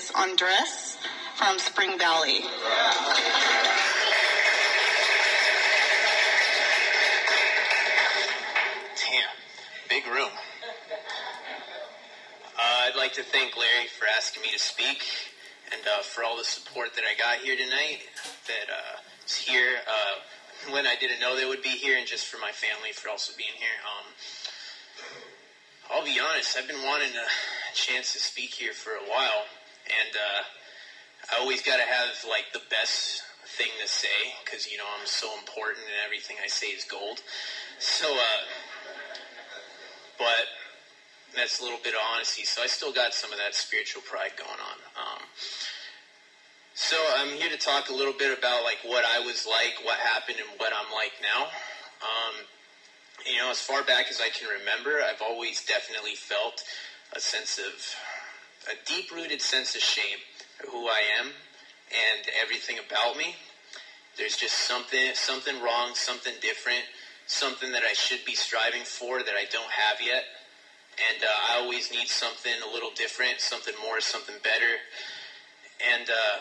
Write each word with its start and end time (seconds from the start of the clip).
is 0.00 0.10
Andres 0.12 0.96
from 1.34 1.58
Spring 1.58 1.98
Valley. 1.98 2.40
Damn, 8.96 9.28
big 9.90 10.06
room. 10.06 10.30
Uh, 12.56 12.60
I'd 12.60 12.96
like 12.96 13.12
to 13.14 13.22
thank 13.22 13.56
Larry 13.58 13.88
for 13.98 14.06
asking 14.16 14.42
me 14.42 14.50
to 14.52 14.58
speak 14.58 15.04
and 15.70 15.82
uh, 15.86 16.02
for 16.02 16.24
all 16.24 16.38
the 16.38 16.44
support 16.44 16.94
that 16.94 17.04
I 17.04 17.18
got 17.18 17.44
here 17.44 17.56
tonight. 17.56 18.00
That 18.46 18.72
uh, 18.72 19.00
is 19.26 19.36
here 19.36 19.80
uh, 19.86 20.72
when 20.72 20.86
I 20.86 20.94
didn't 20.98 21.20
know 21.20 21.36
they 21.36 21.46
would 21.46 21.62
be 21.62 21.68
here, 21.68 21.98
and 21.98 22.06
just 22.06 22.26
for 22.26 22.38
my 22.38 22.52
family 22.52 22.92
for 22.92 23.10
also 23.10 23.34
being 23.36 23.56
here. 23.58 23.68
Um, 23.84 24.06
I'll 25.92 26.04
be 26.04 26.18
honest, 26.20 26.56
I've 26.56 26.68
been 26.68 26.86
wanting 26.86 27.10
a 27.10 27.74
chance 27.74 28.14
to 28.14 28.18
speak 28.18 28.54
here 28.54 28.72
for 28.72 28.92
a 28.92 29.10
while, 29.10 29.44
and 29.86 30.16
uh, 30.16 30.42
I 31.32 31.40
always 31.40 31.62
got 31.62 31.76
to 31.76 31.86
have 31.86 32.24
like 32.28 32.52
the 32.52 32.62
best 32.70 33.22
thing 33.44 33.70
to 33.80 33.88
say 33.88 34.34
because 34.44 34.70
you 34.70 34.78
know 34.78 34.86
I'm 34.98 35.06
so 35.06 35.28
important 35.38 35.84
and 35.84 35.96
everything 36.04 36.36
I 36.42 36.48
say 36.48 36.68
is 36.68 36.84
gold. 36.84 37.20
So, 37.78 38.06
uh, 38.12 38.42
but 40.18 40.46
that's 41.34 41.60
a 41.60 41.62
little 41.62 41.78
bit 41.82 41.94
of 41.94 42.00
honesty. 42.14 42.44
So 42.44 42.62
I 42.62 42.66
still 42.66 42.92
got 42.92 43.14
some 43.14 43.32
of 43.32 43.38
that 43.38 43.54
spiritual 43.54 44.02
pride 44.02 44.32
going 44.36 44.60
on. 44.60 44.78
Um, 44.96 45.22
so 46.74 46.96
I'm 47.16 47.28
here 47.36 47.50
to 47.50 47.58
talk 47.58 47.88
a 47.90 47.94
little 47.94 48.14
bit 48.16 48.36
about 48.36 48.64
like 48.64 48.78
what 48.84 49.04
I 49.04 49.20
was 49.20 49.46
like, 49.46 49.84
what 49.84 49.98
happened, 49.98 50.38
and 50.38 50.48
what 50.58 50.72
I'm 50.72 50.92
like 50.92 51.12
now. 51.20 51.48
Um, 52.00 52.46
you 53.26 53.36
know, 53.36 53.50
as 53.50 53.60
far 53.60 53.82
back 53.82 54.06
as 54.10 54.20
I 54.20 54.30
can 54.30 54.48
remember, 54.48 55.00
I've 55.02 55.20
always 55.20 55.64
definitely 55.64 56.14
felt 56.14 56.64
a 57.14 57.20
sense 57.20 57.58
of 57.58 57.94
a 58.68 58.74
deep 58.86 59.10
rooted 59.10 59.40
sense 59.40 59.74
of 59.74 59.80
shame 59.80 60.18
of 60.62 60.68
who 60.70 60.86
I 60.86 61.02
am 61.18 61.32
and 61.90 62.26
everything 62.40 62.78
about 62.78 63.16
me. 63.16 63.36
There's 64.16 64.36
just 64.36 64.54
something 64.54 65.12
something 65.14 65.60
wrong, 65.60 65.94
something 65.94 66.34
different, 66.40 66.84
something 67.26 67.72
that 67.72 67.82
I 67.82 67.92
should 67.92 68.24
be 68.24 68.34
striving 68.34 68.82
for 68.84 69.22
that 69.22 69.34
I 69.34 69.44
don't 69.50 69.70
have 69.70 70.00
yet. 70.00 70.24
And 71.10 71.22
uh, 71.22 71.26
I 71.26 71.56
always 71.56 71.90
need 71.90 72.08
something 72.08 72.52
a 72.62 72.70
little 72.70 72.90
different, 72.90 73.40
something 73.40 73.74
more, 73.80 74.00
something 74.00 74.36
better. 74.42 74.82
And 75.80 76.10
uh, 76.10 76.38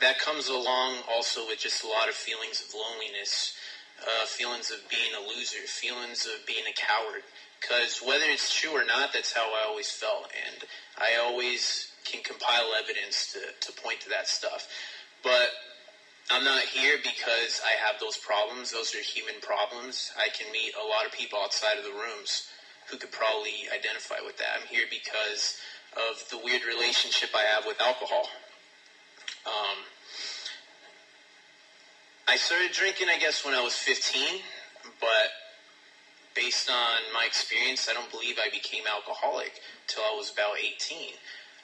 that 0.00 0.18
comes 0.18 0.48
along 0.48 0.98
also 1.08 1.46
with 1.46 1.58
just 1.60 1.82
a 1.82 1.86
lot 1.86 2.08
of 2.08 2.14
feelings 2.14 2.60
of 2.60 2.74
loneliness 2.74 3.54
uh, 4.00 4.24
feelings 4.26 4.70
of 4.70 4.88
being 4.88 5.12
a 5.14 5.20
loser, 5.20 5.66
feelings 5.66 6.26
of 6.26 6.44
being 6.46 6.64
a 6.66 6.72
coward. 6.72 7.22
Because 7.62 8.02
whether 8.04 8.24
it's 8.26 8.52
true 8.52 8.72
or 8.72 8.84
not, 8.84 9.12
that's 9.12 9.32
how 9.32 9.54
I 9.54 9.64
always 9.68 9.90
felt. 9.90 10.30
And 10.46 10.64
I 10.98 11.16
always 11.22 11.92
can 12.04 12.22
compile 12.22 12.74
evidence 12.78 13.32
to, 13.32 13.38
to 13.60 13.80
point 13.80 14.00
to 14.00 14.08
that 14.08 14.26
stuff. 14.26 14.68
But 15.22 15.50
I'm 16.30 16.44
not 16.44 16.62
here 16.62 16.98
because 17.02 17.60
I 17.64 17.78
have 17.86 18.00
those 18.00 18.16
problems. 18.16 18.72
Those 18.72 18.94
are 18.94 18.98
human 18.98 19.40
problems. 19.40 20.10
I 20.18 20.28
can 20.28 20.50
meet 20.50 20.72
a 20.74 20.84
lot 20.84 21.06
of 21.06 21.12
people 21.12 21.38
outside 21.38 21.78
of 21.78 21.84
the 21.84 21.92
rooms 21.92 22.48
who 22.90 22.96
could 22.96 23.12
probably 23.12 23.68
identify 23.72 24.16
with 24.24 24.36
that. 24.38 24.58
I'm 24.60 24.66
here 24.66 24.86
because 24.90 25.58
of 25.94 26.28
the 26.30 26.38
weird 26.42 26.64
relationship 26.64 27.30
I 27.34 27.42
have 27.54 27.64
with 27.66 27.80
alcohol. 27.80 28.28
Um, 29.46 29.78
I 32.26 32.36
started 32.36 32.72
drinking, 32.72 33.08
I 33.08 33.18
guess, 33.18 33.44
when 33.44 33.54
I 33.54 33.62
was 33.62 33.74
15, 33.74 34.40
but 35.00 35.41
based 36.34 36.70
on 36.70 37.12
my 37.12 37.24
experience, 37.26 37.88
I 37.88 37.94
don't 37.94 38.10
believe 38.10 38.36
I 38.38 38.48
became 38.50 38.84
alcoholic 38.86 39.52
until 39.88 40.04
I 40.04 40.14
was 40.16 40.30
about 40.32 40.56
18. 40.58 41.14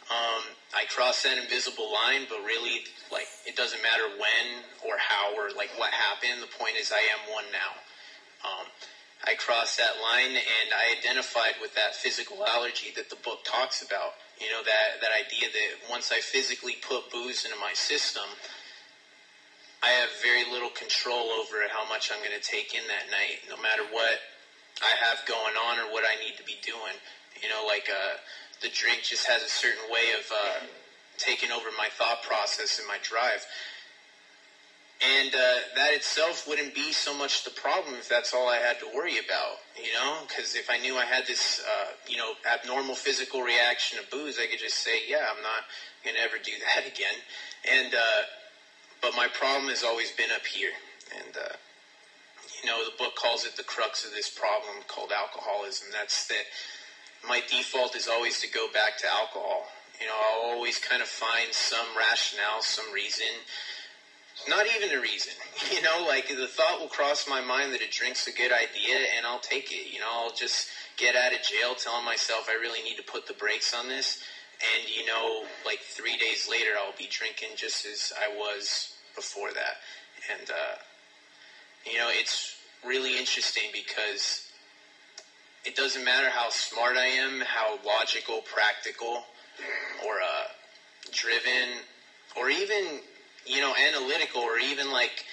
Um, 0.09 0.57
I 0.73 0.85
crossed 0.89 1.25
that 1.25 1.37
invisible 1.37 1.93
line, 1.93 2.25
but 2.29 2.41
really, 2.41 2.85
like, 3.13 3.29
it 3.47 3.57
doesn't 3.57 3.83
matter 3.83 4.09
when 4.09 4.65
or 4.81 4.97
how 4.97 5.37
or, 5.37 5.51
like, 5.57 5.69
what 5.77 5.93
happened. 5.93 6.41
The 6.41 6.49
point 6.49 6.77
is, 6.81 6.93
I 6.93 7.05
am 7.13 7.29
one 7.31 7.45
now. 7.53 7.77
Um, 8.45 8.67
I 9.27 9.35
crossed 9.35 9.77
that 9.77 10.01
line 10.01 10.33
and 10.33 10.69
I 10.73 10.97
identified 10.97 11.61
with 11.61 11.75
that 11.75 11.95
physical 11.95 12.47
allergy 12.47 12.93
that 12.97 13.11
the 13.11 13.17
book 13.17 13.45
talks 13.45 13.83
about. 13.83 14.15
You 14.41 14.49
know, 14.49 14.63
that, 14.65 15.01
that 15.03 15.11
idea 15.13 15.51
that 15.53 15.91
once 15.91 16.13
I 16.13 16.21
physically 16.21 16.77
put 16.81 17.11
booze 17.11 17.45
into 17.45 17.59
my 17.59 17.75
system, 17.75 18.25
I 19.83 19.89
have 19.91 20.11
very 20.23 20.45
little 20.51 20.71
control 20.71 21.31
over 21.37 21.57
how 21.71 21.87
much 21.89 22.11
I'm 22.13 22.19
going 22.25 22.35
to 22.39 22.43
take 22.43 22.75
in 22.75 22.87
that 22.89 23.11
night, 23.11 23.45
no 23.49 23.61
matter 23.61 23.83
what 23.91 24.19
I 24.83 24.95
have 25.07 25.27
going 25.27 25.55
on 25.55 25.79
or 25.79 25.93
what 25.93 26.05
I 26.05 26.15
need 26.23 26.37
to 26.37 26.45
be 26.45 26.59
doing. 26.63 26.97
You 27.43 27.49
know, 27.49 27.65
like 27.67 27.89
uh, 27.91 28.19
the 28.63 28.69
drink 28.69 29.03
just 29.03 29.27
has 29.27 29.43
a 29.43 29.49
certain 29.49 29.91
way 29.91 30.13
of 30.19 30.31
uh, 30.31 30.67
taking 31.17 31.51
over 31.51 31.69
my 31.77 31.89
thought 31.97 32.23
process 32.23 32.79
and 32.79 32.87
my 32.87 32.99
drive. 33.03 33.47
And 35.01 35.33
uh, 35.33 35.55
that 35.77 35.95
itself 35.95 36.49
wouldn't 36.49 36.75
be 36.75 36.93
so 36.93 37.15
much 37.17 37.45
the 37.45 37.51
problem 37.51 37.95
if 37.95 38.09
that's 38.09 38.35
all 38.35 38.49
I 38.49 38.57
had 38.57 38.81
to 38.81 38.87
worry 38.93 39.19
about, 39.19 39.63
you 39.77 39.93
know? 39.93 40.25
Because 40.27 40.57
if 40.57 40.69
I 40.69 40.79
knew 40.79 40.97
I 40.97 41.05
had 41.05 41.25
this, 41.25 41.63
uh, 41.63 41.93
you 42.09 42.17
know, 42.17 42.33
abnormal 42.51 42.97
physical 42.97 43.43
reaction 43.43 44.01
to 44.01 44.11
booze, 44.11 44.39
I 44.41 44.47
could 44.47 44.59
just 44.59 44.79
say, 44.79 44.99
yeah, 45.09 45.27
I'm 45.31 45.41
not 45.41 45.71
going 46.03 46.17
to 46.17 46.23
ever 46.23 46.37
do 46.43 46.51
that 46.75 46.87
again. 46.87 47.15
And 47.71 47.95
uh, 47.95 48.23
but 49.01 49.15
my 49.15 49.29
problem 49.29 49.69
has 49.71 49.85
always 49.85 50.11
been 50.13 50.31
up 50.33 50.45
here. 50.45 50.73
And, 51.15 51.37
uh, 51.37 51.55
you 52.63 52.69
know, 52.69 52.85
the 52.85 52.97
book 52.97 53.15
calls 53.17 53.45
it 53.45 53.57
the 53.57 53.63
crux 53.63 54.05
of 54.05 54.13
this 54.13 54.29
problem 54.29 54.83
called 54.87 55.13
alcoholism. 55.13 55.89
That's 55.93 56.27
that 56.29 56.45
my 57.27 57.41
default 57.49 57.95
is 57.97 58.09
always 58.09 58.41
to 58.41 58.49
go 58.49 58.69
back 58.73 58.99
to 58.99 59.07
alcohol. 59.07 59.67
You 60.01 60.07
know, 60.07 60.15
I'll 60.15 60.55
always 60.55 60.79
kind 60.79 61.03
of 61.03 61.09
find 61.09 61.53
some 61.53 61.87
rationale, 61.97 62.63
some 62.63 62.93
reason. 62.93 63.47
Not 64.49 64.67
even 64.67 64.97
a 64.97 65.01
reason. 65.01 65.33
You 65.75 65.83
know, 65.83 66.05
like 66.07 66.29
the 66.29 66.47
thought 66.47 66.81
will 66.81 66.89
cross 66.89 67.27
my 67.29 67.41
mind 67.41 67.73
that 67.73 67.81
a 67.83 67.91
drink's 67.91 68.27
a 68.27 68.33
good 68.33 68.53
idea 68.53 68.97
and 69.17 69.27
I'll 69.27 69.41
take 69.41 69.71
it. 69.71 69.93
You 69.93 70.01
know, 70.01 70.09
I'll 70.11 70.35
just 70.35 70.69
get 70.97 71.15
out 71.15 71.33
of 71.33 71.43
jail 71.43 71.75
telling 71.75 72.05
myself 72.05 72.49
I 72.49 72.55
really 72.55 72.83
need 72.83 72.97
to 72.97 73.03
put 73.03 73.27
the 73.27 73.35
brakes 73.35 73.75
on 73.75 73.89
this 73.89 74.23
and 74.59 74.89
you 74.91 75.07
know, 75.07 75.45
like 75.65 75.81
three 75.81 76.17
days 76.17 76.49
later, 76.51 76.71
I'll 76.79 76.97
be 76.97 77.09
drinking 77.11 77.51
just 77.57 77.87
as 77.87 78.13
I 78.19 78.29
was 78.29 78.95
before 79.15 79.53
that. 79.53 79.79
And 80.31 80.51
uh, 80.51 80.83
you 81.91 81.99
know, 81.99 82.09
it's 82.11 82.57
really 82.85 83.19
interesting 83.19 83.71
because 83.73 84.43
it 85.65 85.75
doesn't 85.75 86.05
matter 86.05 86.29
how 86.31 86.51
smart 86.51 86.97
I 86.97 87.07
am, 87.07 87.41
how 87.41 87.79
logical, 87.85 88.41
practical, 88.43 89.25
or 90.07 90.21
uh, 90.21 90.45
driven, 91.13 91.85
or 92.37 92.49
even 92.51 93.01
you 93.47 93.61
know, 93.61 93.75
analytical, 93.75 94.41
or 94.41 94.59
even 94.59 94.91
like. 94.91 95.25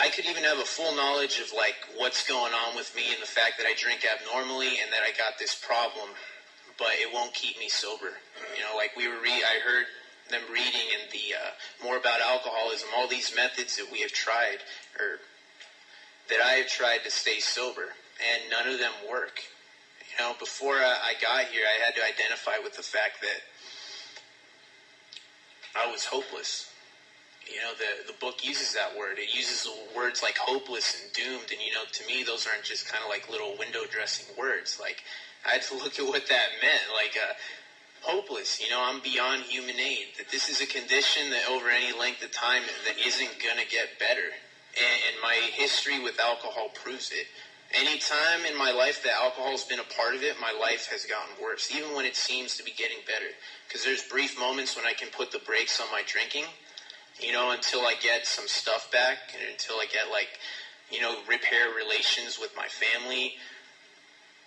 I 0.00 0.08
could 0.08 0.24
even 0.26 0.42
have 0.42 0.58
a 0.58 0.64
full 0.64 0.92
knowledge 0.92 1.38
of 1.38 1.52
like 1.52 1.76
what's 1.94 2.26
going 2.26 2.52
on 2.52 2.74
with 2.74 2.94
me 2.96 3.12
and 3.12 3.22
the 3.22 3.26
fact 3.26 3.58
that 3.58 3.64
I 3.66 3.74
drink 3.74 4.04
abnormally 4.04 4.80
and 4.82 4.92
that 4.92 5.02
I 5.02 5.12
got 5.12 5.38
this 5.38 5.54
problem 5.54 6.10
but 6.78 6.92
it 7.00 7.12
won't 7.12 7.32
keep 7.34 7.58
me 7.58 7.68
sober. 7.68 8.18
You 8.56 8.62
know, 8.62 8.76
like 8.76 8.96
we 8.96 9.08
were 9.08 9.20
re- 9.20 9.44
I 9.44 9.60
heard 9.64 9.86
them 10.30 10.42
reading 10.50 10.88
in 10.92 11.10
the 11.12 11.34
uh, 11.34 11.50
more 11.84 11.96
about 11.96 12.20
alcoholism, 12.20 12.88
all 12.96 13.08
these 13.08 13.34
methods 13.34 13.76
that 13.76 13.86
we 13.90 14.00
have 14.00 14.12
tried 14.12 14.58
or 14.98 15.20
that 16.28 16.40
I 16.40 16.52
have 16.52 16.68
tried 16.68 17.04
to 17.04 17.10
stay 17.10 17.38
sober, 17.40 17.94
and 18.18 18.50
none 18.50 18.66
of 18.66 18.78
them 18.78 18.92
work. 19.08 19.42
You 20.00 20.24
know, 20.24 20.34
before 20.38 20.76
I 20.76 21.14
got 21.20 21.44
here, 21.46 21.64
I 21.66 21.84
had 21.84 21.94
to 21.96 22.04
identify 22.04 22.62
with 22.62 22.74
the 22.74 22.82
fact 22.82 23.20
that 23.20 23.42
I 25.74 25.90
was 25.90 26.04
hopeless. 26.04 26.70
You 27.46 27.60
know, 27.60 27.72
the 27.76 28.06
the 28.10 28.18
book 28.18 28.44
uses 28.44 28.72
that 28.72 28.96
word. 28.96 29.18
It 29.18 29.34
uses 29.34 29.68
words 29.94 30.22
like 30.22 30.38
hopeless 30.38 30.96
and 31.02 31.12
doomed, 31.12 31.50
and 31.50 31.60
you 31.60 31.72
know, 31.72 31.84
to 31.92 32.06
me, 32.06 32.22
those 32.22 32.46
aren't 32.46 32.62
just 32.64 32.88
kind 32.88 33.02
of 33.02 33.10
like 33.10 33.28
little 33.28 33.56
window 33.58 33.84
dressing 33.90 34.26
words. 34.38 34.78
Like 34.80 35.02
I 35.44 35.52
had 35.52 35.62
to 35.62 35.74
look 35.82 35.98
at 35.98 36.06
what 36.06 36.26
that 36.28 36.48
meant. 36.62 36.84
Like, 36.94 37.18
uh, 37.20 37.34
hopeless. 38.04 38.60
You 38.62 38.70
know, 38.70 38.80
I'm 38.82 39.00
beyond 39.00 39.42
human 39.42 39.80
aid. 39.80 40.06
That 40.18 40.30
this 40.30 40.48
is 40.48 40.60
a 40.60 40.66
condition 40.66 41.30
that 41.30 41.48
over 41.48 41.70
any 41.70 41.98
length 41.98 42.22
of 42.22 42.32
time 42.32 42.62
that 42.86 42.96
isn't 43.04 43.40
going 43.42 43.58
to 43.58 43.70
get 43.70 43.98
better. 43.98 44.36
And, 44.76 44.96
and 45.08 45.16
my 45.22 45.34
history 45.52 46.02
with 46.02 46.20
alcohol 46.20 46.68
proves 46.74 47.10
it. 47.10 47.26
Any 47.72 47.98
time 47.98 48.44
in 48.46 48.56
my 48.56 48.70
life 48.70 49.02
that 49.02 49.14
alcohol's 49.14 49.64
been 49.64 49.80
a 49.80 49.94
part 49.96 50.14
of 50.14 50.22
it, 50.22 50.36
my 50.40 50.52
life 50.52 50.86
has 50.92 51.04
gotten 51.04 51.34
worse, 51.42 51.72
even 51.74 51.94
when 51.94 52.04
it 52.04 52.14
seems 52.14 52.56
to 52.56 52.62
be 52.62 52.70
getting 52.70 52.98
better. 53.06 53.34
Because 53.66 53.82
there's 53.82 54.02
brief 54.02 54.38
moments 54.38 54.76
when 54.76 54.86
I 54.86 54.92
can 54.92 55.08
put 55.08 55.32
the 55.32 55.40
brakes 55.40 55.80
on 55.80 55.90
my 55.90 56.02
drinking, 56.06 56.44
you 57.18 57.32
know, 57.32 57.50
until 57.50 57.80
I 57.80 57.94
get 58.00 58.26
some 58.26 58.46
stuff 58.46 58.92
back 58.92 59.34
and 59.34 59.50
until 59.50 59.76
I 59.76 59.86
get 59.90 60.10
like, 60.10 60.38
you 60.90 61.00
know, 61.00 61.16
repair 61.28 61.74
relations 61.74 62.38
with 62.38 62.54
my 62.54 62.68
family 62.68 63.34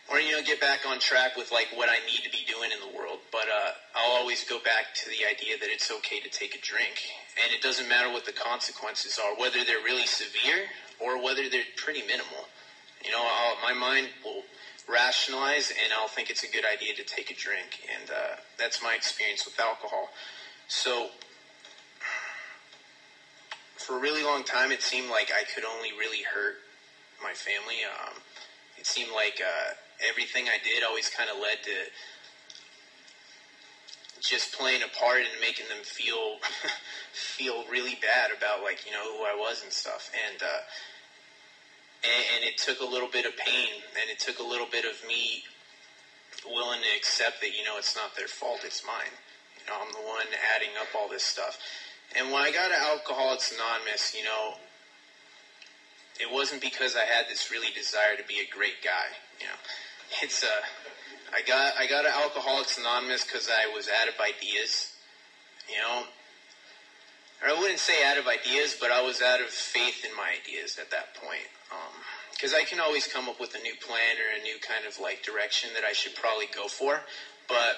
or 0.10 0.20
you 0.20 0.32
know 0.32 0.42
get 0.42 0.60
back 0.60 0.86
on 0.86 1.00
track 1.00 1.36
with 1.36 1.52
like 1.52 1.68
what 1.74 1.90
I 1.90 2.00
need 2.06 2.24
to 2.24 2.32
be 2.32 2.46
doing 2.48 2.72
in 2.72 2.80
the 2.80 2.98
world. 2.98 3.20
But 3.32 3.48
uh, 3.50 3.72
I'll 3.96 4.18
always 4.18 4.44
go 4.44 4.60
back 4.60 4.94
to 5.04 5.10
the 5.10 5.26
idea 5.26 5.58
that 5.60 5.70
it's 5.70 5.92
okay 5.92 6.20
to 6.20 6.30
take 6.30 6.56
a 6.56 6.62
drink, 6.62 7.02
and 7.42 7.54
it 7.54 7.62
doesn't 7.62 7.88
matter 7.88 8.12
what 8.12 8.26
the 8.26 8.32
consequences 8.32 9.20
are, 9.20 9.36
whether 9.36 9.64
they're 9.64 9.84
really 9.84 10.06
severe 10.06 10.66
or 11.00 11.24
whether 11.24 11.50
they're 11.50 11.70
pretty 11.76 12.02
minimal. 12.02 12.48
You 13.04 13.12
know, 13.12 13.22
I'll, 13.22 13.56
my 13.62 13.74
mind 13.74 14.10
will 14.24 14.44
rationalize, 14.88 15.72
and 15.72 15.94
I'll 15.94 16.08
think 16.08 16.30
it's 16.30 16.44
a 16.44 16.50
good 16.50 16.66
idea 16.66 16.94
to 16.96 17.04
take 17.04 17.30
a 17.30 17.36
drink. 17.36 17.86
And 17.94 18.10
uh, 18.10 18.36
that's 18.58 18.82
my 18.82 18.96
experience 18.96 19.46
with 19.46 19.60
alcohol. 19.60 20.10
So, 20.68 21.10
for 23.76 23.98
a 23.98 24.00
really 24.00 24.24
long 24.24 24.44
time, 24.44 24.72
it 24.72 24.82
seemed 24.82 25.10
like 25.10 25.32
I 25.32 25.44
could 25.44 25.64
only 25.64 25.92
really 25.92 26.24
hurt 26.24 26.56
my 27.22 27.34
family. 27.34 27.78
Um, 27.86 28.16
it 28.78 28.86
seemed 28.86 29.12
like 29.12 29.42
uh, 29.42 29.74
everything 30.08 30.46
I 30.48 30.58
did 30.64 30.84
always 30.84 31.10
kind 31.10 31.30
of 31.30 31.38
led 31.38 31.64
to 31.64 31.72
just 34.22 34.54
playing 34.54 34.82
a 34.84 34.92
part 34.98 35.22
and 35.22 35.40
making 35.40 35.68
them 35.70 35.84
feel 35.84 36.38
feel 37.14 37.64
really 37.70 37.98
bad 38.02 38.30
about 38.36 38.64
like 38.64 38.86
you 38.86 38.92
know 38.92 39.18
who 39.18 39.24
I 39.24 39.36
was 39.38 39.64
and 39.64 39.72
stuff. 39.72 40.12
And 40.28 40.42
uh, 40.42 40.62
and, 42.04 42.24
and 42.36 42.42
it 42.46 42.58
took 42.58 42.80
a 42.80 42.86
little 42.86 43.10
bit 43.10 43.26
of 43.26 43.36
pain, 43.38 43.82
and 44.00 44.10
it 44.10 44.20
took 44.20 44.40
a 44.40 44.44
little 44.44 44.68
bit 44.70 44.86
of 44.86 45.08
me 45.08 45.44
willing 46.46 46.80
to 46.82 46.92
accept 46.96 47.42
that 47.42 47.58
you 47.58 47.64
know 47.64 47.78
it's 47.78 47.96
not 47.96 48.16
their 48.16 48.28
fault, 48.28 48.62
it's 48.64 48.84
mine. 48.86 49.14
You 49.60 49.72
know, 49.72 49.80
I'm 49.82 49.92
the 49.92 50.06
one 50.06 50.28
adding 50.56 50.76
up 50.80 50.88
all 50.96 51.10
this 51.10 51.24
stuff. 51.24 51.58
And 52.16 52.32
when 52.32 52.42
I 52.42 52.52
got 52.52 52.70
to 52.70 52.78
Alcoholics 52.78 53.52
Anonymous, 53.52 54.16
you 54.16 54.24
know, 54.24 54.56
it 56.20 56.32
wasn't 56.32 56.62
because 56.62 56.96
I 56.96 57.04
had 57.04 57.26
this 57.28 57.52
really 57.52 57.72
desire 57.74 58.16
to 58.16 58.24
be 58.24 58.40
a 58.40 58.48
great 58.56 58.82
guy. 58.84 59.12
You 59.40 59.48
know, 59.48 59.60
it's 60.22 60.44
uh, 60.44 60.48
I 61.34 61.42
got 61.42 61.74
I 61.78 61.88
got 61.88 62.04
to 62.04 62.10
Alcoholics 62.10 62.78
Anonymous 62.78 63.24
because 63.24 63.50
I 63.50 63.68
was 63.74 63.90
out 63.90 64.08
of 64.08 64.16
ideas. 64.20 64.94
You 65.70 65.78
know, 65.82 66.04
or 67.44 67.50
I 67.50 67.60
wouldn't 67.60 67.80
say 67.80 68.04
out 68.04 68.18
of 68.18 68.26
ideas, 68.28 68.76
but 68.80 68.90
I 68.90 69.02
was 69.02 69.22
out 69.22 69.42
of 69.42 69.48
faith 69.48 70.06
in 70.06 70.16
my 70.16 70.36
ideas 70.42 70.78
at 70.80 70.90
that 70.92 71.14
point. 71.14 71.52
Because 72.32 72.54
um, 72.54 72.60
I 72.60 72.64
can 72.64 72.80
always 72.80 73.06
come 73.06 73.28
up 73.28 73.40
with 73.40 73.54
a 73.54 73.60
new 73.60 73.76
plan 73.76 74.16
or 74.18 74.40
a 74.40 74.42
new 74.42 74.58
kind 74.60 74.86
of 74.86 74.98
like 75.00 75.24
direction 75.24 75.72
that 75.74 75.84
I 75.84 75.92
should 75.92 76.16
probably 76.16 76.48
go 76.54 76.68
for, 76.68 77.02
but 77.48 77.78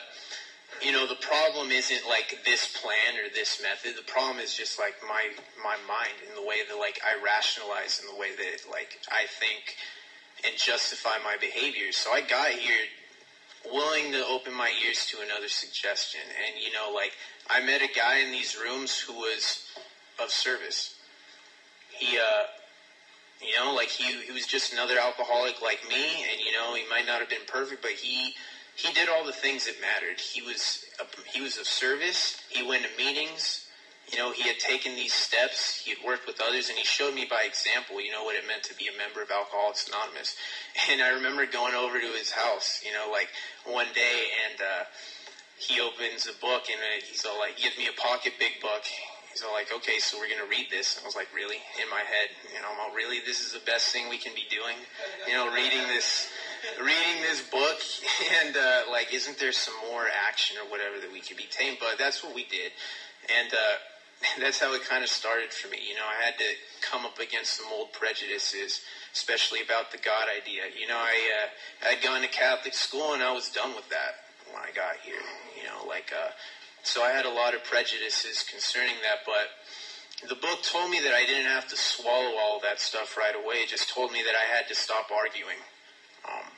you 0.86 0.92
know 0.92 1.08
the 1.08 1.20
problem 1.20 1.72
isn't 1.72 2.08
like 2.08 2.46
this 2.46 2.68
plan 2.78 3.18
or 3.18 3.28
this 3.34 3.60
method. 3.62 3.98
The 3.98 4.06
problem 4.06 4.40
is 4.40 4.56
just 4.56 4.80
like 4.80 4.96
my 5.02 5.34
my 5.58 5.76
mind 5.88 6.22
and 6.28 6.38
the 6.38 6.46
way 6.46 6.62
that 6.68 6.78
like 6.78 7.00
I 7.04 7.22
rationalize 7.22 8.00
and 8.00 8.08
the 8.08 8.20
way 8.20 8.32
that 8.38 8.70
like 8.70 9.02
I 9.12 9.26
think 9.28 9.76
and 10.46 10.56
justify 10.58 11.18
my 11.24 11.38
behavior. 11.40 11.92
So 11.92 12.12
I 12.12 12.22
got 12.22 12.52
here 12.52 12.86
willing 13.66 14.12
to 14.12 14.26
open 14.26 14.54
my 14.54 14.72
ears 14.86 15.06
to 15.12 15.18
another 15.22 15.50
suggestion. 15.50 16.22
And, 16.48 16.62
you 16.64 16.72
know, 16.72 16.92
like, 16.94 17.12
I 17.50 17.60
met 17.62 17.82
a 17.82 17.88
guy 17.94 18.20
in 18.20 18.32
these 18.32 18.58
rooms 18.58 18.98
who 18.98 19.14
was 19.14 19.66
of 20.22 20.30
service. 20.32 20.96
He, 21.92 22.18
uh, 22.18 22.44
you 23.42 23.56
know, 23.58 23.74
like 23.74 23.90
he, 23.90 24.22
he 24.22 24.32
was 24.32 24.46
just 24.46 24.74
another 24.74 24.98
alcoholic 25.00 25.62
like 25.62 25.80
me, 25.90 26.26
and 26.30 26.42
you 26.46 26.52
know, 26.52 26.76
he 26.76 26.84
might 26.90 27.06
not 27.06 27.20
have 27.20 27.30
been 27.30 27.46
perfect, 27.48 27.82
but 27.82 27.92
he, 27.92 28.34
he 28.76 28.94
did 28.94 29.08
all 29.10 29.26
the 29.26 29.32
things 29.32 29.66
that 29.66 29.76
mattered. 29.82 30.20
He 30.20 30.42
was, 30.42 30.86
a, 31.00 31.06
he 31.32 31.42
was 31.42 31.58
of 31.58 31.66
service. 31.66 32.38
He 32.50 32.68
went 32.68 32.84
to 32.84 32.90
meetings 32.98 33.69
you 34.12 34.18
know, 34.18 34.32
he 34.32 34.44
had 34.44 34.58
taken 34.60 34.96
these 34.96 35.14
steps, 35.14 35.82
he 35.84 35.92
had 35.92 36.00
worked 36.06 36.26
with 36.26 36.42
others, 36.42 36.70
and 36.70 36.78
he 36.78 36.86
showed 36.86 37.14
me 37.14 37.26
by 37.30 37.44
example, 37.44 38.02
you 38.02 38.12
know, 38.12 38.24
what 38.24 38.36
it 38.36 38.48
meant 38.48 38.64
to 38.64 38.76
be 38.76 38.88
a 38.88 38.98
member 38.98 39.22
of 39.22 39.30
Alcoholics 39.30 39.88
Anonymous. 39.88 40.36
And 40.90 41.02
I 41.02 41.10
remember 41.10 41.46
going 41.46 41.76
over 41.76 42.00
to 42.00 42.12
his 42.18 42.32
house, 42.32 42.82
you 42.86 42.92
know, 42.94 43.12
like 43.12 43.30
one 43.66 43.88
day, 43.94 44.26
and 44.48 44.58
uh, 44.62 44.84
he 45.58 45.80
opens 45.80 46.26
a 46.26 46.34
book, 46.42 46.66
and 46.72 46.80
uh, 46.80 47.06
he's 47.06 47.26
all 47.26 47.38
like, 47.38 47.58
give 47.58 47.78
me 47.78 47.88
a 47.88 48.02
pocket 48.02 48.34
big 48.40 48.62
book. 48.62 48.82
He's 49.32 49.44
all 49.44 49.54
like, 49.54 49.72
okay, 49.72 50.00
so 50.00 50.18
we're 50.18 50.32
going 50.32 50.42
to 50.42 50.50
read 50.50 50.68
this. 50.72 50.98
I 51.00 51.06
was 51.06 51.16
like, 51.16 51.28
really? 51.36 51.62
In 51.78 51.90
my 51.92 52.02
head, 52.02 52.34
you 52.50 52.62
know, 52.62 52.74
I'm 52.74 52.80
all, 52.80 52.96
really? 52.96 53.20
This 53.22 53.46
is 53.46 53.54
the 53.54 53.62
best 53.66 53.94
thing 53.94 54.10
we 54.10 54.18
can 54.18 54.34
be 54.34 54.48
doing? 54.50 54.76
You 55.28 55.34
know, 55.34 55.54
reading 55.54 55.86
this 55.88 56.28
reading 56.82 57.22
this 57.22 57.42
book 57.50 57.80
and 58.44 58.58
uh, 58.58 58.84
like 58.92 59.14
isn't 59.14 59.40
there 59.40 59.52
some 59.52 59.74
more 59.90 60.08
action 60.28 60.58
or 60.58 60.70
whatever 60.70 61.00
that 61.00 61.12
we 61.12 61.22
could 61.22 61.38
be 61.38 61.48
tamed 61.50 61.78
but 61.80 61.98
that's 61.98 62.22
what 62.22 62.36
we 62.36 62.44
did 62.52 62.72
and 63.32 63.54
uh, 63.54 63.76
that's 64.40 64.60
how 64.60 64.74
it 64.74 64.84
kind 64.84 65.04
of 65.04 65.10
started 65.10 65.52
for 65.52 65.70
me. 65.70 65.80
You 65.88 65.96
know, 65.96 66.06
I 66.06 66.24
had 66.24 66.38
to 66.38 66.52
come 66.82 67.06
up 67.06 67.20
against 67.20 67.58
some 67.58 67.68
old 67.72 67.92
prejudices, 67.94 68.82
especially 69.14 69.62
about 69.62 69.92
the 69.92 69.98
God 69.98 70.28
idea. 70.28 70.64
You 70.78 70.88
know, 70.88 70.98
I 70.98 71.16
uh, 71.44 71.90
I'd 71.90 72.02
gone 72.02 72.22
to 72.22 72.28
Catholic 72.28 72.74
school 72.74 73.14
and 73.14 73.24
I 73.24 73.32
was 73.32 73.50
done 73.50 73.76
with 73.76 73.88
that 73.90 74.28
when 74.52 74.62
I 74.62 74.72
got 74.76 74.98
here. 75.04 75.24
You 75.56 75.64
know, 75.68 75.88
like 75.88 76.12
uh, 76.12 76.32
so 76.84 77.04
I 77.04 77.12
had 77.12 77.26
a 77.26 77.32
lot 77.32 77.54
of 77.54 77.64
prejudices 77.64 78.44
concerning 78.44 78.96
that, 79.04 79.24
but 79.26 79.52
the 80.28 80.36
book 80.36 80.64
told 80.64 80.92
me 80.92 81.00
that 81.00 81.14
I 81.14 81.26
didn't 81.26 81.48
have 81.48 81.68
to 81.70 81.78
swallow 81.78 82.36
all 82.36 82.60
that 82.60 82.82
stuff 82.82 83.16
right 83.16 83.36
away. 83.36 83.64
It 83.64 83.70
just 83.70 83.90
told 83.90 84.12
me 84.12 84.22
that 84.24 84.36
I 84.36 84.54
had 84.54 84.68
to 84.68 84.76
stop 84.76 85.12
arguing. 85.12 85.64
Um, 86.28 86.52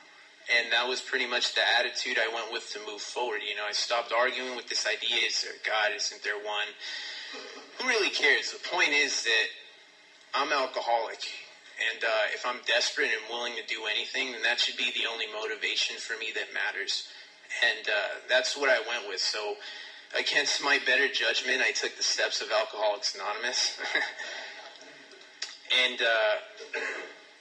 and 0.50 0.72
that 0.72 0.88
was 0.88 1.00
pretty 1.00 1.26
much 1.26 1.54
the 1.54 1.62
attitude 1.78 2.18
I 2.18 2.26
went 2.34 2.52
with 2.52 2.68
to 2.72 2.80
move 2.84 3.00
forward. 3.00 3.40
You 3.46 3.54
know, 3.54 3.62
I 3.62 3.70
stopped 3.70 4.12
arguing 4.12 4.56
with 4.56 4.66
this 4.66 4.86
idea: 4.86 5.26
is 5.26 5.42
there 5.42 5.54
God? 5.64 5.94
Isn't 5.94 6.22
there 6.24 6.38
one? 6.38 6.66
Who 7.78 7.88
really 7.88 8.10
cares? 8.10 8.52
The 8.52 8.68
point 8.68 8.90
is 8.90 9.24
that 9.24 9.46
I'm 10.34 10.52
alcoholic. 10.52 11.20
And 11.90 12.04
uh, 12.04 12.32
if 12.34 12.46
I'm 12.46 12.60
desperate 12.66 13.10
and 13.10 13.22
willing 13.28 13.54
to 13.56 13.66
do 13.66 13.82
anything, 13.90 14.32
then 14.32 14.42
that 14.42 14.60
should 14.60 14.76
be 14.76 14.92
the 14.94 15.08
only 15.10 15.26
motivation 15.32 15.96
for 15.96 16.16
me 16.18 16.32
that 16.34 16.52
matters. 16.54 17.08
And 17.64 17.88
uh, 17.88 18.08
that's 18.28 18.56
what 18.56 18.68
I 18.68 18.78
went 18.88 19.08
with. 19.08 19.20
So, 19.20 19.56
against 20.18 20.62
my 20.62 20.78
better 20.86 21.08
judgment, 21.08 21.60
I 21.62 21.72
took 21.72 21.96
the 21.96 22.02
steps 22.02 22.40
of 22.40 22.50
Alcoholics 22.50 23.14
Anonymous. 23.14 23.78
and, 25.84 26.00
uh, 26.00 26.80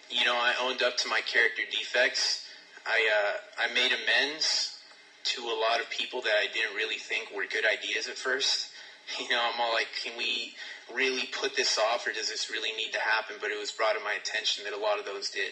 you 0.09 0.25
know, 0.25 0.35
I 0.35 0.53
owned 0.61 0.81
up 0.81 0.97
to 0.97 1.07
my 1.07 1.21
character 1.21 1.63
defects. 1.69 2.45
I, 2.85 3.07
uh, 3.13 3.63
I 3.69 3.73
made 3.73 3.91
amends 3.91 4.79
to 5.23 5.41
a 5.43 5.57
lot 5.59 5.79
of 5.79 5.89
people 5.89 6.21
that 6.21 6.33
I 6.33 6.47
didn't 6.51 6.75
really 6.75 6.97
think 6.97 7.29
were 7.35 7.45
good 7.45 7.65
ideas 7.65 8.07
at 8.07 8.17
first. 8.17 8.70
You 9.19 9.29
know, 9.29 9.41
I'm 9.41 9.59
all 9.59 9.73
like, 9.73 9.89
can 10.03 10.17
we 10.17 10.53
really 10.93 11.27
put 11.31 11.55
this 11.55 11.77
off 11.77 12.07
or 12.07 12.13
does 12.13 12.29
this 12.29 12.49
really 12.49 12.75
need 12.75 12.91
to 12.93 12.99
happen? 12.99 13.35
But 13.39 13.51
it 13.51 13.59
was 13.59 13.71
brought 13.71 13.93
to 13.93 14.03
my 14.03 14.13
attention 14.13 14.63
that 14.63 14.73
a 14.73 14.79
lot 14.79 14.99
of 14.99 15.05
those 15.05 15.29
did. 15.29 15.51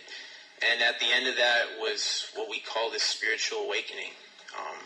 And 0.62 0.82
at 0.82 1.00
the 1.00 1.08
end 1.08 1.28
of 1.28 1.36
that 1.38 1.80
was 1.80 2.28
what 2.36 2.50
we 2.50 2.60
call 2.60 2.92
this 2.92 3.04
spiritual 3.04 3.60
awakening. 3.60 4.12
Um, 4.58 4.84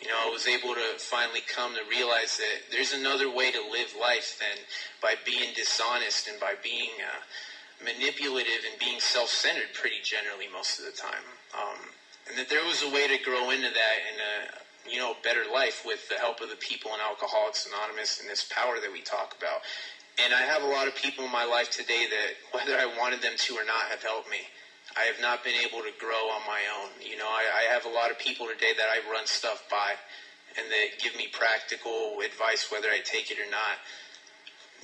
you 0.00 0.08
know, 0.08 0.18
I 0.18 0.30
was 0.30 0.46
able 0.46 0.74
to 0.74 0.98
finally 0.98 1.42
come 1.46 1.74
to 1.74 1.82
realize 1.88 2.36
that 2.38 2.70
there's 2.70 2.92
another 2.92 3.30
way 3.30 3.50
to 3.50 3.62
live 3.70 3.94
life 3.98 4.38
than 4.38 4.58
by 5.00 5.14
being 5.24 5.54
dishonest 5.54 6.28
and 6.28 6.38
by 6.38 6.54
being 6.62 6.90
uh, 6.98 7.22
manipulative 7.84 8.66
and 8.66 8.78
being 8.78 8.98
self-centered 8.98 9.74
pretty 9.74 10.02
generally 10.02 10.46
most 10.52 10.78
of 10.78 10.86
the 10.86 10.92
time. 10.92 11.26
Um, 11.54 11.78
and 12.28 12.38
that 12.38 12.48
there 12.48 12.64
was 12.64 12.82
a 12.82 12.90
way 12.90 13.06
to 13.08 13.22
grow 13.22 13.50
into 13.50 13.70
that 13.70 13.98
in 14.10 14.16
a, 14.18 14.34
you 14.90 14.98
know, 14.98 15.14
better 15.22 15.44
life 15.50 15.82
with 15.84 16.08
the 16.08 16.16
help 16.16 16.40
of 16.40 16.50
the 16.50 16.56
people 16.56 16.92
in 16.94 17.00
Alcoholics 17.00 17.66
Anonymous 17.66 18.20
and 18.20 18.28
this 18.28 18.44
power 18.44 18.78
that 18.80 18.92
we 18.92 19.00
talk 19.02 19.34
about. 19.36 19.60
And 20.22 20.32
I 20.34 20.42
have 20.42 20.62
a 20.62 20.66
lot 20.66 20.86
of 20.86 20.94
people 20.94 21.24
in 21.24 21.32
my 21.32 21.44
life 21.44 21.70
today 21.70 22.06
that, 22.10 22.34
whether 22.52 22.76
I 22.78 22.86
wanted 22.86 23.22
them 23.22 23.34
to 23.36 23.54
or 23.54 23.64
not, 23.64 23.86
have 23.90 24.02
helped 24.02 24.30
me. 24.30 24.48
I 24.96 25.02
have 25.02 25.20
not 25.20 25.42
been 25.42 25.54
able 25.56 25.80
to 25.82 25.90
grow 25.98 26.28
on 26.28 26.42
my 26.46 26.62
own. 26.78 26.90
You 27.00 27.16
know, 27.16 27.28
I, 27.28 27.64
I 27.64 27.72
have 27.72 27.84
a 27.84 27.88
lot 27.88 28.10
of 28.10 28.18
people 28.18 28.46
today 28.46 28.72
that 28.76 28.88
I 28.90 29.00
run 29.10 29.26
stuff 29.26 29.62
by 29.70 29.94
and 30.56 30.70
that 30.70 30.98
give 31.02 31.16
me 31.16 31.28
practical 31.32 32.20
advice 32.24 32.70
whether 32.70 32.88
I 32.88 33.00
take 33.02 33.30
it 33.30 33.38
or 33.38 33.50
not. 33.50 33.78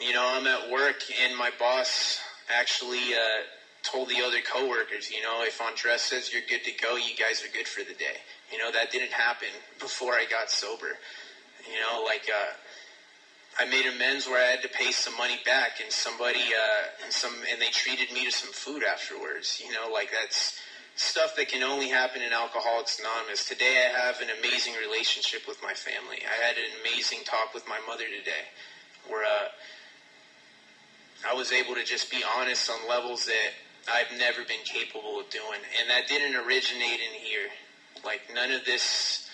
You 0.00 0.12
know, 0.12 0.24
I'm 0.34 0.46
at 0.46 0.70
work 0.70 1.02
and 1.22 1.36
my 1.36 1.50
boss 1.58 2.20
actually 2.48 3.14
uh, 3.14 3.44
told 3.82 4.08
the 4.08 4.22
other 4.22 4.40
coworkers, 4.40 5.10
you 5.10 5.20
know, 5.22 5.42
if 5.42 5.60
Andres 5.60 6.02
says 6.02 6.32
you're 6.32 6.42
good 6.48 6.64
to 6.64 6.72
go, 6.72 6.96
you 6.96 7.14
guys 7.14 7.42
are 7.44 7.48
good 7.48 7.68
for 7.68 7.82
the 7.82 7.94
day. 7.94 8.18
You 8.52 8.58
know, 8.58 8.70
that 8.72 8.90
didn't 8.90 9.12
happen 9.12 9.48
before 9.78 10.14
I 10.14 10.24
got 10.30 10.50
sober. 10.50 10.98
You 11.66 11.80
know, 11.80 12.02
like, 12.04 12.28
uh, 12.32 12.52
I 13.60 13.64
made 13.66 13.86
amends 13.86 14.26
where 14.26 14.42
I 14.42 14.50
had 14.50 14.62
to 14.62 14.68
pay 14.68 14.92
some 14.92 15.16
money 15.16 15.38
back 15.44 15.80
and 15.82 15.92
somebody, 15.92 16.40
uh, 16.40 17.04
and 17.04 17.12
some, 17.12 17.34
and 17.50 17.60
they 17.60 17.70
treated 17.70 18.12
me 18.12 18.24
to 18.24 18.30
some 18.30 18.52
food 18.52 18.82
afterwards. 18.82 19.60
You 19.64 19.72
know, 19.72 19.90
like 19.92 20.10
that's 20.12 20.58
stuff 20.96 21.36
that 21.36 21.48
can 21.48 21.62
only 21.62 21.88
happen 21.88 22.22
in 22.22 22.32
Alcoholics 22.32 22.98
Anonymous. 22.98 23.46
Today 23.46 23.86
I 23.86 23.98
have 23.98 24.20
an 24.20 24.28
amazing 24.38 24.74
relationship 24.74 25.46
with 25.46 25.62
my 25.62 25.72
family. 25.72 26.18
I 26.26 26.44
had 26.44 26.56
an 26.56 26.70
amazing 26.80 27.20
talk 27.24 27.54
with 27.54 27.68
my 27.68 27.78
mother 27.86 28.04
today 28.04 28.50
where, 29.06 29.24
uh, 29.24 29.48
I 31.26 31.34
was 31.34 31.52
able 31.52 31.74
to 31.74 31.84
just 31.84 32.10
be 32.10 32.22
honest 32.36 32.70
on 32.70 32.88
levels 32.88 33.26
that 33.26 33.50
I've 33.90 34.16
never 34.18 34.44
been 34.44 34.62
capable 34.64 35.18
of 35.18 35.30
doing. 35.30 35.60
And 35.80 35.90
that 35.90 36.06
didn't 36.08 36.36
originate 36.36 37.00
in 37.00 37.14
here. 37.20 37.48
Like 38.04 38.22
none 38.32 38.50
of 38.50 38.64
this, 38.64 39.28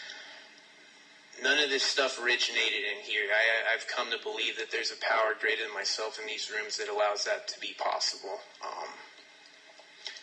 none 1.42 1.58
of 1.58 1.70
this 1.70 1.82
stuff 1.82 2.18
originated 2.18 2.82
in 2.84 3.02
here. 3.02 3.28
I, 3.30 3.72
have 3.72 3.86
come 3.86 4.10
to 4.10 4.18
believe 4.22 4.56
that 4.58 4.70
there's 4.70 4.90
a 4.90 4.96
power 4.96 5.34
greater 5.38 5.62
than 5.62 5.74
myself 5.74 6.18
in 6.20 6.26
these 6.26 6.50
rooms 6.50 6.76
that 6.78 6.88
allows 6.88 7.24
that 7.24 7.48
to 7.48 7.60
be 7.60 7.74
possible. 7.78 8.40
Um, 8.64 8.90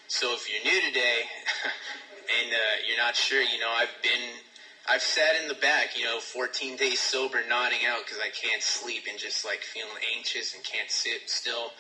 so 0.07 0.33
if 0.33 0.49
you're 0.51 0.63
new 0.63 0.81
today 0.87 1.23
and 2.43 2.53
uh, 2.53 2.87
you're 2.87 2.97
not 2.97 3.15
sure, 3.15 3.41
you 3.41 3.59
know, 3.59 3.71
I've 3.71 3.95
been, 4.03 4.43
I've 4.87 5.01
sat 5.01 5.35
in 5.41 5.47
the 5.47 5.55
back, 5.55 5.97
you 5.97 6.03
know, 6.03 6.19
14 6.19 6.75
days 6.75 6.99
sober, 6.99 7.39
nodding 7.47 7.85
out 7.87 8.05
because 8.05 8.19
I 8.19 8.29
can't 8.29 8.61
sleep 8.61 9.03
and 9.09 9.17
just 9.17 9.45
like 9.45 9.61
feeling 9.61 9.95
anxious 10.15 10.53
and 10.53 10.63
can't 10.63 10.89
sit 10.91 11.27
still, 11.29 11.71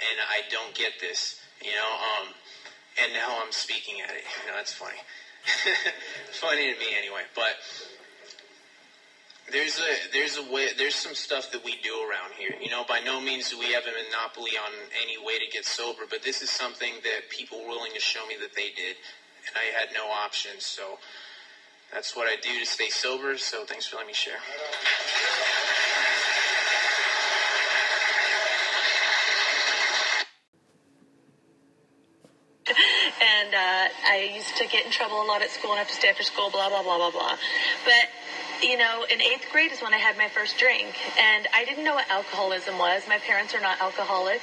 and 0.00 0.18
I 0.28 0.48
don't 0.50 0.74
get 0.74 0.92
this, 1.00 1.36
you 1.62 1.72
know. 1.72 1.92
Um, 1.92 2.34
and 3.02 3.12
now 3.12 3.42
I'm 3.44 3.52
speaking 3.52 4.00
at 4.00 4.10
it. 4.10 4.24
You 4.42 4.50
know, 4.50 4.56
that's 4.56 4.72
funny. 4.72 4.98
funny 6.32 6.72
to 6.72 6.78
me 6.78 6.86
anyway. 6.96 7.22
But 7.34 7.56
there's 9.50 9.78
a 9.78 10.12
there's 10.12 10.38
a 10.38 10.52
way 10.52 10.68
there's 10.76 10.94
some 10.94 11.14
stuff 11.14 11.52
that 11.52 11.64
we 11.64 11.76
do 11.82 11.94
around 12.08 12.32
here. 12.36 12.54
You 12.60 12.70
know, 12.70 12.84
by 12.88 13.00
no 13.00 13.20
means 13.20 13.50
do 13.50 13.58
we 13.58 13.72
have 13.72 13.84
a 13.84 13.92
monopoly 13.92 14.52
on 14.56 14.72
any 15.02 15.22
way 15.24 15.38
to 15.38 15.50
get 15.50 15.64
sober, 15.64 16.02
but 16.08 16.22
this 16.22 16.42
is 16.42 16.50
something 16.50 16.94
that 17.02 17.28
people 17.30 17.62
were 17.62 17.68
willing 17.68 17.92
to 17.92 18.00
show 18.00 18.26
me 18.26 18.36
that 18.40 18.54
they 18.54 18.70
did, 18.76 18.96
and 19.46 19.56
I 19.56 19.78
had 19.78 19.88
no 19.94 20.06
options. 20.06 20.64
So 20.64 20.98
that's 21.92 22.16
what 22.16 22.26
I 22.26 22.36
do 22.40 22.58
to 22.58 22.66
stay 22.66 22.88
sober. 22.88 23.36
So 23.38 23.64
thanks 23.64 23.86
for 23.86 23.96
letting 23.96 24.08
me 24.08 24.14
share. 24.14 24.40
And 33.54 33.90
uh, 33.90 33.94
I 34.06 34.32
used 34.34 34.56
to 34.56 34.66
get 34.66 34.84
in 34.84 34.90
trouble 34.90 35.22
a 35.22 35.26
lot 35.26 35.42
at 35.42 35.50
school 35.50 35.70
and 35.70 35.78
have 35.78 35.88
to 35.88 35.94
stay 35.94 36.08
after 36.08 36.22
school, 36.22 36.50
blah, 36.50 36.68
blah, 36.68 36.82
blah, 36.82 36.96
blah, 36.96 37.10
blah. 37.10 37.36
But, 37.84 38.08
you 38.62 38.76
know, 38.76 39.04
in 39.10 39.20
eighth 39.20 39.46
grade 39.52 39.70
is 39.70 39.80
when 39.80 39.94
I 39.94 39.98
had 39.98 40.16
my 40.16 40.28
first 40.28 40.58
drink, 40.58 40.94
and 41.18 41.46
I 41.52 41.64
didn't 41.64 41.84
know 41.84 41.94
what 41.94 42.08
alcoholism 42.10 42.78
was. 42.78 43.06
My 43.06 43.18
parents 43.18 43.54
are 43.54 43.60
not 43.60 43.80
alcoholic. 43.80 44.40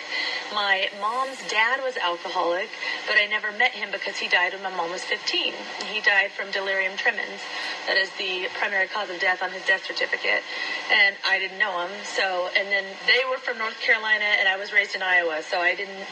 My 0.54 0.90
mom's 1.00 1.38
dad 1.50 1.82
was 1.84 1.98
alcoholic, 1.98 2.70
but 3.08 3.18
I 3.18 3.26
never 3.26 3.52
met 3.52 3.72
him 3.72 3.90
because 3.92 4.18
he 4.18 4.28
died 4.28 4.54
when 4.54 4.64
my 4.64 4.76
mom 4.76 4.92
was 4.92 5.04
15. 5.04 5.54
He 5.92 6.02
died 6.02 6.32
from 6.32 6.52
delirium 6.52 6.96
tremens. 6.96 7.42
That 7.88 7.98
is 7.98 8.10
the 8.18 8.48
primary 8.54 8.88
cause 8.88 9.10
of 9.10 9.20
death 9.20 9.42
on 9.42 9.52
his 9.52 9.64
death 9.66 9.86
certificate. 9.86 10.44
And 10.92 11.16
I 11.28 11.40
didn't 11.40 11.60
know 11.60 11.86
him. 11.86 11.92
So, 12.04 12.50
and 12.56 12.68
then 12.70 12.86
they 13.08 13.24
were 13.30 13.38
from 13.38 13.58
North 13.58 13.80
Carolina, 13.82 14.26
and 14.40 14.48
I 14.48 14.58
was 14.58 14.72
raised 14.72 14.96
in 14.96 15.02
Iowa, 15.02 15.42
so 15.44 15.60
I 15.60 15.76
didn't 15.76 16.06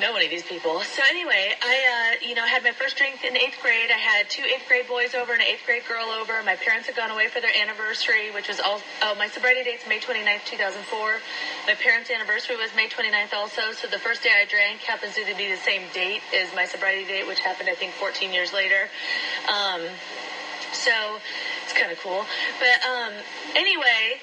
know 0.00 0.16
any 0.16 0.24
of 0.24 0.30
these 0.30 0.42
people. 0.42 0.80
So 0.80 1.02
anyway, 1.08 1.54
I, 1.60 2.16
uh, 2.16 2.26
you 2.26 2.34
know, 2.34 2.44
had 2.46 2.64
my 2.64 2.72
first 2.72 2.96
drink 2.96 3.22
in 3.22 3.36
eighth 3.36 3.60
grade. 3.60 3.90
I 3.92 3.98
had 3.98 4.28
two 4.30 4.42
eighth 4.42 4.66
grade 4.66 4.88
boys 4.88 5.14
over 5.14 5.32
and 5.32 5.42
an 5.42 5.48
eighth 5.48 5.66
grade 5.66 5.82
girl 5.86 6.08
over. 6.08 6.42
My 6.42 6.56
parents 6.56 6.86
had 6.86 6.96
gone 6.96 7.10
away 7.10 7.28
for 7.28 7.40
their 7.40 7.54
anniversary, 7.54 8.30
which 8.30 8.48
was 8.48 8.60
all, 8.60 8.80
oh, 9.02 9.14
my 9.16 9.28
sobriety 9.28 9.62
date's 9.62 9.86
May 9.86 10.00
29th, 10.00 10.46
2004. 10.46 11.20
My 11.66 11.74
parents' 11.74 12.10
anniversary 12.10 12.56
was 12.56 12.70
May 12.74 12.88
29th 12.88 13.34
also. 13.34 13.72
So 13.72 13.86
the 13.88 13.98
first 13.98 14.22
day 14.22 14.30
I 14.34 14.46
drank 14.46 14.80
happens 14.80 15.14
to 15.14 15.24
be 15.36 15.50
the 15.50 15.60
same 15.60 15.82
date 15.92 16.22
as 16.34 16.48
my 16.54 16.64
sobriety 16.64 17.04
date, 17.04 17.26
which 17.26 17.40
happened, 17.40 17.68
I 17.68 17.74
think, 17.74 17.92
14 17.92 18.32
years 18.32 18.52
later. 18.52 18.88
Um, 19.48 19.82
so 20.72 21.20
it's 21.64 21.72
kind 21.72 21.92
of 21.92 21.98
cool. 22.00 22.24
But 22.58 22.82
um, 22.88 23.12
anyway, 23.54 24.18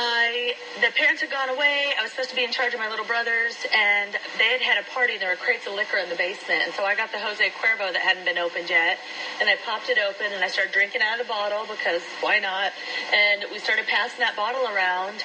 I 0.00 0.54
the 0.80 0.92
parents 0.94 1.22
had 1.22 1.30
gone 1.30 1.48
away. 1.48 1.92
I 1.98 2.02
was 2.02 2.12
supposed 2.12 2.30
to 2.30 2.36
be 2.36 2.44
in 2.44 2.52
charge 2.52 2.72
of 2.72 2.78
my 2.78 2.88
little 2.88 3.04
brothers, 3.04 3.66
and 3.74 4.16
they 4.38 4.46
had 4.46 4.60
had 4.60 4.78
a 4.78 4.86
party. 4.94 5.18
There 5.18 5.28
were 5.28 5.34
crates 5.34 5.66
of 5.66 5.74
liquor 5.74 5.96
in 5.98 6.08
the 6.08 6.14
basement, 6.14 6.62
and 6.62 6.72
so 6.72 6.84
I 6.84 6.94
got 6.94 7.10
the 7.10 7.18
Jose 7.18 7.42
Cuervo 7.58 7.92
that 7.92 8.00
hadn't 8.00 8.24
been 8.24 8.38
opened 8.38 8.70
yet, 8.70 8.96
and 9.40 9.48
I 9.48 9.56
popped 9.56 9.88
it 9.88 9.98
open, 9.98 10.32
and 10.32 10.44
I 10.44 10.46
started 10.46 10.72
drinking 10.72 11.02
out 11.02 11.18
of 11.18 11.26
the 11.26 11.28
bottle 11.28 11.66
because 11.66 12.02
why 12.20 12.38
not? 12.38 12.72
And 13.12 13.46
we 13.50 13.58
started 13.58 13.86
passing 13.88 14.20
that 14.20 14.36
bottle 14.36 14.68
around. 14.68 15.24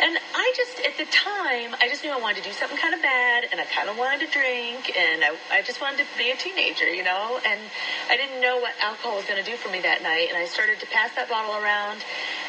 And 0.00 0.16
I 0.34 0.52
just, 0.56 0.80
at 0.80 0.96
the 0.96 1.04
time, 1.12 1.76
I 1.78 1.86
just 1.86 2.02
knew 2.02 2.10
I 2.10 2.18
wanted 2.18 2.42
to 2.42 2.48
do 2.48 2.54
something 2.54 2.78
kind 2.78 2.94
of 2.94 3.02
bad, 3.02 3.44
and 3.52 3.60
I 3.60 3.66
kind 3.66 3.90
of 3.90 3.98
wanted 3.98 4.20
to 4.24 4.32
drink, 4.32 4.96
and 4.96 5.22
I, 5.22 5.36
I 5.52 5.60
just 5.60 5.82
wanted 5.82 5.98
to 5.98 6.06
be 6.16 6.30
a 6.30 6.36
teenager, 6.36 6.88
you 6.88 7.04
know? 7.04 7.38
And 7.44 7.60
I 8.08 8.16
didn't 8.16 8.40
know 8.40 8.58
what 8.58 8.72
alcohol 8.80 9.16
was 9.16 9.26
going 9.26 9.44
to 9.44 9.50
do 9.50 9.58
for 9.58 9.68
me 9.68 9.80
that 9.80 10.02
night, 10.02 10.28
and 10.30 10.38
I 10.38 10.46
started 10.46 10.80
to 10.80 10.86
pass 10.86 11.14
that 11.16 11.28
bottle 11.28 11.52
around, 11.52 12.02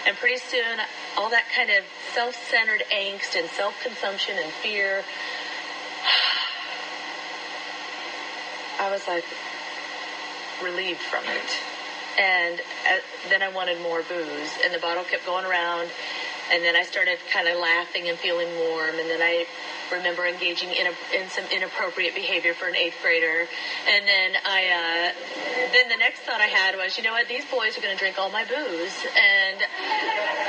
and 0.07 0.15
pretty 0.15 0.37
soon, 0.37 0.79
all 1.17 1.29
that 1.31 1.43
kind 1.53 1.69
of 1.71 1.83
self 2.15 2.35
centered 2.49 2.83
angst 2.87 3.35
and 3.37 3.49
self 3.49 3.75
consumption 3.83 4.37
and 4.39 4.49
fear, 4.63 5.03
I 8.79 8.89
was 8.89 9.05
like 9.09 9.25
relieved 10.63 11.01
from 11.01 11.25
it. 11.25 11.57
And 12.17 12.61
uh, 12.87 12.99
then 13.29 13.41
I 13.41 13.49
wanted 13.49 13.81
more 13.81 14.03
booze, 14.03 14.51
and 14.63 14.73
the 14.73 14.79
bottle 14.79 15.03
kept 15.03 15.25
going 15.25 15.43
around. 15.45 15.89
And 16.51 16.63
then 16.63 16.75
I 16.75 16.83
started 16.83 17.17
kind 17.31 17.47
of 17.47 17.57
laughing 17.57 18.09
and 18.09 18.17
feeling 18.17 18.49
warm. 18.59 18.99
And 18.99 19.09
then 19.09 19.21
I 19.21 19.45
remember 19.91 20.25
engaging 20.25 20.69
in, 20.71 20.87
a, 20.87 20.93
in 21.13 21.29
some 21.29 21.45
inappropriate 21.51 22.15
behavior 22.15 22.53
for 22.53 22.67
an 22.67 22.75
eighth 22.75 22.95
grader. 23.01 23.47
And 23.87 24.07
then 24.07 24.31
I, 24.45 24.61
uh, 24.67 25.71
then 25.73 25.89
the 25.89 25.97
next 25.97 26.21
thought 26.21 26.41
I 26.41 26.47
had 26.47 26.75
was, 26.75 26.97
you 26.97 27.03
know 27.03 27.11
what, 27.11 27.27
these 27.27 27.45
boys 27.45 27.77
are 27.77 27.81
going 27.81 27.93
to 27.93 27.99
drink 27.99 28.17
all 28.17 28.29
my 28.29 28.45
booze, 28.45 28.95
and 29.15 29.59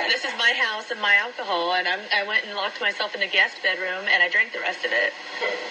this 0.08 0.24
is 0.24 0.32
my 0.38 0.52
house 0.52 0.90
and 0.90 1.00
my 1.00 1.16
alcohol. 1.16 1.74
And 1.74 1.88
I'm, 1.88 2.00
I 2.14 2.22
went 2.26 2.44
and 2.44 2.54
locked 2.54 2.80
myself 2.80 3.14
in 3.14 3.20
the 3.20 3.26
guest 3.26 3.62
bedroom, 3.62 4.06
and 4.08 4.22
I 4.22 4.28
drank 4.28 4.52
the 4.52 4.60
rest 4.60 4.84
of 4.84 4.92
it. 4.92 5.12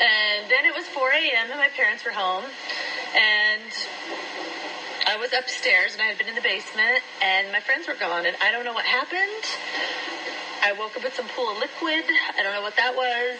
And 0.01 0.50
then 0.51 0.65
it 0.65 0.73
was 0.75 0.85
4 0.85 1.11
a.m. 1.11 1.50
and 1.50 1.59
my 1.59 1.69
parents 1.69 2.03
were 2.03 2.11
home, 2.11 2.45
and 3.15 3.71
I 5.11 5.17
was 5.17 5.33
upstairs 5.33 5.91
and 5.91 6.01
I 6.01 6.05
had 6.05 6.17
been 6.17 6.29
in 6.29 6.35
the 6.35 6.41
basement 6.41 7.03
and 7.21 7.51
my 7.51 7.59
friends 7.59 7.85
were 7.85 7.99
gone 7.99 8.25
and 8.25 8.33
I 8.41 8.49
don't 8.49 8.63
know 8.63 8.71
what 8.71 8.85
happened. 8.85 9.43
I 10.63 10.71
woke 10.71 10.95
up 10.95 11.03
with 11.03 11.13
some 11.13 11.27
pool 11.35 11.51
of 11.51 11.57
liquid. 11.57 12.05
I 12.07 12.41
don't 12.41 12.53
know 12.53 12.61
what 12.61 12.77
that 12.77 12.95
was. 12.95 13.35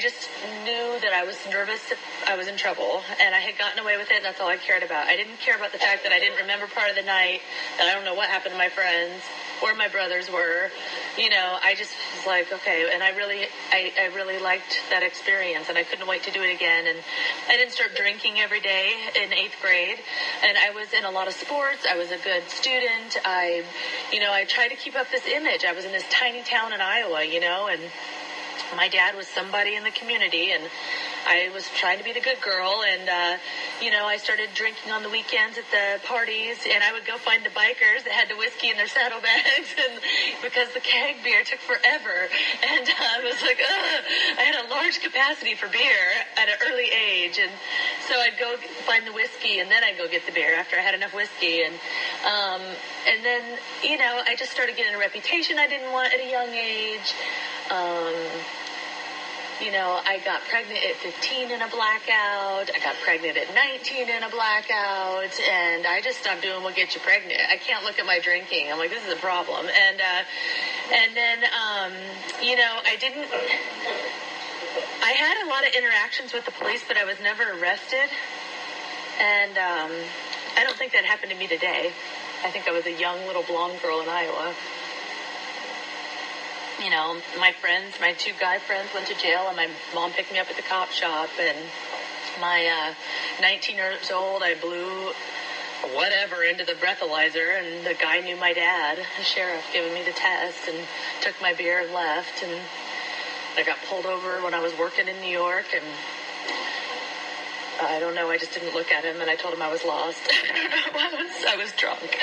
Just 0.00 0.30
knew 0.64 0.96
that 1.02 1.12
I 1.12 1.24
was 1.24 1.36
nervous 1.50 1.92
if 1.92 2.00
I 2.26 2.34
was 2.34 2.48
in 2.48 2.56
trouble. 2.56 3.02
And 3.20 3.34
I 3.34 3.38
had 3.38 3.58
gotten 3.58 3.78
away 3.80 3.98
with 3.98 4.10
it, 4.10 4.16
and 4.16 4.24
that's 4.24 4.40
all 4.40 4.48
I 4.48 4.56
cared 4.56 4.82
about. 4.82 5.06
I 5.06 5.14
didn't 5.14 5.38
care 5.40 5.56
about 5.56 5.72
the 5.72 5.78
fact 5.78 6.04
that 6.04 6.12
I 6.12 6.18
didn't 6.18 6.38
remember 6.38 6.66
part 6.68 6.88
of 6.88 6.96
the 6.96 7.02
night, 7.02 7.40
that 7.76 7.86
I 7.86 7.92
don't 7.92 8.04
know 8.04 8.14
what 8.14 8.28
happened 8.30 8.52
to 8.52 8.58
my 8.58 8.70
friends, 8.70 9.22
or 9.62 9.74
my 9.74 9.88
brothers 9.88 10.30
were. 10.30 10.70
You 11.18 11.28
know, 11.28 11.58
I 11.62 11.74
just 11.74 11.92
was 12.16 12.26
like, 12.26 12.50
okay. 12.50 12.88
And 12.92 13.02
I 13.02 13.10
really, 13.10 13.44
I, 13.70 13.92
I 14.00 14.06
really 14.16 14.38
liked 14.38 14.80
that 14.88 15.02
experience, 15.02 15.68
and 15.68 15.76
I 15.76 15.84
couldn't 15.84 16.08
wait 16.08 16.22
to 16.24 16.30
do 16.30 16.40
it 16.42 16.54
again. 16.54 16.86
And 16.86 16.96
I 17.48 17.58
didn't 17.58 17.72
start 17.72 17.94
drinking 17.94 18.40
every 18.40 18.60
day 18.60 18.94
in 19.20 19.34
eighth 19.34 19.60
grade. 19.60 19.98
And 20.42 20.56
I 20.56 20.70
was 20.70 20.94
in 20.94 21.04
a 21.04 21.10
lot 21.10 21.28
of 21.28 21.34
sports. 21.34 21.84
I 21.84 21.96
was 21.96 22.10
a 22.10 22.18
good 22.18 22.48
student. 22.48 23.18
I, 23.24 23.64
you 24.12 24.20
know, 24.20 24.32
I 24.32 24.44
tried 24.44 24.68
to 24.68 24.76
keep 24.76 24.96
up 24.96 25.10
this 25.10 25.26
image. 25.26 25.66
I 25.66 25.72
was 25.72 25.84
in 25.84 25.92
this 25.92 26.08
tiny 26.08 26.42
town 26.42 26.72
in 26.72 26.80
Iowa, 26.80 27.22
you 27.22 27.40
know, 27.40 27.68
and 27.68 27.82
my 28.76 28.88
dad 28.88 29.16
was 29.16 29.26
somebody 29.26 29.74
in 29.74 29.84
the 29.84 29.90
community 29.90 30.52
and 30.52 30.62
I 31.26 31.50
was 31.52 31.68
trying 31.76 31.98
to 31.98 32.04
be 32.04 32.12
the 32.12 32.20
good 32.20 32.40
girl 32.40 32.82
and 32.86 33.08
uh, 33.08 33.36
you 33.82 33.90
know 33.90 34.06
I 34.06 34.16
started 34.16 34.48
drinking 34.54 34.92
on 34.92 35.02
the 35.02 35.10
weekends 35.10 35.58
at 35.58 35.68
the 35.70 36.00
parties 36.06 36.58
and 36.68 36.82
I 36.82 36.92
would 36.92 37.04
go 37.04 37.18
find 37.18 37.44
the 37.44 37.50
bikers 37.50 38.04
that 38.04 38.12
had 38.12 38.28
the 38.28 38.36
whiskey 38.36 38.70
in 38.70 38.76
their 38.76 38.88
saddlebags 38.88 39.74
and 39.84 40.00
because 40.42 40.72
the 40.72 40.80
keg 40.80 41.22
beer 41.22 41.44
took 41.44 41.60
forever 41.60 42.28
and 42.62 42.88
uh, 42.88 43.16
I 43.16 43.20
was 43.24 43.40
like 43.42 43.60
Ugh. 43.60 44.04
I 44.38 44.42
had 44.42 44.64
a 44.64 44.68
large 44.70 45.00
capacity 45.00 45.54
for 45.54 45.68
beer 45.68 46.24
at 46.36 46.48
an 46.48 46.56
early 46.70 46.88
age 46.88 47.38
and 47.38 47.50
so 48.08 48.14
I'd 48.18 48.38
go 48.38 48.56
find 48.86 49.06
the 49.06 49.12
whiskey 49.12 49.58
and 49.58 49.70
then 49.70 49.84
I'd 49.84 49.98
go 49.98 50.08
get 50.08 50.26
the 50.26 50.32
beer 50.32 50.54
after 50.54 50.76
I 50.76 50.80
had 50.80 50.94
enough 50.94 51.14
whiskey 51.14 51.62
and 51.62 51.74
um, 52.24 52.62
and 53.06 53.24
then 53.24 53.58
you 53.82 53.98
know 53.98 54.22
I 54.26 54.36
just 54.36 54.52
started 54.52 54.76
getting 54.76 54.94
a 54.94 54.98
reputation 54.98 55.58
I 55.58 55.66
didn't 55.66 55.92
want 55.92 56.12
at 56.14 56.20
a 56.20 56.30
young 56.30 56.54
age 56.54 57.14
um, 57.70 58.14
you 59.60 59.70
know, 59.70 60.00
I 60.04 60.18
got 60.24 60.40
pregnant 60.48 60.80
at 60.84 60.96
15 60.96 61.50
in 61.50 61.60
a 61.60 61.68
blackout. 61.68 62.70
I 62.74 62.78
got 62.82 62.96
pregnant 63.04 63.36
at 63.36 63.54
19 63.54 64.08
in 64.08 64.22
a 64.22 64.30
blackout. 64.30 65.38
And 65.40 65.86
I 65.86 66.00
just 66.00 66.20
stopped 66.20 66.42
doing 66.42 66.62
what 66.62 66.76
gets 66.76 66.94
you 66.94 67.00
pregnant. 67.00 67.40
I 67.50 67.56
can't 67.56 67.84
look 67.84 67.98
at 67.98 68.06
my 68.06 68.18
drinking. 68.18 68.72
I'm 68.72 68.78
like, 68.78 68.90
this 68.90 69.04
is 69.06 69.12
a 69.12 69.20
problem. 69.20 69.66
And, 69.68 70.00
uh, 70.00 70.22
and 70.94 71.16
then, 71.16 71.44
um, 71.44 71.92
you 72.42 72.56
know, 72.56 72.80
I 72.84 72.96
didn't, 72.96 73.28
I 75.02 75.12
had 75.12 75.46
a 75.46 75.48
lot 75.48 75.66
of 75.66 75.74
interactions 75.74 76.32
with 76.32 76.44
the 76.46 76.52
police, 76.52 76.82
but 76.86 76.96
I 76.96 77.04
was 77.04 77.20
never 77.20 77.42
arrested. 77.42 78.08
And, 79.20 79.58
um, 79.58 79.92
I 80.56 80.64
don't 80.64 80.76
think 80.76 80.92
that 80.92 81.04
happened 81.04 81.32
to 81.32 81.38
me 81.38 81.46
today. 81.46 81.92
I 82.42 82.50
think 82.50 82.66
I 82.66 82.72
was 82.72 82.86
a 82.86 82.92
young 82.92 83.26
little 83.26 83.42
blonde 83.42 83.80
girl 83.82 84.00
in 84.00 84.08
Iowa 84.08 84.54
you 86.82 86.90
know, 86.90 87.20
my 87.38 87.52
friends, 87.52 87.94
my 88.00 88.12
two 88.14 88.32
guy 88.40 88.58
friends 88.58 88.88
went 88.94 89.06
to 89.08 89.14
jail, 89.14 89.48
and 89.48 89.56
my 89.56 89.68
mom 89.94 90.12
picked 90.12 90.32
me 90.32 90.38
up 90.38 90.48
at 90.48 90.56
the 90.56 90.62
cop 90.62 90.90
shop. 90.90 91.28
And 91.38 91.58
my 92.40 92.66
uh, 92.66 93.42
19 93.42 93.76
years 93.76 94.10
old, 94.10 94.42
I 94.42 94.54
blew 94.54 95.12
whatever 95.94 96.42
into 96.42 96.64
the 96.64 96.72
breathalyzer, 96.72 97.60
and 97.60 97.84
the 97.84 97.94
guy 97.94 98.20
knew 98.20 98.36
my 98.36 98.52
dad, 98.52 98.98
the 99.18 99.24
sheriff, 99.24 99.64
giving 99.72 99.92
me 99.92 100.02
the 100.02 100.12
test, 100.12 100.68
and 100.68 100.78
took 101.20 101.34
my 101.42 101.52
beer 101.52 101.80
and 101.80 101.92
left. 101.92 102.42
And 102.42 102.60
I 103.56 103.62
got 103.62 103.78
pulled 103.88 104.06
over 104.06 104.42
when 104.42 104.54
I 104.54 104.60
was 104.60 104.76
working 104.78 105.06
in 105.06 105.20
New 105.20 105.32
York, 105.32 105.66
and 105.74 105.84
I 107.82 108.00
don't 108.00 108.14
know. 108.14 108.30
I 108.30 108.38
just 108.38 108.54
didn't 108.54 108.74
look 108.74 108.90
at 108.90 109.04
him, 109.04 109.20
and 109.20 109.28
I 109.28 109.36
told 109.36 109.52
him 109.52 109.60
I 109.60 109.70
was 109.70 109.84
lost. 109.84 110.20
I 110.30 111.10
was 111.12 111.44
I 111.46 111.56
was 111.56 111.72
drunk. 111.72 112.18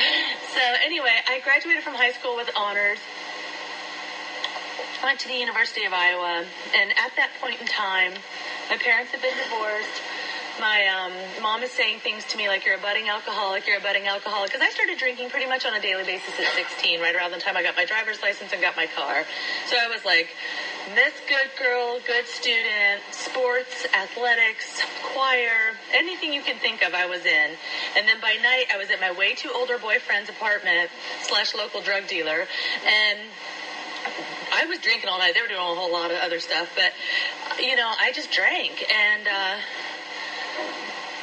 So 0.53 0.61
anyway, 0.83 1.13
I 1.27 1.41
graduated 1.43 1.83
from 1.83 1.93
high 1.93 2.11
school 2.11 2.35
with 2.35 2.49
honors 2.55 2.99
went 5.03 5.19
to 5.21 5.27
the 5.27 5.35
University 5.35 5.85
of 5.85 5.93
Iowa, 5.93 6.45
and 6.75 6.91
at 6.91 7.15
that 7.15 7.31
point 7.39 7.61
in 7.61 7.67
time, 7.67 8.13
my 8.69 8.77
parents 8.77 9.11
had 9.11 9.21
been 9.21 9.35
divorced. 9.37 10.01
my 10.59 10.87
um, 10.87 11.13
mom 11.41 11.61
is 11.61 11.71
saying 11.71 11.99
things 11.99 12.25
to 12.25 12.37
me 12.37 12.47
like, 12.47 12.65
you're 12.65 12.75
a 12.75 12.81
budding 12.81 13.09
alcoholic, 13.09 13.67
you're 13.67 13.77
a 13.77 13.81
budding 13.81 14.07
alcoholic. 14.07 14.51
Because 14.51 14.65
I 14.65 14.69
started 14.71 14.97
drinking 14.97 15.29
pretty 15.29 15.45
much 15.45 15.65
on 15.65 15.73
a 15.75 15.81
daily 15.81 16.03
basis 16.03 16.33
at 16.39 16.51
16, 16.53 16.99
right 16.99 17.15
around 17.15 17.31
the 17.31 17.39
time 17.39 17.55
I 17.55 17.63
got 17.63 17.75
my 17.75 17.85
driver's 17.85 18.21
license 18.21 18.51
and 18.51 18.61
got 18.61 18.75
my 18.75 18.87
car. 18.87 19.23
So 19.67 19.77
I 19.77 19.87
was 19.87 20.03
like, 20.03 20.29
this 20.95 21.13
good 21.27 21.51
girl, 21.59 21.99
good 22.07 22.25
student, 22.25 23.03
sports, 23.11 23.85
athletics, 23.93 24.81
choir, 25.13 25.75
anything 25.93 26.33
you 26.33 26.41
can 26.41 26.57
think 26.57 26.81
of, 26.81 26.93
I 26.93 27.05
was 27.05 27.25
in. 27.25 27.49
And 27.95 28.07
then 28.07 28.19
by 28.21 28.35
night, 28.41 28.65
I 28.73 28.77
was 28.77 28.89
at 28.89 28.99
my 28.99 29.11
way 29.11 29.35
too 29.35 29.51
older 29.53 29.77
boyfriend's 29.77 30.29
apartment 30.29 30.89
slash 31.23 31.53
local 31.55 31.81
drug 31.81 32.07
dealer. 32.07 32.47
And 32.85 33.19
I 34.53 34.65
was 34.65 34.79
drinking 34.79 35.09
all 35.09 35.19
night. 35.19 35.33
They 35.33 35.41
were 35.41 35.47
doing 35.47 35.59
a 35.59 35.75
whole 35.75 35.91
lot 35.91 36.11
of 36.11 36.17
other 36.17 36.39
stuff, 36.39 36.71
but 36.75 36.93
you 37.59 37.75
know, 37.75 37.91
I 37.99 38.11
just 38.13 38.31
drank 38.31 38.85
and. 38.91 39.27
Uh, 39.27 39.57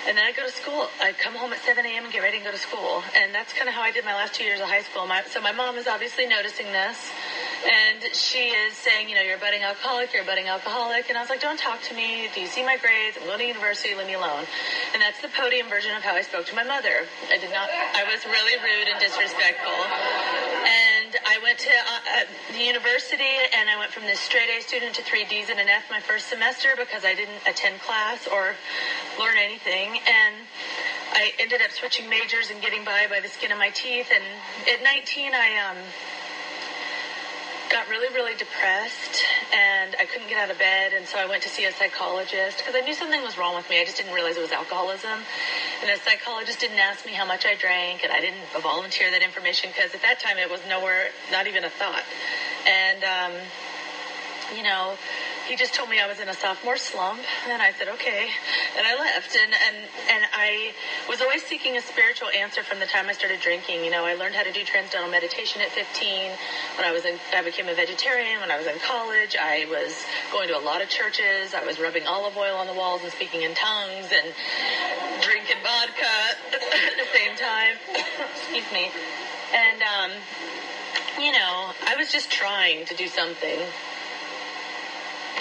and 0.07 0.19
then 0.19 0.25
I 0.27 0.33
go 0.33 0.45
to 0.45 0.53
school. 0.53 0.89
I 1.01 1.13
come 1.17 1.33
home 1.35 1.55
at 1.55 1.65
7 1.65 1.81
a.m. 1.81 2.05
and 2.05 2.13
get 2.13 2.21
ready 2.21 2.37
and 2.37 2.45
go 2.45 2.53
to 2.53 2.61
school. 2.61 3.03
And 3.17 3.35
that's 3.35 3.55
kind 3.55 3.69
of 3.69 3.75
how 3.75 3.81
I 3.81 3.91
did 3.91 4.05
my 4.05 4.13
last 4.13 4.35
two 4.35 4.45
years 4.45 4.61
of 4.61 4.69
high 4.69 4.83
school. 4.85 5.07
My, 5.07 5.25
so 5.33 5.41
my 5.41 5.53
mom 5.53 5.81
is 5.81 5.89
obviously 5.89 6.27
noticing 6.27 6.67
this. 6.77 7.01
And 7.65 8.13
she 8.13 8.53
is 8.53 8.77
saying, 8.77 9.09
you 9.09 9.15
know, 9.15 9.25
you're 9.25 9.41
a 9.41 9.41
budding 9.41 9.65
alcoholic, 9.65 10.13
you're 10.13 10.21
a 10.21 10.27
budding 10.29 10.49
alcoholic. 10.53 11.09
And 11.09 11.17
I 11.17 11.25
was 11.25 11.31
like, 11.31 11.41
don't 11.41 11.57
talk 11.59 11.81
to 11.89 11.95
me. 11.97 12.29
Do 12.37 12.45
you 12.45 12.47
see 12.47 12.61
my 12.61 12.77
grades? 12.77 13.17
I'm 13.17 13.25
going 13.25 13.41
to 13.41 13.49
university, 13.49 13.97
leave 13.97 14.07
me 14.07 14.21
alone. 14.21 14.45
And 14.93 15.01
that's 15.01 15.25
the 15.25 15.33
podium 15.33 15.73
version 15.73 15.97
of 15.97 16.05
how 16.05 16.13
I 16.13 16.21
spoke 16.21 16.45
to 16.53 16.55
my 16.55 16.65
mother. 16.69 17.09
I 17.33 17.41
did 17.41 17.49
not, 17.57 17.73
I 17.73 18.05
was 18.05 18.21
really 18.29 18.61
rude 18.61 18.93
and 18.93 19.01
disrespectful. 19.01 19.73
And 19.73 20.84
I 21.25 21.39
went 21.43 21.59
to 21.61 21.71
uh, 21.71 22.25
the 22.53 22.65
university 22.65 23.35
and 23.55 23.69
I 23.71 23.79
went 23.79 23.93
from 23.93 24.05
this 24.05 24.19
straight 24.19 24.49
A 24.51 24.61
student 24.63 24.95
to 24.97 25.03
three 25.03 25.25
D's 25.25 25.49
and 25.51 25.61
an 25.61 25.69
F 25.69 25.85
my 25.91 26.01
first 26.01 26.29
semester 26.29 26.75
because 26.77 27.05
I 27.05 27.15
didn't 27.15 27.41
attend 27.47 27.81
class 27.81 28.27
or 28.27 28.55
learn 29.19 29.37
anything. 29.39 30.01
And 30.07 30.35
I 31.13 31.33
ended 31.39 31.63
up 31.63 31.71
switching 31.71 32.09
majors 32.09 32.51
and 32.51 32.61
getting 32.61 32.85
by 32.85 33.07
by 33.09 33.21
the 33.21 33.29
skin 33.29 33.53
of 33.53 33.59
my 33.59 33.71
teeth. 33.71 34.11
And 34.13 34.25
at 34.69 34.83
19, 34.83 35.33
I, 35.35 35.71
um, 35.71 35.77
got 37.75 37.89
really, 37.89 38.15
really 38.15 38.37
depressed 38.37 39.25
and 39.53 39.97
I 39.99 40.05
couldn't 40.05 40.29
get 40.29 40.39
out 40.39 40.49
of 40.49 40.59
bed. 40.59 40.93
And 40.93 41.09
so 41.09 41.19
I 41.19 41.27
went 41.27 41.43
to 41.43 41.49
see 41.49 41.65
a 41.65 41.73
psychologist 41.73 42.59
because 42.59 42.77
I 42.77 42.81
knew 42.87 42.95
something 42.95 43.21
was 43.21 43.37
wrong 43.37 43.57
with 43.57 43.69
me. 43.69 43.81
I 43.81 43.85
just 43.85 43.97
didn't 43.97 44.15
realize 44.15 44.37
it 44.37 44.43
was 44.43 44.53
alcoholism. 44.53 45.19
And 45.83 45.91
the 45.91 45.99
psychologist 46.05 46.61
didn't 46.61 46.79
ask 46.79 47.05
me 47.05 47.11
how 47.11 47.27
much 47.27 47.45
I 47.45 47.57
drank 47.57 48.05
and 48.05 48.13
I 48.13 48.21
didn't 48.21 48.47
volunteer 48.63 49.11
that 49.11 49.23
information 49.23 49.71
because 49.75 49.93
at 49.93 50.03
that 50.03 50.21
time 50.21 50.39
it 50.39 50.49
was 50.49 50.61
nowhere, 50.69 51.11
not 51.33 51.49
even 51.49 51.65
a 51.65 51.71
thought. 51.71 52.05
And, 52.65 53.03
um, 53.03 53.33
you 54.57 54.63
know, 54.63 54.97
he 55.47 55.57
just 55.57 55.75
told 55.75 55.91
me 55.91 56.01
I 56.01 56.07
was 56.07 56.21
in 56.21 56.29
a 56.29 56.35
sophomore 56.35 56.77
slump, 56.77 57.23
and 57.47 57.61
I 57.61 57.73
said 57.73 57.89
okay, 57.89 58.29
and 58.77 58.87
I 58.87 58.95
left. 58.95 59.37
And 59.37 59.53
and 59.53 59.77
and 60.09 60.25
I 60.33 60.73
was 61.09 61.21
always 61.21 61.43
seeking 61.43 61.77
a 61.77 61.83
spiritual 61.83 62.29
answer 62.31 62.63
from 62.63 62.79
the 62.79 62.87
time 62.87 63.09
I 63.09 63.13
started 63.13 63.41
drinking. 63.41 63.85
You 63.85 63.91
know, 63.91 64.05
I 64.05 64.15
learned 64.15 64.35
how 64.35 64.43
to 64.43 64.53
do 64.53 64.65
transcendental 64.65 65.11
meditation 65.11 65.61
at 65.61 65.71
15. 65.71 66.33
When 66.77 66.87
I 66.87 66.93
was 66.93 67.05
in, 67.05 67.19
I 67.35 67.43
became 67.43 67.69
a 67.69 67.75
vegetarian. 67.75 68.41
When 68.41 68.51
I 68.51 68.57
was 68.57 68.67
in 68.67 68.79
college, 68.79 69.37
I 69.37 69.67
was 69.69 70.05
going 70.33 70.49
to 70.49 70.57
a 70.57 70.65
lot 70.65 70.81
of 70.81 70.89
churches. 70.89 71.53
I 71.55 71.65
was 71.65 71.79
rubbing 71.79 72.07
olive 72.07 72.37
oil 72.37 72.57
on 72.57 72.67
the 72.67 72.75
walls 72.75 73.03
and 73.03 73.13
speaking 73.13 73.43
in 73.43 73.55
tongues 73.55 74.09
and 74.13 74.33
drinking 75.21 75.61
vodka 75.63 76.15
at 76.55 76.97
the 76.97 77.09
same 77.13 77.37
time. 77.37 77.77
Excuse 78.35 78.71
me. 78.73 78.91
And 79.53 79.83
um, 79.83 80.11
you 81.21 81.33
know, 81.33 81.73
I 81.87 81.97
was 81.97 82.11
just 82.11 82.31
trying 82.31 82.87
to 82.87 82.95
do 82.95 83.07
something 83.09 83.61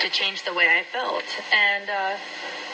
to 0.02 0.10
change 0.10 0.44
the 0.44 0.54
way 0.54 0.68
I 0.68 0.84
felt. 0.84 1.26
And 1.54 1.90
uh, 1.90 2.18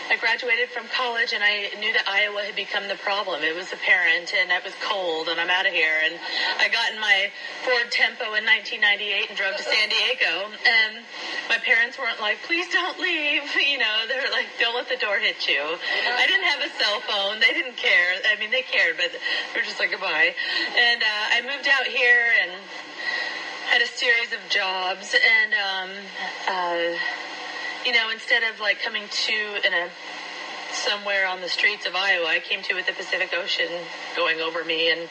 I 0.09 0.17
graduated 0.17 0.73
from 0.73 0.89
college 0.89 1.38
and 1.38 1.45
I 1.45 1.69
knew 1.77 1.93
that 1.93 2.09
Iowa 2.09 2.41
had 2.41 2.57
become 2.57 2.89
the 2.89 2.97
problem. 2.97 3.45
It 3.45 3.53
was 3.53 3.69
apparent 3.69 4.33
and 4.33 4.49
it 4.49 4.63
was 4.65 4.73
cold 4.81 5.29
and 5.29 5.38
I'm 5.38 5.53
out 5.53 5.69
of 5.69 5.73
here. 5.73 6.01
And 6.01 6.17
I 6.57 6.65
got 6.73 6.89
in 6.89 6.97
my 6.97 7.29
Ford 7.61 7.93
Tempo 7.93 8.33
in 8.33 8.41
1998 8.41 9.29
and 9.29 9.38
drove 9.38 9.53
to 9.53 9.61
San 9.61 9.85
Diego. 9.85 10.49
And 10.65 11.05
my 11.45 11.61
parents 11.61 12.01
weren't 12.01 12.17
like, 12.17 12.41
please 12.49 12.65
don't 12.73 12.97
leave. 12.97 13.45
You 13.61 13.77
know, 13.77 14.09
they 14.09 14.17
were 14.17 14.33
like, 14.33 14.49
don't 14.57 14.73
let 14.73 14.89
the 14.89 14.97
door 14.97 15.21
hit 15.21 15.45
you. 15.45 15.61
I 15.61 16.25
didn't 16.25 16.49
have 16.49 16.65
a 16.65 16.71
cell 16.73 17.05
phone. 17.05 17.38
They 17.38 17.53
didn't 17.53 17.77
care. 17.77 18.17
I 18.25 18.33
mean, 18.41 18.49
they 18.49 18.65
cared, 18.65 18.97
but 18.97 19.13
they 19.13 19.61
were 19.61 19.65
just 19.65 19.77
like, 19.77 19.93
goodbye. 19.93 20.33
And 20.73 21.05
uh, 21.05 21.38
I 21.38 21.45
moved 21.45 21.69
out 21.69 21.85
here 21.85 22.33
and 22.41 22.57
had 23.69 23.83
a 23.83 23.88
series 23.88 24.33
of 24.33 24.39
jobs 24.49 25.13
and 25.13 25.53
um, 25.53 25.89
uh, 26.47 26.97
you 27.86 27.91
know 27.91 28.10
instead 28.10 28.41
of 28.41 28.60
like 28.60 28.82
coming 28.82 29.03
to 29.12 29.34
in 29.63 29.73
a 29.73 29.89
somewhere 30.71 31.27
on 31.27 31.41
the 31.41 31.49
streets 31.49 31.86
of 31.86 31.95
Iowa, 31.95 32.27
I 32.27 32.39
came 32.39 32.62
to 32.63 32.73
with 32.73 32.86
the 32.86 32.93
Pacific 32.93 33.34
Ocean 33.34 33.69
going 34.15 34.39
over 34.39 34.63
me. 34.63 34.91
And 34.91 35.10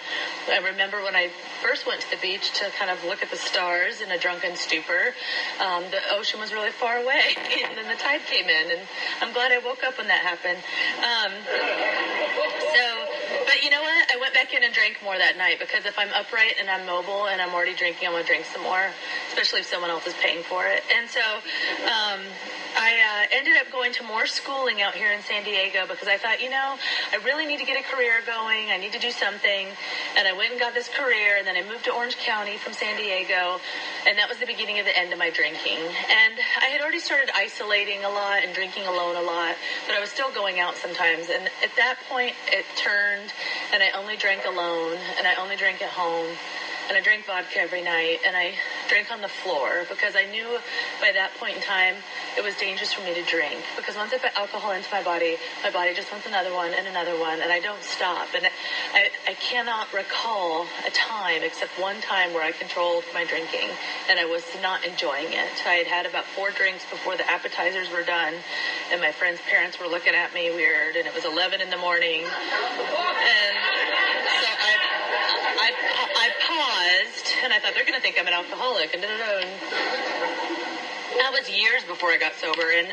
I 0.49 0.59
remember 0.59 1.03
when 1.03 1.17
I 1.17 1.31
first 1.63 1.87
went 1.87 2.01
to 2.03 2.11
the 2.11 2.17
beach 2.17 2.53
to 2.59 2.71
kind 2.79 2.91
of 2.91 3.03
look 3.05 3.23
at 3.23 3.31
the 3.31 3.37
stars 3.37 4.01
in 4.01 4.11
a 4.11 4.19
drunken 4.19 4.57
stupor, 4.57 5.15
um, 5.61 5.85
the 5.91 6.01
ocean 6.11 6.41
was 6.41 6.53
really 6.53 6.71
far 6.71 6.99
away. 6.99 7.35
and 7.65 7.77
then 7.77 7.89
the 7.89 7.99
tide 7.99 8.21
came 8.27 8.47
in. 8.47 8.71
And 8.71 8.81
I'm 9.21 9.33
glad 9.33 9.53
I 9.53 9.59
woke 9.59 9.85
up 9.85 9.99
when 9.99 10.09
that 10.09 10.23
happened. 10.23 10.63
Um, 11.03 11.33
so, 12.75 13.28
but 13.49 13.65
you 13.65 13.71
know 13.71 13.81
what? 13.81 14.13
I 14.13 14.21
went 14.21 14.35
back 14.35 14.53
in 14.53 14.63
and 14.63 14.75
drank 14.75 15.03
more 15.03 15.17
that 15.17 15.39
night 15.39 15.59
because 15.59 15.87
if 15.87 15.99
I'm 15.99 16.13
upright 16.13 16.61
and 16.61 16.69
I'm 16.69 16.85
mobile 16.85 17.29
and 17.29 17.41
I'm 17.41 17.55
already 17.55 17.73
drinking, 17.73 18.07
I'm 18.07 18.13
to 18.13 18.23
drink 18.23 18.45
some 18.45 18.63
more, 18.63 18.93
especially 19.29 19.61
if 19.61 19.67
someone 19.67 19.89
else 19.89 20.07
is 20.07 20.13
paying 20.21 20.43
for 20.43 20.67
it. 20.67 20.85
And 20.95 21.09
so, 21.09 21.41
um, 21.89 22.21
ended 23.39 23.55
up 23.57 23.71
going 23.71 23.93
to 23.93 24.03
more 24.03 24.27
schooling 24.27 24.83
out 24.83 24.95
here 24.95 25.13
in 25.13 25.23
San 25.23 25.45
Diego 25.45 25.87
because 25.87 26.09
I 26.09 26.19
thought, 26.19 26.43
you 26.43 26.51
know, 26.51 26.75
I 27.13 27.17
really 27.25 27.47
need 27.47 27.61
to 27.61 27.65
get 27.65 27.79
a 27.79 27.87
career 27.87 28.19
going. 28.27 28.71
I 28.71 28.77
need 28.77 28.91
to 28.93 28.99
do 28.99 29.13
something. 29.13 29.69
And 30.17 30.27
I 30.27 30.33
went 30.33 30.51
and 30.51 30.59
got 30.59 30.75
this 30.75 30.89
career, 30.89 31.39
and 31.39 31.47
then 31.47 31.55
I 31.57 31.63
moved 31.63 31.85
to 31.85 31.95
Orange 31.95 32.17
County 32.19 32.57
from 32.59 32.73
San 32.73 32.97
Diego, 32.97 33.61
and 34.09 34.19
that 34.19 34.29
was 34.29 34.39
the 34.39 34.47
beginning 34.47 34.81
of 34.81 34.87
the 34.87 34.99
end 34.99 35.13
of 35.13 35.21
my 35.21 35.31
drinking. 35.31 35.79
And 35.79 36.35
I 36.61 36.67
had 36.67 36.81
already 36.81 36.99
started 36.99 37.31
isolating 37.33 38.03
a 38.03 38.11
lot 38.11 38.43
and 38.43 38.53
drinking 38.53 38.87
alone 38.87 39.15
a 39.15 39.23
lot, 39.23 39.55
but 39.87 39.95
I 39.95 40.01
was 40.01 40.11
still 40.11 40.33
going 40.33 40.59
out 40.59 40.75
sometimes. 40.75 41.31
And 41.31 41.47
at 41.63 41.71
that 41.77 41.99
point, 42.09 42.35
it 42.51 42.67
turned, 42.75 43.33
and 43.73 43.85
I 43.85 43.91
only 43.95 44.17
drank 44.17 44.47
alone, 44.47 44.99
and 45.17 45.29
I 45.29 45.37
only 45.37 45.55
drank 45.55 45.81
at 45.81 45.91
home 45.91 46.35
and 46.89 46.97
I 46.97 47.01
drank 47.01 47.27
vodka 47.27 47.61
every 47.61 47.83
night, 47.83 48.21
and 48.27 48.35
I 48.35 48.55
drank 48.89 49.11
on 49.11 49.21
the 49.21 49.29
floor 49.29 49.85
because 49.89 50.17
I 50.17 50.25
knew 50.25 50.59
by 51.01 51.13
that 51.13 51.35
point 51.39 51.57
in 51.57 51.63
time 51.63 51.97
it 52.37 52.43
was 52.43 52.57
dangerous 52.57 52.93
for 52.93 53.03
me 53.03 53.13
to 53.15 53.23
drink. 53.25 53.61
Because 53.77 53.97
once 53.97 54.13
I 54.13 54.19
put 54.19 54.35
alcohol 54.37 54.73
into 54.73 54.89
my 54.91 55.03
body, 55.03 55.37
my 55.63 55.71
body 55.71 55.93
just 55.93 56.11
wants 56.11 56.27
another 56.27 56.53
one 56.53 56.73
and 56.73 56.87
another 56.87 57.19
one, 57.19 57.41
and 57.41 57.53
I 57.53 57.61
don't 57.61 57.83
stop. 57.83 58.29
And 58.35 58.49
I, 58.95 59.11
I 59.27 59.35
cannot 59.35 59.93
recall 59.93 60.67
a 60.87 60.91
time 60.91 61.43
except 61.43 61.79
one 61.79 62.01
time 62.01 62.33
where 62.33 62.43
I 62.43 62.53
controlled 62.53 63.05
my 63.13 63.25
drinking, 63.25 63.69
and 64.09 64.19
I 64.19 64.25
was 64.25 64.45
not 64.63 64.85
enjoying 64.85 65.33
it. 65.33 65.67
I 65.67 65.75
had 65.75 65.87
had 65.87 66.07
about 66.07 66.25
four 66.25 66.51
drinks 66.51 66.85
before 66.91 67.17
the 67.17 67.29
appetizers 67.31 67.91
were 67.91 68.03
done, 68.03 68.35
and 68.91 69.01
my 69.01 69.13
friends' 69.13 69.41
parents 69.49 69.79
were 69.79 69.87
looking 69.87 70.15
at 70.15 70.33
me 70.33 70.51
weird, 70.51 70.97
and 70.97 71.07
it 71.07 71.15
was 71.15 71.27
11 71.27 71.61
in 71.61 71.69
the 71.69 71.77
morning. 71.77 72.25
And 72.25 73.78
paused, 76.49 77.29
and 77.45 77.53
I 77.53 77.61
thought 77.61 77.75
they're 77.75 77.85
going 77.85 78.01
to 78.01 78.01
think 78.01 78.17
I'm 78.19 78.27
an 78.27 78.33
alcoholic, 78.33 78.95
and. 78.95 79.05
That 81.19 81.33
was 81.33 81.51
years 81.51 81.83
before 81.83 82.11
I 82.11 82.17
got 82.17 82.35
sober, 82.37 82.71
and 82.71 82.87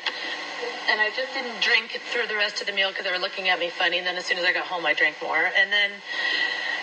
and 0.90 1.00
I 1.00 1.10
just 1.16 1.34
didn't 1.34 1.62
drink 1.62 2.00
through 2.12 2.28
the 2.28 2.36
rest 2.36 2.60
of 2.60 2.68
the 2.68 2.74
meal 2.74 2.90
because 2.90 3.06
they 3.06 3.12
were 3.12 3.20
looking 3.20 3.50
at 3.50 3.60
me 3.60 3.70
funny. 3.70 4.00
And 4.00 4.08
then 4.08 4.18
as 4.18 4.26
soon 4.26 4.38
as 4.38 4.46
I 4.46 4.54
got 4.54 4.66
home, 4.66 4.86
I 4.86 4.94
drank 4.94 5.22
more. 5.22 5.52
And 5.56 5.72
then, 5.72 5.92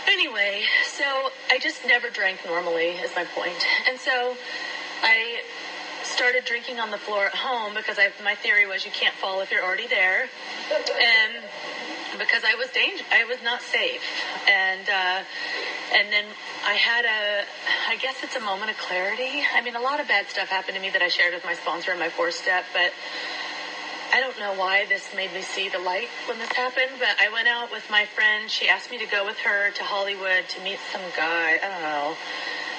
anyway, 0.07 0.63
so 0.85 1.31
I 1.51 1.59
just 1.59 1.85
never 1.87 2.11
drank 2.11 2.45
normally, 2.47 2.91
is 2.91 3.11
my 3.17 3.25
point. 3.25 3.67
And 3.89 3.99
so 3.99 4.37
I 5.03 5.43
started 6.05 6.45
drinking 6.45 6.79
on 6.79 6.91
the 6.91 6.99
floor 6.99 7.27
at 7.27 7.35
home 7.35 7.75
because 7.75 7.99
I, 7.99 8.11
my 8.23 8.35
theory 8.35 8.67
was 8.67 8.85
you 8.85 8.93
can't 8.93 9.15
fall 9.15 9.41
if 9.41 9.51
you're 9.51 9.65
already 9.65 9.87
there, 9.87 10.29
and 10.71 11.33
because 12.19 12.45
I 12.45 12.55
was 12.55 12.71
danger, 12.71 13.05
I 13.11 13.25
was 13.25 13.43
not 13.43 13.63
safe, 13.63 14.03
and 14.49 14.89
uh, 14.89 15.23
and 15.93 16.13
then 16.13 16.25
I 16.65 16.75
had 16.75 17.05
a, 17.05 17.45
I 17.89 17.97
guess 17.97 18.23
it's 18.23 18.37
a 18.37 18.41
moment 18.41 18.71
of 18.71 18.79
clarity. 18.79 19.43
I 19.55 19.61
mean, 19.61 19.77
a 19.77 19.81
lot 19.81 20.01
of 20.01 20.09
bad 20.09 20.29
stuff 20.29 20.49
happened 20.49 20.77
to 20.77 20.81
me 20.81 20.91
that 20.91 21.03
I 21.03 21.09
shared 21.09 21.35
with 21.35 21.45
my 21.45 21.55
sponsor 21.55 21.93
in 21.93 21.99
my 21.99 22.09
four 22.09 22.31
step, 22.31 22.65
but 22.73 22.93
I 24.13 24.21
don't 24.21 24.39
know 24.39 24.53
why 24.53 24.85
this 24.87 25.09
made 25.15 25.33
me 25.33 25.43
see 25.43 25.69
the 25.69 25.79
light 25.79 26.09
when 26.27 26.39
this 26.39 26.53
happened, 26.53 26.93
but 26.99 27.17
I 27.21 27.31
went 27.31 27.49
out 27.49 27.71
with 27.73 27.89
my 27.91 28.05
friend. 28.05 28.51
She 28.51 28.69
asked 28.69 28.91
me 28.91 28.99
to 28.99 29.07
go 29.07 29.25
with 29.25 29.39
her 29.39 29.71
to 29.71 29.83
Hollywood 29.83 30.49
to 30.49 30.61
meet 30.61 30.79
some 30.93 31.03
guy. 31.17 31.59
I 31.63 31.69
don't 31.69 31.83
know. 31.83 32.17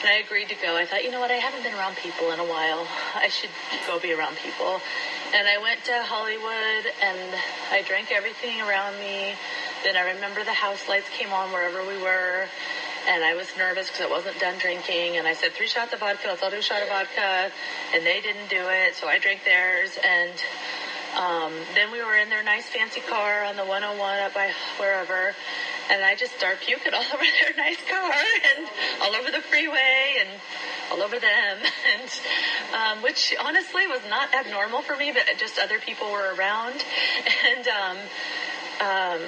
And 0.04 0.12
I 0.12 0.18
agreed 0.18 0.50
to 0.50 0.56
go. 0.62 0.76
I 0.76 0.86
thought, 0.86 1.06
you 1.06 1.12
know 1.12 1.22
what? 1.22 1.32
I 1.32 1.40
haven't 1.40 1.64
been 1.64 1.74
around 1.76 1.96
people 1.96 2.32
in 2.32 2.40
a 2.40 2.44
while. 2.44 2.86
I 3.16 3.30
should 3.30 3.50
go 3.88 4.02
be 4.02 4.12
around 4.12 4.36
people. 4.36 4.82
And 5.34 5.48
I 5.48 5.58
went 5.64 5.80
to 5.86 6.04
Hollywood 6.04 6.92
and 7.02 7.40
I 7.72 7.84
drank 7.88 8.12
everything 8.12 8.60
around 8.60 9.00
me. 9.00 9.32
Then 9.86 9.96
I 9.96 10.12
remember 10.12 10.44
the 10.44 10.52
house 10.52 10.90
lights 10.90 11.08
came 11.08 11.32
on 11.32 11.54
wherever 11.54 11.88
we 11.88 11.96
were. 12.04 12.48
And 13.08 13.24
I 13.24 13.34
was 13.36 13.48
nervous 13.58 13.88
because 13.88 14.06
I 14.06 14.10
wasn't 14.10 14.38
done 14.40 14.60
drinking. 14.60 15.16
And 15.16 15.26
I 15.26 15.34
said, 15.34 15.54
three 15.54 15.68
shots 15.68 15.94
of 15.94 16.02
vodka. 16.02 16.36
All 16.44 16.50
do 16.52 16.58
a 16.58 16.62
shot 16.62 16.82
of 16.82 16.90
vodka. 16.90 17.50
And 17.96 18.06
they 18.06 18.20
didn't 18.20 18.50
do 18.50 18.60
it. 18.60 18.96
So 18.96 19.08
I 19.08 19.20
drank 19.20 19.46
theirs. 19.46 19.98
And 20.04 20.36
Um, 21.16 21.54
then 21.76 21.92
we 21.92 22.02
were 22.04 22.18
in 22.18 22.30
their 22.30 22.44
nice 22.44 22.66
fancy 22.66 23.00
car 23.00 23.44
on 23.44 23.56
the 23.56 23.66
101 23.66 24.20
up 24.20 24.34
by 24.34 24.52
wherever, 24.78 25.36
and 25.92 26.04
I 26.04 26.16
just 26.16 26.36
start 26.38 26.60
puking 26.62 26.94
all 26.94 27.04
over 27.14 27.24
their 27.24 27.56
nice 27.56 27.82
car 27.90 28.12
and 28.58 28.68
all 29.02 29.16
over 29.16 29.30
the 29.30 29.42
freeway 29.42 30.18
and 30.20 30.30
all 30.92 31.02
over 31.04 31.20
them, 31.20 31.58
and 31.94 32.10
um, 32.74 33.04
which 33.04 33.36
honestly 33.40 33.88
was 33.88 34.02
not 34.10 34.34
abnormal 34.34 34.82
for 34.82 34.96
me, 34.98 35.12
but 35.12 35.24
just 35.38 35.60
other 35.60 35.80
people 35.80 36.12
were 36.12 36.34
around, 36.36 36.84
and 37.48 37.68
um, 37.68 37.98
um, 38.82 39.22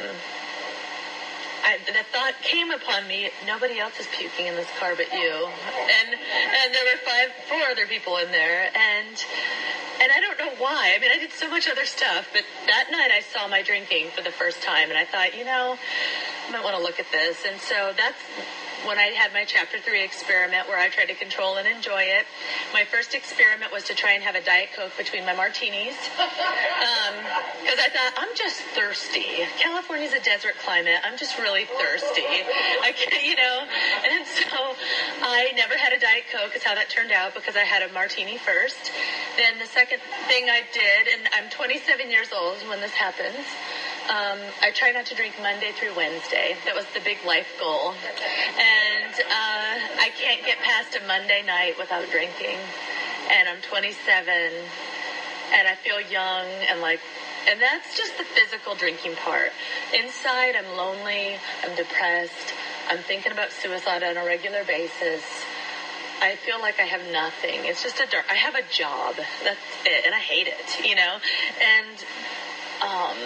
I, 1.66 1.80
the 1.88 2.06
thought 2.14 2.36
came 2.44 2.70
upon 2.70 3.08
me: 3.08 3.30
nobody 3.48 3.80
else 3.80 4.00
is 4.00 4.06
puking 4.14 4.46
in 4.46 4.56
this 4.56 4.70
car 4.80 4.94
but 4.96 5.12
you, 5.12 5.50
and 5.90 6.14
and 6.14 6.74
there 6.74 6.86
were 6.86 7.00
five, 7.02 7.32
four 7.50 7.62
other 7.72 7.88
people 7.88 8.18
in 8.18 8.30
there, 8.30 8.70
and 8.78 9.26
and 10.00 10.12
I 10.12 10.20
don't 10.22 10.38
know 10.38 10.54
why. 10.60 10.94
I 10.96 11.00
mean, 11.00 11.10
I 11.10 11.18
did 11.18 11.32
so 11.32 11.50
much 11.50 11.68
other 11.68 11.86
stuff, 11.86 12.30
but 12.32 12.44
that 12.68 12.90
night 12.92 13.10
I 13.10 13.22
saw 13.22 13.48
my 13.48 13.64
drinking 13.64 14.10
for 14.16 14.22
the 14.22 14.32
first 14.32 14.62
time, 14.62 14.90
and 14.90 14.98
I 14.98 15.06
thought, 15.06 15.36
you 15.36 15.44
know, 15.44 15.78
I 16.48 16.52
might 16.52 16.64
want 16.64 16.78
to 16.78 16.84
look 16.84 17.00
at 17.00 17.12
this, 17.12 17.38
and 17.50 17.60
so 17.60 17.94
that's 17.98 18.22
when 18.86 18.98
I 19.00 19.10
had 19.18 19.34
my 19.34 19.44
chapter 19.46 19.80
three 19.80 20.04
experiment 20.04 20.68
where 20.68 20.78
I 20.78 20.90
tried 20.90 21.10
to 21.10 21.16
control 21.16 21.58
and 21.58 21.68
enjoy 21.68 22.04
it. 22.04 22.26
My 22.72 22.86
first 22.86 23.14
experiment 23.14 23.72
was 23.72 23.84
to 23.86 23.96
try 23.96 24.14
and 24.14 24.24
have 24.24 24.36
a 24.36 24.42
Diet 24.42 24.70
Coke 24.76 24.94
between 24.98 25.26
my 25.26 25.34
martinis. 25.34 25.98
Because 26.16 27.80
um, 27.82 27.86
I 27.86 27.90
thought, 27.90 28.14
I'm 28.18 28.30
just 28.36 28.62
thirsty. 28.78 29.50
California's 29.58 30.14
a 30.14 30.22
desert 30.22 30.54
climate. 30.64 31.02
I'm 31.04 31.18
just 31.18 31.38
really 31.40 31.66
thirsty. 31.66 32.26
I, 32.26 32.94
can, 32.94 33.26
you 33.26 33.36
know? 33.36 33.66
And 33.66 34.26
so 34.26 34.78
I 35.22 35.52
never 35.56 35.78
had 35.78 35.94
a 35.94 36.00
Diet 36.00 36.26
Coke, 36.32 36.56
is 36.56 36.64
how 36.64 36.76
that 36.76 36.90
turned 36.90 37.12
out, 37.12 37.34
because 37.34 37.56
I 37.56 37.66
had 37.66 37.82
a 37.82 37.92
martini 37.92 38.38
first. 38.38 38.92
Then 39.38 39.58
the 39.58 39.66
second 39.66 40.00
thing 40.28 40.50
I 40.50 40.62
did, 40.74 41.10
and 41.10 41.28
I'm 41.34 41.50
27 41.50 42.10
years 42.12 42.30
old 42.32 42.58
when 42.70 42.80
this 42.82 42.94
happens, 42.94 43.46
um, 44.10 44.38
I 44.62 44.72
try 44.72 44.92
not 44.92 45.08
to 45.08 45.16
drink 45.16 45.34
Monday 45.42 45.72
through 45.74 45.96
Wednesday. 45.96 46.56
That 46.66 46.76
was 46.76 46.86
the 46.94 47.00
big 47.02 47.18
life 47.26 47.50
goal. 47.60 47.94
And 48.54 49.14
uh, 49.14 49.74
I 49.98 50.12
can't 50.16 50.46
get 50.46 50.60
past 50.60 50.96
a 50.96 51.06
Monday 51.08 51.42
night 51.42 51.74
without 51.80 52.10
drinking. 52.12 52.58
And 53.32 53.50
I'm 53.50 53.62
27 53.62 54.54
and 55.54 55.68
I 55.68 55.76
feel 55.76 56.00
young 56.00 56.46
and 56.70 56.82
like, 56.82 57.00
and 57.50 57.60
that's 57.60 57.98
just 57.98 58.18
the 58.18 58.24
physical 58.24 58.76
drinking 58.76 59.16
part. 59.16 59.52
Inside, 59.94 60.56
I'm 60.56 60.78
lonely, 60.78 61.38
I'm 61.64 61.76
depressed, 61.76 62.54
I'm 62.88 63.00
thinking 63.00 63.32
about 63.32 63.52
suicide 63.52 64.04
on 64.04 64.18
a 64.18 64.26
regular 64.26 64.64
basis. 64.64 65.24
I 66.22 66.36
feel 66.36 66.60
like 66.62 66.80
I 66.80 66.84
have 66.84 67.12
nothing. 67.12 67.66
It's 67.66 67.84
just 67.84 68.00
a 68.00 68.06
dark. 68.06 68.26
I 68.30 68.36
have 68.36 68.56
a 68.56 68.62
job. 68.72 69.16
That's 69.44 69.60
it, 69.86 70.06
and 70.06 70.16
I 70.16 70.20
hate 70.20 70.48
it. 70.48 70.88
You 70.88 70.96
know, 70.96 71.18
and 71.60 71.98
um, 72.82 73.18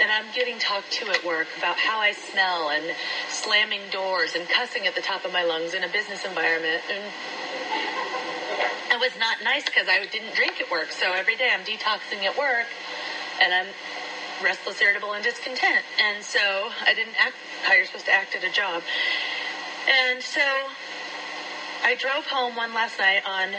and 0.00 0.10
I'm 0.10 0.32
getting 0.34 0.58
talked 0.58 0.92
to 0.92 1.10
at 1.10 1.24
work 1.24 1.46
about 1.56 1.76
how 1.76 2.00
I 2.00 2.12
smell 2.12 2.70
and 2.70 2.84
slamming 3.28 3.80
doors 3.90 4.34
and 4.34 4.48
cussing 4.48 4.86
at 4.86 4.94
the 4.94 5.00
top 5.00 5.24
of 5.24 5.32
my 5.32 5.44
lungs 5.44 5.74
in 5.74 5.84
a 5.84 5.88
business 5.88 6.24
environment. 6.24 6.82
And 6.90 7.02
it 8.92 9.00
was 9.00 9.12
not 9.18 9.42
nice 9.42 9.64
because 9.64 9.88
I 9.88 10.04
didn't 10.06 10.34
drink 10.34 10.60
at 10.60 10.70
work. 10.70 10.90
So 10.90 11.12
every 11.12 11.36
day 11.36 11.50
I'm 11.52 11.64
detoxing 11.64 12.24
at 12.24 12.36
work 12.36 12.66
and 13.40 13.52
I'm 13.52 13.66
restless, 14.42 14.80
irritable, 14.80 15.12
and 15.12 15.24
discontent. 15.24 15.84
And 15.98 16.22
so 16.22 16.70
I 16.84 16.94
didn't 16.94 17.14
act 17.18 17.36
how 17.62 17.74
you're 17.74 17.86
supposed 17.86 18.06
to 18.06 18.12
act 18.12 18.34
at 18.34 18.44
a 18.44 18.50
job. 18.50 18.82
And 19.88 20.22
so 20.22 20.42
I 21.82 21.94
drove 21.94 22.26
home 22.26 22.56
one 22.56 22.74
last 22.74 22.98
night 22.98 23.22
on 23.24 23.50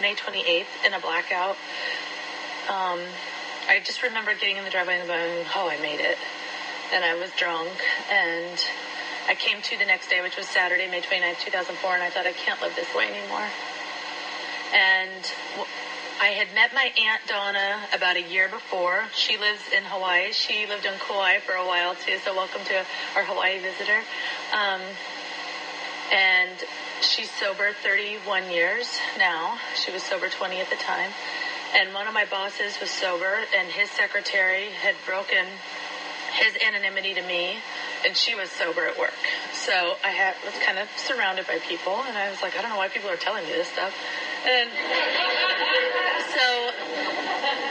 May 0.00 0.14
28th 0.14 0.86
in 0.86 0.94
a 0.94 1.00
blackout. 1.00 1.56
Um, 2.68 3.00
I 3.66 3.80
just 3.80 4.02
remember 4.02 4.34
getting 4.34 4.58
in 4.58 4.64
the 4.64 4.70
driveway 4.70 4.98
and 4.98 5.08
going, 5.08 5.46
oh, 5.54 5.68
I 5.68 5.80
made 5.80 6.00
it. 6.00 6.18
And 6.92 7.02
I 7.02 7.14
was 7.14 7.30
drunk. 7.38 7.72
And 8.10 8.60
I 9.26 9.34
came 9.34 9.62
to 9.62 9.78
the 9.78 9.86
next 9.86 10.08
day, 10.10 10.20
which 10.20 10.36
was 10.36 10.46
Saturday, 10.46 10.86
May 10.90 11.00
29th, 11.00 11.40
2004, 11.40 11.94
and 11.94 12.02
I 12.02 12.10
thought, 12.10 12.26
I 12.26 12.32
can't 12.32 12.60
live 12.60 12.76
this 12.76 12.92
way 12.94 13.08
anymore. 13.08 13.48
And 14.74 15.24
I 16.20 16.36
had 16.36 16.54
met 16.54 16.74
my 16.74 16.92
Aunt 16.92 17.22
Donna 17.26 17.80
about 17.94 18.16
a 18.16 18.22
year 18.22 18.48
before. 18.48 19.04
She 19.14 19.38
lives 19.38 19.60
in 19.74 19.82
Hawaii. 19.84 20.32
She 20.32 20.66
lived 20.66 20.84
in 20.84 20.92
Kauai 20.98 21.38
for 21.40 21.54
a 21.54 21.66
while, 21.66 21.94
too, 21.94 22.18
so 22.22 22.34
welcome 22.34 22.60
to 22.66 22.84
our 23.16 23.24
Hawaii 23.24 23.60
visitor. 23.60 24.00
Um, 24.52 24.82
and 26.12 26.52
she's 27.00 27.30
sober 27.30 27.72
31 27.82 28.50
years 28.50 29.00
now. 29.16 29.56
She 29.74 29.90
was 29.90 30.02
sober 30.02 30.28
20 30.28 30.60
at 30.60 30.68
the 30.68 30.76
time 30.76 31.10
and 31.74 31.92
one 31.92 32.06
of 32.06 32.14
my 32.14 32.24
bosses 32.24 32.78
was 32.80 32.90
sober, 32.90 33.44
and 33.54 33.68
his 33.68 33.90
secretary 33.90 34.70
had 34.70 34.94
broken 35.04 35.44
his 36.34 36.56
anonymity 36.60 37.14
to 37.14 37.22
me, 37.22 37.58
and 38.04 38.16
she 38.16 38.34
was 38.34 38.50
sober 38.50 38.86
at 38.86 38.98
work. 38.98 39.14
So 39.52 39.96
I 40.04 40.10
had, 40.10 40.34
was 40.44 40.54
kind 40.62 40.78
of 40.78 40.88
surrounded 40.96 41.46
by 41.46 41.58
people, 41.58 42.02
and 42.06 42.16
I 42.18 42.30
was 42.30 42.42
like, 42.42 42.56
I 42.56 42.62
don't 42.62 42.70
know 42.70 42.76
why 42.76 42.88
people 42.88 43.10
are 43.10 43.16
telling 43.16 43.44
me 43.44 43.52
this 43.52 43.68
stuff. 43.68 43.94
And 44.46 44.68
so 46.36 46.70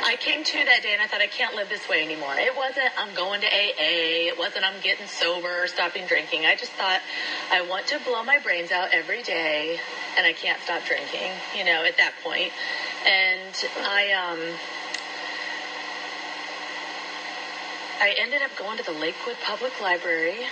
I 0.04 0.18
came 0.20 0.44
to 0.44 0.66
that 0.66 0.82
day 0.82 0.94
and 0.94 1.02
I 1.02 1.06
thought, 1.06 1.22
I 1.22 1.28
can't 1.28 1.56
live 1.56 1.70
this 1.70 1.88
way 1.88 2.02
anymore. 2.04 2.34
It 2.36 2.58
wasn't, 2.58 2.90
I'm 2.98 3.14
going 3.14 3.42
to 3.42 3.48
AA. 3.48 4.34
It 4.34 4.40
wasn't, 4.40 4.66
I'm 4.66 4.82
getting 4.82 5.06
sober 5.06 5.64
or 5.64 5.68
stopping 5.68 6.08
drinking. 6.08 6.48
I 6.48 6.56
just 6.56 6.72
thought, 6.72 7.02
I 7.52 7.62
want 7.62 7.86
to 7.88 8.00
blow 8.00 8.24
my 8.24 8.40
brains 8.40 8.72
out 8.72 8.90
every 8.92 9.22
day 9.22 9.80
and 10.18 10.26
I 10.26 10.34
can't 10.34 10.60
stop 10.64 10.84
drinking, 10.86 11.30
you 11.56 11.64
know, 11.64 11.84
at 11.84 11.98
that 11.98 12.14
point 12.24 12.52
and 13.06 13.54
I 13.84 14.12
um 14.14 14.40
I 18.04 18.12
ended 18.18 18.42
up 18.42 18.52
going 18.58 18.76
to 18.76 18.84
the 18.84 18.92
Lakewood 18.92 19.38
Public 19.46 19.80
Library 19.80 20.44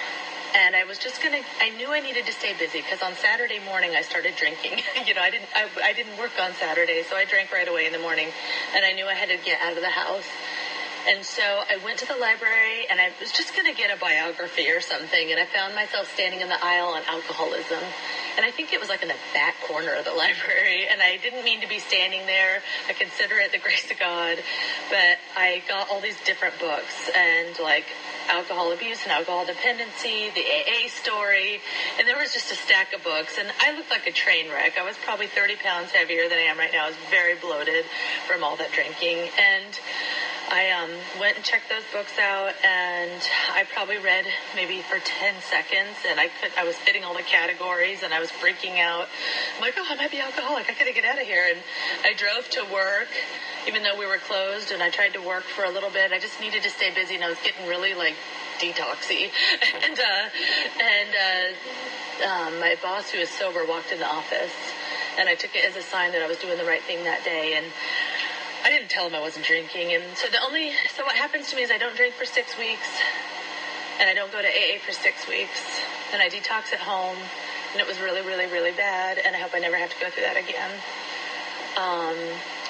and 0.55 0.73
I 0.73 0.85
was 0.85 0.97
just 0.97 1.21
gonna. 1.21 1.41
I 1.59 1.67
knew 1.69 1.91
I 1.91 1.99
needed 1.99 2.25
to 2.25 2.31
stay 2.31 2.53
busy 2.53 2.79
because 2.79 3.01
on 3.01 3.13
Saturday 3.15 3.59
morning 3.59 3.91
I 3.91 4.03
started 4.03 4.37
drinking. 4.37 4.79
you 5.05 5.13
know, 5.13 5.21
I 5.21 5.29
didn't. 5.29 5.49
I, 5.53 5.67
I 5.83 5.91
didn't 5.91 6.17
work 6.17 6.31
on 6.39 6.53
Saturday, 6.53 7.03
so 7.03 7.17
I 7.17 7.25
drank 7.25 7.51
right 7.51 7.67
away 7.67 7.85
in 7.85 7.91
the 7.91 7.99
morning, 7.99 8.27
and 8.73 8.85
I 8.85 8.93
knew 8.93 9.05
I 9.05 9.15
had 9.15 9.27
to 9.29 9.37
get 9.43 9.59
out 9.59 9.75
of 9.75 9.81
the 9.81 9.89
house. 9.89 10.27
And 11.07 11.25
so 11.25 11.41
I 11.41 11.77
went 11.83 11.99
to 11.99 12.07
the 12.07 12.15
library 12.15 12.85
and 12.89 12.99
I 12.99 13.11
was 13.19 13.31
just 13.31 13.55
going 13.55 13.65
to 13.65 13.73
get 13.73 13.95
a 13.95 13.99
biography 13.99 14.69
or 14.69 14.81
something. 14.81 15.31
And 15.31 15.39
I 15.39 15.45
found 15.45 15.73
myself 15.73 16.11
standing 16.13 16.41
in 16.41 16.47
the 16.47 16.63
aisle 16.63 16.93
on 16.93 17.01
alcoholism. 17.07 17.81
And 18.37 18.45
I 18.45 18.51
think 18.51 18.71
it 18.71 18.79
was 18.79 18.87
like 18.87 19.01
in 19.01 19.07
the 19.07 19.19
back 19.33 19.55
corner 19.61 19.93
of 19.95 20.05
the 20.05 20.13
library. 20.17 20.87
And 20.87 21.01
I 21.01 21.17
didn't 21.17 21.43
mean 21.43 21.61
to 21.61 21.67
be 21.67 21.79
standing 21.79 22.25
there. 22.27 22.61
I 22.87 22.93
consider 22.93 23.39
it 23.39 23.51
the 23.51 23.57
grace 23.57 23.89
of 23.89 23.99
God. 23.99 24.37
But 24.89 25.17
I 25.35 25.63
got 25.67 25.89
all 25.89 26.01
these 26.01 26.19
different 26.21 26.59
books 26.59 27.09
and 27.15 27.57
like 27.59 27.85
alcohol 28.29 28.71
abuse 28.71 29.03
and 29.03 29.11
alcohol 29.11 29.45
dependency, 29.45 30.29
the 30.33 30.45
AA 30.45 30.87
story, 30.87 31.59
and 31.97 32.07
there 32.07 32.17
was 32.17 32.33
just 32.33 32.51
a 32.51 32.55
stack 32.55 32.93
of 32.93 33.03
books. 33.03 33.37
And 33.37 33.51
I 33.59 33.75
looked 33.75 33.89
like 33.89 34.07
a 34.07 34.11
train 34.11 34.49
wreck. 34.49 34.77
I 34.77 34.83
was 34.83 34.95
probably 35.03 35.27
30 35.27 35.55
pounds 35.57 35.91
heavier 35.91 36.29
than 36.29 36.37
I 36.37 36.43
am 36.43 36.57
right 36.57 36.71
now. 36.71 36.85
I 36.85 36.87
was 36.87 36.97
very 37.09 37.35
bloated 37.35 37.85
from 38.27 38.43
all 38.43 38.55
that 38.57 38.71
drinking. 38.71 39.17
And 39.39 39.79
I 40.51 40.69
um, 40.71 40.91
went 41.17 41.37
and 41.37 41.45
checked 41.45 41.69
those 41.69 41.83
books 41.93 42.19
out, 42.19 42.51
and 42.61 43.21
I 43.55 43.63
probably 43.71 43.97
read 43.99 44.25
maybe 44.53 44.81
for 44.81 44.99
ten 44.99 45.33
seconds, 45.49 45.95
and 46.05 46.19
I 46.19 46.27
could 46.27 46.51
I 46.57 46.65
was 46.65 46.75
fitting 46.75 47.05
all 47.05 47.13
the 47.13 47.23
categories, 47.23 48.03
and 48.03 48.13
I 48.13 48.19
was 48.19 48.29
freaking 48.31 48.77
out. 48.77 49.07
I'm 49.55 49.61
like, 49.61 49.75
oh, 49.77 49.85
I 49.87 49.95
might 49.95 50.11
be 50.11 50.19
alcoholic. 50.19 50.69
I 50.69 50.73
gotta 50.73 50.91
get 50.91 51.05
out 51.05 51.21
of 51.21 51.25
here. 51.25 51.47
And 51.47 51.59
I 52.03 52.13
drove 52.13 52.49
to 52.49 52.65
work, 52.65 53.07
even 53.65 53.81
though 53.83 53.97
we 53.97 54.05
were 54.05 54.17
closed, 54.17 54.71
and 54.71 54.83
I 54.83 54.89
tried 54.89 55.13
to 55.13 55.21
work 55.21 55.43
for 55.43 55.63
a 55.63 55.71
little 55.71 55.89
bit. 55.89 56.11
I 56.11 56.19
just 56.19 56.41
needed 56.41 56.63
to 56.63 56.69
stay 56.69 56.93
busy, 56.93 57.15
and 57.15 57.23
I 57.23 57.29
was 57.29 57.39
getting 57.45 57.65
really 57.65 57.93
like 57.93 58.15
detoxy. 58.59 59.31
and 59.87 59.97
uh, 59.97 60.27
and 60.83 61.11
uh, 61.15 62.27
um, 62.27 62.59
my 62.59 62.75
boss, 62.83 63.09
who 63.09 63.19
is 63.19 63.29
sober, 63.29 63.65
walked 63.65 63.93
in 63.93 63.99
the 63.99 64.05
office, 64.05 64.51
and 65.17 65.29
I 65.29 65.35
took 65.35 65.55
it 65.55 65.63
as 65.63 65.77
a 65.77 65.81
sign 65.81 66.11
that 66.11 66.21
I 66.21 66.27
was 66.27 66.39
doing 66.39 66.57
the 66.57 66.65
right 66.65 66.83
thing 66.83 67.05
that 67.05 67.23
day, 67.23 67.53
and 67.55 67.65
I 68.63 68.69
didn't 68.69 68.89
tell 68.89 69.07
him 69.07 69.15
I 69.15 69.19
wasn't 69.19 69.45
drinking. 69.45 69.93
And 69.93 70.03
so 70.15 70.27
the 70.29 70.41
only, 70.43 70.71
so 70.95 71.03
what 71.03 71.15
happens 71.15 71.49
to 71.49 71.55
me 71.55 71.63
is 71.63 71.71
I 71.71 71.77
don't 71.77 71.95
drink 71.95 72.13
for 72.13 72.25
six 72.25 72.57
weeks 72.57 72.87
and 73.99 74.09
I 74.09 74.13
don't 74.13 74.31
go 74.31 74.41
to 74.41 74.47
AA 74.47 74.77
for 74.85 74.91
six 74.91 75.27
weeks 75.27 75.61
and 76.13 76.21
I 76.21 76.29
detox 76.29 76.73
at 76.73 76.79
home 76.79 77.17
and 77.71 77.81
it 77.81 77.87
was 77.87 77.99
really, 77.99 78.21
really, 78.21 78.45
really 78.45 78.71
bad. 78.71 79.17
And 79.17 79.35
I 79.35 79.39
hope 79.39 79.51
I 79.55 79.59
never 79.59 79.77
have 79.77 79.89
to 79.89 79.99
go 79.99 80.09
through 80.09 80.23
that 80.23 80.37
again. 80.37 80.71
Um, 81.77 82.17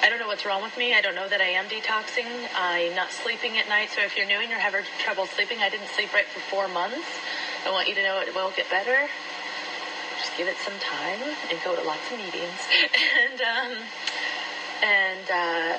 I 0.02 0.08
don't 0.08 0.18
know 0.18 0.28
what's 0.28 0.46
wrong 0.46 0.62
with 0.62 0.76
me. 0.76 0.94
I 0.94 1.00
don't 1.00 1.14
know 1.14 1.28
that 1.28 1.40
I 1.40 1.58
am 1.58 1.68
detoxing. 1.68 2.26
I'm 2.54 2.94
not 2.94 3.12
sleeping 3.12 3.58
at 3.58 3.68
night. 3.68 3.90
So 3.90 4.00
if 4.02 4.16
you're 4.16 4.26
new 4.26 4.38
and 4.38 4.48
you're 4.48 4.58
having 4.58 4.84
trouble 4.98 5.26
sleeping, 5.26 5.58
I 5.58 5.68
didn't 5.68 5.88
sleep 5.88 6.12
right 6.14 6.26
for 6.26 6.40
four 6.40 6.68
months. 6.68 7.06
I 7.66 7.70
want 7.70 7.88
you 7.88 7.94
to 7.96 8.02
know 8.02 8.20
it 8.20 8.34
will 8.34 8.52
get 8.56 8.70
better. 8.70 9.08
Just 10.18 10.36
give 10.36 10.48
it 10.48 10.56
some 10.64 10.78
time 10.80 11.20
and 11.50 11.58
go 11.64 11.76
to 11.76 11.82
lots 11.82 12.10
of 12.10 12.18
meetings. 12.18 12.62
and, 13.26 13.40
um, 13.42 13.84
and 14.82 15.30
uh, 15.30 15.78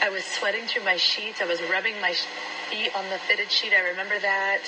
I 0.00 0.08
was 0.10 0.24
sweating 0.24 0.66
through 0.66 0.84
my 0.84 0.96
sheets. 0.96 1.40
I 1.40 1.44
was 1.44 1.60
rubbing 1.62 2.00
my 2.00 2.14
feet 2.70 2.94
on 2.96 3.08
the 3.10 3.18
fitted 3.18 3.50
sheet. 3.50 3.72
I 3.72 3.80
remember 3.80 4.18
that. 4.18 4.60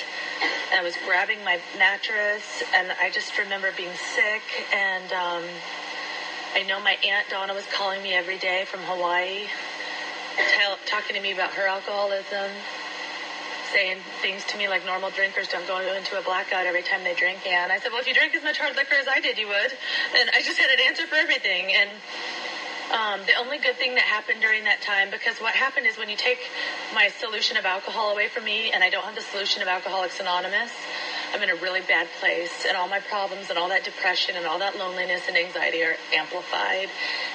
And 0.71 0.81
I 0.81 0.83
was 0.83 0.97
grabbing 1.07 1.43
my 1.45 1.59
mattress, 1.79 2.63
and 2.75 2.93
I 3.01 3.11
just 3.11 3.37
remember 3.39 3.73
being 3.77 3.95
sick. 4.15 4.43
And 4.73 5.13
um, 5.13 5.45
I 6.55 6.63
know 6.63 6.81
my 6.81 6.97
aunt 7.05 7.29
Donna 7.31 7.55
was 7.55 7.67
calling 7.73 8.03
me 8.03 8.13
every 8.13 8.39
day 8.39 8.65
from 8.67 8.81
Hawaii, 8.81 9.47
talking 10.87 11.17
to 11.17 11.23
me 11.23 11.33
about 11.33 11.53
her 11.55 11.67
alcoholism, 11.67 12.51
saying 13.73 13.99
things 14.21 14.45
to 14.47 14.59
me 14.59 14.69
like 14.69 14.85
normal 14.85 15.11
drinkers 15.11 15.49
don't 15.49 15.67
go 15.67 15.79
into 15.95 16.19
a 16.19 16.23
blackout 16.23 16.67
every 16.67 16.83
time 16.83 17.05
they 17.05 17.15
drink. 17.15 17.47
And 17.47 17.73
I 17.73 17.79
said, 17.79 17.91
well, 17.93 18.01
if 18.01 18.07
you 18.07 18.15
drink 18.15 18.35
as 18.35 18.43
much 18.43 18.59
hard 18.59 18.77
liquor 18.77 18.95
as 18.95 19.09
I 19.09 19.21
did, 19.21 19.39
you 19.39 19.49
would. 19.49 19.73
And 20.19 20.31
I 20.35 20.43
just 20.43 20.59
had 20.59 20.71
an 20.71 20.81
answer 20.87 21.07
for 21.07 21.15
everything. 21.17 21.73
And 21.73 21.91
um, 22.91 23.21
the 23.27 23.35
only 23.35 23.59
good 23.59 23.77
thing 23.77 23.95
that 23.95 24.05
happened 24.05 24.41
during 24.41 24.65
that 24.65 24.83
time, 24.83 25.11
because 25.11 25.39
what 25.39 25.55
happened 25.55 25.87
is 25.87 25.97
when 25.97 26.09
you 26.09 26.17
take 26.17 26.39
my 26.95 27.09
solution 27.09 27.57
of 27.57 27.65
alcohol 27.65 28.11
away 28.11 28.29
from 28.29 28.45
me 28.45 28.73
and 28.73 28.83
I 28.83 28.91
don't 28.91 29.05
have 29.05 29.15
the 29.15 29.23
solution 29.23 29.63
of 29.63 29.69
Alcoholics 29.69 30.19
Anonymous, 30.19 30.73
I'm 31.33 31.41
in 31.43 31.51
a 31.51 31.55
really 31.55 31.81
bad 31.83 32.09
place 32.19 32.67
and 32.67 32.77
all 32.77 32.89
my 32.89 32.99
problems 32.99 33.51
and 33.51 33.59
all 33.59 33.69
that 33.69 33.85
depression 33.85 34.35
and 34.37 34.47
all 34.47 34.59
that 34.59 34.77
loneliness 34.77 35.23
and 35.29 35.37
anxiety 35.37 35.83
are 35.85 35.95
amplified 36.13 36.89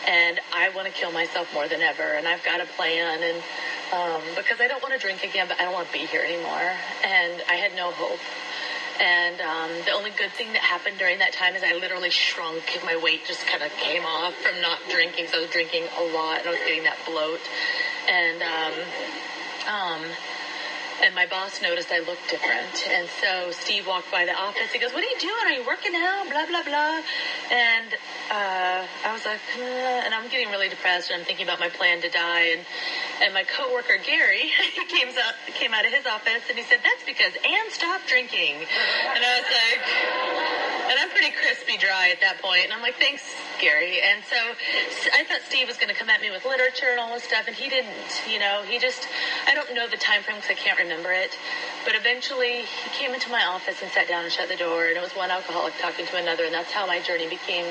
and 0.05 0.39
I 0.53 0.69
want 0.69 0.87
to 0.87 0.93
kill 0.93 1.13
myself 1.13 1.53
more 1.53 1.67
than 1.69 1.81
ever 1.81 2.03
and 2.03 2.27
I've 2.27 2.43
got 2.43 2.59
a 2.59 2.65
plan 2.65 3.23
and 3.23 3.37
um, 3.93 4.21
because 4.35 4.59
I 4.59 4.67
don't 4.67 4.83
want 4.83 4.93
to 4.93 4.99
drink 4.99 5.23
again 5.23 5.47
but 5.47 5.61
I 5.61 5.63
don't 5.63 5.73
want 5.73 5.87
to 5.87 5.93
be 5.93 6.05
here 6.05 6.21
anymore 6.21 6.75
and 7.05 7.41
I 7.47 7.55
had 7.55 7.73
no 7.75 7.91
hope 7.91 8.19
and 8.99 9.41
um, 9.41 9.71
the 9.85 9.91
only 9.91 10.11
good 10.11 10.31
thing 10.31 10.53
that 10.53 10.61
happened 10.61 10.97
during 10.97 11.19
that 11.19 11.33
time 11.33 11.55
is 11.55 11.63
I 11.63 11.73
literally 11.73 12.09
shrunk. 12.09 12.63
My 12.85 12.95
weight 12.95 13.25
just 13.27 13.45
kind 13.47 13.63
of 13.63 13.71
came 13.77 14.05
off 14.05 14.33
from 14.35 14.61
not 14.61 14.79
drinking. 14.89 15.27
So 15.27 15.39
I 15.39 15.41
was 15.41 15.49
drinking 15.49 15.83
a 15.97 16.03
lot 16.03 16.39
and 16.39 16.47
I 16.47 16.51
was 16.51 16.59
getting 16.59 16.83
that 16.83 16.97
bloat. 17.05 17.41
And 18.07 18.41
um, 18.41 18.73
um, 19.67 20.01
and 21.03 21.13
my 21.13 21.25
boss 21.25 21.61
noticed 21.61 21.91
I 21.91 21.99
looked 21.99 22.29
different. 22.29 22.87
And 22.87 23.07
so 23.21 23.51
Steve 23.51 23.87
walked 23.87 24.11
by 24.11 24.25
the 24.25 24.33
office. 24.33 24.71
He 24.71 24.79
goes, 24.79 24.93
What 24.93 25.03
are 25.03 25.07
you 25.07 25.19
doing? 25.19 25.43
Are 25.45 25.51
you 25.51 25.65
working 25.65 25.93
out? 25.95 26.29
Blah, 26.29 26.45
blah, 26.45 26.63
blah. 26.63 27.01
And 27.51 27.93
uh, 28.31 28.85
I 29.05 29.13
was 29.13 29.25
like, 29.25 29.41
uh, 29.57 30.05
and 30.05 30.13
I'm 30.13 30.29
getting 30.29 30.49
really 30.49 30.69
depressed. 30.69 31.11
And 31.11 31.19
I'm 31.19 31.25
thinking 31.25 31.45
about 31.45 31.59
my 31.59 31.69
plan 31.69 32.01
to 32.01 32.09
die. 32.09 32.55
And, 32.55 32.61
and 33.23 33.33
my 33.33 33.43
coworker, 33.43 33.97
Gary, 34.03 34.51
he 34.73 34.85
came 34.85 35.09
out, 35.09 35.35
came 35.53 35.73
out 35.73 35.85
of 35.85 35.91
his 35.91 36.05
office 36.05 36.43
and 36.49 36.57
he 36.57 36.63
said, 36.63 36.79
That's 36.83 37.03
because 37.05 37.33
Anne 37.43 37.69
stopped 37.71 38.07
drinking. 38.07 38.55
And 38.55 39.23
I 39.23 39.39
was 39.39 39.49
like, 39.51 40.74
and 40.89 40.99
I'm 40.99 41.09
pretty 41.09 41.31
crispy 41.31 41.77
dry 41.77 42.09
at 42.09 42.21
that 42.21 42.41
point. 42.41 42.65
And 42.65 42.73
I'm 42.73 42.81
like, 42.81 42.95
Thanks, 42.95 43.23
Gary. 43.59 44.01
And 44.01 44.23
so 44.23 44.37
I 45.13 45.23
thought 45.25 45.41
Steve 45.47 45.67
was 45.67 45.77
going 45.77 45.89
to 45.89 45.95
come 45.97 46.09
at 46.09 46.21
me 46.21 46.31
with 46.31 46.45
literature 46.45 46.89
and 46.91 46.99
all 46.99 47.13
this 47.13 47.23
stuff, 47.23 47.47
and 47.47 47.55
he 47.55 47.69
didn't. 47.69 48.23
You 48.29 48.39
know, 48.39 48.63
he 48.63 48.79
just, 48.79 49.07
I 49.47 49.53
don't 49.53 49.73
know 49.73 49.87
the 49.87 49.97
time 49.97 50.21
frame 50.21 50.37
because 50.37 50.51
I 50.51 50.59
can't 50.59 50.79
remember 50.79 51.11
it. 51.11 51.37
But 51.83 51.95
eventually 51.95 52.65
he 52.65 52.89
came 52.93 53.13
into 53.13 53.29
my 53.29 53.43
office 53.43 53.81
and 53.81 53.91
sat 53.91 54.07
down 54.07 54.23
and 54.23 54.31
shut 54.31 54.49
the 54.49 54.55
door, 54.55 54.87
and 54.87 54.97
it 54.97 55.01
was 55.01 55.13
one 55.13 55.29
alcoholic 55.29 55.73
talking 55.79 56.05
to 56.05 56.17
another, 56.17 56.45
and 56.45 56.53
that's 56.53 56.71
how 56.71 56.85
my 56.85 56.99
journey 57.01 57.27
became 57.27 57.65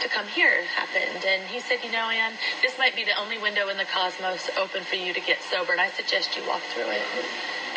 to 0.00 0.08
come 0.08 0.26
here 0.28 0.62
happened. 0.62 1.24
And 1.26 1.42
he 1.48 1.60
said, 1.60 1.78
you 1.82 1.90
know, 1.90 2.08
Anne, 2.08 2.34
this 2.62 2.78
might 2.78 2.94
be 2.94 3.04
the 3.04 3.18
only 3.18 3.38
window 3.38 3.68
in 3.68 3.76
the 3.76 3.84
cosmos 3.84 4.48
open 4.56 4.84
for 4.84 4.96
you 4.96 5.12
to 5.12 5.20
get 5.20 5.38
sober, 5.50 5.72
and 5.72 5.80
I 5.80 5.90
suggest 5.90 6.36
you 6.36 6.46
walk 6.46 6.62
through 6.74 6.90
it. 6.90 7.02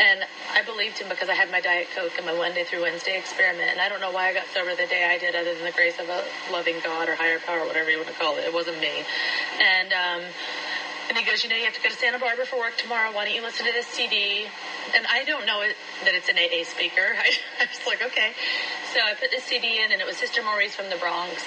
And 0.01 0.25
I 0.51 0.63
believed 0.63 0.97
him 0.97 1.09
because 1.09 1.29
I 1.29 1.35
had 1.35 1.51
my 1.51 1.61
Diet 1.61 1.87
Coke 1.95 2.13
and 2.17 2.25
my 2.25 2.33
Monday 2.33 2.63
through 2.63 2.81
Wednesday 2.81 3.17
experiment. 3.19 3.69
And 3.69 3.79
I 3.79 3.87
don't 3.87 4.01
know 4.01 4.11
why 4.11 4.29
I 4.29 4.33
got 4.33 4.47
sober 4.51 4.73
the 4.73 4.87
day 4.87 5.05
I 5.05 5.19
did, 5.19 5.35
other 5.35 5.53
than 5.53 5.63
the 5.63 5.71
grace 5.71 5.99
of 5.99 6.09
a 6.09 6.25
loving 6.51 6.77
God 6.83 7.07
or 7.07 7.13
higher 7.15 7.37
power, 7.39 7.67
whatever 7.67 7.91
you 7.91 7.97
want 7.97 8.09
to 8.09 8.15
call 8.15 8.37
it. 8.37 8.45
It 8.45 8.53
wasn't 8.53 8.81
me. 8.81 9.05
And, 9.61 9.93
um, 9.93 10.23
and 11.11 11.19
he 11.19 11.25
goes, 11.29 11.43
you 11.43 11.49
know, 11.49 11.57
you 11.57 11.65
have 11.65 11.73
to 11.73 11.81
go 11.83 11.89
to 11.89 11.95
Santa 11.95 12.19
Barbara 12.19 12.45
for 12.45 12.57
work 12.57 12.77
tomorrow. 12.77 13.11
Why 13.11 13.25
don't 13.25 13.35
you 13.35 13.41
listen 13.41 13.65
to 13.65 13.73
this 13.73 13.85
CD? 13.85 14.47
And 14.95 15.05
I 15.11 15.25
don't 15.25 15.45
know 15.45 15.59
it, 15.59 15.75
that 16.05 16.15
it's 16.15 16.29
an 16.29 16.39
AA 16.39 16.63
speaker. 16.63 17.03
I, 17.19 17.35
I 17.59 17.67
was 17.67 17.83
like, 17.85 18.01
okay. 18.01 18.31
So 18.95 18.99
I 19.03 19.13
put 19.19 19.29
this 19.29 19.43
CD 19.43 19.83
in, 19.83 19.91
and 19.91 19.99
it 19.99 20.07
was 20.07 20.15
Sister 20.15 20.41
Maurice 20.41 20.73
from 20.73 20.89
the 20.89 20.95
Bronx. 20.95 21.43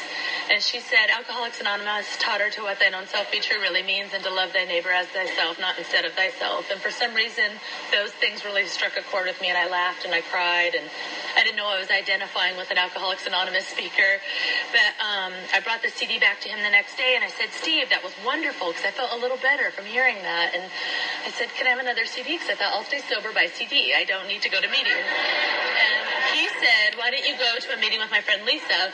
And 0.52 0.60
she 0.60 0.80
said, 0.80 1.08
Alcoholics 1.08 1.60
Anonymous 1.60 2.04
taught 2.20 2.40
her 2.44 2.50
to 2.50 2.68
what 2.68 2.78
thine 2.78 2.92
own 2.92 3.06
self 3.06 3.32
be 3.32 3.40
true 3.40 3.56
really 3.60 3.82
means 3.82 4.12
and 4.12 4.22
to 4.24 4.28
love 4.28 4.52
thy 4.52 4.64
neighbor 4.64 4.92
as 4.92 5.08
thyself, 5.08 5.58
not 5.58 5.78
instead 5.78 6.04
of 6.04 6.12
thyself. 6.12 6.68
And 6.70 6.80
for 6.80 6.90
some 6.90 7.14
reason, 7.14 7.48
those 7.88 8.12
things 8.12 8.44
really 8.44 8.66
struck 8.66 8.98
a 8.98 9.02
chord 9.08 9.24
with 9.24 9.40
me, 9.40 9.48
and 9.48 9.56
I 9.56 9.68
laughed 9.68 10.04
and 10.04 10.12
I 10.12 10.20
cried, 10.20 10.74
and 10.74 10.84
I 11.36 11.44
didn't 11.44 11.56
know 11.56 11.68
I 11.68 11.80
was 11.80 11.88
identifying 11.88 12.56
with 12.58 12.70
an 12.70 12.76
Alcoholics 12.76 13.26
Anonymous 13.26 13.66
speaker. 13.66 14.20
But 14.72 14.92
um, 15.00 15.32
I 15.52 15.60
brought 15.60 15.80
the 15.80 15.88
CD 15.88 16.18
back 16.18 16.40
to 16.42 16.48
him 16.48 16.60
the 16.60 16.68
next 16.68 16.96
day, 16.96 17.16
and 17.16 17.24
I 17.24 17.28
said, 17.28 17.48
Steve, 17.52 17.88
that 17.88 18.04
was 18.04 18.12
wonderful 18.24 18.68
because 18.68 18.84
I 18.84 18.90
felt 18.90 19.12
a 19.12 19.20
little 19.20 19.38
better 19.38 19.53
from 19.70 19.84
hearing 19.84 20.16
that. 20.22 20.50
And 20.54 20.64
I 21.24 21.30
said, 21.30 21.48
Can 21.54 21.66
I 21.66 21.70
have 21.70 21.78
another 21.78 22.06
CD? 22.06 22.34
Because 22.34 22.50
I 22.50 22.54
thought 22.54 22.72
I'll 22.74 22.84
stay 22.84 23.00
sober 23.08 23.32
by 23.32 23.46
CD. 23.46 23.94
I 23.94 24.04
don't 24.04 24.26
need 24.26 24.42
to 24.42 24.50
go 24.50 24.60
to 24.60 24.68
meetings. 24.68 24.98
And 24.98 26.34
he 26.34 26.48
said, 26.58 26.98
Why 26.98 27.10
don't 27.10 27.26
you 27.26 27.38
go 27.38 27.54
to 27.60 27.74
a 27.74 27.78
meeting 27.78 28.00
with 28.00 28.10
my 28.10 28.20
friend 28.20 28.42
Lisa? 28.44 28.90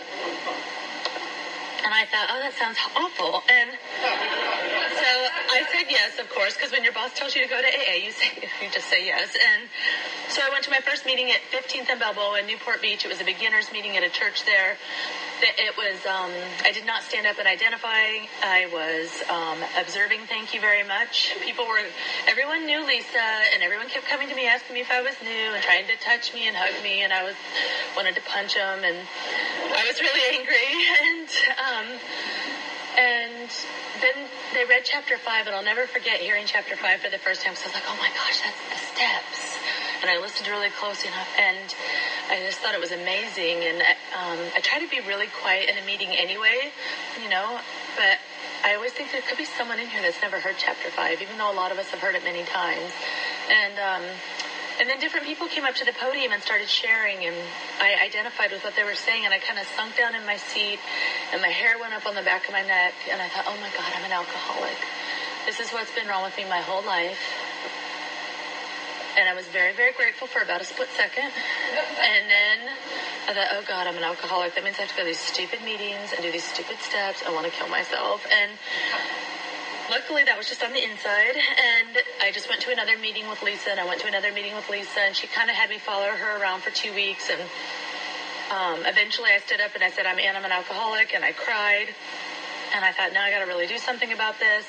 And 1.83 1.95
I 1.95 2.05
thought, 2.05 2.29
oh, 2.31 2.41
that 2.41 2.55
sounds 2.55 2.77
awful. 2.95 3.43
And 3.49 3.71
so 5.01 5.11
I 5.51 5.65
said 5.73 5.89
yes, 5.89 6.19
of 6.19 6.29
course, 6.29 6.55
because 6.55 6.73
when 6.73 6.85
your 6.85 6.93
boss 6.93 7.13
tells 7.15 7.35
you 7.35 7.43
to 7.43 7.49
go 7.49 7.61
to 7.61 7.67
AA, 7.67 8.05
you 8.05 8.13
say 8.13 8.29
you 8.63 8.69
just 8.71 8.89
say 8.89 9.05
yes. 9.05 9.35
And 9.35 9.69
so 10.29 10.43
I 10.45 10.51
went 10.51 10.65
to 10.65 10.71
my 10.71 10.81
first 10.81 11.07
meeting 11.07 11.31
at 11.31 11.41
15th 11.51 11.89
and 11.89 11.99
Balboa 11.99 12.41
in 12.41 12.47
Newport 12.47 12.83
Beach. 12.83 13.05
It 13.05 13.09
was 13.09 13.21
a 13.21 13.25
beginners 13.25 13.73
meeting 13.73 13.97
at 13.97 14.05
a 14.05 14.11
church 14.11 14.45
there. 14.45 14.77
It 15.41 15.73
was 15.81 16.05
um, 16.05 16.31
I 16.69 16.73
did 16.73 16.85
not 16.85 17.03
stand 17.03 17.27
up 17.27 17.39
and 17.39 17.49
identify. 17.49 18.29
I 18.45 18.69
was 18.69 19.09
um, 19.33 19.57
observing. 19.81 20.21
Thank 20.29 20.53
you 20.53 20.61
very 20.61 20.85
much. 20.85 21.33
People 21.41 21.65
were 21.67 21.81
everyone 22.29 22.67
knew 22.67 22.85
Lisa, 22.87 23.25
and 23.55 23.63
everyone 23.63 23.89
kept 23.89 24.05
coming 24.05 24.29
to 24.29 24.35
me 24.37 24.47
asking 24.47 24.75
me 24.75 24.81
if 24.83 24.91
I 24.91 25.01
was 25.01 25.17
new 25.25 25.57
and 25.57 25.63
trying 25.65 25.87
to 25.89 25.97
touch 25.97 26.35
me 26.35 26.47
and 26.47 26.55
hug 26.55 26.77
me, 26.85 27.01
and 27.01 27.13
I 27.13 27.25
was 27.25 27.37
wanted 27.97 28.17
to 28.17 28.23
punch 28.29 28.53
them, 28.53 28.85
and 28.85 29.01
I 29.73 29.83
was 29.89 29.97
really 29.99 30.37
angry 30.37 30.69
and. 31.09 31.29
Um, 31.57 31.70
and 32.99 33.51
then 34.01 34.29
they 34.55 34.65
read 34.65 34.83
chapter 34.85 35.19
five, 35.19 35.47
and 35.47 35.55
I'll 35.55 35.63
never 35.63 35.87
forget 35.87 36.21
hearing 36.21 36.45
chapter 36.47 36.77
five 36.77 37.01
for 37.01 37.11
the 37.11 37.19
first 37.19 37.43
time. 37.43 37.55
So 37.55 37.65
I 37.65 37.67
was 37.67 37.75
like, 37.75 37.85
"Oh 37.87 37.97
my 37.97 38.09
gosh, 38.09 38.41
that's 38.41 38.63
the 38.69 38.81
steps!" 38.95 39.57
And 40.03 40.11
I 40.11 40.19
listened 40.19 40.49
really 40.49 40.71
close 40.71 41.05
enough, 41.05 41.29
and 41.39 41.75
I 42.31 42.41
just 42.47 42.59
thought 42.59 42.75
it 42.75 42.81
was 42.81 42.93
amazing. 42.93 43.65
And 43.65 43.83
um, 44.17 44.39
I 44.55 44.61
try 44.61 44.79
to 44.81 44.89
be 44.89 45.01
really 45.01 45.29
quiet 45.29 45.69
in 45.69 45.77
a 45.77 45.85
meeting 45.85 46.11
anyway, 46.11 46.73
you 47.23 47.29
know. 47.29 47.61
But 47.97 48.19
I 48.65 48.75
always 48.75 48.93
think 48.93 49.13
there 49.13 49.23
could 49.23 49.39
be 49.39 49.45
someone 49.45 49.79
in 49.79 49.89
here 49.89 50.03
that's 50.03 50.21
never 50.23 50.39
heard 50.41 50.57
chapter 50.59 50.91
five, 50.91 51.21
even 51.23 51.39
though 51.39 51.51
a 51.51 51.57
lot 51.57 51.73
of 51.73 51.79
us 51.79 51.89
have 51.91 52.01
heard 52.01 52.15
it 52.15 52.25
many 52.25 52.45
times. 52.45 52.93
And 53.51 53.79
um, 53.79 54.05
and 54.81 54.89
then 54.89 54.99
different 54.99 55.27
people 55.27 55.47
came 55.47 55.65
up 55.65 55.75
to 55.77 55.85
the 55.85 55.93
podium 55.93 56.33
and 56.33 56.43
started 56.43 56.69
sharing, 56.69 57.27
and 57.27 57.37
I 57.81 58.03
identified 58.03 58.51
with 58.51 58.65
what 58.65 58.75
they 58.75 58.85
were 58.85 58.97
saying, 58.97 59.27
and 59.27 59.35
I 59.35 59.39
kind 59.39 59.59
of 59.59 59.67
sunk 59.77 59.97
down 59.97 60.15
in 60.15 60.25
my 60.25 60.37
seat, 60.37 60.81
and 61.33 61.43
my 61.43 61.53
hair 61.53 61.79
went 61.79 61.93
up 61.93 62.07
on 62.07 62.15
the 62.15 62.23
back 62.23 62.49
of 62.49 62.53
my 62.53 62.63
neck, 62.63 62.95
and 63.11 63.21
I 63.21 63.29
thought, 63.29 63.45
oh 63.47 63.61
my 63.61 63.69
God, 63.77 63.93
I'm 63.95 64.05
an 64.05 64.13
alcoholic. 64.13 64.81
This 65.45 65.61
is 65.61 65.71
what's 65.71 65.93
been 65.95 66.09
wrong 66.09 66.25
with 66.25 66.37
me 66.37 66.45
my 66.49 66.65
whole 66.65 66.83
life. 66.83 67.21
And 69.19 69.29
I 69.29 69.35
was 69.35 69.45
very, 69.47 69.75
very 69.75 69.93
grateful 69.93 70.27
for 70.27 70.41
about 70.41 70.61
a 70.61 70.65
split 70.65 70.89
second. 70.97 71.29
And 71.29 72.31
then 72.31 72.59
I 73.29 73.35
thought, 73.35 73.49
oh 73.53 73.63
God, 73.67 73.87
I'm 73.87 73.97
an 73.97 74.05
alcoholic. 74.05 74.55
That 74.55 74.65
means 74.65 74.77
I 74.79 74.83
have 74.83 74.91
to 74.91 74.97
go 74.97 75.03
to 75.03 75.09
these 75.09 75.19
stupid 75.19 75.61
meetings 75.63 76.13
and 76.15 76.23
do 76.23 76.31
these 76.31 76.45
stupid 76.45 76.79
steps. 76.79 77.23
I 77.27 77.33
want 77.33 77.45
to 77.45 77.53
kill 77.53 77.69
myself. 77.69 78.25
And 78.33 78.53
luckily 79.91 80.23
that 80.23 80.39
was 80.39 80.47
just 80.47 80.63
on 80.63 80.73
the 80.73 80.83
inside 80.83 81.35
and 81.35 81.99
i 82.23 82.31
just 82.31 82.49
went 82.49 82.61
to 82.61 82.71
another 82.71 82.97
meeting 82.97 83.27
with 83.29 83.43
lisa 83.43 83.71
and 83.73 83.81
i 83.81 83.85
went 83.85 84.01
to 84.01 84.07
another 84.07 84.31
meeting 84.31 84.55
with 84.55 84.69
lisa 84.71 85.01
and 85.01 85.17
she 85.17 85.27
kind 85.27 85.51
of 85.51 85.57
had 85.57 85.69
me 85.69 85.79
follow 85.79 86.07
her 86.07 86.41
around 86.41 86.61
for 86.61 86.71
two 86.71 86.95
weeks 86.95 87.29
and 87.29 87.41
um, 88.55 88.87
eventually 88.87 89.31
i 89.31 89.39
stood 89.39 89.61
up 89.61 89.75
and 89.75 89.83
i 89.83 89.91
said 89.91 90.07
i'm 90.07 90.21
Ann, 90.21 90.37
i'm 90.37 90.45
an 90.45 90.53
alcoholic 90.53 91.13
and 91.13 91.25
i 91.25 91.33
cried 91.33 91.89
and 92.73 92.85
i 92.85 92.93
thought 92.93 93.13
now 93.13 93.25
i 93.25 93.31
got 93.31 93.41
to 93.41 93.47
really 93.47 93.67
do 93.67 93.79
something 93.79 94.13
about 94.13 94.39
this 94.39 94.65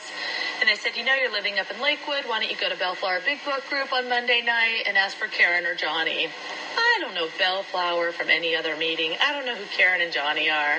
and 0.61 0.69
I 0.69 0.75
said, 0.75 0.95
you 0.95 1.03
know, 1.03 1.15
you're 1.15 1.31
living 1.31 1.57
up 1.57 1.71
in 1.71 1.81
Lakewood. 1.81 2.25
Why 2.27 2.39
don't 2.39 2.49
you 2.49 2.55
go 2.55 2.69
to 2.69 2.77
Bellflower 2.77 3.21
Big 3.25 3.43
Book 3.43 3.67
Group 3.67 3.91
on 3.91 4.07
Monday 4.07 4.41
night 4.45 4.83
and 4.85 4.95
ask 4.95 5.17
for 5.17 5.25
Karen 5.25 5.65
or 5.65 5.73
Johnny? 5.73 6.29
I 6.77 6.97
don't 7.01 7.15
know 7.15 7.27
Bellflower 7.39 8.11
from 8.11 8.29
any 8.29 8.55
other 8.55 8.77
meeting. 8.77 9.15
I 9.19 9.33
don't 9.33 9.47
know 9.47 9.55
who 9.55 9.65
Karen 9.75 10.01
and 10.01 10.13
Johnny 10.13 10.51
are. 10.51 10.77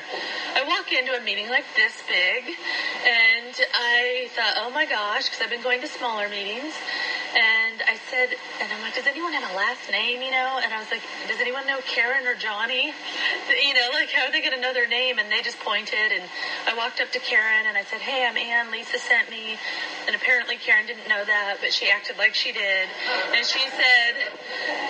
I 0.54 0.62
walk 0.68 0.92
into 0.92 1.18
a 1.18 1.20
meeting 1.24 1.48
like 1.48 1.64
this 1.74 2.00
big, 2.06 2.54
and 3.04 3.54
I 3.74 4.28
thought, 4.36 4.54
oh 4.58 4.70
my 4.70 4.86
gosh, 4.86 5.24
because 5.28 5.42
I've 5.42 5.50
been 5.50 5.62
going 5.62 5.80
to 5.80 5.88
smaller 5.88 6.28
meetings. 6.28 6.74
And 7.32 7.80
I 7.88 7.96
said, 8.10 8.36
and 8.60 8.68
I'm 8.72 8.82
like, 8.82 8.94
does 8.94 9.06
anyone 9.06 9.32
have 9.32 9.50
a 9.50 9.56
last 9.56 9.90
name, 9.90 10.20
you 10.20 10.30
know? 10.30 10.60
And 10.62 10.72
I 10.72 10.78
was 10.78 10.90
like, 10.90 11.00
does 11.28 11.40
anyone 11.40 11.66
know 11.66 11.80
Karen 11.86 12.26
or 12.26 12.34
Johnny? 12.34 12.92
You 13.52 13.74
know, 13.74 13.88
like, 13.92 14.10
how 14.10 14.26
are 14.26 14.32
they 14.32 14.40
going 14.40 14.54
to 14.54 14.60
know 14.60 14.72
their 14.72 14.88
name? 14.88 15.18
And 15.18 15.30
they 15.30 15.40
just 15.40 15.58
pointed. 15.60 16.12
And 16.12 16.24
I 16.66 16.76
walked 16.76 17.00
up 17.00 17.10
to 17.12 17.18
Karen 17.18 17.66
and 17.66 17.76
I 17.76 17.84
said, 17.84 18.00
hey, 18.00 18.26
I'm 18.26 18.36
Ann. 18.36 18.70
Lisa 18.70 18.98
sent 18.98 19.30
me. 19.30 19.56
And 20.06 20.16
apparently 20.16 20.56
Karen 20.56 20.86
didn't 20.86 21.08
know 21.08 21.24
that, 21.24 21.58
but 21.60 21.72
she 21.72 21.88
acted 21.88 22.18
like 22.18 22.34
she 22.34 22.52
did. 22.52 22.88
And 23.34 23.44
she 23.46 23.60
said, 23.70 24.14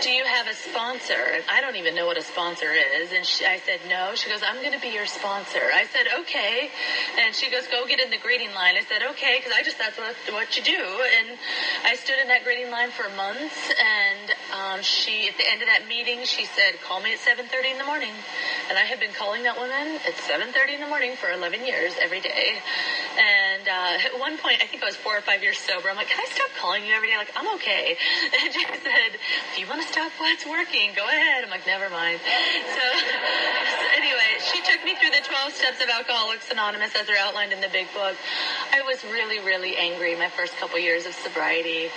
do 0.03 0.11
you 0.11 0.25
have 0.25 0.49
a 0.49 0.55
sponsor? 0.55 1.43
I 1.51 1.61
don't 1.61 1.77
even 1.77 1.95
know 1.95 2.07
what 2.07 2.17
a 2.17 2.23
sponsor 2.23 2.73
is. 2.73 3.13
And 3.13 3.27
she, 3.27 3.45
I 3.45 3.59
said, 3.59 3.81
no. 3.89 4.15
She 4.15 4.31
goes, 4.31 4.41
I'm 4.43 4.57
going 4.63 4.73
to 4.73 4.81
be 4.81 4.89
your 4.89 5.07
sponsor. 5.07 5.63
I 5.73 5.85
said, 5.87 6.07
okay. 6.21 6.71
And 7.21 7.35
she 7.35 7.51
goes, 7.51 7.67
go 7.69 7.87
get 7.87 8.01
in 8.01 8.11
the 8.11 8.19
greeting 8.19 8.53
line. 8.55 8.77
I 8.77 8.83
said, 8.83 9.03
okay, 9.15 9.39
because 9.39 9.53
I 9.53 9.63
just, 9.63 9.79
that's 9.79 9.99
what, 9.99 10.17
what 10.33 10.57
you 10.57 10.63
do. 10.63 10.81
And 11.19 11.39
I 11.85 11.95
stood 11.97 12.19
in 12.19 12.29
that 12.33 12.45
greeting 12.45 12.71
line 12.71 12.89
for 12.89 13.13
months, 13.13 13.53
and 13.77 14.33
um, 14.57 14.81
she, 14.81 15.29
at 15.29 15.37
the 15.37 15.45
end 15.45 15.61
of 15.61 15.69
that 15.69 15.85
meeting, 15.87 16.25
she 16.25 16.47
said, 16.47 16.81
"Call 16.81 16.99
me 17.05 17.13
at 17.13 17.21
7:30 17.21 17.73
in 17.73 17.79
the 17.79 17.85
morning," 17.85 18.15
and 18.71 18.79
I 18.79 18.89
had 18.89 18.99
been 18.99 19.13
calling 19.13 19.43
that 19.43 19.61
woman 19.61 20.01
at 20.09 20.17
7:30 20.17 20.73
in 20.73 20.81
the 20.81 20.87
morning 20.87 21.13
for 21.15 21.29
11 21.29 21.67
years 21.67 21.93
every 22.01 22.21
day, 22.21 22.57
And 23.21 23.69
uh, 23.69 24.09
at 24.09 24.19
one 24.19 24.39
point, 24.39 24.63
I 24.63 24.67
think 24.67 24.83
I 24.83 24.87
was 24.87 24.97
four 24.97 25.13
or 25.13 25.21
five 25.21 25.43
years 25.43 25.59
sober. 25.59 25.91
I'm 25.91 25.97
like, 25.97 26.09
can 26.09 26.25
I 26.25 26.29
stop 26.33 26.49
calling 26.57 26.87
you 26.87 26.95
every 26.95 27.09
day? 27.13 27.19
Like, 27.19 27.33
I'm 27.37 27.49
okay. 27.61 27.99
And 28.41 28.49
she 28.53 28.65
said, 28.65 29.13
if 29.53 29.59
you 29.59 29.67
want 29.69 29.83
to 29.83 29.89
stop 29.89 30.11
what's 30.17 30.47
working, 30.47 30.97
go 30.97 31.05
ahead. 31.05 31.45
I'm 31.45 31.51
like, 31.51 31.67
never 31.67 31.91
mind. 31.91 32.19
So 32.25 32.85
anyway, 34.01 34.33
she 34.41 34.59
took 34.65 34.83
me 34.85 34.97
through 34.97 35.13
the 35.13 35.21
12 35.29 35.53
steps 35.53 35.83
of 35.83 35.89
Alcoholics 35.91 36.51
Anonymous 36.51 36.97
as 36.97 37.07
they're 37.07 37.21
outlined 37.21 37.53
in 37.53 37.61
the 37.61 37.69
big 37.69 37.93
book. 37.93 38.17
I 38.73 38.81
was 38.81 39.05
really, 39.05 39.39
really 39.41 39.77
angry 39.77 40.17
my 40.17 40.29
first 40.29 40.57
couple 40.57 40.79
years 40.79 41.05
of 41.05 41.13
sobriety. 41.13 41.91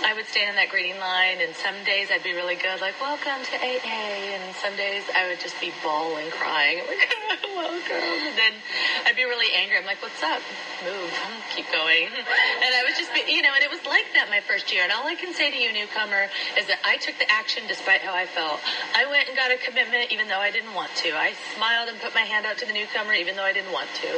I 0.00 0.14
would 0.16 0.24
stand 0.26 0.50
in 0.50 0.56
that 0.56 0.72
greeting 0.72 0.96
line, 0.96 1.44
and 1.44 1.52
some 1.60 1.76
days 1.84 2.08
I'd 2.08 2.24
be 2.24 2.32
really 2.32 2.56
good, 2.56 2.80
like, 2.80 2.96
welcome 3.04 3.44
to 3.44 3.56
AA. 3.60 4.32
And 4.32 4.56
some 4.56 4.72
days 4.76 5.04
I 5.12 5.28
would 5.28 5.40
just 5.40 5.60
be 5.60 5.76
bawling, 5.84 6.32
crying. 6.32 6.80
Like, 6.88 7.04
welcome. 7.52 8.00
And 8.00 8.32
then 8.32 8.56
I'd 9.04 9.16
be 9.16 9.28
really 9.28 9.52
angry. 9.52 9.76
I'm 9.76 9.84
like, 9.84 10.00
what's 10.00 10.22
up? 10.24 10.40
Move. 10.80 11.12
Keep 11.52 11.68
going. 11.68 12.08
And 12.08 12.72
I 12.72 12.80
was 12.88 12.96
just, 12.96 13.12
be, 13.12 13.28
you 13.28 13.44
know, 13.44 13.52
and 13.52 13.60
it 13.60 13.68
was 13.68 13.84
like 13.84 14.08
that 14.16 14.32
my 14.32 14.40
first 14.40 14.72
year. 14.72 14.88
And 14.88 14.92
all 14.92 15.04
I 15.04 15.14
can 15.14 15.36
say 15.36 15.52
to 15.52 15.58
you, 15.58 15.68
newcomer, 15.68 16.32
is 16.56 16.64
that 16.72 16.80
I 16.80 16.96
took 16.96 17.20
the 17.20 17.28
action 17.28 17.68
despite 17.68 18.00
how 18.00 18.16
I 18.16 18.24
felt. 18.24 18.60
I 18.96 19.04
went 19.04 19.28
and 19.28 19.36
got 19.36 19.52
a 19.52 19.60
commitment 19.60 20.08
even 20.12 20.32
though 20.32 20.40
I 20.40 20.50
didn't 20.50 20.72
want 20.72 20.96
to. 21.04 21.12
I 21.12 21.36
smiled 21.54 21.92
and 21.92 22.00
put 22.00 22.16
my 22.16 22.24
hand 22.24 22.48
out 22.48 22.56
to 22.58 22.66
the 22.66 22.72
newcomer 22.72 23.12
even 23.12 23.36
though 23.36 23.44
I 23.44 23.52
didn't 23.52 23.72
want 23.72 23.92
to. 24.00 24.10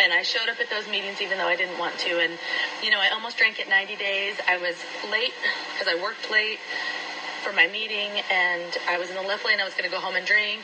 And 0.00 0.16
I 0.16 0.24
showed 0.24 0.48
up 0.48 0.56
at 0.64 0.72
those 0.72 0.88
meetings 0.88 1.20
even 1.20 1.36
though 1.36 1.50
I 1.50 1.56
didn't 1.60 1.76
want 1.78 1.98
to. 2.08 2.24
And, 2.24 2.40
you 2.80 2.88
know, 2.88 3.00
I 3.00 3.12
almost 3.12 3.36
drank 3.36 3.60
it 3.60 3.68
90 3.68 3.96
days. 4.00 4.40
I 4.48 4.56
was 4.56 4.76
late 5.10 5.25
because 5.72 5.88
I 5.88 6.00
worked 6.00 6.30
late 6.30 6.58
for 7.42 7.52
my 7.52 7.66
meeting 7.68 8.10
and 8.30 8.76
I 8.88 8.98
was 8.98 9.08
in 9.08 9.16
the 9.16 9.22
left 9.22 9.44
lane. 9.44 9.60
I 9.60 9.64
was 9.64 9.74
going 9.74 9.88
to 9.88 9.90
go 9.90 10.00
home 10.00 10.16
and 10.16 10.26
drink. 10.26 10.62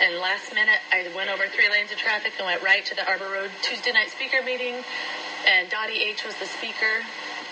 And 0.00 0.16
last 0.18 0.52
minute, 0.54 0.80
I 0.92 1.08
went 1.14 1.30
over 1.30 1.46
three 1.46 1.70
lanes 1.70 1.92
of 1.92 1.98
traffic 1.98 2.32
and 2.38 2.46
went 2.46 2.62
right 2.62 2.84
to 2.84 2.94
the 2.94 3.06
Arbor 3.08 3.28
Road 3.32 3.50
Tuesday 3.62 3.92
night 3.92 4.10
speaker 4.10 4.42
meeting. 4.44 4.76
And 5.46 5.70
Dottie 5.70 6.02
H 6.02 6.24
was 6.24 6.34
the 6.36 6.46
speaker. 6.46 7.04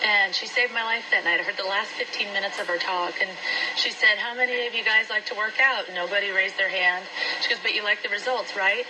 And 0.05 0.35
she 0.35 0.47
saved 0.47 0.73
my 0.75 0.83
life 0.85 1.05
that 1.11 1.25
night. 1.25 1.41
I 1.41 1.43
heard 1.43 1.57
the 1.57 1.69
last 1.69 1.91
15 1.93 2.33
minutes 2.33 2.61
of 2.61 2.67
her 2.67 2.77
talk. 2.77 3.15
And 3.21 3.31
she 3.77 3.91
said, 3.91 4.19
How 4.19 4.35
many 4.35 4.67
of 4.67 4.75
you 4.75 4.85
guys 4.85 5.09
like 5.09 5.25
to 5.27 5.35
work 5.35 5.61
out? 5.61 5.85
Nobody 5.95 6.31
raised 6.31 6.59
their 6.59 6.69
hand. 6.69 7.05
She 7.41 7.49
goes, 7.49 7.61
But 7.63 7.75
you 7.75 7.83
like 7.83 8.03
the 8.03 8.11
results, 8.11 8.57
right? 8.57 8.85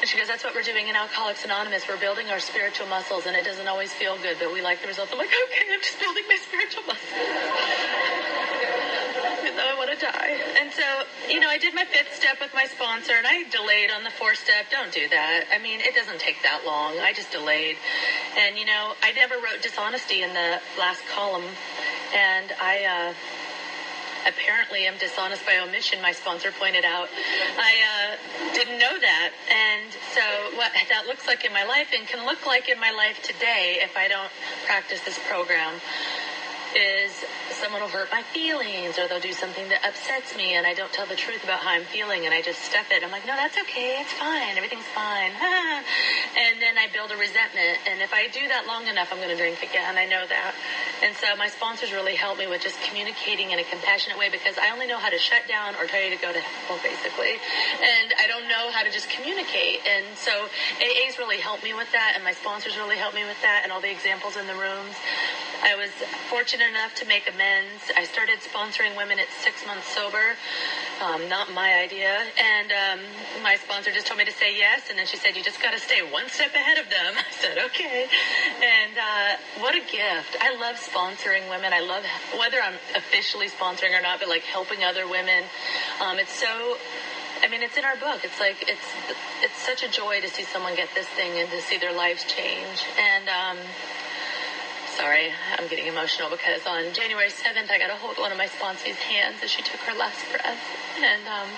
And 0.00 0.08
she 0.08 0.16
goes, 0.16 0.28
that's 0.28 0.42
what 0.42 0.54
we're 0.54 0.62
doing 0.62 0.88
in 0.88 0.96
Alcoholics 0.96 1.44
Anonymous. 1.44 1.86
We're 1.86 2.00
building 2.00 2.30
our 2.30 2.40
spiritual 2.40 2.86
muscles, 2.86 3.26
and 3.26 3.36
it 3.36 3.44
doesn't 3.44 3.68
always 3.68 3.92
feel 3.92 4.16
good, 4.16 4.38
but 4.40 4.50
we 4.50 4.62
like 4.62 4.80
the 4.80 4.88
results. 4.88 5.12
I'm 5.12 5.18
like, 5.18 5.28
okay, 5.28 5.66
I'm 5.70 5.80
just 5.80 6.00
building 6.00 6.24
my 6.26 6.38
spiritual 6.40 6.84
muscles. 6.88 7.12
Even 9.44 9.56
though 9.56 9.68
I 9.68 9.76
want 9.76 9.92
to 9.92 10.00
die. 10.00 10.40
And 10.56 10.72
so, 10.72 11.04
you 11.28 11.38
know, 11.38 11.50
I 11.50 11.58
did 11.58 11.74
my 11.74 11.84
fifth 11.84 12.16
step 12.16 12.40
with 12.40 12.54
my 12.54 12.64
sponsor, 12.64 13.12
and 13.12 13.26
I 13.26 13.44
delayed 13.50 13.90
on 13.90 14.02
the 14.02 14.10
fourth 14.10 14.38
step. 14.38 14.70
Don't 14.70 14.90
do 14.90 15.06
that. 15.10 15.44
I 15.52 15.58
mean, 15.58 15.80
it 15.80 15.94
doesn't 15.94 16.18
take 16.18 16.42
that 16.44 16.64
long. 16.64 16.98
I 16.98 17.12
just 17.12 17.30
delayed. 17.30 17.76
And, 18.38 18.56
you 18.56 18.64
know, 18.64 18.94
I 19.02 19.12
never 19.12 19.34
wrote 19.34 19.60
dishonesty 19.60 20.22
in 20.22 20.32
the 20.32 20.62
last 20.78 21.02
column. 21.12 21.44
And 22.14 22.54
I, 22.58 22.84
uh, 22.88 23.12
apparently 24.26 24.86
am 24.86 24.96
dishonest 24.98 25.44
by 25.46 25.58
omission, 25.58 26.00
my 26.02 26.12
sponsor 26.12 26.52
pointed 26.52 26.84
out. 26.84 27.08
I 27.58 27.72
uh, 27.92 28.54
didn't 28.54 28.78
know 28.78 28.98
that. 28.98 29.30
And 29.50 29.92
so 30.14 30.56
what 30.56 30.72
that 30.88 31.06
looks 31.06 31.26
like 31.26 31.44
in 31.44 31.52
my 31.52 31.64
life 31.64 31.88
and 31.94 32.06
can 32.06 32.24
look 32.26 32.46
like 32.46 32.68
in 32.68 32.78
my 32.78 32.90
life 32.90 33.22
today 33.22 33.78
if 33.80 33.96
I 33.96 34.08
don't 34.08 34.30
practice 34.66 35.00
this 35.02 35.18
program 35.28 35.80
is 36.76 37.12
someone 37.50 37.82
will 37.82 37.88
hurt 37.88 38.10
my 38.10 38.22
feelings 38.22 38.98
or 38.98 39.08
they'll 39.08 39.20
do 39.20 39.32
something 39.32 39.68
that 39.68 39.84
upsets 39.84 40.36
me 40.36 40.54
and 40.54 40.66
I 40.66 40.74
don't 40.74 40.92
tell 40.92 41.06
the 41.06 41.16
truth 41.16 41.42
about 41.44 41.60
how 41.60 41.70
I'm 41.70 41.84
feeling 41.84 42.24
and 42.24 42.34
I 42.34 42.42
just 42.42 42.62
stuff 42.62 42.90
it. 42.90 43.02
I'm 43.02 43.10
like, 43.10 43.26
no, 43.26 43.34
that's 43.34 43.58
okay. 43.58 44.00
It's 44.00 44.12
fine. 44.14 44.56
Everything's 44.56 44.88
fine. 44.94 45.32
and 46.38 46.62
then 46.62 46.78
I 46.78 46.86
build 46.92 47.10
a 47.10 47.16
resentment. 47.16 47.82
And 47.88 48.00
if 48.00 48.14
I 48.14 48.28
do 48.28 48.46
that 48.48 48.66
long 48.66 48.86
enough, 48.86 49.10
I'm 49.10 49.18
going 49.18 49.34
to 49.34 49.36
drink 49.36 49.62
again. 49.62 49.96
I 49.96 50.06
know 50.06 50.22
that. 50.26 50.54
And 51.02 51.16
so 51.16 51.34
my 51.36 51.48
sponsors 51.48 51.92
really 51.92 52.14
help 52.14 52.38
me 52.38 52.46
with 52.46 52.62
just 52.62 52.80
communicating 52.86 53.50
in 53.50 53.58
a 53.58 53.64
compassionate 53.64 54.18
way 54.18 54.28
because 54.30 54.56
I 54.58 54.70
only 54.70 54.86
know 54.86 54.98
how 54.98 55.10
to 55.10 55.18
shut 55.18 55.48
down 55.48 55.74
or 55.76 55.86
tell 55.86 56.02
you 56.02 56.10
to 56.14 56.20
go 56.20 56.32
to 56.32 56.40
hell, 56.40 56.78
basically. 56.82 57.40
And 57.80 58.14
I 58.20 58.28
don't 58.28 58.48
know 58.48 58.70
how 58.70 58.84
to 58.84 58.90
just 58.90 59.08
communicate. 59.10 59.80
And 59.88 60.06
so 60.14 60.46
AA's 60.78 61.18
really 61.18 61.38
helped 61.40 61.64
me 61.64 61.74
with 61.74 61.90
that 61.92 62.12
and 62.14 62.24
my 62.24 62.32
sponsors 62.32 62.76
really 62.76 62.96
helped 62.96 63.16
me 63.16 63.24
with 63.24 63.40
that 63.42 63.64
and 63.64 63.72
all 63.72 63.80
the 63.80 63.90
examples 63.90 64.36
in 64.36 64.46
the 64.46 64.54
rooms. 64.54 64.94
I 65.62 65.76
was 65.76 65.90
fortunate 66.28 66.59
enough 66.62 66.94
to 66.96 67.06
make 67.06 67.28
amends. 67.28 67.90
I 67.96 68.04
started 68.04 68.38
sponsoring 68.40 68.96
women 68.96 69.18
at 69.18 69.28
six 69.42 69.64
months 69.66 69.86
sober. 69.94 70.36
Um, 71.00 71.28
not 71.28 71.52
my 71.52 71.74
idea. 71.74 72.26
And 72.38 72.72
um, 72.72 73.00
my 73.42 73.56
sponsor 73.56 73.90
just 73.90 74.06
told 74.06 74.18
me 74.18 74.24
to 74.24 74.32
say 74.32 74.56
yes. 74.56 74.90
And 74.90 74.98
then 74.98 75.06
she 75.06 75.16
said, 75.16 75.36
You 75.36 75.42
just 75.42 75.62
got 75.62 75.72
to 75.72 75.78
stay 75.78 76.00
one 76.02 76.28
step 76.28 76.54
ahead 76.54 76.78
of 76.78 76.90
them. 76.90 77.14
I 77.18 77.32
said, 77.32 77.58
Okay. 77.70 78.06
And 78.62 78.98
uh, 78.98 79.62
what 79.62 79.74
a 79.74 79.80
gift. 79.80 80.36
I 80.40 80.54
love 80.56 80.76
sponsoring 80.76 81.48
women. 81.50 81.72
I 81.72 81.80
love 81.80 82.04
whether 82.38 82.60
I'm 82.60 82.76
officially 82.94 83.48
sponsoring 83.48 83.98
or 83.98 84.02
not, 84.02 84.20
but 84.20 84.28
like 84.28 84.42
helping 84.42 84.84
other 84.84 85.08
women. 85.08 85.44
Um, 86.00 86.18
it's 86.18 86.32
so 86.32 86.76
I 87.42 87.48
mean, 87.48 87.62
it's 87.62 87.76
in 87.78 87.84
our 87.84 87.96
book. 87.96 88.20
It's 88.22 88.38
like 88.38 88.68
it's 88.68 88.88
it's 89.42 89.56
such 89.56 89.82
a 89.82 89.88
joy 89.88 90.20
to 90.20 90.28
see 90.28 90.44
someone 90.44 90.74
get 90.76 90.88
this 90.94 91.06
thing 91.08 91.38
and 91.38 91.48
to 91.50 91.60
see 91.62 91.78
their 91.78 91.92
lives 91.92 92.24
change. 92.24 92.84
And 92.98 93.28
um, 93.28 93.56
sorry, 94.96 95.32
I'm 95.58 95.68
getting 95.68 95.86
emotional 95.86 96.30
because 96.30 96.66
on 96.66 96.92
January 96.92 97.28
7th, 97.30 97.70
I 97.70 97.78
got 97.78 97.88
to 97.88 97.96
hold 97.96 98.18
one 98.18 98.32
of 98.32 98.38
my 98.38 98.46
sponsee's 98.46 98.96
hands 98.96 99.36
as 99.42 99.50
she 99.50 99.62
took 99.62 99.80
her 99.86 99.96
last 99.96 100.18
breath, 100.30 100.58
and 100.98 101.22
um, 101.28 101.48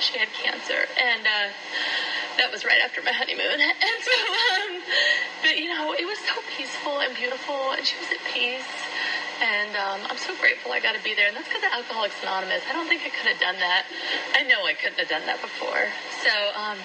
she 0.00 0.18
had 0.18 0.28
cancer, 0.32 0.86
and 0.98 1.26
uh, 1.26 1.48
that 2.38 2.50
was 2.50 2.64
right 2.64 2.80
after 2.82 3.02
my 3.02 3.12
honeymoon, 3.12 3.60
and 3.60 3.98
so, 4.02 4.16
um, 4.16 4.82
but 5.42 5.56
you 5.58 5.68
know, 5.68 5.92
it 5.92 6.06
was 6.06 6.18
so 6.26 6.34
peaceful 6.56 7.00
and 7.00 7.14
beautiful, 7.14 7.72
and 7.72 7.86
she 7.86 7.96
was 7.98 8.10
at 8.10 8.22
peace. 8.32 8.66
And 9.36 9.76
um, 9.76 10.00
I'm 10.08 10.16
so 10.16 10.34
grateful 10.40 10.72
I 10.72 10.80
got 10.80 10.96
to 10.96 11.02
be 11.04 11.12
there. 11.12 11.28
And 11.28 11.36
that's 11.36 11.46
because 11.46 11.62
of 11.62 11.68
Alcoholics 11.70 12.14
Anonymous. 12.22 12.62
I 12.70 12.72
don't 12.72 12.88
think 12.88 13.02
I 13.04 13.10
could 13.10 13.28
have 13.28 13.38
done 13.38 13.56
that. 13.60 13.84
I 14.32 14.42
know 14.48 14.64
I 14.64 14.72
couldn't 14.72 14.96
have 14.96 15.10
done 15.10 15.26
that 15.26 15.42
before. 15.42 15.92
So, 16.24 16.32
um, 16.56 16.78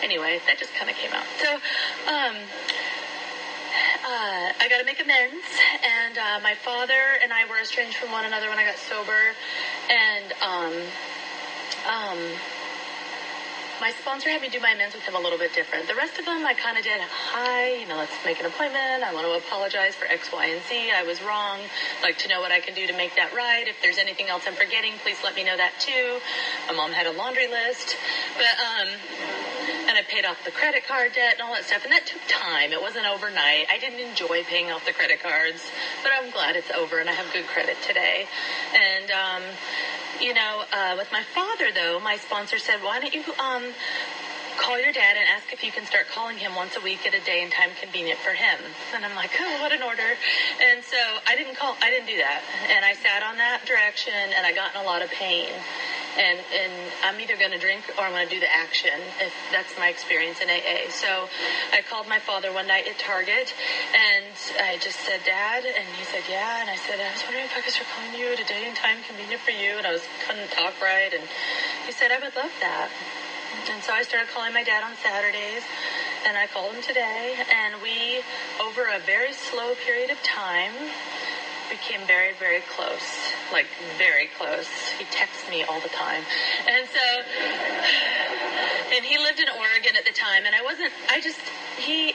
anyway, 0.00 0.40
that 0.46 0.56
just 0.58 0.72
kind 0.72 0.88
of 0.88 0.96
came 0.96 1.12
out. 1.12 1.28
So, 1.36 1.60
um, 2.08 2.36
uh, 4.04 4.52
I 4.58 4.68
got 4.68 4.78
to 4.78 4.84
make 4.84 5.00
amends. 5.00 5.46
And 5.82 6.18
uh, 6.18 6.40
my 6.42 6.54
father 6.54 7.18
and 7.22 7.32
I 7.32 7.46
were 7.46 7.58
estranged 7.58 7.96
from 7.96 8.10
one 8.10 8.24
another 8.24 8.48
when 8.48 8.58
I 8.58 8.64
got 8.64 8.76
sober. 8.76 9.34
And 9.90 10.32
um, 10.42 10.74
um, 11.86 12.18
my 13.80 13.90
sponsor 14.00 14.30
had 14.30 14.40
me 14.40 14.48
do 14.48 14.60
my 14.60 14.70
amends 14.70 14.94
with 14.94 15.02
him 15.02 15.16
a 15.16 15.20
little 15.20 15.38
bit 15.38 15.54
different. 15.54 15.88
The 15.88 15.94
rest 15.94 16.18
of 16.18 16.24
them, 16.24 16.46
I 16.46 16.54
kind 16.54 16.78
of 16.78 16.84
did, 16.84 17.00
hi, 17.00 17.74
you 17.74 17.86
know, 17.86 17.96
let's 17.96 18.14
make 18.24 18.38
an 18.38 18.46
appointment. 18.46 19.02
I 19.02 19.12
want 19.12 19.26
to 19.26 19.32
apologize 19.34 19.94
for 19.94 20.06
X, 20.06 20.30
Y, 20.32 20.46
and 20.46 20.62
Z. 20.68 20.92
I 20.94 21.02
was 21.02 21.22
wrong. 21.22 21.58
I'd 21.98 22.02
like 22.02 22.18
to 22.18 22.28
know 22.28 22.40
what 22.40 22.52
I 22.52 22.60
can 22.60 22.74
do 22.74 22.86
to 22.86 22.92
make 22.92 23.16
that 23.16 23.34
right. 23.34 23.66
If 23.66 23.76
there's 23.82 23.98
anything 23.98 24.28
else 24.28 24.44
I'm 24.46 24.54
forgetting, 24.54 24.92
please 25.02 25.18
let 25.24 25.34
me 25.34 25.42
know 25.42 25.56
that 25.56 25.72
too. 25.80 26.18
My 26.68 26.74
mom 26.74 26.92
had 26.92 27.06
a 27.06 27.12
laundry 27.12 27.48
list. 27.48 27.96
But, 28.36 28.54
um, 28.58 28.88
and 29.88 29.96
I 29.96 30.02
paid 30.02 30.24
off 30.24 30.44
the 30.44 30.50
credit 30.50 30.86
card 30.86 31.12
debt 31.14 31.34
and 31.34 31.42
all 31.42 31.54
that 31.54 31.64
stuff. 31.64 31.84
And 31.84 31.92
that 31.92 32.06
took 32.06 32.20
time. 32.28 32.72
It 32.72 32.80
wasn't 32.80 33.06
overnight. 33.06 33.66
I 33.70 33.78
didn't 33.78 34.00
enjoy 34.00 34.44
paying 34.44 34.70
off 34.70 34.84
the 34.86 34.92
credit 34.92 35.20
cards, 35.20 35.60
but 36.02 36.12
I'm 36.14 36.30
glad 36.30 36.56
it's 36.56 36.70
over 36.70 36.98
and 36.98 37.08
I 37.08 37.12
have 37.12 37.32
good 37.32 37.46
credit 37.46 37.76
today. 37.86 38.26
And, 38.74 39.10
um, 39.10 39.42
you 40.20 40.34
know, 40.34 40.64
uh, 40.72 40.94
with 40.96 41.10
my 41.12 41.22
father 41.34 41.72
though, 41.72 41.98
my 42.00 42.16
sponsor 42.16 42.58
said, 42.58 42.82
why 42.82 43.00
don't 43.00 43.14
you, 43.14 43.22
um, 43.38 43.74
call 44.58 44.78
your 44.78 44.92
dad 44.92 45.16
and 45.16 45.26
ask 45.28 45.52
if 45.52 45.64
you 45.64 45.72
can 45.72 45.86
start 45.86 46.06
calling 46.08 46.36
him 46.36 46.54
once 46.54 46.76
a 46.76 46.80
week 46.80 47.06
at 47.06 47.14
a 47.14 47.20
day 47.20 47.42
and 47.42 47.50
time 47.50 47.70
convenient 47.80 48.18
for 48.20 48.32
him. 48.32 48.58
And 48.94 49.04
I'm 49.04 49.16
like, 49.16 49.30
oh, 49.40 49.62
what 49.62 49.72
an 49.72 49.82
order. 49.82 50.16
And 50.60 50.84
so 50.84 50.98
I 51.26 51.36
didn't 51.36 51.56
call, 51.56 51.76
I 51.80 51.90
didn't 51.90 52.06
do 52.06 52.18
that. 52.18 52.42
And 52.68 52.84
I 52.84 52.94
sat 52.94 53.22
on 53.22 53.36
that 53.38 53.64
direction 53.64 54.12
and 54.12 54.46
I 54.46 54.52
got 54.52 54.74
in 54.74 54.80
a 54.80 54.84
lot 54.84 55.02
of 55.02 55.10
pain 55.10 55.48
and 56.18 56.38
and 56.52 56.72
I'm 57.04 57.20
either 57.20 57.36
going 57.36 57.52
to 57.52 57.58
drink 57.58 57.82
or 57.96 58.04
I'm 58.04 58.12
going 58.12 58.28
to 58.28 58.34
do 58.34 58.40
the 58.40 58.52
action. 58.52 58.98
If 59.20 59.32
that's 59.50 59.76
my 59.78 59.88
experience 59.88 60.40
in 60.40 60.48
AA. 60.48 60.90
So 60.90 61.28
I 61.72 61.80
called 61.82 62.08
my 62.08 62.18
father 62.18 62.52
one 62.52 62.66
night 62.66 62.86
at 62.86 62.98
Target, 62.98 63.54
and 63.94 64.34
I 64.60 64.76
just 64.78 65.00
said, 65.00 65.20
"Dad," 65.24 65.64
and 65.64 65.86
he 65.96 66.04
said, 66.04 66.22
"Yeah." 66.28 66.60
And 66.60 66.70
I 66.70 66.76
said, 66.76 67.00
"I 67.00 67.12
was 67.12 67.22
wondering 67.24 67.44
if 67.44 67.56
I 67.56 67.60
could 67.60 67.72
start 67.72 67.88
calling 67.96 68.18
you 68.18 68.32
at 68.32 68.40
a 68.40 68.44
day 68.44 68.66
and 68.66 68.76
time 68.76 69.02
convenient 69.06 69.40
for 69.40 69.52
you." 69.52 69.78
And 69.78 69.86
I 69.86 69.92
was 69.92 70.04
couldn't 70.26 70.50
talk 70.50 70.80
right, 70.80 71.12
and 71.12 71.24
he 71.86 71.92
said, 71.92 72.12
"I 72.12 72.18
would 72.18 72.36
love 72.36 72.52
that." 72.60 72.90
And 73.70 73.82
so 73.82 73.92
I 73.92 74.02
started 74.02 74.28
calling 74.32 74.52
my 74.52 74.64
dad 74.64 74.82
on 74.82 74.96
Saturdays, 75.02 75.62
and 76.26 76.36
I 76.36 76.46
called 76.46 76.74
him 76.74 76.82
today, 76.82 77.36
and 77.50 77.80
we, 77.82 78.20
over 78.60 78.86
a 78.86 78.98
very 78.98 79.32
slow 79.32 79.74
period 79.74 80.10
of 80.10 80.22
time, 80.22 80.72
became 81.72 82.06
very, 82.06 82.32
very 82.38 82.60
close. 82.68 83.00
Like, 83.50 83.66
very 83.96 84.28
close. 84.36 84.68
He 84.98 85.04
texts 85.04 85.48
me 85.48 85.62
all 85.64 85.80
the 85.80 85.88
time. 85.88 86.22
And 86.68 86.86
so, 86.86 87.04
and 88.94 89.04
he 89.04 89.16
lived 89.16 89.40
in 89.40 89.48
Oregon 89.48 89.96
at 89.96 90.04
the 90.04 90.12
time, 90.12 90.44
and 90.44 90.54
I 90.54 90.62
wasn't, 90.62 90.92
I 91.08 91.20
just, 91.20 91.40
he, 91.78 92.12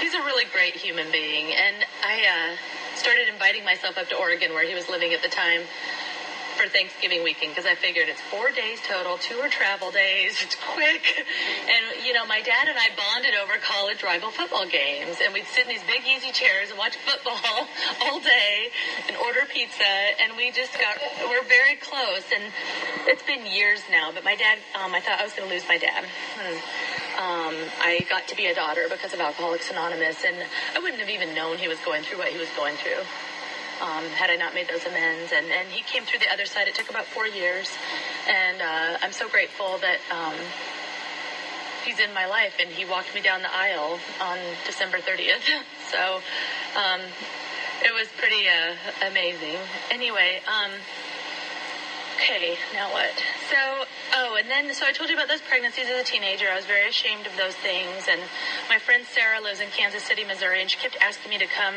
he's 0.00 0.14
a 0.14 0.22
really 0.26 0.44
great 0.50 0.74
human 0.74 1.10
being. 1.12 1.54
And 1.54 1.86
I 2.02 2.26
uh, 2.26 2.96
started 2.96 3.28
inviting 3.28 3.64
myself 3.64 3.96
up 3.96 4.08
to 4.08 4.16
Oregon 4.16 4.52
where 4.52 4.66
he 4.66 4.74
was 4.74 4.88
living 4.88 5.12
at 5.12 5.22
the 5.22 5.28
time 5.28 5.62
for 6.56 6.66
Thanksgiving 6.68 7.22
weekend 7.22 7.52
because 7.52 7.68
I 7.68 7.76
figured 7.76 8.08
it's 8.08 8.20
four 8.32 8.50
days 8.50 8.80
total, 8.80 9.18
two 9.18 9.36
are 9.44 9.48
travel 9.48 9.90
days, 9.92 10.40
it's 10.42 10.56
quick. 10.56 11.04
And, 11.68 12.04
you 12.04 12.12
know, 12.12 12.24
my 12.24 12.40
dad 12.40 12.68
and 12.68 12.78
I 12.78 12.88
bonded 12.96 13.36
over 13.36 13.60
college 13.60 14.02
rival 14.02 14.30
football 14.30 14.66
games, 14.66 15.20
and 15.22 15.32
we'd 15.36 15.46
sit 15.46 15.68
in 15.68 15.68
these 15.68 15.84
big, 15.84 16.02
easy 16.08 16.32
chairs 16.32 16.70
and 16.70 16.78
watch 16.78 16.96
football 16.96 17.68
all 18.02 18.20
day 18.20 18.72
and 19.06 19.16
order 19.18 19.44
pizza, 19.52 19.84
and 20.20 20.36
we 20.36 20.50
just 20.50 20.72
got, 20.80 20.96
we're 21.28 21.44
very 21.44 21.76
close. 21.76 22.24
And 22.32 22.48
it's 23.06 23.22
been 23.22 23.44
years 23.44 23.80
now, 23.90 24.10
but 24.10 24.24
my 24.24 24.34
dad, 24.34 24.58
um, 24.74 24.94
I 24.94 25.00
thought 25.00 25.20
I 25.20 25.24
was 25.24 25.34
going 25.34 25.48
to 25.48 25.54
lose 25.54 25.68
my 25.68 25.78
dad. 25.78 26.04
Um, 27.20 27.54
I 27.80 28.04
got 28.08 28.28
to 28.28 28.36
be 28.36 28.46
a 28.46 28.54
daughter 28.54 28.88
because 28.88 29.12
of 29.12 29.20
Alcoholics 29.20 29.70
Anonymous, 29.70 30.24
and 30.24 30.36
I 30.74 30.80
wouldn't 30.80 31.00
have 31.00 31.10
even 31.10 31.34
known 31.34 31.58
he 31.58 31.68
was 31.68 31.78
going 31.84 32.02
through 32.02 32.18
what 32.18 32.28
he 32.28 32.38
was 32.38 32.48
going 32.56 32.76
through 32.76 33.04
um, 33.80 34.04
had 34.10 34.30
I 34.30 34.36
not 34.36 34.54
made 34.54 34.68
those 34.68 34.84
amends. 34.84 35.32
And, 35.32 35.46
and 35.46 35.68
he 35.68 35.82
came 35.82 36.04
through 36.04 36.20
the 36.20 36.32
other 36.32 36.46
side. 36.46 36.68
It 36.68 36.74
took 36.74 36.90
about 36.90 37.06
four 37.06 37.26
years, 37.26 37.70
and 38.28 38.60
uh, 38.60 38.98
I'm 39.02 39.12
so 39.12 39.28
grateful 39.28 39.78
that 39.78 39.98
um, 40.10 40.34
he's 41.84 41.98
in 41.98 42.12
my 42.12 42.26
life, 42.26 42.54
and 42.60 42.68
he 42.70 42.84
walked 42.84 43.14
me 43.14 43.20
down 43.20 43.42
the 43.42 43.54
aisle 43.54 43.98
on 44.20 44.38
December 44.64 44.98
30th. 44.98 45.44
so 45.90 46.20
um, 46.78 47.00
it 47.84 47.92
was 47.92 48.08
pretty 48.16 48.48
uh, 48.48 48.74
amazing. 49.06 49.58
Anyway. 49.90 50.40
Okay, 52.16 52.56
now 52.72 52.90
what? 52.92 53.12
So, 53.52 53.84
oh, 54.14 54.36
and 54.40 54.48
then, 54.48 54.72
so 54.72 54.86
I 54.86 54.92
told 54.92 55.10
you 55.10 55.16
about 55.16 55.28
those 55.28 55.42
pregnancies 55.42 55.84
as 55.84 56.00
a 56.00 56.04
teenager. 56.04 56.48
I 56.48 56.56
was 56.56 56.64
very 56.64 56.88
ashamed 56.88 57.26
of 57.26 57.36
those 57.36 57.52
things. 57.60 58.08
And 58.08 58.22
my 58.70 58.78
friend 58.78 59.04
Sarah 59.04 59.38
lives 59.38 59.60
in 59.60 59.68
Kansas 59.68 60.02
City, 60.02 60.24
Missouri, 60.24 60.62
and 60.62 60.70
she 60.70 60.78
kept 60.78 60.96
asking 61.02 61.28
me 61.28 61.36
to 61.38 61.46
come 61.46 61.74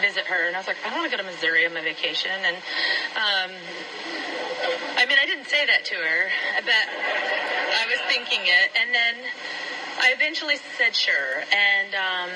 visit 0.00 0.24
her. 0.24 0.48
And 0.48 0.56
I 0.56 0.58
was 0.58 0.66
like, 0.66 0.80
I 0.86 0.88
don't 0.88 1.00
want 1.00 1.12
to 1.12 1.16
go 1.16 1.22
to 1.22 1.28
Missouri 1.28 1.66
on 1.66 1.74
my 1.74 1.82
vacation. 1.84 2.32
And, 2.32 2.56
um, 3.12 3.50
I 4.96 5.04
mean, 5.04 5.20
I 5.20 5.26
didn't 5.26 5.52
say 5.52 5.66
that 5.66 5.84
to 5.84 5.96
her, 6.00 6.32
but 6.64 6.86
I 7.76 7.84
was 7.84 8.00
thinking 8.08 8.40
it. 8.40 8.72
And 8.80 8.88
then 8.94 9.14
I 9.98 10.12
eventually 10.12 10.56
said 10.76 10.94
sure. 10.94 11.44
And 11.52 11.94
um, 11.94 12.30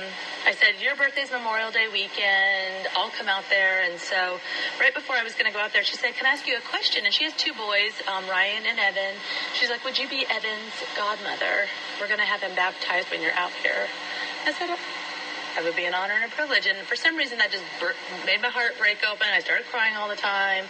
I 0.46 0.52
said, 0.52 0.80
Your 0.80 0.94
birthday's 0.96 1.30
Memorial 1.30 1.70
Day 1.70 1.88
weekend. 1.92 2.86
I'll 2.96 3.10
come 3.10 3.28
out 3.28 3.44
there. 3.50 3.82
And 3.82 3.98
so, 3.98 4.38
right 4.80 4.94
before 4.94 5.16
I 5.16 5.22
was 5.22 5.34
going 5.34 5.46
to 5.46 5.52
go 5.52 5.58
out 5.58 5.72
there, 5.72 5.82
she 5.82 5.96
said, 5.96 6.14
Can 6.14 6.26
I 6.26 6.30
ask 6.30 6.46
you 6.46 6.56
a 6.56 6.60
question? 6.60 7.04
And 7.04 7.12
she 7.12 7.24
has 7.24 7.34
two 7.34 7.52
boys, 7.52 7.98
um, 8.06 8.28
Ryan 8.28 8.64
and 8.66 8.78
Evan. 8.78 9.18
She's 9.54 9.70
like, 9.70 9.84
Would 9.84 9.98
you 9.98 10.08
be 10.08 10.24
Evan's 10.30 10.76
godmother? 10.96 11.66
We're 12.00 12.08
going 12.08 12.20
to 12.20 12.30
have 12.30 12.42
him 12.42 12.54
baptized 12.54 13.10
when 13.10 13.22
you're 13.22 13.36
out 13.36 13.52
here. 13.62 13.88
I 14.46 14.52
said, 14.52 14.70
it 15.56 15.64
would 15.64 15.76
be 15.76 15.86
an 15.86 15.94
honor 15.94 16.14
and 16.14 16.30
a 16.30 16.34
privilege. 16.34 16.66
And 16.66 16.78
for 16.86 16.96
some 16.96 17.16
reason, 17.16 17.38
that 17.38 17.50
just 17.50 17.64
made 18.26 18.42
my 18.42 18.48
heart 18.52 18.76
break 18.78 18.98
open. 19.06 19.26
I 19.32 19.40
started 19.40 19.66
crying 19.66 19.96
all 19.96 20.08
the 20.08 20.18
time. 20.18 20.64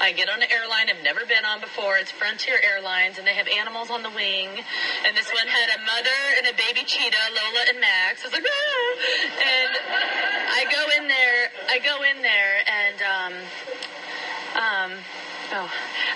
I 0.00 0.12
get 0.12 0.28
on 0.28 0.42
an 0.42 0.48
airline 0.50 0.88
I've 0.88 1.02
never 1.02 1.26
been 1.26 1.44
on 1.44 1.60
before. 1.60 1.98
It's 1.98 2.10
Frontier 2.10 2.60
Airlines, 2.62 3.18
and 3.18 3.26
they 3.26 3.34
have 3.34 3.48
animals 3.48 3.90
on 3.90 4.02
the 4.02 4.10
wing. 4.10 4.48
And 5.04 5.16
this 5.16 5.28
one 5.32 5.46
had 5.48 5.68
a 5.74 5.80
mother 5.82 6.20
and 6.38 6.46
a 6.46 6.54
baby 6.54 6.86
cheetah, 6.86 7.26
Lola 7.34 7.62
and 7.68 7.80
Max. 7.80 8.22
I 8.22 8.26
was 8.28 8.34
like, 8.34 8.46
ah! 8.46 8.88
And 9.40 9.72
I 10.54 10.62
go 10.70 10.82
in 11.00 11.08
there. 11.08 11.40
I 11.68 11.78
go 11.80 11.96
in 12.06 12.22
there, 12.22 12.54
and 12.64 12.98
um, 13.02 13.32
um, 14.56 14.90
oh, 15.52 15.68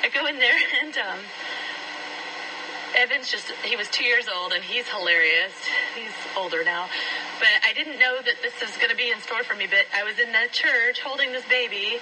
I 0.03 0.09
go 0.09 0.27
in 0.27 0.39
there, 0.39 0.57
and 0.83 0.97
um. 0.99 1.21
Evan's 2.97 3.31
just, 3.31 3.51
he 3.65 3.77
was 3.77 3.89
two 3.91 4.05
years 4.05 4.27
old 4.29 4.53
and 4.53 4.63
he's 4.63 4.87
hilarious. 4.89 5.53
He's 5.95 6.15
older 6.37 6.65
now. 6.65 6.89
But 7.39 7.49
I 7.67 7.73
didn't 7.73 7.99
know 7.99 8.19
that 8.23 8.37
this 8.43 8.55
was 8.61 8.77
going 8.77 8.91
to 8.91 8.97
be 8.97 9.11
in 9.11 9.21
store 9.21 9.43
for 9.43 9.55
me. 9.55 9.67
But 9.67 9.87
I 9.95 10.05
was 10.05 10.19
in 10.19 10.31
the 10.33 10.47
church 10.53 11.01
holding 11.01 11.33
this 11.33 11.45
baby 11.47 11.99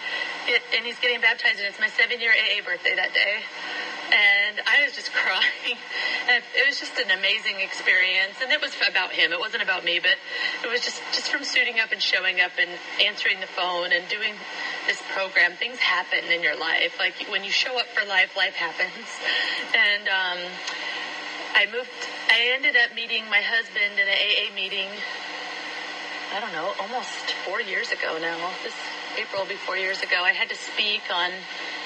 and 0.77 0.85
he's 0.85 0.99
getting 1.01 1.21
baptized 1.21 1.59
and 1.59 1.69
it's 1.69 1.81
my 1.81 1.89
seven 1.89 2.21
year 2.21 2.33
AA 2.33 2.65
birthday 2.65 2.95
that 2.95 3.15
day. 3.15 3.43
And 4.13 4.61
I 4.69 4.85
was 4.85 4.95
just 4.95 5.13
crying. 5.25 5.79
And 6.29 6.45
it 6.55 6.67
was 6.67 6.79
just 6.79 6.99
an 6.99 7.11
amazing 7.11 7.61
experience. 7.61 8.37
And 8.43 8.53
it 8.53 8.61
was 8.61 8.73
about 8.89 9.13
him. 9.13 9.33
It 9.33 9.41
wasn't 9.41 9.63
about 9.63 9.85
me, 9.85 9.99
but 9.99 10.17
it 10.63 10.71
was 10.71 10.81
just, 10.81 11.01
just 11.13 11.29
from 11.29 11.45
suiting 11.45 11.81
up 11.81 11.93
and 11.93 12.01
showing 12.01 12.41
up 12.41 12.53
and 12.61 12.71
answering 13.01 13.41
the 13.41 13.49
phone 13.49 13.93
and 13.93 14.07
doing 14.09 14.35
this 14.87 15.01
program. 15.13 15.53
Things 15.57 15.79
happen 15.79 16.25
in 16.31 16.43
your 16.43 16.57
life. 16.57 16.99
Like 16.99 17.15
when 17.31 17.45
you 17.45 17.51
show 17.51 17.79
up 17.79 17.87
for 17.89 18.07
life, 18.07 18.37
life 18.37 18.55
happens. 18.55 19.09
And, 19.73 20.07
um, 20.09 20.39
I 21.55 21.67
moved, 21.67 21.91
I 22.33 22.57
ended 22.57 22.77
up 22.77 22.95
meeting 22.97 23.29
my 23.29 23.41
husband 23.45 24.01
in 24.01 24.09
an 24.09 24.17
AA 24.17 24.55
meeting, 24.55 24.89
I 26.33 26.41
don't 26.41 26.53
know, 26.53 26.73
almost 26.81 27.37
four 27.45 27.61
years 27.61 27.93
ago 27.93 28.17
now. 28.17 28.51
This 28.65 28.73
April 29.21 29.43
will 29.43 29.49
be 29.49 29.61
four 29.61 29.77
years 29.77 30.01
ago. 30.01 30.25
I 30.25 30.33
had 30.33 30.49
to 30.49 30.57
speak 30.57 31.03
on 31.13 31.29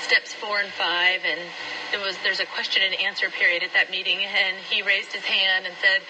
steps 0.07 0.33
four 0.33 0.61
and 0.61 0.71
five, 0.71 1.27
and 1.27 1.41
there 1.91 2.01
was 2.01 2.15
there's 2.23 2.39
a 2.39 2.47
question 2.47 2.83
and 2.87 2.95
answer 3.03 3.29
period 3.29 3.63
at 3.63 3.73
that 3.75 3.91
meeting, 3.91 4.23
and 4.23 4.57
he 4.71 4.83
raised 4.83 5.13
his 5.13 5.25
hand 5.25 5.67
and 5.67 5.75
said, 5.83 6.01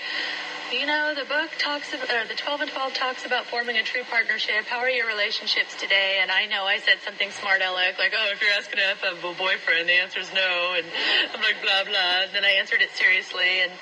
you 0.73 0.85
know, 0.85 1.15
the 1.15 1.25
book 1.25 1.51
talks 1.59 1.95
about, 1.95 2.11
or 2.11 2.27
the 2.27 2.35
12 2.35 2.63
and 2.63 2.71
12 2.71 2.95
talks 2.95 3.25
about 3.25 3.47
forming 3.47 3.79
a 3.79 3.83
true 3.83 4.03
partnership. 4.11 4.67
How 4.67 4.79
are 4.79 4.91
your 4.91 5.07
relationships 5.07 5.79
today? 5.79 6.19
And 6.21 6.31
I 6.31 6.47
know 6.47 6.65
I 6.65 6.79
said 6.79 6.99
something 7.05 7.31
smart 7.31 7.63
aleck, 7.63 7.99
like, 7.99 8.13
oh, 8.17 8.31
if 8.33 8.43
you're 8.43 8.51
asking 8.51 8.81
if 8.83 9.03
I 9.03 9.15
have 9.15 9.25
a 9.25 9.39
boyfriend, 9.39 9.89
the 9.89 9.95
answer 9.95 10.19
is 10.19 10.33
no. 10.35 10.75
And 10.77 10.87
I'm 11.33 11.41
like, 11.41 11.63
blah, 11.63 11.85
blah. 11.85 12.27
And 12.27 12.35
then 12.35 12.45
I 12.45 12.59
answered 12.59 12.83
it 12.83 12.91
seriously. 12.91 13.63
And, 13.63 13.73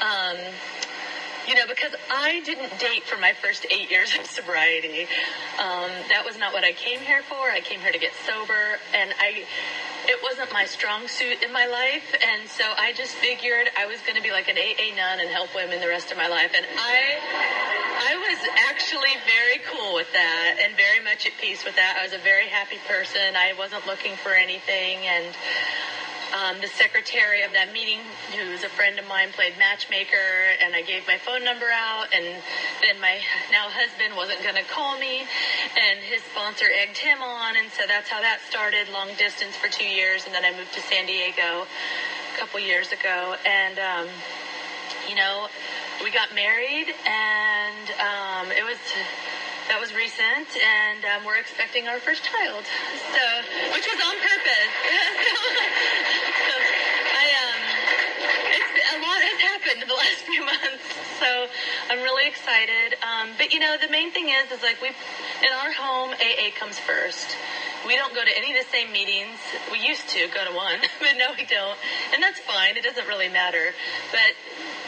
um, 0.00 0.36
you 1.50 1.56
know, 1.56 1.66
because 1.66 1.90
I 2.08 2.40
didn't 2.46 2.78
date 2.78 3.02
for 3.02 3.18
my 3.18 3.32
first 3.32 3.66
eight 3.70 3.90
years 3.90 4.14
of 4.16 4.24
sobriety. 4.24 5.10
Um, 5.58 5.90
that 6.06 6.22
was 6.24 6.38
not 6.38 6.52
what 6.52 6.62
I 6.62 6.70
came 6.70 7.00
here 7.00 7.22
for. 7.26 7.50
I 7.50 7.58
came 7.58 7.80
here 7.80 7.90
to 7.90 7.98
get 7.98 8.12
sober, 8.24 8.78
and 8.94 9.10
I 9.18 9.42
it 10.06 10.22
wasn't 10.22 10.52
my 10.52 10.64
strong 10.64 11.08
suit 11.08 11.42
in 11.42 11.52
my 11.52 11.66
life, 11.66 12.14
and 12.22 12.48
so 12.48 12.62
I 12.78 12.92
just 12.94 13.18
figured 13.18 13.66
I 13.76 13.86
was 13.86 13.98
going 14.02 14.14
to 14.14 14.22
be 14.22 14.30
like 14.30 14.48
an 14.48 14.56
AA 14.56 14.94
nun 14.94 15.18
and 15.18 15.28
help 15.28 15.50
women 15.54 15.80
the 15.80 15.88
rest 15.88 16.12
of 16.12 16.16
my 16.16 16.28
life. 16.28 16.52
And 16.54 16.64
I, 16.78 17.18
I 17.98 18.14
was 18.14 18.38
actually 18.70 19.18
very 19.26 19.58
cool 19.66 19.94
with 19.94 20.10
that 20.12 20.56
and 20.62 20.74
very 20.76 21.02
much 21.02 21.26
at 21.26 21.32
peace 21.40 21.64
with 21.64 21.74
that. 21.74 21.98
I 21.98 22.04
was 22.04 22.14
a 22.14 22.22
very 22.22 22.46
happy 22.46 22.78
person. 22.86 23.34
I 23.34 23.52
wasn't 23.58 23.86
looking 23.86 24.14
for 24.22 24.30
anything, 24.30 25.02
and 25.02 25.34
um, 26.32 26.60
the 26.60 26.68
secretary 26.68 27.42
of 27.42 27.52
that 27.52 27.72
meeting, 27.72 27.98
who's 28.36 28.62
a 28.62 28.68
friend 28.68 28.98
of 28.98 29.06
mine, 29.06 29.30
played 29.32 29.58
matchmaker, 29.58 30.54
and 30.62 30.74
I 30.74 30.82
gave 30.82 31.06
my 31.06 31.18
phone 31.18 31.44
number 31.44 31.66
out. 31.66 32.06
And 32.14 32.24
then 32.82 33.00
my 33.00 33.18
now 33.50 33.66
husband 33.68 34.14
wasn't 34.16 34.42
going 34.42 34.54
to 34.54 34.66
call 34.70 34.98
me, 34.98 35.26
and 35.74 35.98
his 36.00 36.22
sponsor 36.30 36.66
egged 36.70 36.98
him 36.98 37.22
on, 37.22 37.56
and 37.56 37.70
so 37.70 37.82
that's 37.86 38.08
how 38.08 38.20
that 38.20 38.38
started, 38.48 38.88
long 38.92 39.10
distance 39.18 39.56
for 39.56 39.68
two 39.68 39.88
years. 39.88 40.26
And 40.26 40.34
then 40.34 40.44
I 40.44 40.54
moved 40.54 40.72
to 40.74 40.82
San 40.82 41.06
Diego 41.06 41.66
a 41.66 42.38
couple 42.38 42.60
years 42.60 42.92
ago, 42.92 43.34
and 43.44 43.78
um, 43.78 44.06
you 45.08 45.14
know, 45.14 45.48
we 46.02 46.10
got 46.10 46.34
married, 46.34 46.94
and 47.04 47.86
um, 47.98 48.52
it 48.52 48.64
was 48.64 48.78
that 49.70 49.78
was 49.78 49.94
recent, 49.94 50.50
and 50.58 50.98
um, 51.06 51.22
we're 51.22 51.38
expecting 51.38 51.86
our 51.86 52.02
first 52.02 52.26
child. 52.26 52.66
So, 53.14 53.22
which 53.70 53.86
was 53.86 54.00
on 54.02 54.16
purpose. 54.18 54.72
so, 56.50 56.54
I 57.14 57.24
um, 57.38 57.62
a 58.50 58.96
lot 58.98 59.22
has 59.22 59.38
happened 59.38 59.78
in 59.78 59.86
the 59.86 59.94
last 60.02 60.26
few 60.26 60.42
months, 60.42 60.82
so 61.22 61.46
I'm 61.86 62.02
really 62.02 62.26
excited. 62.26 62.98
Um, 62.98 63.30
but 63.38 63.54
you 63.54 63.62
know, 63.62 63.78
the 63.78 63.86
main 63.94 64.10
thing 64.10 64.34
is, 64.34 64.50
is 64.50 64.58
like 64.66 64.82
we, 64.82 64.90
in 64.90 65.52
our 65.54 65.70
home, 65.70 66.18
AA 66.18 66.50
comes 66.58 66.74
first. 66.82 67.38
We 67.86 67.94
don't 67.94 68.12
go 68.12 68.26
to 68.26 68.34
any 68.36 68.50
of 68.50 68.58
the 68.58 68.68
same 68.74 68.90
meetings. 68.90 69.38
We 69.70 69.78
used 69.78 70.10
to 70.18 70.26
go 70.34 70.50
to 70.50 70.52
one, 70.52 70.82
but 70.98 71.14
no, 71.14 71.30
we 71.38 71.46
don't, 71.46 71.78
and 72.10 72.18
that's 72.18 72.42
fine. 72.42 72.74
It 72.74 72.82
doesn't 72.82 73.06
really 73.06 73.30
matter. 73.30 73.70
But 74.10 74.34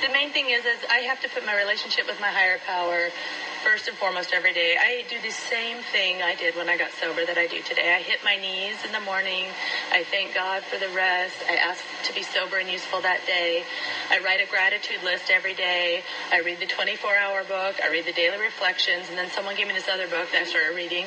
the 0.03 0.11
main 0.11 0.35
thing 0.35 0.51
is, 0.51 0.66
is 0.66 0.83
I 0.91 1.07
have 1.07 1.22
to 1.22 1.30
put 1.30 1.47
my 1.47 1.55
relationship 1.55 2.11
with 2.11 2.18
my 2.18 2.35
higher 2.35 2.59
power 2.66 3.14
first 3.62 3.86
and 3.86 3.96
foremost 3.96 4.32
every 4.34 4.52
day. 4.52 4.76
I 4.78 5.04
do 5.08 5.20
the 5.20 5.30
same 5.30 5.78
thing 5.92 6.20
I 6.20 6.34
did 6.34 6.56
when 6.56 6.68
I 6.68 6.76
got 6.76 6.90
sober 7.00 7.24
that 7.24 7.38
I 7.38 7.46
do 7.46 7.62
today. 7.62 7.94
I 7.94 8.02
hit 8.02 8.18
my 8.24 8.36
knees 8.36 8.76
in 8.84 8.90
the 8.90 9.00
morning. 9.00 9.46
I 9.92 10.02
thank 10.02 10.34
God 10.34 10.62
for 10.64 10.78
the 10.78 10.88
rest. 10.88 11.36
I 11.48 11.54
ask 11.54 11.80
to 12.04 12.14
be 12.14 12.22
sober 12.22 12.58
and 12.58 12.68
useful 12.68 13.00
that 13.02 13.24
day. 13.24 13.62
I 14.10 14.18
write 14.18 14.40
a 14.40 14.46
gratitude 14.46 15.02
list 15.04 15.30
every 15.30 15.54
day. 15.54 16.02
I 16.32 16.40
read 16.40 16.58
the 16.58 16.66
24 16.66 17.16
hour 17.16 17.44
book. 17.44 17.76
I 17.82 17.88
read 17.88 18.04
the 18.04 18.12
daily 18.12 18.38
reflections. 18.38 19.08
And 19.08 19.16
then 19.16 19.30
someone 19.30 19.54
gave 19.54 19.68
me 19.68 19.74
this 19.74 19.88
other 19.88 20.08
book 20.08 20.30
that 20.32 20.42
I 20.42 20.44
started 20.44 20.74
reading. 20.74 21.06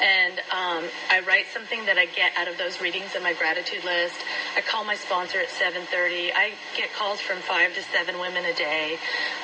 And 0.00 0.38
um, 0.54 0.84
I 1.10 1.20
write 1.26 1.46
something 1.52 1.86
that 1.86 1.98
I 1.98 2.06
get 2.06 2.32
out 2.36 2.46
of 2.46 2.56
those 2.56 2.80
readings 2.80 3.16
in 3.16 3.22
my 3.22 3.34
gratitude 3.34 3.82
list. 3.84 4.16
I 4.56 4.60
call 4.60 4.84
my 4.84 4.94
sponsor 4.94 5.40
at 5.40 5.48
7.30. 5.48 6.30
I 6.34 6.54
get 6.76 6.92
calls 6.92 7.20
from 7.20 7.40
five 7.40 7.74
to 7.74 7.82
seven 7.82 8.20
women 8.20 8.44
a 8.44 8.54
day. 8.54 8.96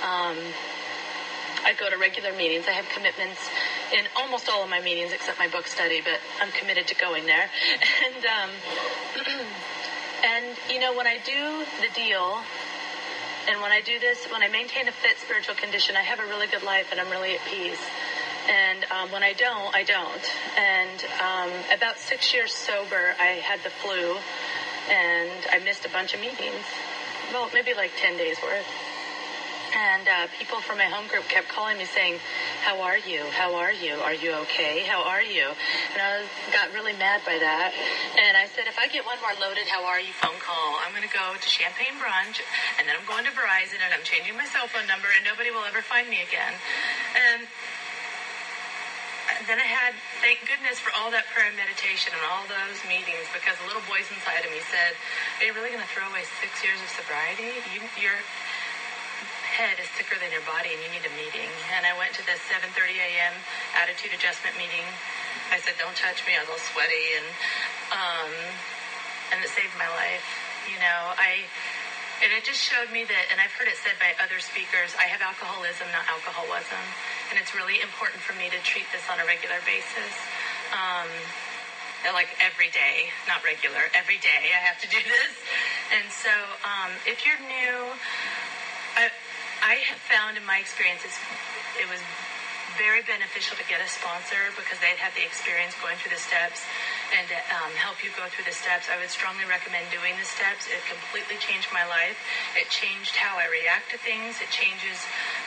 Um, 0.03 0.39
I 1.65 1.75
go 1.75 1.89
to 1.89 1.97
regular 1.97 2.33
meetings. 2.33 2.67
I 2.69 2.73
have 2.73 2.89
commitments 2.89 3.41
in 3.93 4.05
almost 4.17 4.49
all 4.49 4.63
of 4.63 4.69
my 4.69 4.81
meetings 4.81 5.13
except 5.13 5.39
my 5.39 5.49
book 5.49 5.67
study, 5.67 6.01
but 6.03 6.19
I'm 6.41 6.51
committed 6.53 6.87
to 6.89 6.95
going 6.95 7.27
there. 7.27 7.49
And 8.03 8.27
um, 8.27 8.51
and 10.25 10.57
you 10.71 10.81
know 10.81 10.95
when 10.97 11.07
I 11.07 11.19
do 11.25 11.65
the 11.81 11.93
deal, 11.95 12.43
and 13.49 13.61
when 13.61 13.73
I 13.73 13.81
do 13.81 13.99
this, 13.99 14.25
when 14.27 14.43
I 14.43 14.49
maintain 14.49 14.87
a 14.89 14.93
fit 14.93 15.19
spiritual 15.19 15.55
condition, 15.55 15.97
I 15.97 16.03
have 16.03 16.21
a 16.21 16.27
really 16.27 16.47
good 16.47 16.63
life 16.63 16.89
and 16.91 17.01
I'm 17.01 17.11
really 17.11 17.35
at 17.35 17.45
peace. 17.47 17.81
And 18.49 18.85
um, 18.91 19.11
when 19.11 19.23
I 19.23 19.33
don't, 19.33 19.75
I 19.75 19.83
don't. 19.83 20.25
And 20.59 21.05
um, 21.21 21.51
about 21.77 21.99
six 21.99 22.33
years 22.35 22.53
sober, 22.53 23.15
I 23.19 23.43
had 23.43 23.61
the 23.63 23.71
flu 23.71 24.17
and 24.91 25.47
I 25.51 25.59
missed 25.59 25.85
a 25.85 25.89
bunch 25.89 26.15
of 26.15 26.21
meetings. 26.21 26.65
Well, 27.33 27.51
maybe 27.55 27.75
like 27.75 27.91
10 27.97 28.17
days 28.17 28.37
worth. 28.43 28.67
And 29.73 30.05
uh, 30.05 30.29
people 30.37 30.61
from 30.61 30.77
my 30.77 30.85
home 30.85 31.09
group 31.09 31.25
kept 31.33 31.49
calling 31.49 31.79
me 31.79 31.89
saying, 31.89 32.21
"How 32.61 32.81
are 32.85 32.99
you? 32.99 33.25
How 33.33 33.55
are 33.57 33.73
you? 33.73 33.97
Are 34.05 34.13
you 34.13 34.33
okay? 34.45 34.85
How 34.85 35.01
are 35.01 35.23
you?" 35.25 35.49
And 35.97 36.01
I 36.01 36.29
got 36.53 36.73
really 36.77 36.93
mad 36.93 37.25
by 37.25 37.41
that. 37.41 37.73
And 38.21 38.37
I 38.37 38.47
said, 38.53 38.69
"If 38.69 38.77
I 38.79 38.87
get 38.89 39.07
one 39.09 39.17
more 39.25 39.33
loaded, 39.41 39.65
how 39.65 39.85
are 39.85 40.01
you 40.01 40.13
phone 40.13 40.37
call, 40.45 40.77
I'm 40.85 40.93
going 40.93 41.09
to 41.09 41.15
go 41.15 41.35
to 41.41 41.49
Champagne 41.49 41.97
Brunch, 41.97 42.45
and 42.77 42.85
then 42.85 42.97
I'm 43.01 43.07
going 43.09 43.25
to 43.25 43.33
Verizon, 43.33 43.81
and 43.81 43.97
I'm 43.97 44.05
changing 44.05 44.37
my 44.37 44.45
cell 44.45 44.69
phone 44.69 44.85
number, 44.87 45.09
and 45.09 45.25
nobody 45.25 45.49
will 45.49 45.65
ever 45.65 45.81
find 45.81 46.09
me 46.09 46.21
again." 46.21 46.53
And 47.17 47.49
then 49.47 49.59
I 49.59 49.67
had, 49.67 49.95
thank 50.23 50.47
goodness 50.47 50.79
for 50.79 50.95
all 50.95 51.11
that 51.11 51.27
prayer 51.35 51.51
and 51.51 51.59
meditation 51.59 52.15
and 52.15 52.23
all 52.31 52.47
those 52.47 52.79
meetings 52.87 53.27
because 53.35 53.59
a 53.63 53.67
little 53.67 53.83
voice 53.91 54.07
inside 54.11 54.47
of 54.47 54.51
me 54.55 54.63
said, 54.71 54.95
Are 55.41 55.45
you 55.51 55.53
really 55.55 55.75
going 55.75 55.83
to 55.83 55.91
throw 55.91 56.07
away 56.07 56.23
six 56.39 56.63
years 56.63 56.79
of 56.79 56.87
sobriety? 56.95 57.59
You, 57.75 57.83
you're 57.99 58.23
head 59.53 59.77
is 59.77 59.85
thicker 60.01 60.17
than 60.17 60.33
your 60.33 60.45
body 60.49 60.73
and 60.73 60.81
you 60.81 60.89
need 60.89 61.05
a 61.05 61.13
meeting. 61.13 61.53
And 61.77 61.85
I 61.85 61.93
went 61.93 62.17
to 62.17 62.25
the 62.25 62.41
7.30 62.49 62.73
a.m. 62.97 63.37
attitude 63.77 64.17
adjustment 64.17 64.57
meeting. 64.57 64.85
I 65.53 65.61
said, 65.61 65.77
don't 65.77 65.93
touch 65.93 66.25
me. 66.25 66.33
I 66.33 66.41
was 66.41 66.57
all 66.57 66.65
sweaty. 66.73 67.21
And, 67.21 67.29
um, 67.93 68.33
and 69.29 69.45
it 69.45 69.53
saved 69.53 69.77
my 69.77 69.93
life. 69.93 70.25
You 70.73 70.81
know, 70.81 71.13
I, 71.21 71.45
and 72.25 72.33
it 72.33 72.49
just 72.49 72.65
showed 72.65 72.89
me 72.89 73.05
that, 73.05 73.25
and 73.29 73.45
I've 73.45 73.53
heard 73.53 73.69
it 73.69 73.77
said 73.85 74.01
by 74.01 74.17
other 74.17 74.41
speakers, 74.41 74.97
I 74.97 75.05
have 75.13 75.21
alcoholism, 75.21 75.85
not 75.93 76.09
alcoholism. 76.09 76.81
And 77.29 77.37
it's 77.37 77.53
really 77.53 77.85
important 77.85 78.25
for 78.25 78.33
me 78.33 78.49
to 78.49 78.59
treat 78.65 78.89
this 78.89 79.05
on 79.13 79.21
a 79.21 79.27
regular 79.29 79.61
basis. 79.69 80.17
Um, 80.73 81.13
like 82.11 82.33
every 82.41 82.73
day, 82.73 83.13
not 83.29 83.45
regular, 83.45 83.93
every 83.95 84.19
day 84.19 84.51
I 84.51 84.65
have 84.65 84.81
to 84.83 84.89
do 84.89 84.99
this. 84.99 85.35
And 85.93 86.11
so 86.11 86.33
um, 86.65 86.91
if 87.07 87.23
you're 87.23 87.39
new, 87.39 87.95
I, 89.63 89.79
have 89.87 90.03
found 90.11 90.37
in 90.37 90.45
my 90.45 90.59
experiences 90.59 91.15
it 91.79 91.89
was 91.89 92.03
very 92.77 93.01
beneficial 93.03 93.57
to 93.57 93.63
get 93.71 93.81
a 93.81 93.87
sponsor 93.87 94.51
because 94.59 94.79
they'd 94.83 94.99
had 94.99 95.15
the 95.15 95.23
experience 95.23 95.73
going 95.81 95.97
through 96.03 96.11
the 96.11 96.21
steps 96.21 96.67
and 97.15 97.29
to 97.29 97.39
um, 97.61 97.73
help 97.77 98.01
you 98.05 98.11
go 98.17 98.27
through 98.33 98.49
the 98.49 98.57
steps. 98.57 98.89
I 98.89 98.97
would 98.99 99.13
strongly 99.13 99.45
recommend 99.45 99.89
doing 99.93 100.17
the 100.19 100.27
steps. 100.27 100.67
It 100.69 100.81
completely 100.89 101.37
changed 101.39 101.69
my 101.73 101.85
life. 101.87 102.17
It 102.57 102.69
changed 102.73 103.17
how 103.17 103.37
I 103.39 103.47
react 103.53 103.93
to 103.93 103.99
things. 104.01 104.41
It 104.41 104.51
changes 104.51 104.99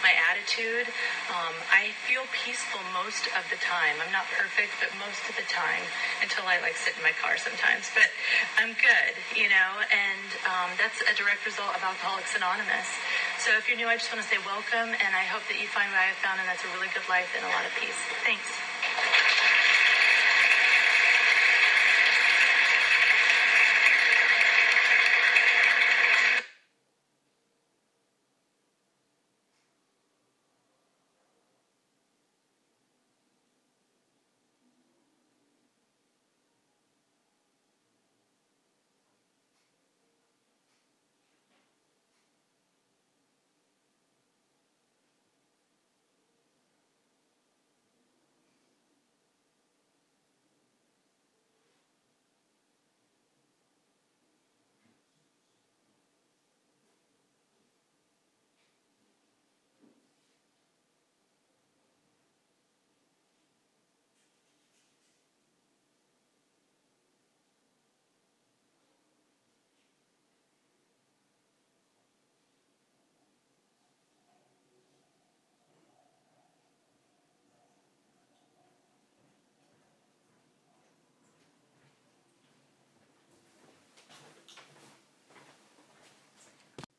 my 0.05 0.13
attitude. 0.29 0.87
Um, 1.33 1.55
I 1.73 1.91
feel 2.05 2.25
peaceful 2.31 2.81
most 2.93 3.27
of 3.33 3.43
the 3.49 3.57
time. 3.61 3.97
I'm 3.99 4.13
not 4.13 4.29
perfect, 4.37 4.77
but 4.79 4.93
most 5.01 5.21
of 5.27 5.35
the 5.35 5.47
time 5.49 5.83
until 6.21 6.45
I 6.47 6.61
like 6.61 6.77
sit 6.77 6.95
in 6.97 7.03
my 7.03 7.13
car 7.17 7.37
sometimes. 7.41 7.89
But 7.93 8.09
I'm 8.61 8.77
good, 8.77 9.13
you 9.35 9.49
know, 9.49 9.81
and 9.89 10.29
um, 10.45 10.69
that's 10.77 11.01
a 11.05 11.13
direct 11.17 11.43
result 11.45 11.73
of 11.73 11.81
Alcoholics 11.81 12.37
Anonymous. 12.37 12.87
So 13.41 13.53
if 13.57 13.67
you're 13.67 13.77
new, 13.77 13.89
I 13.89 13.97
just 13.97 14.11
want 14.13 14.21
to 14.23 14.29
say 14.29 14.37
welcome, 14.45 14.93
and 14.97 15.11
I 15.17 15.25
hope 15.27 15.43
that 15.49 15.57
you 15.59 15.67
find 15.67 15.89
what 15.91 15.99
I 16.01 16.09
have 16.13 16.19
found, 16.21 16.39
and 16.39 16.47
that's 16.47 16.63
a 16.65 16.71
really 16.77 16.89
good 16.93 17.05
life 17.09 17.29
and 17.35 17.43
a 17.45 17.51
lot 17.51 17.65
of 17.65 17.73
peace. 17.81 17.97
Thanks. 18.25 18.47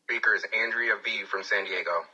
speaker 0.06 0.26
is 0.37 0.45
Andrea 0.53 0.93
V 1.03 1.24
from 1.24 1.41
San 1.43 1.64
Diego. 1.64 2.05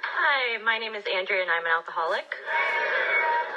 Hi, 0.00 0.56
my 0.64 0.78
name 0.78 0.94
is 0.94 1.04
Andrea 1.04 1.42
and 1.42 1.50
I'm 1.52 1.68
an 1.68 1.76
alcoholic. 1.76 2.24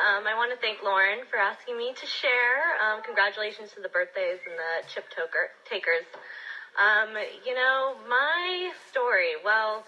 Um, 0.04 0.28
I 0.28 0.36
want 0.36 0.52
to 0.52 0.60
thank 0.60 0.84
Lauren 0.84 1.24
for 1.32 1.40
asking 1.40 1.78
me 1.78 1.96
to 1.96 2.06
share. 2.06 2.76
Um, 2.84 3.00
congratulations 3.00 3.72
to 3.76 3.80
the 3.80 3.88
birthdays 3.88 4.44
and 4.44 4.60
the 4.60 4.84
chip 4.92 5.08
toker- 5.08 5.56
takers. 5.64 6.04
Um, 6.76 7.16
you 7.48 7.56
know, 7.56 7.96
my 8.12 8.76
story, 8.92 9.40
well, 9.40 9.88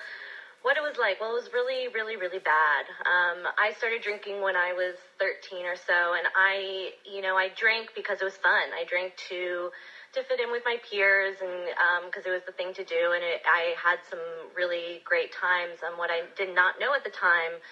what 0.61 0.77
it 0.77 0.81
was 0.81 0.97
like. 0.97 1.19
Well, 1.19 1.31
it 1.31 1.41
was 1.41 1.49
really, 1.53 1.89
really, 1.89 2.17
really 2.17 2.39
bad. 2.39 2.85
Um, 3.05 3.49
I 3.57 3.73
started 3.77 4.01
drinking 4.01 4.41
when 4.41 4.55
I 4.55 4.73
was 4.73 4.95
13 5.17 5.65
or 5.65 5.75
so, 5.75 6.13
and 6.13 6.27
I, 6.37 6.93
you 7.05 7.21
know, 7.21 7.35
I 7.35 7.49
drank 7.57 7.93
because 7.95 8.21
it 8.21 8.25
was 8.25 8.37
fun. 8.37 8.69
I 8.73 8.85
drank 8.85 9.17
to 9.29 9.71
to 10.11 10.23
fit 10.27 10.43
in 10.43 10.51
with 10.51 10.63
my 10.65 10.75
peers, 10.83 11.39
and 11.39 11.71
because 12.03 12.27
um, 12.27 12.31
it 12.31 12.35
was 12.35 12.43
the 12.45 12.51
thing 12.51 12.75
to 12.75 12.83
do, 12.83 13.15
and 13.15 13.23
it, 13.23 13.39
I 13.47 13.79
had 13.79 14.03
some 14.11 14.19
really 14.51 14.99
great 15.07 15.31
times. 15.31 15.79
And 15.87 15.97
what 15.97 16.11
I 16.11 16.27
did 16.35 16.53
not 16.53 16.83
know 16.83 16.93
at 16.93 17.07
the 17.07 17.15
time 17.15 17.63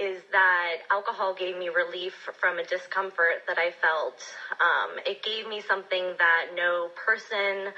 is 0.00 0.22
that 0.32 0.78
alcohol 0.90 1.34
gave 1.34 1.56
me 1.56 1.68
relief 1.70 2.14
from 2.40 2.58
a 2.58 2.64
discomfort 2.64 3.42
that 3.48 3.58
I 3.58 3.72
felt. 3.72 4.16
Um, 4.60 4.98
it 5.06 5.22
gave 5.22 5.46
me 5.46 5.60
something 5.60 6.16
that 6.18 6.46
no 6.54 6.90
person 6.96 7.72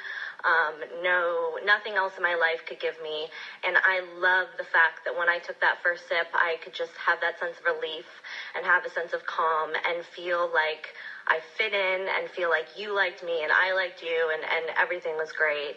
um, 0.45 0.83
no, 1.03 1.59
nothing 1.64 1.95
else 1.95 2.14
in 2.17 2.23
my 2.23 2.37
life 2.37 2.64
could 2.67 2.81
give 2.81 3.01
me. 3.01 3.29
And 3.64 3.77
I 3.85 4.01
love 4.01 4.49
the 4.59 4.64
fact 4.64 5.05
that 5.05 5.17
when 5.17 5.29
I 5.29 5.39
took 5.39 5.61
that 5.61 5.79
first 5.83 6.09
sip, 6.09 6.29
I 6.35 6.59
could 6.62 6.75
just 6.75 6.93
have 6.99 7.21
that 7.21 7.39
sense 7.39 7.59
of 7.59 7.67
relief 7.67 8.07
and 8.55 8.64
have 8.64 8.85
a 8.85 8.91
sense 8.91 9.12
of 9.12 9.27
calm 9.27 9.73
and 9.85 10.05
feel 10.05 10.51
like 10.53 10.95
I 11.29 11.41
fit 11.41 11.75
in 11.75 12.09
and 12.09 12.31
feel 12.31 12.51
like 12.51 12.77
you 12.79 12.95
liked 12.95 13.23
me 13.23 13.43
and 13.43 13.53
I 13.53 13.73
liked 13.75 14.03
you 14.03 14.31
and, 14.33 14.45
and 14.45 14.71
everything 14.79 15.17
was 15.17 15.33
great. 15.33 15.77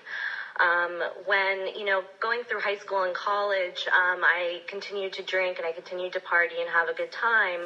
Um, 0.60 1.02
when, 1.26 1.68
you 1.78 1.86
know, 1.86 2.04
going 2.20 2.44
through 2.44 2.60
high 2.60 2.76
school 2.76 3.04
and 3.04 3.16
college, 3.16 3.88
um, 3.88 4.24
I 4.24 4.62
continued 4.68 5.14
to 5.14 5.24
drink 5.24 5.58
and 5.58 5.66
I 5.66 5.72
continued 5.72 6.14
to 6.14 6.20
party 6.20 6.56
and 6.60 6.70
have 6.70 6.90
a 6.90 6.94
good 6.94 7.12
time. 7.12 7.62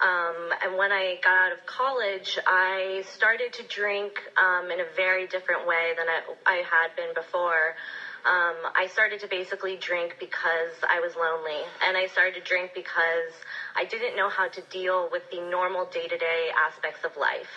Um, 0.00 0.50
and 0.64 0.76
when 0.76 0.90
I 0.90 1.20
got 1.22 1.34
out 1.34 1.52
of 1.52 1.64
college, 1.66 2.38
I 2.44 3.04
started 3.14 3.52
to 3.54 3.62
drink 3.62 4.18
um, 4.36 4.70
in 4.72 4.80
a 4.80 4.86
very 4.96 5.28
different 5.28 5.68
way 5.68 5.92
than 5.96 6.08
I, 6.08 6.22
I 6.44 6.56
had 6.66 6.96
been 6.96 7.14
before. 7.14 7.76
Um, 8.24 8.70
I 8.74 8.88
started 8.92 9.20
to 9.20 9.28
basically 9.28 9.76
drink 9.76 10.16
because 10.18 10.74
I 10.88 11.00
was 11.00 11.14
lonely. 11.14 11.62
And 11.86 11.96
I 11.96 12.06
started 12.06 12.34
to 12.34 12.40
drink 12.40 12.72
because 12.74 13.30
I 13.76 13.84
didn't 13.84 14.16
know 14.16 14.28
how 14.28 14.48
to 14.48 14.60
deal 14.62 15.08
with 15.10 15.22
the 15.30 15.40
normal 15.40 15.86
day 15.86 16.08
to 16.08 16.18
day 16.18 16.50
aspects 16.56 17.04
of 17.04 17.16
life. 17.16 17.50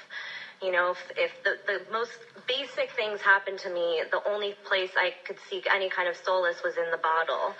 You 0.65 0.71
know, 0.71 0.91
if, 0.91 1.11
if 1.15 1.31
the, 1.43 1.57
the 1.67 1.91
most 1.91 2.17
basic 2.47 2.89
things 2.95 3.21
happened 3.21 3.59
to 3.59 3.69
me, 3.69 4.01
the 4.09 4.21
only 4.27 4.55
place 4.65 4.89
I 4.97 5.13
could 5.25 5.37
seek 5.47 5.67
any 5.71 5.89
kind 5.89 6.07
of 6.09 6.15
solace 6.17 6.63
was 6.63 6.75
in 6.75 6.89
the 6.89 6.97
bottle. 6.97 7.53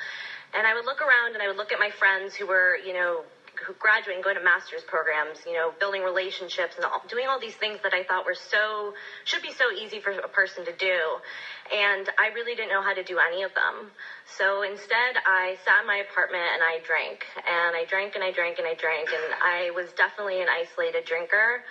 And 0.58 0.66
I 0.66 0.74
would 0.74 0.86
look 0.86 1.02
around 1.02 1.34
and 1.34 1.44
I 1.44 1.48
would 1.48 1.58
look 1.58 1.72
at 1.72 1.80
my 1.80 1.92
friends 1.92 2.34
who 2.34 2.48
were, 2.48 2.78
you 2.84 2.94
know, 2.94 3.22
who 3.64 3.74
graduate 3.74 4.16
and 4.16 4.24
go 4.24 4.34
to 4.34 4.40
master's 4.40 4.84
programs, 4.84 5.40
you 5.46 5.54
know, 5.54 5.74
building 5.80 6.04
relationships 6.04 6.76
and 6.76 6.86
all, 6.86 7.02
doing 7.08 7.28
all 7.28 7.40
these 7.40 7.56
things 7.56 7.80
that 7.84 7.94
I 7.94 8.04
thought 8.04 8.26
were 8.26 8.36
so, 8.36 8.94
should 9.24 9.42
be 9.42 9.52
so 9.52 9.72
easy 9.72 10.00
for 10.00 10.12
a 10.12 10.28
person 10.28 10.66
to 10.66 10.74
do. 10.74 10.98
And 11.72 12.10
I 12.20 12.34
really 12.34 12.56
didn't 12.56 12.70
know 12.70 12.82
how 12.82 12.94
to 12.94 13.04
do 13.04 13.18
any 13.18 13.44
of 13.44 13.54
them. 13.54 13.92
So 14.38 14.62
instead, 14.62 15.16
I 15.26 15.58
sat 15.64 15.82
in 15.82 15.88
my 15.88 16.04
apartment 16.10 16.46
and 16.54 16.62
I 16.64 16.80
drank. 16.86 17.26
And 17.38 17.76
I 17.76 17.86
drank 17.86 18.16
and 18.16 18.24
I 18.24 18.32
drank 18.32 18.60
and 18.60 18.68
I 18.68 18.76
drank. 18.76 19.10
And 19.10 19.34
I 19.42 19.72
was 19.72 19.92
definitely 19.94 20.42
an 20.42 20.48
isolated 20.50 21.06
drinker. 21.06 21.64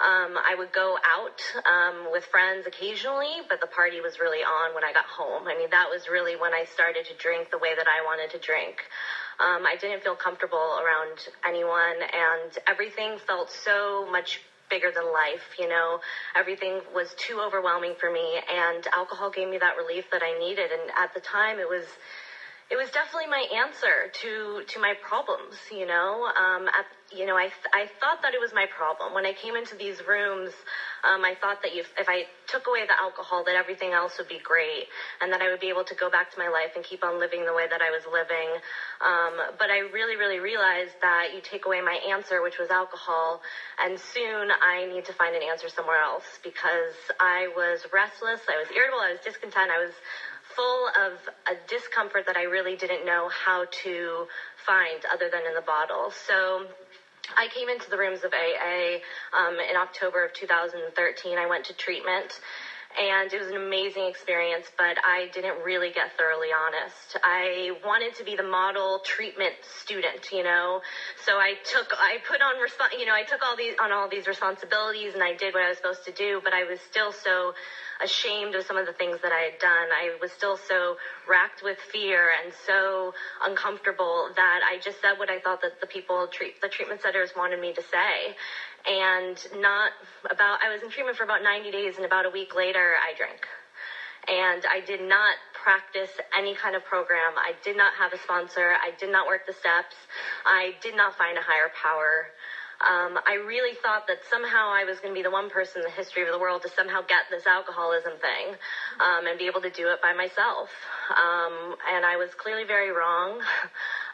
Um, 0.00 0.38
I 0.38 0.54
would 0.56 0.72
go 0.72 0.96
out 1.02 1.42
um, 1.66 2.12
with 2.12 2.24
friends 2.24 2.66
occasionally, 2.66 3.42
but 3.48 3.60
the 3.60 3.66
party 3.66 4.00
was 4.00 4.20
really 4.20 4.44
on 4.44 4.74
when 4.74 4.84
I 4.84 4.92
got 4.92 5.06
home. 5.06 5.48
I 5.48 5.58
mean, 5.58 5.70
that 5.70 5.90
was 5.90 6.08
really 6.08 6.36
when 6.36 6.54
I 6.54 6.64
started 6.72 7.04
to 7.06 7.14
drink 7.14 7.50
the 7.50 7.58
way 7.58 7.74
that 7.74 7.86
I 7.88 8.04
wanted 8.04 8.30
to 8.30 8.38
drink. 8.38 8.86
Um, 9.40 9.66
I 9.66 9.76
didn't 9.80 10.02
feel 10.02 10.14
comfortable 10.14 10.78
around 10.78 11.18
anyone, 11.46 11.98
and 12.14 12.50
everything 12.68 13.18
felt 13.26 13.50
so 13.50 14.06
much 14.10 14.40
bigger 14.70 14.90
than 14.94 15.12
life, 15.12 15.56
you 15.58 15.68
know. 15.68 16.00
Everything 16.36 16.80
was 16.94 17.14
too 17.14 17.40
overwhelming 17.40 17.94
for 17.98 18.10
me, 18.10 18.38
and 18.48 18.86
alcohol 18.94 19.30
gave 19.30 19.48
me 19.48 19.58
that 19.58 19.76
relief 19.76 20.04
that 20.12 20.22
I 20.22 20.38
needed. 20.38 20.70
And 20.70 20.90
at 20.96 21.12
the 21.14 21.20
time, 21.20 21.58
it 21.58 21.68
was 21.68 21.84
it 22.70 22.76
was 22.76 22.90
definitely 22.90 23.28
my 23.28 23.46
answer 23.54 24.10
to 24.12 24.62
to 24.66 24.80
my 24.80 24.94
problems 25.02 25.56
you 25.70 25.86
know? 25.86 26.30
Um, 26.36 26.68
at, 26.68 26.86
you 27.12 27.24
know 27.26 27.36
I, 27.36 27.50
I 27.72 27.88
thought 28.00 28.22
that 28.22 28.34
it 28.34 28.40
was 28.40 28.52
my 28.52 28.66
problem. 28.66 29.14
When 29.14 29.26
i 29.26 29.32
came 29.32 29.56
into 29.56 29.74
these 29.76 30.02
rooms 30.06 30.52
um, 31.04 31.24
i 31.24 31.34
thought 31.40 31.62
that 31.62 31.72
if, 31.72 31.92
if 31.98 32.08
i 32.08 32.24
took 32.46 32.66
away 32.66 32.84
the 32.86 32.98
alcohol 33.00 33.44
that 33.44 33.56
everything 33.56 33.92
else 33.92 34.18
would 34.18 34.28
be 34.28 34.38
great 34.42 34.86
and 35.20 35.32
that 35.32 35.40
i 35.40 35.48
would 35.50 35.60
be 35.60 35.68
able 35.68 35.84
to 35.84 35.94
go 35.94 36.10
back 36.10 36.30
to 36.30 36.38
my 36.38 36.48
life 36.48 36.72
and 36.76 36.84
keep 36.84 37.04
on 37.04 37.18
living 37.18 37.44
the 37.44 37.54
way 37.54 37.66
that 37.68 37.80
i 37.80 37.90
was 37.90 38.04
living. 38.06 38.48
Um, 39.00 39.40
but 39.58 39.70
i 39.70 39.78
really 39.78 40.16
really 40.16 40.40
realized 40.40 40.94
that 41.00 41.32
you 41.34 41.40
take 41.42 41.66
away 41.66 41.80
my 41.80 41.98
answer 42.10 42.42
which 42.42 42.58
was 42.58 42.70
alcohol 42.70 43.40
and 43.78 43.98
soon 43.98 44.50
i 44.60 44.84
need 44.84 45.04
to 45.06 45.12
find 45.12 45.34
an 45.34 45.42
answer 45.42 45.68
somewhere 45.68 46.00
else 46.00 46.38
because 46.42 46.94
i 47.20 47.48
was 47.56 47.86
restless 47.92 48.40
i 48.48 48.56
was 48.56 48.68
irritable 48.74 49.00
i 49.00 49.10
was 49.10 49.20
discontent 49.20 49.70
i 49.70 49.78
was 49.78 49.92
full 50.58 50.88
of 50.88 51.12
a 51.46 51.54
discomfort 51.68 52.26
that 52.26 52.36
I 52.36 52.42
really 52.42 52.74
didn't 52.74 53.06
know 53.06 53.30
how 53.30 53.66
to 53.84 54.26
find 54.66 55.00
other 55.06 55.30
than 55.30 55.46
in 55.46 55.54
the 55.54 55.62
bottle. 55.62 56.10
So 56.26 56.66
I 57.36 57.46
came 57.46 57.68
into 57.68 57.88
the 57.88 57.96
rooms 57.96 58.24
of 58.24 58.32
AA 58.34 58.98
um, 59.32 59.54
in 59.60 59.76
October 59.76 60.24
of 60.24 60.32
2013. 60.32 61.38
I 61.38 61.46
went 61.46 61.66
to 61.66 61.74
treatment 61.74 62.40
and 62.98 63.32
it 63.32 63.38
was 63.38 63.48
an 63.48 63.56
amazing 63.56 64.06
experience, 64.06 64.66
but 64.76 64.96
I 65.04 65.30
didn't 65.32 65.62
really 65.62 65.90
get 65.92 66.16
thoroughly 66.16 66.48
honest. 66.50 67.16
I 67.22 67.70
wanted 67.84 68.16
to 68.16 68.24
be 68.24 68.34
the 68.34 68.42
model 68.42 69.00
treatment 69.04 69.54
student, 69.62 70.32
you 70.32 70.42
know, 70.42 70.80
so 71.24 71.36
I 71.36 71.54
took, 71.64 71.92
I 71.96 72.18
put 72.26 72.40
on, 72.40 72.56
you 72.98 73.06
know, 73.06 73.14
I 73.14 73.22
took 73.22 73.44
all 73.44 73.56
these 73.56 73.74
on 73.80 73.92
all 73.92 74.08
these 74.08 74.26
responsibilities, 74.26 75.14
and 75.14 75.22
I 75.22 75.34
did 75.36 75.54
what 75.54 75.62
I 75.62 75.68
was 75.68 75.76
supposed 75.76 76.04
to 76.06 76.12
do, 76.12 76.40
but 76.42 76.52
I 76.54 76.64
was 76.64 76.80
still 76.80 77.12
so 77.12 77.52
ashamed 78.02 78.54
of 78.54 78.64
some 78.64 78.76
of 78.76 78.86
the 78.86 78.92
things 78.92 79.18
that 79.22 79.32
I 79.32 79.40
had 79.40 79.58
done. 79.58 79.88
I 79.92 80.16
was 80.20 80.30
still 80.32 80.56
so 80.56 80.96
racked 81.28 81.62
with 81.62 81.78
fear 81.92 82.30
and 82.42 82.52
so 82.66 83.14
uncomfortable 83.42 84.30
that 84.36 84.60
I 84.64 84.78
just 84.78 85.00
said 85.00 85.18
what 85.18 85.30
I 85.30 85.40
thought 85.40 85.60
that 85.62 85.80
the 85.80 85.86
people 85.86 86.26
treat 86.28 86.60
the 86.60 86.68
treatment 86.68 87.02
centers 87.02 87.32
wanted 87.36 87.60
me 87.60 87.72
to 87.74 87.82
say 87.82 88.36
and 88.86 89.36
not 89.60 89.92
about 90.30 90.62
I 90.62 90.72
was 90.72 90.82
in 90.82 90.90
treatment 90.90 91.16
for 91.16 91.24
about 91.24 91.42
90 91.42 91.70
days 91.70 91.96
and 91.96 92.04
about 92.04 92.26
a 92.26 92.30
week 92.30 92.54
later 92.54 92.94
I 93.02 93.14
drank. 93.16 93.46
And 94.28 94.64
I 94.68 94.80
did 94.84 95.00
not 95.00 95.36
practice 95.54 96.10
any 96.36 96.54
kind 96.54 96.76
of 96.76 96.84
program. 96.84 97.32
I 97.36 97.52
did 97.64 97.76
not 97.76 97.94
have 97.94 98.12
a 98.12 98.18
sponsor. 98.18 98.76
I 98.76 98.92
did 98.98 99.10
not 99.10 99.26
work 99.26 99.46
the 99.46 99.54
steps. 99.54 99.96
I 100.44 100.74
did 100.82 100.94
not 100.94 101.16
find 101.16 101.38
a 101.38 101.40
higher 101.40 101.70
power. 101.80 102.28
Um, 102.78 103.18
I 103.26 103.42
really 103.42 103.74
thought 103.74 104.06
that 104.06 104.18
somehow 104.30 104.70
I 104.70 104.84
was 104.84 105.00
going 105.00 105.12
to 105.12 105.18
be 105.18 105.22
the 105.22 105.34
one 105.34 105.50
person 105.50 105.82
in 105.82 105.84
the 105.84 105.90
history 105.90 106.22
of 106.22 106.30
the 106.30 106.38
world 106.38 106.62
to 106.62 106.70
somehow 106.70 107.02
get 107.02 107.26
this 107.28 107.44
alcoholism 107.44 108.12
thing 108.22 108.54
um, 109.02 109.26
and 109.26 109.38
be 109.38 109.46
able 109.46 109.60
to 109.62 109.70
do 109.70 109.88
it 109.90 110.00
by 110.00 110.14
myself. 110.14 110.70
Um, 111.10 111.74
and 111.90 112.06
I 112.06 112.16
was 112.16 112.30
clearly 112.34 112.64
very 112.64 112.92
wrong. 112.92 113.40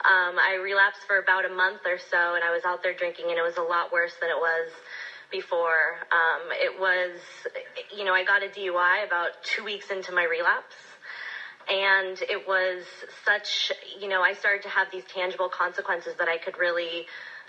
Um, 0.05 0.37
I 0.37 0.61
relapsed 0.63 1.07
for 1.07 1.17
about 1.17 1.47
a 1.47 1.49
month 1.49 1.81
or 1.87 1.97
so, 1.97 2.35
and 2.35 2.45
I 2.45 2.53
was 2.53 2.61
out 2.67 2.83
there 2.83 2.93
drinking, 2.93 3.31
and 3.31 3.39
it 3.39 3.43
was 3.43 3.57
a 3.57 3.63
lot 3.63 3.91
worse 3.91 4.13
than 4.21 4.29
it 4.29 4.37
was 4.37 4.69
before. 5.33 5.97
Um, 6.13 6.53
it 6.53 6.79
was, 6.79 7.19
you 7.97 8.05
know, 8.05 8.13
I 8.13 8.23
got 8.23 8.43
a 8.43 8.49
DUI 8.49 9.07
about 9.07 9.31
two 9.43 9.65
weeks 9.65 9.91
into 9.91 10.13
my 10.13 10.25
relapse. 10.25 10.77
And 11.71 12.21
it 12.21 12.47
was 12.47 12.85
such, 13.25 13.73
you 13.99 14.09
know, 14.09 14.21
I 14.21 14.35
started 14.35 14.63
to 14.65 14.69
have 14.69 14.89
these 14.93 15.05
tangible 15.05 15.49
consequences 15.49 16.15
that 16.19 16.29
I 16.29 16.37
could 16.37 16.59
really 16.59 17.07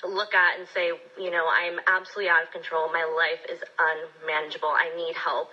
look 0.07 0.33
at 0.33 0.57
and 0.57 0.67
say, 0.67 0.91
you 1.17 1.31
know, 1.31 1.47
I'm 1.47 1.79
absolutely 1.87 2.29
out 2.29 2.43
of 2.43 2.51
control. 2.51 2.87
My 2.87 3.03
life 3.03 3.39
is 3.49 3.59
unmanageable. 3.79 4.69
I 4.69 4.95
need 4.95 5.15
help. 5.15 5.49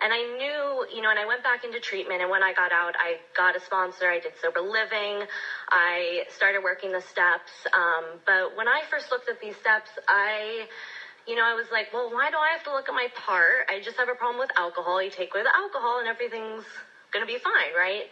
And 0.00 0.12
I 0.12 0.22
knew, 0.22 0.86
you 0.94 1.02
know, 1.02 1.10
and 1.10 1.18
I 1.18 1.26
went 1.26 1.42
back 1.42 1.64
into 1.64 1.80
treatment. 1.80 2.22
And 2.22 2.30
when 2.30 2.42
I 2.42 2.52
got 2.52 2.70
out, 2.70 2.94
I 2.98 3.18
got 3.36 3.56
a 3.56 3.60
sponsor. 3.60 4.08
I 4.08 4.20
did 4.20 4.32
sober 4.40 4.60
living. 4.60 5.26
I 5.70 6.22
started 6.28 6.62
working 6.62 6.92
the 6.92 7.00
steps. 7.00 7.50
Um, 7.74 8.20
but 8.24 8.56
when 8.56 8.68
I 8.68 8.82
first 8.88 9.10
looked 9.10 9.28
at 9.28 9.40
these 9.40 9.56
steps, 9.56 9.90
I, 10.06 10.68
you 11.26 11.34
know, 11.34 11.44
I 11.44 11.54
was 11.54 11.66
like, 11.72 11.92
well, 11.92 12.10
why 12.12 12.30
do 12.30 12.36
I 12.36 12.50
have 12.50 12.62
to 12.64 12.72
look 12.72 12.88
at 12.88 12.94
my 12.94 13.08
part? 13.14 13.66
I 13.68 13.80
just 13.80 13.96
have 13.96 14.08
a 14.08 14.14
problem 14.14 14.38
with 14.38 14.50
alcohol. 14.56 15.02
You 15.02 15.10
take 15.10 15.34
away 15.34 15.42
the 15.42 15.54
alcohol 15.54 15.98
and 15.98 16.06
everything's 16.06 16.64
going 17.12 17.26
to 17.26 17.32
be 17.32 17.38
fine, 17.38 17.74
right? 17.74 18.04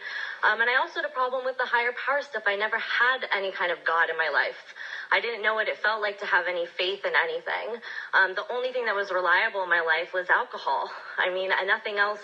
Um, 0.43 0.59
and 0.59 0.69
I 0.69 0.75
also 0.75 1.01
had 1.01 1.05
a 1.05 1.13
problem 1.13 1.45
with 1.45 1.57
the 1.57 1.65
higher 1.65 1.93
power 1.93 2.21
stuff. 2.21 2.43
I 2.47 2.55
never 2.55 2.77
had 2.77 3.25
any 3.35 3.51
kind 3.51 3.71
of 3.71 3.83
God 3.85 4.09
in 4.09 4.17
my 4.17 4.29
life. 4.29 4.73
I 5.11 5.19
didn't 5.21 5.41
know 5.41 5.53
what 5.55 5.67
it 5.67 5.77
felt 5.77 6.01
like 6.01 6.19
to 6.19 6.25
have 6.25 6.47
any 6.47 6.65
faith 6.65 7.05
in 7.05 7.13
anything. 7.15 7.79
Um, 8.13 8.35
the 8.35 8.45
only 8.51 8.71
thing 8.71 8.85
that 8.85 8.95
was 8.95 9.11
reliable 9.11 9.63
in 9.63 9.69
my 9.69 9.81
life 9.81 10.13
was 10.13 10.29
alcohol. 10.29 10.89
I 11.17 11.29
mean, 11.33 11.51
nothing 11.65 11.97
else 11.97 12.21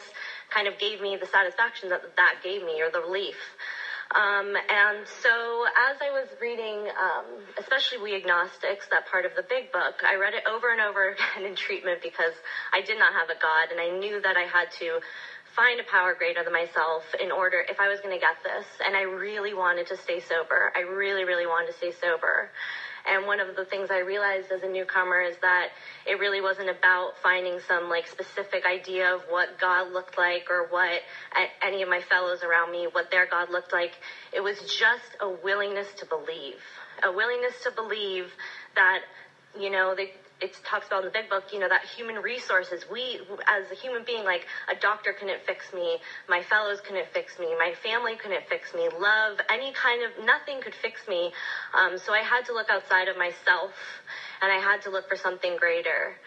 kind 0.49 0.67
of 0.67 0.77
gave 0.77 1.01
me 1.01 1.17
the 1.19 1.25
satisfaction 1.27 1.89
that 1.89 2.01
that 2.17 2.36
gave 2.43 2.63
me 2.63 2.81
or 2.81 2.89
the 2.89 2.99
relief. 2.99 3.38
Um, 4.13 4.53
and 4.69 5.07
so 5.07 5.65
as 5.75 5.97
I 5.99 6.11
was 6.11 6.27
reading, 6.39 6.88
um, 7.01 7.25
especially 7.57 7.97
We 7.97 8.15
Agnostics, 8.15 8.88
that 8.91 9.07
part 9.07 9.25
of 9.25 9.34
the 9.36 9.41
big 9.41 9.71
book, 9.71 10.03
I 10.05 10.15
read 10.15 10.34
it 10.36 10.43
over 10.47 10.71
and 10.71 10.81
over 10.81 11.09
again 11.17 11.49
in 11.49 11.55
treatment 11.55 12.01
because 12.01 12.34
I 12.71 12.81
did 12.81 12.99
not 12.99 13.13
have 13.13 13.29
a 13.29 13.39
God 13.39 13.71
and 13.71 13.79
I 13.79 13.89
knew 13.89 14.21
that 14.21 14.38
I 14.38 14.43
had 14.43 14.69
to 14.79 14.99
find 15.55 15.79
a 15.79 15.83
power 15.83 16.15
greater 16.17 16.43
than 16.43 16.53
myself 16.53 17.03
in 17.21 17.31
order 17.31 17.63
if 17.69 17.79
I 17.79 17.87
was 17.87 17.99
going 18.01 18.13
to 18.13 18.19
get 18.19 18.37
this. 18.43 18.65
And 18.85 18.95
I 18.95 19.03
really 19.03 19.53
wanted 19.53 19.87
to 19.87 19.97
stay 19.97 20.19
sober. 20.19 20.71
I 20.75 20.81
really, 20.81 21.23
really 21.23 21.45
wanted 21.45 21.71
to 21.71 21.77
stay 21.77 21.91
sober. 21.91 22.49
And 23.05 23.27
one 23.27 23.41
of 23.41 23.55
the 23.55 23.65
things 23.65 23.91
I 23.91 23.99
realized 23.99 24.51
as 24.51 24.63
a 24.63 24.69
newcomer 24.69 25.21
is 25.21 25.35
that 25.41 25.67
it 26.07 26.19
really 26.19 26.39
wasn't 26.39 26.69
about 26.69 27.17
finding 27.21 27.59
some 27.67 27.89
like 27.89 28.07
specific 28.07 28.65
idea 28.65 29.13
of 29.13 29.21
what 29.27 29.59
God 29.59 29.91
looked 29.91 30.17
like 30.17 30.49
or 30.49 30.67
what 30.69 31.01
any 31.61 31.81
of 31.81 31.89
my 31.89 31.99
fellows 31.99 32.43
around 32.43 32.71
me, 32.71 32.87
what 32.91 33.11
their 33.11 33.27
God 33.27 33.49
looked 33.51 33.73
like. 33.73 33.91
It 34.31 34.39
was 34.41 34.57
just 34.79 35.17
a 35.19 35.29
willingness 35.29 35.87
to 35.99 36.05
believe, 36.05 36.63
a 37.03 37.11
willingness 37.11 37.61
to 37.63 37.71
believe 37.71 38.31
that, 38.75 38.99
you 39.59 39.69
know, 39.69 39.93
they, 39.95 40.13
it 40.43 40.51
talks 40.65 40.87
about 40.87 41.03
in 41.03 41.05
the 41.05 41.11
big 41.11 41.29
book, 41.29 41.45
you 41.53 41.59
know, 41.59 41.69
that 41.69 41.85
human 41.85 42.15
resources, 42.15 42.83
we, 42.91 43.21
as 43.47 43.71
a 43.71 43.75
human 43.75 44.03
being, 44.03 44.25
like 44.25 44.45
a 44.69 44.75
doctor 44.75 45.15
couldn't 45.17 45.39
fix 45.47 45.71
me, 45.73 45.97
my 46.27 46.43
fellows 46.43 46.81
couldn't 46.81 47.07
fix 47.13 47.39
me, 47.39 47.55
my 47.57 47.73
family 47.81 48.17
couldn't 48.17 48.43
fix 48.49 48.73
me, 48.73 48.89
love, 48.99 49.39
any 49.49 49.71
kind 49.71 50.03
of, 50.03 50.11
nothing 50.25 50.59
could 50.59 50.75
fix 50.75 51.07
me. 51.07 51.31
Um, 51.73 51.97
so 51.97 52.11
I 52.11 52.19
had 52.19 52.43
to 52.45 52.53
look 52.53 52.69
outside 52.69 53.07
of 53.07 53.15
myself 53.17 53.71
and 54.43 54.51
I 54.51 54.59
had 54.59 54.81
to 54.81 54.89
look 54.89 55.07
for 55.07 55.15
something 55.15 55.55
greater. 55.55 56.17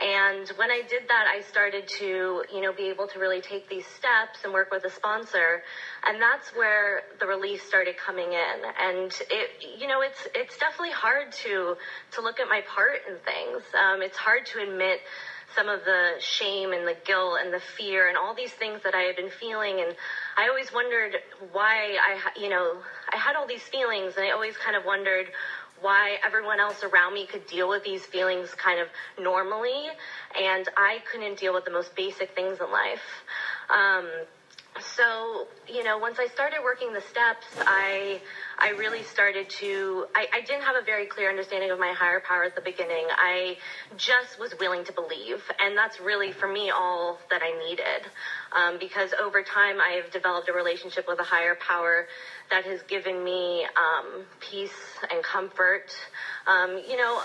And 0.00 0.48
when 0.56 0.70
I 0.70 0.82
did 0.88 1.08
that, 1.08 1.26
I 1.26 1.40
started 1.42 1.88
to, 1.98 2.44
you 2.52 2.60
know, 2.60 2.72
be 2.72 2.84
able 2.84 3.08
to 3.08 3.18
really 3.18 3.40
take 3.40 3.68
these 3.68 3.86
steps 3.86 4.44
and 4.44 4.52
work 4.52 4.70
with 4.70 4.84
a 4.84 4.90
sponsor. 4.90 5.62
And 6.06 6.22
that's 6.22 6.54
where 6.54 7.02
the 7.18 7.26
relief 7.26 7.66
started 7.66 7.96
coming 7.96 8.32
in. 8.32 8.58
And 8.80 9.12
it, 9.28 9.50
you 9.78 9.88
know, 9.88 10.02
it's, 10.02 10.26
it's 10.36 10.56
definitely 10.56 10.92
hard 10.92 11.32
to, 11.44 11.76
to 12.12 12.22
look 12.22 12.38
at 12.38 12.48
my 12.48 12.62
part 12.62 13.02
in 13.08 13.16
things. 13.26 13.62
Um, 13.74 14.02
it's 14.02 14.16
hard 14.16 14.46
to 14.46 14.62
admit 14.62 15.00
some 15.54 15.68
of 15.68 15.84
the 15.84 16.14
shame 16.18 16.72
and 16.72 16.86
the 16.86 16.96
guilt 17.04 17.38
and 17.42 17.52
the 17.52 17.60
fear 17.60 18.08
and 18.08 18.16
all 18.16 18.34
these 18.34 18.52
things 18.52 18.82
that 18.82 18.94
I 18.94 19.02
had 19.02 19.16
been 19.16 19.30
feeling. 19.30 19.80
And 19.80 19.94
I 20.36 20.48
always 20.48 20.72
wondered 20.72 21.16
why 21.52 21.96
I, 21.98 22.40
you 22.40 22.48
know, 22.48 22.78
I 23.12 23.16
had 23.16 23.36
all 23.36 23.46
these 23.46 23.62
feelings 23.62 24.14
and 24.16 24.26
I 24.26 24.30
always 24.30 24.56
kind 24.56 24.76
of 24.76 24.84
wondered 24.84 25.26
why 25.84 26.16
everyone 26.24 26.58
else 26.60 26.82
around 26.82 27.12
me 27.12 27.26
could 27.26 27.46
deal 27.46 27.68
with 27.68 27.84
these 27.84 28.06
feelings 28.06 28.54
kind 28.54 28.80
of 28.80 28.88
normally, 29.22 29.90
and 30.34 30.66
I 30.78 31.02
couldn't 31.10 31.38
deal 31.38 31.52
with 31.52 31.66
the 31.66 31.70
most 31.70 31.94
basic 31.94 32.34
things 32.34 32.58
in 32.58 32.72
life. 32.72 33.06
Um, 33.68 34.06
so 34.80 35.46
you 35.68 35.84
know 35.84 35.98
once 35.98 36.18
i 36.18 36.26
started 36.26 36.58
working 36.64 36.92
the 36.92 37.00
steps 37.00 37.46
i 37.60 38.20
i 38.64 38.70
really 38.70 39.02
started 39.02 39.48
to 39.50 40.06
I, 40.14 40.26
I 40.32 40.40
didn't 40.40 40.62
have 40.62 40.76
a 40.76 40.84
very 40.84 41.06
clear 41.06 41.28
understanding 41.28 41.70
of 41.70 41.78
my 41.78 41.92
higher 41.92 42.20
power 42.20 42.44
at 42.44 42.54
the 42.54 42.62
beginning 42.62 43.04
i 43.10 43.56
just 43.96 44.40
was 44.40 44.54
willing 44.58 44.84
to 44.84 44.92
believe 44.92 45.42
and 45.60 45.76
that's 45.76 46.00
really 46.00 46.32
for 46.32 46.48
me 46.48 46.70
all 46.70 47.18
that 47.30 47.42
i 47.42 47.52
needed 47.68 48.08
um, 48.54 48.78
because 48.78 49.12
over 49.20 49.42
time 49.42 49.76
I've 49.80 50.10
developed 50.12 50.48
a 50.48 50.52
relationship 50.52 51.06
with 51.08 51.18
a 51.18 51.24
higher 51.24 51.56
power 51.56 52.06
that 52.50 52.64
has 52.64 52.82
given 52.82 53.24
me 53.24 53.64
um, 53.76 54.24
peace 54.40 54.70
and 55.10 55.22
comfort. 55.22 55.90
Um, 56.46 56.80
you 56.88 56.96
know, 56.96 57.20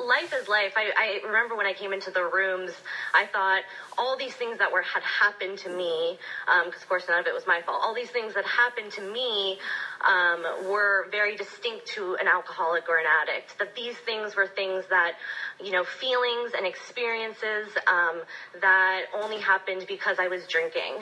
life 0.00 0.32
is 0.40 0.48
life. 0.48 0.72
I, 0.76 0.92
I, 0.96 1.26
remember 1.26 1.56
when 1.56 1.66
I 1.66 1.72
came 1.72 1.92
into 1.92 2.10
the 2.10 2.22
rooms, 2.22 2.70
I 3.12 3.26
thought 3.26 3.62
all 3.98 4.16
these 4.16 4.34
things 4.34 4.58
that 4.58 4.72
were 4.72 4.82
had 4.82 5.02
happened 5.02 5.58
to 5.58 5.68
me, 5.68 6.16
because 6.46 6.66
um, 6.66 6.82
of 6.82 6.88
course 6.88 7.04
none 7.08 7.18
of 7.18 7.26
it 7.26 7.34
was 7.34 7.46
my 7.46 7.60
fault. 7.62 7.80
All 7.82 7.94
these 7.94 8.10
things 8.10 8.34
that 8.34 8.46
happened 8.46 8.92
to 8.92 9.02
me, 9.02 9.58
um, 10.04 10.70
were 10.70 11.06
very 11.10 11.36
distinct 11.36 11.86
to 11.94 12.14
an 12.20 12.28
alcoholic 12.28 12.88
or 12.88 12.98
an 12.98 13.06
addict. 13.06 13.58
That 13.58 13.74
these 13.74 13.96
things 13.98 14.36
were 14.36 14.46
things 14.46 14.84
that, 14.90 15.14
you 15.62 15.72
know, 15.72 15.84
feelings 15.84 16.52
and 16.56 16.66
experiences 16.66 17.68
um, 17.86 18.22
that 18.60 19.02
only 19.14 19.38
happened 19.38 19.84
because 19.88 20.18
I 20.18 20.28
was 20.28 20.46
drinking. 20.46 20.94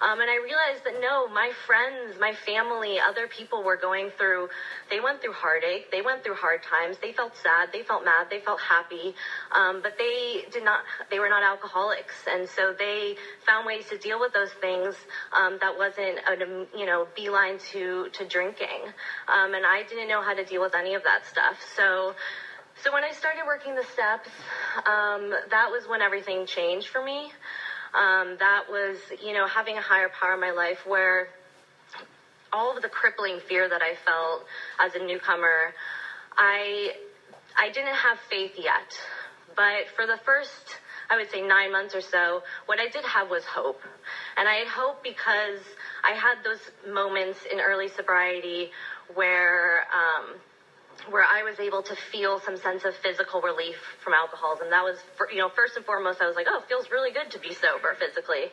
Um, 0.00 0.20
and 0.20 0.30
I 0.30 0.36
realized 0.36 0.84
that 0.84 1.00
no, 1.00 1.28
my 1.28 1.52
friends, 1.66 2.18
my 2.20 2.32
family, 2.32 2.98
other 2.98 3.26
people 3.26 3.62
were 3.62 3.76
going 3.76 4.10
through, 4.18 4.48
they 4.90 5.00
went 5.00 5.20
through 5.20 5.32
heartache, 5.32 5.90
they 5.90 6.02
went 6.02 6.24
through 6.24 6.34
hard 6.34 6.62
times, 6.62 6.96
they 6.98 7.12
felt 7.12 7.36
sad, 7.36 7.70
they 7.72 7.82
felt 7.82 8.04
mad, 8.04 8.26
they 8.30 8.40
felt 8.40 8.60
happy, 8.60 9.14
um, 9.52 9.80
but 9.82 9.96
they 9.98 10.44
did 10.52 10.64
not, 10.64 10.80
they 11.10 11.18
were 11.18 11.28
not 11.28 11.42
alcoholics. 11.42 12.14
And 12.28 12.48
so 12.48 12.74
they 12.76 13.16
found 13.46 13.66
ways 13.66 13.88
to 13.90 13.98
deal 13.98 14.20
with 14.20 14.32
those 14.32 14.52
things 14.60 14.94
um, 15.32 15.58
that 15.60 15.76
wasn't, 15.76 16.18
a, 16.28 16.66
you 16.76 16.86
know, 16.86 17.06
beeline 17.14 17.58
to, 17.72 18.08
to 18.12 18.26
drinking. 18.42 18.92
Um, 19.28 19.54
and 19.54 19.64
I 19.64 19.82
didn't 19.88 20.08
know 20.08 20.22
how 20.22 20.34
to 20.34 20.44
deal 20.44 20.60
with 20.60 20.74
any 20.74 20.94
of 20.94 21.02
that 21.04 21.26
stuff. 21.26 21.56
So, 21.76 22.14
so 22.82 22.92
when 22.92 23.04
I 23.04 23.12
started 23.12 23.42
working 23.46 23.74
the 23.74 23.84
steps, 23.84 24.30
um, 24.86 25.30
that 25.50 25.70
was 25.70 25.86
when 25.88 26.02
everything 26.02 26.46
changed 26.46 26.88
for 26.88 27.02
me. 27.02 27.30
Um, 27.94 28.36
that 28.38 28.64
was, 28.70 28.96
you 29.22 29.32
know, 29.32 29.46
having 29.46 29.76
a 29.78 29.82
higher 29.82 30.08
power 30.08 30.34
in 30.34 30.40
my 30.40 30.50
life 30.50 30.86
where 30.86 31.28
all 32.52 32.74
of 32.74 32.82
the 32.82 32.88
crippling 32.88 33.38
fear 33.48 33.68
that 33.68 33.82
I 33.82 33.94
felt 34.04 34.44
as 34.80 34.94
a 34.94 35.04
newcomer, 35.04 35.74
I, 36.36 36.92
I 37.56 37.68
didn't 37.68 37.94
have 37.94 38.18
faith 38.30 38.52
yet. 38.56 38.98
But 39.54 39.88
for 39.94 40.06
the 40.06 40.18
first, 40.24 40.78
I 41.10 41.16
would 41.16 41.30
say 41.30 41.42
nine 41.42 41.70
months 41.70 41.94
or 41.94 42.00
so, 42.00 42.42
what 42.66 42.80
I 42.80 42.88
did 42.88 43.04
have 43.04 43.28
was 43.28 43.44
hope. 43.44 43.82
And 44.36 44.48
I 44.48 44.54
had 44.54 44.68
hope 44.68 45.02
because 45.02 45.60
I 46.04 46.12
had 46.12 46.38
those 46.44 46.70
moments 46.86 47.40
in 47.50 47.60
early 47.60 47.88
sobriety 47.88 48.70
where, 49.14 49.86
um, 49.92 50.40
where 51.10 51.22
I 51.22 51.42
was 51.42 51.58
able 51.58 51.82
to 51.82 51.94
feel 51.94 52.38
some 52.38 52.56
sense 52.56 52.84
of 52.84 52.94
physical 52.96 53.40
relief 53.40 53.76
from 54.02 54.12
alcoholism. 54.14 54.70
That 54.70 54.84
was, 54.84 54.98
for, 55.16 55.30
you 55.30 55.38
know, 55.38 55.48
first 55.48 55.76
and 55.76 55.84
foremost, 55.84 56.20
I 56.20 56.26
was 56.26 56.36
like, 56.36 56.46
oh, 56.48 56.58
it 56.58 56.68
feels 56.68 56.90
really 56.90 57.12
good 57.12 57.30
to 57.32 57.38
be 57.38 57.52
sober 57.52 57.94
physically. 57.98 58.50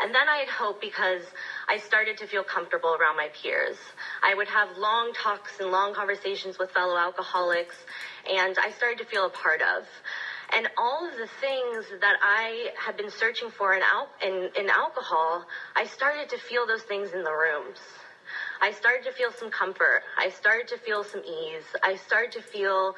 And 0.00 0.14
then 0.14 0.28
I 0.28 0.38
had 0.38 0.48
hope 0.48 0.80
because 0.80 1.22
I 1.68 1.76
started 1.76 2.16
to 2.18 2.26
feel 2.26 2.42
comfortable 2.42 2.96
around 2.98 3.16
my 3.16 3.28
peers. 3.28 3.76
I 4.22 4.34
would 4.34 4.48
have 4.48 4.76
long 4.76 5.12
talks 5.12 5.60
and 5.60 5.70
long 5.70 5.94
conversations 5.94 6.58
with 6.58 6.70
fellow 6.70 6.96
alcoholics, 6.96 7.76
and 8.28 8.56
I 8.58 8.70
started 8.70 8.98
to 8.98 9.04
feel 9.04 9.26
a 9.26 9.30
part 9.30 9.62
of. 9.62 9.86
And 10.54 10.68
all 10.78 11.08
of 11.08 11.16
the 11.16 11.26
things 11.40 11.86
that 12.00 12.16
I 12.22 12.70
had 12.76 12.96
been 12.96 13.10
searching 13.10 13.50
for 13.50 13.74
in, 13.74 13.82
al- 13.82 14.08
in, 14.22 14.50
in 14.58 14.70
alcohol, 14.70 15.44
I 15.74 15.84
started 15.84 16.28
to 16.30 16.38
feel 16.38 16.66
those 16.66 16.82
things 16.82 17.12
in 17.12 17.24
the 17.24 17.32
rooms. 17.32 17.78
I 18.60 18.70
started 18.72 19.04
to 19.04 19.12
feel 19.12 19.32
some 19.32 19.50
comfort. 19.50 20.02
I 20.16 20.28
started 20.30 20.68
to 20.68 20.78
feel 20.78 21.02
some 21.04 21.22
ease. 21.24 21.64
I 21.82 21.96
started 21.96 22.32
to 22.32 22.40
feel 22.40 22.94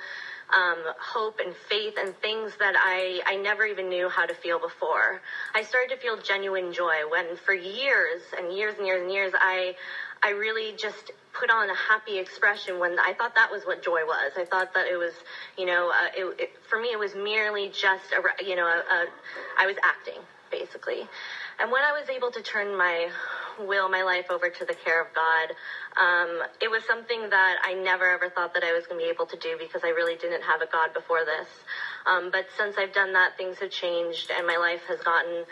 um, 0.53 0.79
hope 1.01 1.41
and 1.45 1.55
faith 1.57 1.95
and 1.99 2.15
things 2.21 2.53
that 2.59 2.75
I, 2.77 3.21
I 3.27 3.37
never 3.37 3.65
even 3.65 3.89
knew 3.89 4.09
how 4.09 4.27
to 4.27 4.35
feel 4.35 4.59
before. 4.59 5.21
I 5.55 5.63
started 5.63 5.95
to 5.95 6.01
feel 6.01 6.17
genuine 6.19 6.73
joy 6.73 7.09
when 7.09 7.37
for 7.37 7.55
years 7.55 8.23
and 8.37 8.53
years 8.57 8.75
and 8.79 8.87
years 8.87 9.03
and 9.03 9.11
years, 9.11 9.33
I, 9.35 9.75
I 10.23 10.31
really 10.31 10.73
just 10.77 11.11
put 11.39 11.51
on 11.51 11.71
a 11.71 11.75
happy 11.75 12.19
expression 12.19 12.79
when 12.79 12.99
I 12.99 13.13
thought 13.13 13.35
that 13.35 13.51
was 13.51 13.65
what 13.65 13.83
joy 13.83 14.05
was. 14.05 14.33
I 14.37 14.45
thought 14.45 14.75
that 14.75 14.87
it 14.87 14.97
was, 14.97 15.13
you 15.59 15.67
know, 15.67 15.91
uh, 15.91 16.09
it, 16.17 16.41
it, 16.41 16.51
for 16.69 16.79
me, 16.81 16.93
it 16.93 16.99
was 16.99 17.15
merely 17.15 17.69
just 17.69 18.13
a, 18.13 18.45
you 18.45 18.57
know, 18.57 18.67
a, 18.67 18.79
a, 18.79 19.07
I 19.59 19.67
was 19.67 19.77
acting 19.83 20.21
basically. 20.51 21.07
And 21.59 21.71
when 21.71 21.83
I 21.83 21.93
was 21.93 22.09
able 22.09 22.31
to 22.31 22.43
turn 22.43 22.77
my 22.77 23.11
will, 23.59 23.89
my 23.89 24.03
life 24.03 24.27
over 24.31 24.49
to 24.49 24.65
the 24.65 24.75
care 24.75 25.01
of 25.01 25.09
God, 25.15 25.53
um, 25.97 26.43
it 26.61 26.71
was 26.71 26.85
something 26.85 27.31
that 27.31 27.57
I 27.65 27.75
never 27.75 28.07
ever 28.07 28.29
thought 28.29 28.55
that 28.55 28.63
I 28.63 28.73
was 28.73 28.87
going 28.87 29.01
to 29.01 29.05
be 29.05 29.11
able 29.11 29.27
to 29.27 29.37
do 29.37 29.57
because 29.59 29.83
I 29.85 29.89
really 29.89 30.17
didn't 30.17 30.43
have 30.43 30.61
a 30.63 30.67
God 30.67 30.93
before 30.95 31.25
this. 31.25 31.49
Um, 32.07 32.31
but 32.31 32.47
since 32.57 32.77
I've 32.79 32.93
done 32.93 33.13
that, 33.15 33.37
things 33.37 33.59
have 33.59 33.71
changed 33.71 34.31
and 34.31 34.47
my 34.47 34.57
life 34.57 34.83
has 34.89 35.01
gotten 35.01 35.45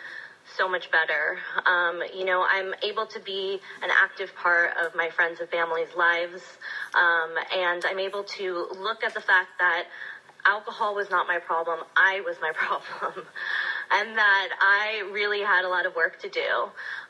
so 0.57 0.69
much 0.69 0.91
better. 0.91 1.39
Um, 1.67 2.03
you 2.15 2.25
know, 2.25 2.45
I'm 2.49 2.75
able 2.83 3.07
to 3.07 3.21
be 3.21 3.61
an 3.83 3.91
active 3.91 4.35
part 4.37 4.77
of 4.77 4.95
my 4.95 5.11
friends 5.11 5.41
and 5.41 5.49
family's 5.49 5.95
lives, 5.97 6.43
um, 6.95 7.35
and 7.55 7.85
I'm 7.85 7.99
able 7.99 8.25
to 8.25 8.69
look 8.79 9.03
at 9.05 9.15
the 9.15 9.21
fact 9.21 9.59
that 9.59 9.85
alcohol 10.47 10.95
was 10.95 11.11
not 11.11 11.27
my 11.27 11.39
problem, 11.39 11.81
I 11.97 12.21
was 12.21 12.37
my 12.41 12.53
problem 12.55 13.27
and 13.95 14.19
that 14.19 14.49
I 14.61 15.09
really 15.13 15.41
had 15.41 15.65
a 15.65 15.69
lot 15.69 15.87
of 15.87 15.95
work 15.95 16.19
to 16.21 16.29
do. 16.29 16.41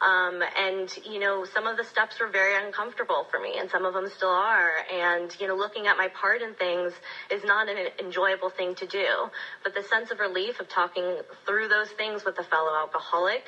Um, 0.05 0.43
and, 0.59 0.95
you 1.07 1.19
know, 1.19 1.47
some 1.47 1.67
of 1.67 1.79
the 1.79 1.85
steps 1.85 2.21
were 2.21 2.29
very 2.29 2.55
uncomfortable 2.63 3.27
for 3.31 3.41
me, 3.41 3.57
and 3.59 3.71
some 3.71 3.87
of 3.87 3.95
them 3.95 4.07
still 4.15 4.29
are. 4.29 4.85
And, 4.93 5.35
you 5.41 5.49
know, 5.49 5.57
looking 5.57 5.87
at 5.87 5.97
my 5.97 6.09
part 6.09 6.43
in 6.43 6.53
things 6.55 6.93
is 7.31 7.43
not 7.43 7.69
an 7.71 7.89
enjoyable 7.99 8.51
thing 8.51 8.75
to 8.77 8.87
do. 8.87 9.07
But 9.63 9.75
the 9.75 9.83
sense 9.83 10.11
of 10.11 10.21
relief 10.21 10.61
of 10.61 10.69
talking 10.69 11.21
through 11.47 11.69
those 11.69 11.89
things 11.91 12.25
with 12.25 12.39
a 12.39 12.45
fellow 12.45 12.75
alcoholic 12.77 13.45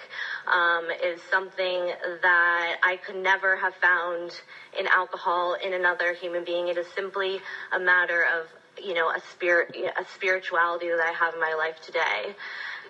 um, 0.47 0.89
is 1.05 1.21
something 1.31 1.93
that 2.23 2.77
I 2.83 2.97
could 3.05 3.17
never 3.17 3.57
have 3.57 3.75
found 3.75 4.33
in 4.79 4.87
alcohol 4.87 5.57
in 5.63 5.75
another 5.75 6.15
human 6.15 6.45
being. 6.45 6.69
It 6.69 6.79
is 6.79 6.87
simply 6.95 7.41
a 7.73 7.79
matter 7.79 8.25
of 8.25 8.47
you 8.83 8.93
know 8.93 9.09
a 9.09 9.21
spirit 9.33 9.75
a 9.75 10.05
spirituality 10.15 10.89
that 10.89 11.01
I 11.01 11.13
have 11.13 11.33
in 11.33 11.41
my 11.41 11.55
life 11.55 11.81
today 11.81 12.37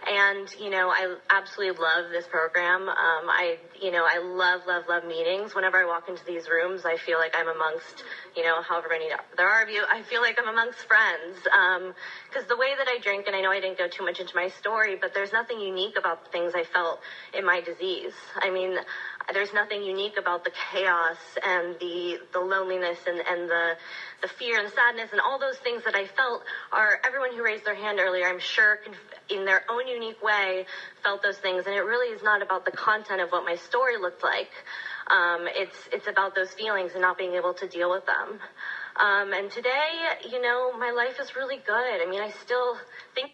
and 0.06 0.48
you 0.60 0.70
know 0.70 0.88
I 0.88 1.16
absolutely 1.30 1.82
love 1.82 2.10
this 2.10 2.26
program. 2.26 2.88
Um, 2.88 3.26
I 3.28 3.58
you 3.80 3.90
know 3.90 4.04
I 4.06 4.18
love 4.18 4.62
love 4.66 4.84
love 4.88 5.04
meetings. 5.04 5.54
Whenever 5.54 5.78
I 5.78 5.84
walk 5.84 6.08
into 6.08 6.24
these 6.24 6.48
rooms, 6.48 6.84
I 6.84 6.96
feel 6.96 7.18
like 7.18 7.34
I'm 7.36 7.48
amongst 7.48 8.04
you 8.36 8.42
know 8.44 8.62
however 8.62 8.88
many 8.90 9.08
there 9.36 9.48
are 9.48 9.62
of 9.62 9.68
you. 9.68 9.84
I 9.90 10.02
feel 10.02 10.20
like 10.22 10.38
I'm 10.38 10.48
amongst 10.48 10.78
friends 10.86 11.42
because 11.42 12.42
um, 12.42 12.48
the 12.48 12.56
way 12.56 12.74
that 12.76 12.86
I 12.88 12.98
drink, 12.98 13.26
and 13.26 13.34
I 13.34 13.40
know 13.40 13.50
I 13.50 13.60
didn't 13.60 13.78
go 13.78 13.88
too 13.88 14.04
much 14.04 14.20
into 14.20 14.34
my 14.34 14.48
story, 14.48 14.96
but 15.00 15.12
there's 15.12 15.32
nothing 15.32 15.60
unique 15.60 15.98
about 15.98 16.24
the 16.24 16.30
things 16.30 16.52
I 16.54 16.64
felt 16.64 17.00
in 17.36 17.44
my 17.44 17.60
disease. 17.60 18.14
I 18.36 18.50
mean 18.50 18.78
there's 19.32 19.52
nothing 19.52 19.82
unique 19.82 20.16
about 20.18 20.44
the 20.44 20.52
chaos 20.70 21.16
and 21.44 21.74
the 21.80 22.18
the 22.32 22.40
loneliness 22.40 22.98
and, 23.06 23.18
and 23.26 23.48
the 23.48 23.76
the 24.22 24.28
fear 24.28 24.58
and 24.58 24.72
sadness 24.72 25.10
and 25.12 25.20
all 25.20 25.38
those 25.38 25.58
things 25.58 25.84
that 25.84 25.94
I 25.94 26.06
felt 26.06 26.42
are 26.72 26.98
everyone 27.04 27.32
who 27.32 27.42
raised 27.42 27.64
their 27.64 27.74
hand 27.74 27.98
earlier 28.00 28.26
I'm 28.26 28.38
sure 28.38 28.78
in 29.28 29.44
their 29.44 29.62
own 29.70 29.86
unique 29.86 30.22
way 30.22 30.66
felt 31.02 31.22
those 31.22 31.38
things. 31.38 31.66
And 31.66 31.74
it 31.74 31.80
really 31.80 32.14
is 32.14 32.22
not 32.22 32.42
about 32.42 32.64
the 32.64 32.70
content 32.70 33.20
of 33.20 33.30
what 33.30 33.44
my 33.44 33.56
story 33.56 33.96
looked 33.98 34.22
like. 34.22 34.50
Um, 35.08 35.46
it's 35.46 35.88
it's 35.92 36.08
about 36.08 36.34
those 36.34 36.52
feelings 36.54 36.92
and 36.92 37.02
not 37.02 37.18
being 37.18 37.34
able 37.34 37.54
to 37.54 37.68
deal 37.68 37.90
with 37.90 38.06
them. 38.06 38.40
Um, 38.96 39.32
and 39.32 39.50
today 39.50 40.08
you 40.30 40.40
know 40.40 40.76
my 40.76 40.90
life 40.90 41.20
is 41.20 41.36
really 41.36 41.58
good. 41.58 42.02
I 42.02 42.06
mean 42.08 42.20
I 42.20 42.30
still 42.30 42.76
think 43.14 43.30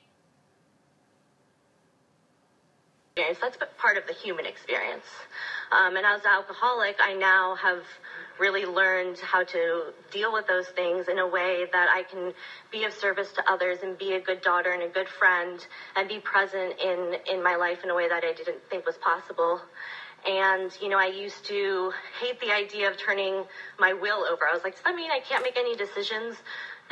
that's 3.17 3.59
part 3.79 3.97
of 3.97 4.07
the 4.07 4.13
human 4.13 4.47
experience 4.47 5.07
um, 5.73 5.97
and 5.97 6.05
as 6.05 6.21
an 6.21 6.31
alcoholic, 6.31 6.97
I 7.01 7.15
now 7.15 7.55
have 7.57 7.83
really 8.39 8.67
learned 8.67 9.19
how 9.19 9.43
to 9.43 9.93
deal 10.11 10.33
with 10.33 10.47
those 10.47 10.69
things 10.69 11.09
in 11.09 11.19
a 11.19 11.27
way 11.27 11.65
that 11.73 11.89
I 11.91 12.03
can 12.03 12.35
be 12.71 12.85
of 12.85 12.93
service 12.93 13.33
to 13.33 13.51
others 13.51 13.79
and 13.83 13.97
be 13.97 14.13
a 14.13 14.21
good 14.21 14.43
daughter 14.43 14.71
and 14.73 14.83
a 14.83 14.89
good 14.89 15.09
friend 15.09 15.67
and 15.97 16.09
be 16.09 16.19
present 16.19 16.75
in, 16.79 17.17
in 17.27 17.43
my 17.43 17.57
life 17.57 17.85
in 17.85 17.91
a 17.91 17.95
way 17.95 18.09
that 18.09 18.23
I 18.23 18.35
didn't 18.35 18.59
think 18.69 18.85
was 18.85 18.97
possible. 18.99 19.61
And, 20.29 20.71
you 20.81 20.89
know, 20.89 20.99
I 20.99 21.07
used 21.07 21.45
to 21.47 21.93
hate 22.21 22.39
the 22.41 22.53
idea 22.53 22.91
of 22.91 22.97
turning 22.99 23.45
my 23.79 23.93
will 23.93 24.25
over. 24.31 24.47
I 24.47 24.53
was 24.53 24.63
like, 24.63 24.75
does 24.75 24.83
that 24.85 24.95
mean 24.95 25.11
I 25.11 25.21
can't 25.21 25.43
make 25.43 25.57
any 25.57 25.75
decisions? 25.75 26.37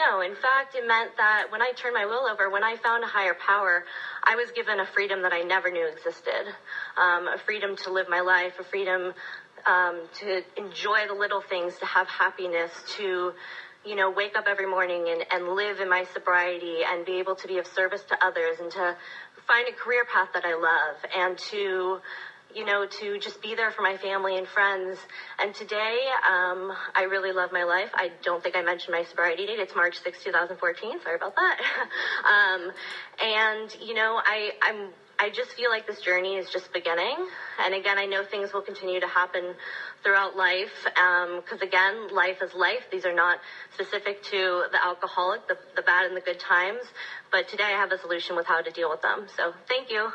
No, 0.01 0.23
in 0.23 0.35
fact, 0.35 0.75
it 0.75 0.87
meant 0.87 1.15
that 1.19 1.51
when 1.51 1.61
I 1.61 1.73
turned 1.73 1.93
my 1.93 2.07
will 2.07 2.27
over, 2.27 2.49
when 2.49 2.65
I 2.65 2.77
found 2.77 3.05
a 3.05 3.07
higher 3.07 3.35
power, 3.35 3.85
I 4.25 4.35
was 4.35 4.51
given 4.51 4.81
a 4.81 4.87
freedom 4.87 5.21
that 5.23 5.33
I 5.35 5.43
never 5.43 5.71
knew 5.71 5.87
existed. 5.87 6.47
Um, 6.97 7.29
a 7.29 7.37
freedom 7.37 7.77
to 7.85 7.93
live 7.93 8.09
my 8.09 8.21
life, 8.21 8.55
a 8.59 8.65
freedom 8.65 9.13
um, 9.67 10.09
to 10.21 10.43
enjoy 10.57 11.07
the 11.07 11.13
little 11.13 11.43
things, 11.43 11.77
to 11.81 11.85
have 11.85 12.09
happiness, 12.09 12.71
to 12.97 13.35
you 13.85 13.95
know, 13.95 14.11
wake 14.11 14.37
up 14.37 14.47
every 14.47 14.67
morning 14.67 15.09
and, 15.09 15.25
and 15.31 15.55
live 15.55 15.81
in 15.81 15.89
my 15.89 16.05
sobriety 16.15 16.79
and 16.87 17.05
be 17.05 17.19
able 17.19 17.35
to 17.35 17.47
be 17.47 17.59
of 17.59 17.67
service 17.67 18.03
to 18.05 18.17
others 18.25 18.57
and 18.61 18.71
to 18.71 18.97
find 19.47 19.69
a 19.69 19.73
career 19.73 20.05
path 20.05 20.29
that 20.33 20.45
I 20.45 20.55
love 20.55 20.97
and 21.15 21.37
to 21.51 22.01
you 22.55 22.65
know, 22.65 22.87
to 22.87 23.19
just 23.19 23.41
be 23.43 23.55
there 23.55 23.71
for 23.71 23.83
my 23.83 23.97
family 23.97 24.37
and 24.37 24.47
friends. 24.47 24.99
And 25.39 25.55
today, 25.55 26.09
um, 26.29 26.73
I 26.95 27.03
really 27.03 27.33
love 27.33 27.53
my 27.53 27.65
life. 27.65 27.91
I 27.95 28.11
don't 28.23 28.43
think 28.43 28.57
I 28.57 28.63
mentioned 28.63 28.93
my 28.93 29.05
sobriety 29.05 29.47
date. 29.47 29.59
It's 29.59 29.75
March 29.75 30.01
6, 30.03 30.23
2014. 30.25 31.01
Sorry 31.03 31.17
about 31.17 31.35
that. 31.37 31.61
um, 32.25 32.73
and, 33.23 33.75
you 33.81 33.95
know, 33.95 34.21
I, 34.25 34.53
I'm, 34.63 34.89
I 35.19 35.31
just 35.31 35.51
feel 35.53 35.71
like 35.71 35.87
this 35.87 36.01
journey 36.01 36.37
is 36.37 36.49
just 36.51 36.73
beginning. 36.73 37.27
And 37.63 37.75
again, 37.75 37.99
I 37.99 38.07
know 38.07 38.25
things 38.25 38.53
will 38.55 38.63
continue 38.63 39.01
to 39.01 39.07
happen 39.07 39.55
throughout 40.03 40.35
life. 40.35 40.73
Because 40.85 41.61
um, 41.61 41.63
again, 41.63 42.09
life 42.09 42.39
is 42.43 42.55
life. 42.55 42.85
These 42.91 43.05
are 43.05 43.15
not 43.15 43.39
specific 43.75 44.23
to 44.25 44.65
the 44.73 44.83
alcoholic, 44.83 45.47
the, 45.47 45.57
the 45.77 45.83
bad 45.83 46.07
and 46.07 46.17
the 46.17 46.23
good 46.23 46.41
times. 46.41 46.87
But 47.31 47.49
today 47.49 47.65
I 47.65 47.79
have 47.79 47.93
a 47.93 47.99
solution 47.99 48.35
with 48.35 48.47
how 48.47 48.63
to 48.63 48.71
deal 48.71 48.89
with 48.89 49.03
them. 49.03 49.27
So 49.37 49.53
thank 49.69 49.91
you. 49.91 50.11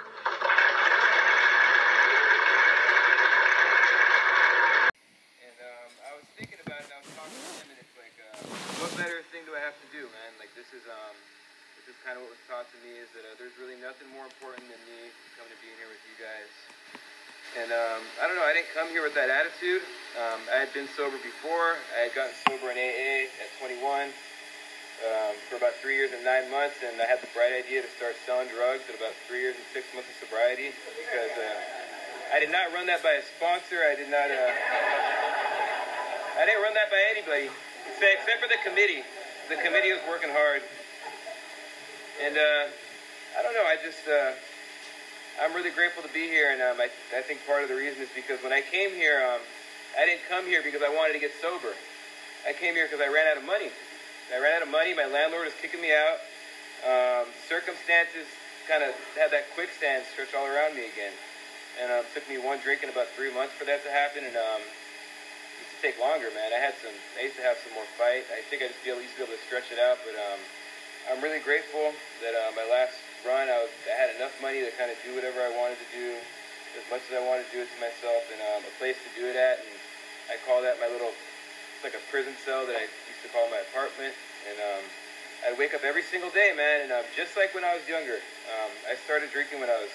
is 10.76 10.84
um, 10.92 11.16
which 11.80 11.88
is 11.88 11.96
kind 12.04 12.20
of 12.20 12.28
what 12.28 12.36
was 12.36 12.44
taught 12.52 12.68
to 12.68 12.78
me 12.84 13.00
is 13.00 13.08
that 13.16 13.24
uh, 13.24 13.32
there's 13.40 13.56
really 13.56 13.80
nothing 13.80 14.12
more 14.12 14.28
important 14.28 14.68
than 14.68 14.82
me 14.92 15.08
coming 15.40 15.48
to 15.48 15.60
being 15.64 15.76
here 15.80 15.88
with 15.88 16.04
you 16.04 16.20
guys. 16.20 16.52
And 17.56 17.72
um, 17.72 18.04
I 18.20 18.28
don't 18.28 18.36
know, 18.36 18.44
I 18.44 18.52
didn't 18.52 18.76
come 18.76 18.92
here 18.92 19.00
with 19.00 19.16
that 19.16 19.32
attitude. 19.32 19.80
Um, 20.20 20.44
I 20.52 20.60
had 20.60 20.76
been 20.76 20.92
sober 21.00 21.16
before. 21.24 21.80
I 21.96 22.12
had 22.12 22.14
gotten 22.18 22.36
sober 22.44 22.68
in 22.68 22.76
AA 22.76 23.32
at 23.40 23.48
21 23.64 24.12
um, 25.08 25.34
for 25.48 25.56
about 25.56 25.80
three 25.80 25.96
years 25.96 26.12
and 26.12 26.20
nine 26.28 26.52
months, 26.52 26.76
and 26.84 27.00
I 27.00 27.08
had 27.08 27.24
the 27.24 27.32
bright 27.32 27.56
idea 27.56 27.80
to 27.80 27.92
start 27.96 28.20
selling 28.28 28.52
drugs 28.52 28.84
at 28.92 29.00
about 29.00 29.16
three 29.32 29.40
years 29.40 29.56
and 29.56 29.64
six 29.72 29.88
months 29.96 30.12
of 30.12 30.28
sobriety 30.28 30.76
because 31.00 31.32
uh, 31.40 32.36
I 32.36 32.44
did 32.44 32.52
not 32.52 32.76
run 32.76 32.84
that 32.92 33.00
by 33.00 33.16
a 33.16 33.24
sponsor. 33.40 33.80
I 33.80 33.96
did 33.96 34.12
not. 34.12 34.28
Uh, 34.28 34.52
I 36.36 36.44
didn't 36.44 36.60
run 36.60 36.76
that 36.76 36.92
by 36.92 37.00
anybody, 37.16 37.48
except 37.96 38.44
for 38.44 38.52
the 38.52 38.60
committee. 38.60 39.08
The 39.48 39.56
committee 39.62 39.94
is 39.94 40.02
working 40.10 40.30
hard, 40.34 40.64
and 42.24 42.36
uh, 42.36 42.66
I 43.38 43.44
don't 43.44 43.54
know. 43.54 43.66
I 43.66 43.78
just. 43.78 44.08
Uh, 44.08 44.34
I'm 45.36 45.54
really 45.54 45.70
grateful 45.70 46.02
to 46.02 46.10
be 46.16 46.32
here, 46.32 46.50
and 46.56 46.64
um, 46.64 46.80
I, 46.80 46.88
I 47.12 47.20
think 47.20 47.46
part 47.46 47.62
of 47.62 47.68
the 47.68 47.76
reason 47.76 48.02
is 48.02 48.08
because 48.16 48.40
when 48.40 48.54
I 48.56 48.64
came 48.64 48.96
here, 48.96 49.20
um, 49.20 49.44
I 50.00 50.08
didn't 50.08 50.24
come 50.32 50.48
here 50.48 50.64
because 50.64 50.82
I 50.82 50.88
wanted 50.88 51.12
to 51.14 51.20
get 51.20 51.32
sober. 51.44 51.76
I 52.48 52.54
came 52.54 52.74
here 52.74 52.88
because 52.88 53.04
I 53.04 53.12
ran 53.12 53.28
out 53.28 53.36
of 53.36 53.44
money. 53.44 53.68
I 54.34 54.40
ran 54.40 54.56
out 54.56 54.64
of 54.64 54.72
money. 54.72 54.96
My 54.96 55.06
landlord 55.06 55.46
was 55.46 55.54
kicking 55.62 55.84
me 55.84 55.92
out. 55.92 56.24
Um, 56.88 57.28
circumstances 57.52 58.26
kind 58.64 58.82
of 58.82 58.96
had 59.20 59.30
that 59.36 59.52
quicksand 59.54 60.08
stretch 60.08 60.34
all 60.34 60.48
around 60.48 60.74
me 60.74 60.88
again, 60.88 61.14
and 61.84 61.92
um, 61.92 62.08
took 62.16 62.24
me 62.32 62.40
one 62.40 62.64
drink 62.64 62.82
in 62.82 62.90
about 62.90 63.12
three 63.14 63.30
months 63.30 63.54
for 63.60 63.66
that 63.68 63.84
to 63.84 63.92
happen. 63.92 64.24
And 64.24 64.40
um, 64.40 64.64
take 65.86 66.02
longer, 66.02 66.34
man. 66.34 66.50
I 66.50 66.58
had 66.58 66.74
some. 66.82 66.98
I 67.14 67.30
used 67.30 67.38
to 67.38 67.46
have 67.46 67.62
some 67.62 67.78
more 67.78 67.86
fight. 67.94 68.26
I 68.34 68.42
think 68.50 68.66
I 68.66 68.74
just 68.74 68.82
be 68.82 68.90
used 68.90 69.14
to 69.22 69.22
be 69.22 69.30
able 69.30 69.38
to 69.38 69.44
stretch 69.46 69.70
it 69.70 69.78
out, 69.78 70.02
but 70.02 70.18
um, 70.18 70.42
I'm 71.06 71.22
really 71.22 71.38
grateful 71.38 71.94
that 72.26 72.34
uh, 72.34 72.58
my 72.58 72.66
last 72.66 72.98
run, 73.22 73.46
I, 73.46 73.62
was, 73.62 73.70
I 73.86 73.94
had 73.94 74.10
enough 74.18 74.34
money 74.42 74.66
to 74.66 74.74
kind 74.82 74.90
of 74.90 74.98
do 75.06 75.14
whatever 75.14 75.46
I 75.46 75.54
wanted 75.54 75.78
to 75.78 75.90
do, 75.94 76.18
as 76.74 76.86
much 76.90 77.06
as 77.06 77.14
I 77.14 77.22
wanted 77.22 77.46
to 77.46 77.52
do 77.54 77.62
it 77.62 77.70
to 77.70 77.78
myself, 77.78 78.26
and 78.34 78.42
um, 78.50 78.66
a 78.66 78.74
place 78.82 78.98
to 78.98 79.12
do 79.14 79.30
it 79.30 79.38
at. 79.38 79.62
And 79.62 79.78
I 80.34 80.42
call 80.42 80.66
that 80.66 80.82
my 80.82 80.90
little, 80.90 81.14
it's 81.14 81.86
like 81.86 81.94
a 81.94 82.02
prison 82.10 82.34
cell 82.42 82.66
that 82.66 82.74
I 82.74 82.90
used 82.90 83.22
to 83.22 83.30
call 83.30 83.46
my 83.54 83.62
apartment. 83.70 84.18
And 84.50 84.58
um, 84.58 84.84
I'd 85.46 85.58
wake 85.62 85.78
up 85.78 85.86
every 85.86 86.02
single 86.02 86.34
day, 86.34 86.50
man, 86.58 86.90
and 86.90 86.90
um, 86.98 87.06
just 87.14 87.38
like 87.38 87.54
when 87.54 87.62
I 87.62 87.78
was 87.78 87.86
younger, 87.86 88.26
um, 88.58 88.74
I 88.90 88.98
started 89.06 89.30
drinking 89.30 89.62
when 89.62 89.70
I 89.70 89.78
was 89.78 89.94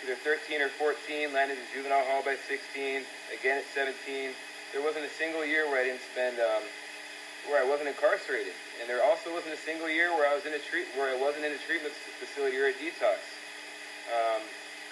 either 0.00 0.16
13 0.24 0.64
or 0.64 0.72
14, 0.80 1.36
landed 1.36 1.60
in 1.60 1.66
juvenile 1.76 2.08
hall 2.08 2.24
by 2.24 2.40
16, 2.48 3.04
again 3.36 3.60
at 3.60 3.68
17. 3.76 4.32
There 4.72 4.82
wasn't 4.82 5.04
a 5.04 5.14
single 5.18 5.44
year 5.44 5.66
where 5.70 5.80
I 5.80 5.84
didn't 5.84 6.02
spend, 6.12 6.38
um, 6.38 6.62
where 7.48 7.62
I 7.62 7.66
wasn't 7.66 7.88
incarcerated. 7.88 8.52
And 8.80 8.90
there 8.90 9.02
also 9.02 9.32
wasn't 9.32 9.54
a 9.54 9.62
single 9.62 9.88
year 9.88 10.12
where 10.12 10.28
I 10.28 10.34
was 10.34 10.44
in 10.44 10.52
a 10.52 10.60
treat 10.60 10.84
where 10.96 11.08
I 11.08 11.16
wasn't 11.16 11.44
in 11.44 11.52
a 11.52 11.60
treatment 11.64 11.94
facility 12.20 12.56
or 12.58 12.68
a 12.68 12.76
detox. 12.76 13.22
Um, 14.12 14.42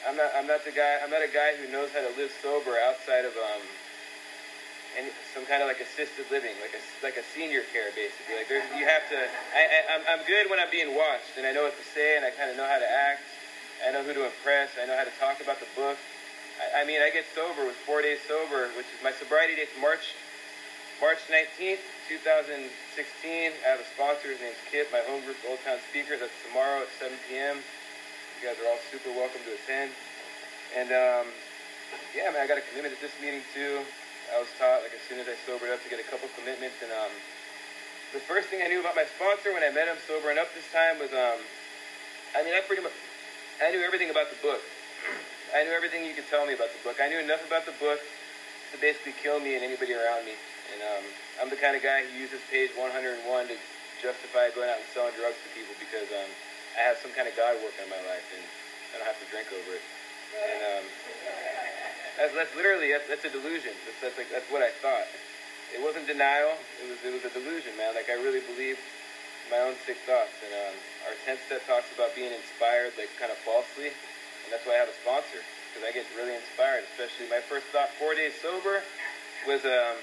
I'm 0.07 0.17
not 0.17 0.31
I'm 0.37 0.47
not 0.47 0.65
the 0.65 0.73
guy 0.73 1.01
I'm 1.03 1.11
not 1.11 1.23
a 1.23 1.33
guy 1.33 1.57
who 1.57 1.71
knows 1.71 1.89
how 1.93 2.01
to 2.01 2.13
live 2.17 2.33
sober 2.43 2.77
outside 2.81 3.25
of 3.25 3.33
um, 3.37 3.63
some 5.33 5.45
kind 5.47 5.63
of 5.63 5.69
like 5.69 5.81
assisted 5.81 6.29
living, 6.31 6.55
like 6.61 6.77
a 6.77 6.83
like 7.03 7.17
a 7.17 7.25
senior 7.35 7.63
care 7.73 7.91
basically. 7.97 8.37
Like 8.37 8.49
there's 8.49 8.65
you 8.77 8.85
have 8.85 9.05
to. 9.11 9.19
I, 9.53 9.63
I 9.65 9.79
I'm 9.97 10.03
I'm 10.07 10.23
good 10.27 10.49
when 10.49 10.59
I'm 10.59 10.71
being 10.71 10.95
watched 10.95 11.37
and 11.37 11.47
I 11.47 11.53
know 11.53 11.65
what 11.65 11.77
to 11.77 11.87
say 11.93 12.17
and 12.17 12.25
I 12.25 12.31
kind 12.31 12.51
of 12.51 12.57
know 12.57 12.67
how 12.67 12.79
to 12.79 12.89
act. 12.89 13.25
I 13.85 13.91
know 13.93 14.03
who 14.03 14.15
to 14.15 14.25
impress. 14.25 14.71
I 14.81 14.87
know 14.87 14.97
how 14.97 15.05
to 15.05 15.15
talk 15.19 15.41
about 15.41 15.61
the 15.61 15.69
book. 15.75 15.99
I, 16.61 16.83
I 16.83 16.85
mean, 16.85 17.03
I 17.03 17.11
get 17.11 17.25
sober 17.35 17.67
with 17.67 17.77
four 17.87 18.03
days 18.03 18.19
sober, 18.27 18.69
which 18.77 18.87
is 18.87 19.01
my 19.03 19.13
sobriety 19.13 19.57
date's 19.57 19.75
March 19.81 20.15
March 21.01 21.19
19th. 21.31 21.83
2016. 22.09 22.69
I 23.65 23.69
have 23.69 23.81
a 23.81 23.89
sponsor. 23.97 24.29
His 24.29 24.41
name's 24.41 24.61
Kip, 24.69 24.93
my 24.93 25.01
home 25.09 25.25
group, 25.25 25.41
Old 25.49 25.57
Town 25.65 25.81
Speakers. 25.89 26.21
That's 26.21 26.37
tomorrow 26.45 26.85
at 26.85 26.91
7 27.01 27.17
p.m. 27.29 27.65
You 28.41 28.41
guys 28.45 28.61
are 28.61 28.69
all 28.69 28.81
super 28.93 29.09
welcome 29.17 29.41
to 29.49 29.57
attend. 29.57 29.89
And 30.77 30.93
um, 30.93 31.33
yeah, 32.13 32.29
man, 32.29 32.45
I 32.45 32.47
got 32.47 32.61
a 32.61 32.67
commitment 32.69 32.93
at 32.93 33.01
this 33.01 33.15
meeting 33.25 33.41
too. 33.57 33.81
I 34.33 34.41
was 34.41 34.49
taught, 34.61 34.85
like, 34.85 34.93
as 34.93 35.01
soon 35.09 35.21
as 35.21 35.29
I 35.29 35.37
sobered 35.49 35.73
up, 35.73 35.81
to 35.85 35.89
get 35.89 36.01
a 36.01 36.09
couple 36.09 36.29
commitments. 36.37 36.77
And 36.85 36.93
um, 36.93 37.13
the 38.13 38.21
first 38.25 38.53
thing 38.53 38.61
I 38.61 38.69
knew 38.69 38.81
about 38.81 38.97
my 38.97 39.09
sponsor 39.17 39.53
when 39.53 39.65
I 39.65 39.73
met 39.73 39.89
him 39.89 39.97
sobering 40.05 40.37
up 40.37 40.53
this 40.53 40.69
time 40.73 41.01
was, 41.01 41.13
um, 41.13 41.41
I 42.37 42.45
mean, 42.45 42.53
I 42.53 42.61
pretty 42.61 42.85
much, 42.85 42.97
I 43.65 43.73
knew 43.73 43.81
everything 43.81 44.13
about 44.13 44.29
the 44.29 44.37
book. 44.45 44.61
I 45.55 45.63
knew 45.63 45.71
everything 45.71 46.03
you 46.03 46.19
could 46.19 46.27
tell 46.27 46.43
me 46.43 46.59
about 46.59 46.75
the 46.75 46.83
book. 46.83 46.99
I 46.99 47.07
knew 47.07 47.23
enough 47.23 47.39
about 47.47 47.63
the 47.63 47.79
book 47.79 48.03
to 48.03 48.77
basically 48.83 49.15
kill 49.23 49.39
me 49.39 49.55
and 49.55 49.63
anybody 49.63 49.95
around 49.95 50.27
me. 50.27 50.35
And 50.75 50.83
um, 50.83 51.05
I'm 51.39 51.47
the 51.47 51.55
kind 51.55 51.79
of 51.79 51.83
guy 51.87 52.03
who 52.03 52.11
uses 52.19 52.43
page 52.51 52.75
101 52.75 53.23
to 53.23 53.57
justify 54.03 54.51
going 54.51 54.67
out 54.67 54.83
and 54.83 54.89
selling 54.91 55.15
drugs 55.15 55.39
to 55.47 55.49
people 55.55 55.71
because 55.79 56.11
um, 56.11 56.27
I 56.75 56.83
have 56.83 56.99
some 56.99 57.15
kind 57.15 57.31
of 57.31 57.39
God 57.39 57.55
work 57.63 57.79
in 57.79 57.87
my 57.87 58.03
life 58.03 58.27
and 58.35 58.43
I 58.43 58.99
don't 58.99 59.07
have 59.07 59.21
to 59.23 59.29
drink 59.31 59.47
over 59.55 59.79
it. 59.79 59.85
And 60.35 60.61
um, 60.75 60.85
that's, 62.19 62.35
that's 62.35 62.55
literally 62.59 62.91
that's, 62.91 63.07
that's 63.07 63.23
a 63.23 63.31
delusion. 63.31 63.79
That's, 63.87 64.11
that's 64.11 64.19
like 64.19 64.31
that's 64.35 64.51
what 64.51 64.59
I 64.59 64.75
thought. 64.83 65.07
It 65.71 65.79
wasn't 65.79 66.11
denial. 66.11 66.59
It 66.83 66.91
was 66.91 66.99
it 67.07 67.15
was 67.15 67.23
a 67.23 67.31
delusion, 67.31 67.79
man. 67.79 67.95
Like 67.95 68.11
I 68.11 68.19
really 68.19 68.43
believed 68.43 68.83
my 69.55 69.63
own 69.63 69.79
sick 69.87 70.03
thoughts. 70.03 70.35
And 70.43 70.51
um, 70.51 70.75
our 71.07 71.15
10th 71.23 71.47
step 71.47 71.63
talks 71.71 71.87
about 71.95 72.11
being 72.19 72.35
inspired, 72.35 72.99
like 72.99 73.15
kind 73.23 73.31
of 73.31 73.39
falsely, 73.47 73.95
and 74.45 74.53
that's 74.53 74.65
why 74.67 74.77
I 74.77 74.81
have 74.85 74.89
a 74.89 74.99
sponsor 75.01 75.41
because 75.75 75.83
I 75.83 75.93
get 75.93 76.07
really 76.17 76.35
inspired. 76.35 76.85
Especially 76.95 77.27
my 77.29 77.41
first 77.41 77.67
thought, 77.75 77.91
four 77.99 78.15
days 78.15 78.33
sober, 78.41 78.83
was 79.47 79.65
um, 79.65 79.99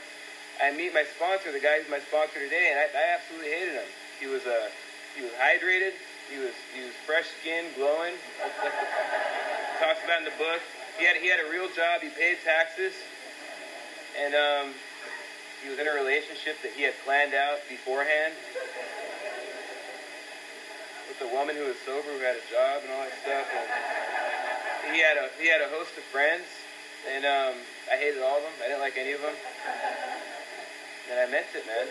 I 0.60 0.72
meet 0.72 0.94
my 0.94 1.06
sponsor, 1.16 1.52
the 1.52 1.64
guy 1.64 1.80
who's 1.80 1.90
my 1.90 2.04
sponsor 2.12 2.40
today, 2.44 2.70
and 2.70 2.78
I, 2.78 2.86
I 2.92 3.16
absolutely 3.16 3.50
hated 3.50 3.76
him. 3.76 3.90
He 4.20 4.28
was 4.28 4.46
uh, 4.46 4.70
he 5.16 5.24
was 5.24 5.32
hydrated. 5.40 5.94
He 6.30 6.38
was 6.38 6.54
he 6.76 6.84
was 6.84 6.94
fresh 7.06 7.26
skinned, 7.40 7.74
glowing. 7.76 8.14
Talks 9.80 10.04
about 10.04 10.20
in 10.20 10.26
the 10.26 10.38
book. 10.38 10.62
He 11.00 11.06
had 11.06 11.16
he 11.18 11.28
had 11.28 11.40
a 11.40 11.50
real 11.50 11.70
job. 11.74 12.02
He 12.02 12.10
paid 12.10 12.38
taxes, 12.44 12.94
and 14.20 14.36
um, 14.36 14.74
he 15.64 15.70
was 15.70 15.80
in 15.80 15.88
a 15.88 15.94
relationship 15.94 16.62
that 16.62 16.72
he 16.74 16.84
had 16.84 16.94
planned 17.04 17.34
out 17.34 17.60
beforehand 17.70 18.34
with 21.08 21.22
a 21.22 21.34
woman 21.34 21.56
who 21.56 21.66
was 21.66 21.76
sober, 21.86 22.08
who 22.08 22.20
had 22.20 22.36
a 22.36 22.46
job 22.52 22.82
and 22.84 22.92
all 22.92 23.04
that 23.04 23.18
stuff. 23.24 23.48
And 23.50 24.31
he 24.90 25.00
had 25.00 25.18
a 25.18 25.30
he 25.38 25.48
had 25.48 25.62
a 25.62 25.70
host 25.70 25.94
of 25.98 26.04
friends, 26.10 26.50
and 27.14 27.26
um, 27.26 27.56
I 27.92 27.98
hated 27.98 28.22
all 28.22 28.38
of 28.38 28.44
them. 28.44 28.54
I 28.64 28.68
didn't 28.68 28.82
like 28.82 28.98
any 28.98 29.14
of 29.14 29.22
them 29.22 29.36
and 31.12 31.20
I 31.20 31.28
meant 31.28 31.52
it, 31.54 31.68
man. 31.68 31.88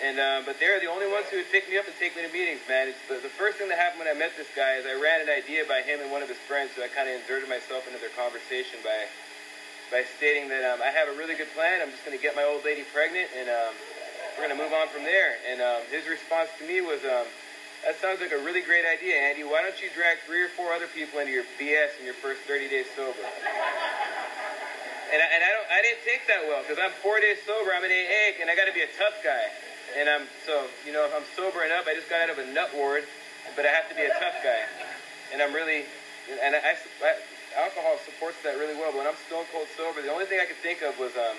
And 0.00 0.16
uh, 0.16 0.40
but 0.46 0.56
they're 0.56 0.80
the 0.80 0.88
only 0.88 1.04
ones 1.04 1.28
who 1.28 1.36
would 1.36 1.52
pick 1.52 1.68
me 1.68 1.76
up 1.76 1.84
and 1.84 1.94
take 2.00 2.16
me 2.16 2.24
to 2.24 2.32
meetings, 2.32 2.64
man. 2.64 2.88
It's 2.88 3.02
the, 3.10 3.20
the 3.20 3.34
first 3.34 3.60
thing 3.60 3.68
that 3.68 3.76
happened 3.76 4.06
when 4.06 4.08
I 4.08 4.16
met 4.16 4.32
this 4.40 4.48
guy 4.56 4.80
is 4.80 4.86
I 4.88 4.96
ran 4.96 5.20
an 5.20 5.28
idea 5.28 5.68
by 5.68 5.84
him 5.84 6.00
and 6.00 6.08
one 6.08 6.22
of 6.24 6.30
his 6.32 6.40
friends, 6.48 6.72
so 6.72 6.80
I 6.80 6.88
kind 6.88 7.10
of 7.10 7.18
inserted 7.20 7.50
myself 7.50 7.84
into 7.90 8.00
their 8.00 8.14
conversation 8.16 8.80
by 8.80 9.04
by 9.92 10.08
stating 10.16 10.48
that 10.48 10.64
um, 10.64 10.80
I 10.80 10.88
have 10.88 11.12
a 11.12 11.16
really 11.18 11.34
good 11.34 11.50
plan. 11.52 11.82
I'm 11.82 11.90
just 11.90 12.04
going 12.04 12.16
to 12.16 12.22
get 12.22 12.36
my 12.36 12.44
old 12.44 12.64
lady 12.64 12.84
pregnant, 12.88 13.28
and 13.36 13.48
um, 13.48 13.72
we're 14.36 14.46
going 14.48 14.54
to 14.54 14.62
move 14.62 14.72
on 14.72 14.88
from 14.88 15.02
there. 15.02 15.40
And 15.48 15.60
um, 15.60 15.80
his 15.90 16.06
response 16.06 16.52
to 16.60 16.64
me 16.68 16.84
was, 16.84 17.00
um, 17.08 17.24
"That 17.84 18.00
sounds 18.00 18.20
like 18.20 18.32
a 18.32 18.38
really 18.38 18.60
great 18.60 18.84
idea, 18.84 19.16
Andy. 19.16 19.44
Why 19.44 19.62
don't 19.62 19.80
you 19.80 19.88
drag 19.94 20.18
three 20.26 20.42
or 20.42 20.48
four 20.48 20.72
other 20.72 20.86
people 20.86 21.20
into 21.20 21.32
your 21.32 21.44
BS 21.58 21.98
in 21.98 22.04
your 22.04 22.14
first 22.14 22.40
30 22.42 22.68
days 22.68 22.86
sober?" 22.94 23.24
And 25.08 25.22
I, 25.22 25.26
and 25.32 25.40
I 25.40 25.50
don't 25.56 25.68
I 25.72 25.80
didn't 25.80 26.04
take 26.04 26.26
that 26.28 26.44
well 26.46 26.60
because 26.60 26.78
I'm 26.78 26.92
four 27.00 27.18
days 27.20 27.38
sober. 27.46 27.72
I'm 27.72 27.84
an 27.84 27.90
AA 27.90 28.36
and 28.40 28.50
I 28.50 28.54
got 28.54 28.66
to 28.66 28.76
be 28.76 28.82
a 28.82 28.92
tough 28.98 29.16
guy. 29.24 29.48
And 29.96 30.08
I'm 30.08 30.28
so 30.44 30.68
you 30.84 30.92
know 30.92 31.04
if 31.06 31.14
I'm 31.14 31.24
sobering 31.34 31.72
up, 31.72 31.86
I 31.88 31.94
just 31.94 32.10
got 32.10 32.28
out 32.28 32.30
of 32.30 32.38
a 32.38 32.46
nut 32.52 32.74
ward, 32.76 33.04
but 33.56 33.64
I 33.64 33.72
have 33.72 33.88
to 33.88 33.94
be 33.96 34.02
a 34.02 34.12
tough 34.20 34.36
guy. 34.44 34.60
And 35.32 35.40
I'm 35.40 35.54
really 35.54 35.86
and 36.44 36.54
I, 36.54 36.76
I, 37.00 37.16
alcohol 37.56 37.96
supports 38.04 38.36
that 38.44 38.58
really 38.58 38.76
well. 38.76 38.92
But 38.92 38.98
when 38.98 39.06
I'm 39.08 39.16
stone 39.26 39.46
cold 39.50 39.68
sober, 39.76 40.02
the 40.02 40.12
only 40.12 40.26
thing 40.26 40.40
I 40.40 40.44
could 40.44 40.60
think 40.60 40.82
of 40.82 40.98
was 40.98 41.16
um 41.16 41.36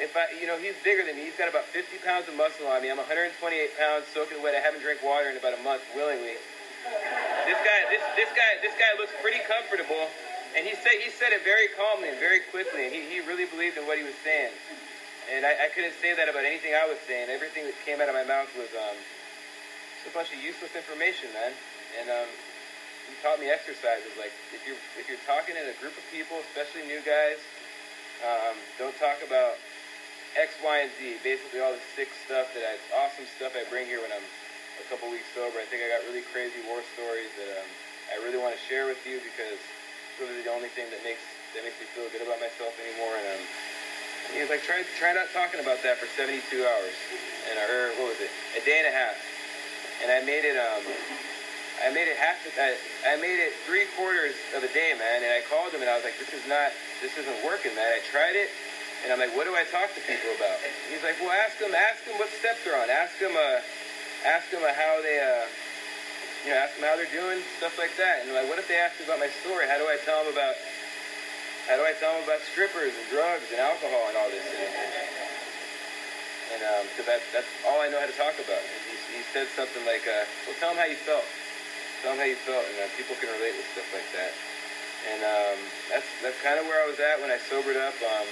if 0.00 0.16
I 0.16 0.26
you 0.40 0.46
know 0.46 0.58
he's 0.58 0.74
bigger 0.82 1.06
than 1.06 1.14
me. 1.14 1.26
He's 1.28 1.38
got 1.38 1.48
about 1.48 1.64
50 1.70 2.02
pounds 2.02 2.26
of 2.26 2.34
muscle 2.34 2.66
on 2.66 2.82
me. 2.82 2.90
I'm 2.90 2.98
128 2.98 3.34
pounds 3.78 4.06
soaking 4.10 4.42
wet. 4.42 4.54
I 4.54 4.62
haven't 4.62 4.82
drank 4.82 5.02
water 5.02 5.30
in 5.30 5.36
about 5.36 5.54
a 5.54 5.62
month 5.62 5.82
willingly. 5.94 6.38
This 7.46 7.60
guy 7.62 7.80
this 7.90 8.02
this 8.18 8.30
guy 8.34 8.50
this 8.60 8.74
guy 8.74 8.92
looks 8.98 9.12
pretty 9.22 9.40
comfortable. 9.46 10.10
And 10.54 10.62
he 10.62 10.78
said 10.78 11.02
he 11.02 11.10
said 11.10 11.34
it 11.34 11.42
very 11.42 11.66
calmly 11.74 12.14
and 12.14 12.18
very 12.22 12.38
quickly, 12.54 12.86
and 12.86 12.94
he, 12.94 13.02
he 13.10 13.18
really 13.26 13.46
believed 13.50 13.74
in 13.74 13.90
what 13.90 13.98
he 13.98 14.06
was 14.06 14.14
saying. 14.22 14.54
And 15.34 15.42
I, 15.42 15.66
I 15.66 15.68
couldn't 15.74 15.98
say 15.98 16.14
that 16.14 16.30
about 16.30 16.46
anything 16.46 16.78
I 16.78 16.86
was 16.86 17.00
saying. 17.10 17.26
Everything 17.26 17.66
that 17.66 17.74
came 17.82 17.98
out 17.98 18.06
of 18.06 18.14
my 18.14 18.22
mouth 18.22 18.46
was 18.54 18.70
um, 18.76 18.94
just 19.98 20.06
a 20.06 20.14
bunch 20.14 20.30
of 20.30 20.38
useless 20.38 20.70
information, 20.78 21.32
man. 21.34 21.50
And 21.98 22.06
um, 22.06 22.30
he 23.10 23.18
taught 23.18 23.42
me 23.42 23.50
exercises. 23.50 24.14
Like 24.14 24.30
if 24.54 24.62
you're 24.62 24.78
if 24.94 25.10
you're 25.10 25.22
talking 25.26 25.58
in 25.58 25.66
a 25.66 25.74
group 25.82 25.98
of 25.98 26.06
people, 26.14 26.38
especially 26.54 26.86
new 26.86 27.02
guys, 27.02 27.42
um, 28.22 28.54
don't 28.78 28.94
talk 29.02 29.18
about 29.26 29.58
X, 30.34 30.54
Y, 30.62 30.76
and 30.82 30.90
Z. 30.98 31.22
Basically, 31.22 31.62
all 31.62 31.72
the 31.72 31.86
sick 31.94 32.10
stuff 32.26 32.50
that 32.54 32.64
I, 32.66 32.74
awesome 32.94 33.26
stuff 33.38 33.54
I 33.54 33.62
bring 33.70 33.86
here 33.86 34.02
when 34.02 34.10
I'm 34.10 34.26
a 34.82 34.84
couple 34.90 35.06
weeks 35.10 35.26
sober. 35.34 35.62
I 35.62 35.66
think 35.70 35.86
I 35.86 35.88
got 35.88 36.02
really 36.10 36.26
crazy 36.34 36.58
war 36.66 36.82
stories 36.98 37.30
that 37.38 37.62
um, 37.62 37.68
I 38.10 38.18
really 38.22 38.38
want 38.38 38.52
to 38.54 38.62
share 38.66 38.90
with 38.90 38.98
you 39.06 39.22
because 39.22 39.58
it's 39.58 40.16
really 40.18 40.42
the 40.42 40.50
only 40.50 40.70
thing 40.74 40.90
that 40.90 41.02
makes 41.06 41.22
that 41.54 41.62
makes 41.62 41.78
me 41.78 41.86
feel 41.94 42.10
good 42.10 42.26
about 42.26 42.42
myself 42.42 42.74
anymore. 42.82 43.14
And 43.14 43.38
um, 43.38 43.42
he 44.34 44.42
was 44.42 44.50
like, 44.50 44.66
try 44.66 44.82
try 44.98 45.14
not 45.14 45.30
talking 45.30 45.62
about 45.62 45.82
that 45.86 46.02
for 46.02 46.10
72 46.18 46.42
hours, 46.66 46.96
and 47.50 47.54
or 47.58 47.94
what 48.02 48.14
was 48.14 48.20
it, 48.20 48.30
a 48.58 48.62
day 48.66 48.82
and 48.82 48.90
a 48.90 48.94
half. 48.94 49.14
And 50.02 50.10
I 50.10 50.18
made 50.26 50.42
it 50.42 50.58
um, 50.58 50.82
I 51.82 51.90
made 51.90 52.06
it 52.06 52.16
half. 52.16 52.38
I, 52.54 52.78
I 53.04 53.16
made 53.18 53.42
it 53.42 53.52
three 53.66 53.84
quarters 53.98 54.34
of 54.54 54.62
a 54.62 54.70
day, 54.70 54.94
man. 54.94 55.26
And 55.26 55.32
I 55.34 55.42
called 55.50 55.74
him 55.74 55.82
and 55.82 55.90
I 55.90 55.96
was 55.98 56.04
like, 56.06 56.16
this 56.18 56.30
is 56.30 56.44
not, 56.46 56.70
this 57.02 57.12
isn't 57.18 57.44
working, 57.44 57.74
man. 57.74 57.90
I 57.90 57.98
tried 58.08 58.38
it, 58.38 58.48
and 59.04 59.12
I'm 59.12 59.20
like, 59.20 59.36
what 59.36 59.44
do 59.44 59.52
I 59.52 59.68
talk 59.68 59.92
to 59.92 60.00
people 60.08 60.32
about? 60.40 60.56
He's 60.88 61.04
like, 61.04 61.20
well, 61.20 61.36
ask 61.36 61.60
them, 61.60 61.76
ask 61.76 62.00
them 62.08 62.16
what 62.16 62.32
steps 62.40 62.64
they're 62.64 62.72
on. 62.72 62.88
Ask 62.88 63.12
them, 63.20 63.36
uh, 63.36 63.60
ask 64.24 64.48
them 64.48 64.64
uh, 64.64 64.72
how 64.72 65.04
they, 65.04 65.20
uh, 65.20 65.44
you 66.48 66.56
know, 66.56 66.56
ask 66.56 66.72
them 66.80 66.88
how 66.88 66.96
they're 66.96 67.12
doing, 67.12 67.44
stuff 67.60 67.76
like 67.76 67.92
that. 68.00 68.24
And 68.24 68.32
I'm 68.32 68.40
like, 68.40 68.48
what 68.48 68.56
if 68.56 68.64
they 68.64 68.80
ask 68.80 68.96
me 68.96 69.04
about 69.04 69.20
my 69.20 69.28
story? 69.44 69.68
How 69.68 69.76
do 69.76 69.84
I 69.84 70.00
tell 70.08 70.24
them 70.24 70.32
about, 70.32 70.56
how 71.68 71.76
do 71.76 71.84
I 71.84 71.92
tell 72.00 72.16
them 72.16 72.24
about 72.24 72.40
strippers 72.48 72.96
and 72.96 73.06
drugs 73.12 73.44
and 73.52 73.60
alcohol 73.60 74.08
and 74.08 74.16
all 74.16 74.32
this? 74.32 74.44
And, 74.48 74.72
and 76.56 76.60
um, 76.64 76.88
because 76.88 77.04
that, 77.04 77.20
that's 77.28 77.52
all 77.68 77.84
I 77.84 77.92
know 77.92 78.00
how 78.00 78.08
to 78.08 78.16
talk 78.16 78.40
about. 78.40 78.64
He, 78.88 79.20
he 79.20 79.22
said 79.36 79.52
something 79.52 79.84
like, 79.84 80.08
uh, 80.08 80.24
well, 80.48 80.56
tell 80.56 80.72
them 80.72 80.80
how 80.80 80.88
you 80.88 80.96
felt. 80.96 81.28
Tell 82.00 82.16
them 82.16 82.24
how 82.24 82.28
you 82.28 82.40
felt, 82.44 82.64
and 82.72 82.76
uh, 82.84 82.88
people 82.96 83.16
can 83.20 83.28
relate 83.36 83.52
with 83.52 83.68
stuff 83.76 83.88
like 83.92 84.08
that. 84.16 84.32
And 85.04 85.20
um, 85.24 85.58
that's 85.92 86.08
that's 86.24 86.36
kind 86.40 86.56
of 86.56 86.64
where 86.64 86.80
I 86.80 86.88
was 86.88 86.96
at 87.00 87.20
when 87.20 87.28
I 87.28 87.36
sobered 87.48 87.76
up. 87.76 87.92
Um, 88.00 88.28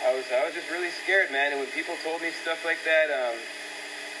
I 0.00 0.16
was 0.16 0.24
I 0.32 0.44
was 0.44 0.54
just 0.54 0.70
really 0.70 0.90
scared, 1.04 1.30
man. 1.30 1.52
And 1.52 1.60
when 1.60 1.68
people 1.76 1.96
told 2.00 2.24
me 2.24 2.32
stuff 2.40 2.64
like 2.64 2.80
that, 2.88 3.12
um, 3.12 3.36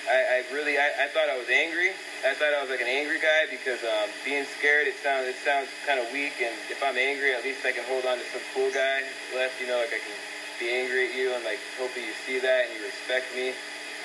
I, 0.08 0.44
I 0.44 0.52
really 0.52 0.76
I, 0.76 0.92
I 1.04 1.06
thought 1.08 1.32
I 1.32 1.36
was 1.40 1.48
angry. 1.48 1.96
I 2.20 2.36
thought 2.36 2.52
I 2.52 2.60
was 2.60 2.68
like 2.68 2.84
an 2.84 2.90
angry 2.90 3.16
guy 3.16 3.48
because 3.48 3.80
um, 3.80 4.12
being 4.24 4.44
scared 4.60 4.84
it 4.86 4.96
sounds 5.00 5.24
it 5.24 5.40
sounds 5.40 5.72
kind 5.88 5.96
of 5.96 6.04
weak. 6.12 6.36
And 6.44 6.52
if 6.68 6.84
I'm 6.84 7.00
angry, 7.00 7.32
at 7.32 7.44
least 7.44 7.64
I 7.64 7.72
can 7.72 7.84
hold 7.88 8.04
on 8.04 8.20
to 8.20 8.26
some 8.28 8.44
cool 8.52 8.68
guy 8.70 9.08
left. 9.32 9.56
You 9.56 9.72
know, 9.72 9.80
like 9.80 9.96
I 9.96 10.00
can 10.04 10.16
be 10.60 10.68
angry 10.68 11.08
at 11.08 11.16
you 11.16 11.32
and 11.32 11.40
like 11.48 11.58
hoping 11.80 12.04
you 12.04 12.12
see 12.28 12.36
that 12.44 12.68
and 12.68 12.76
you 12.76 12.84
respect 12.84 13.24
me. 13.32 13.56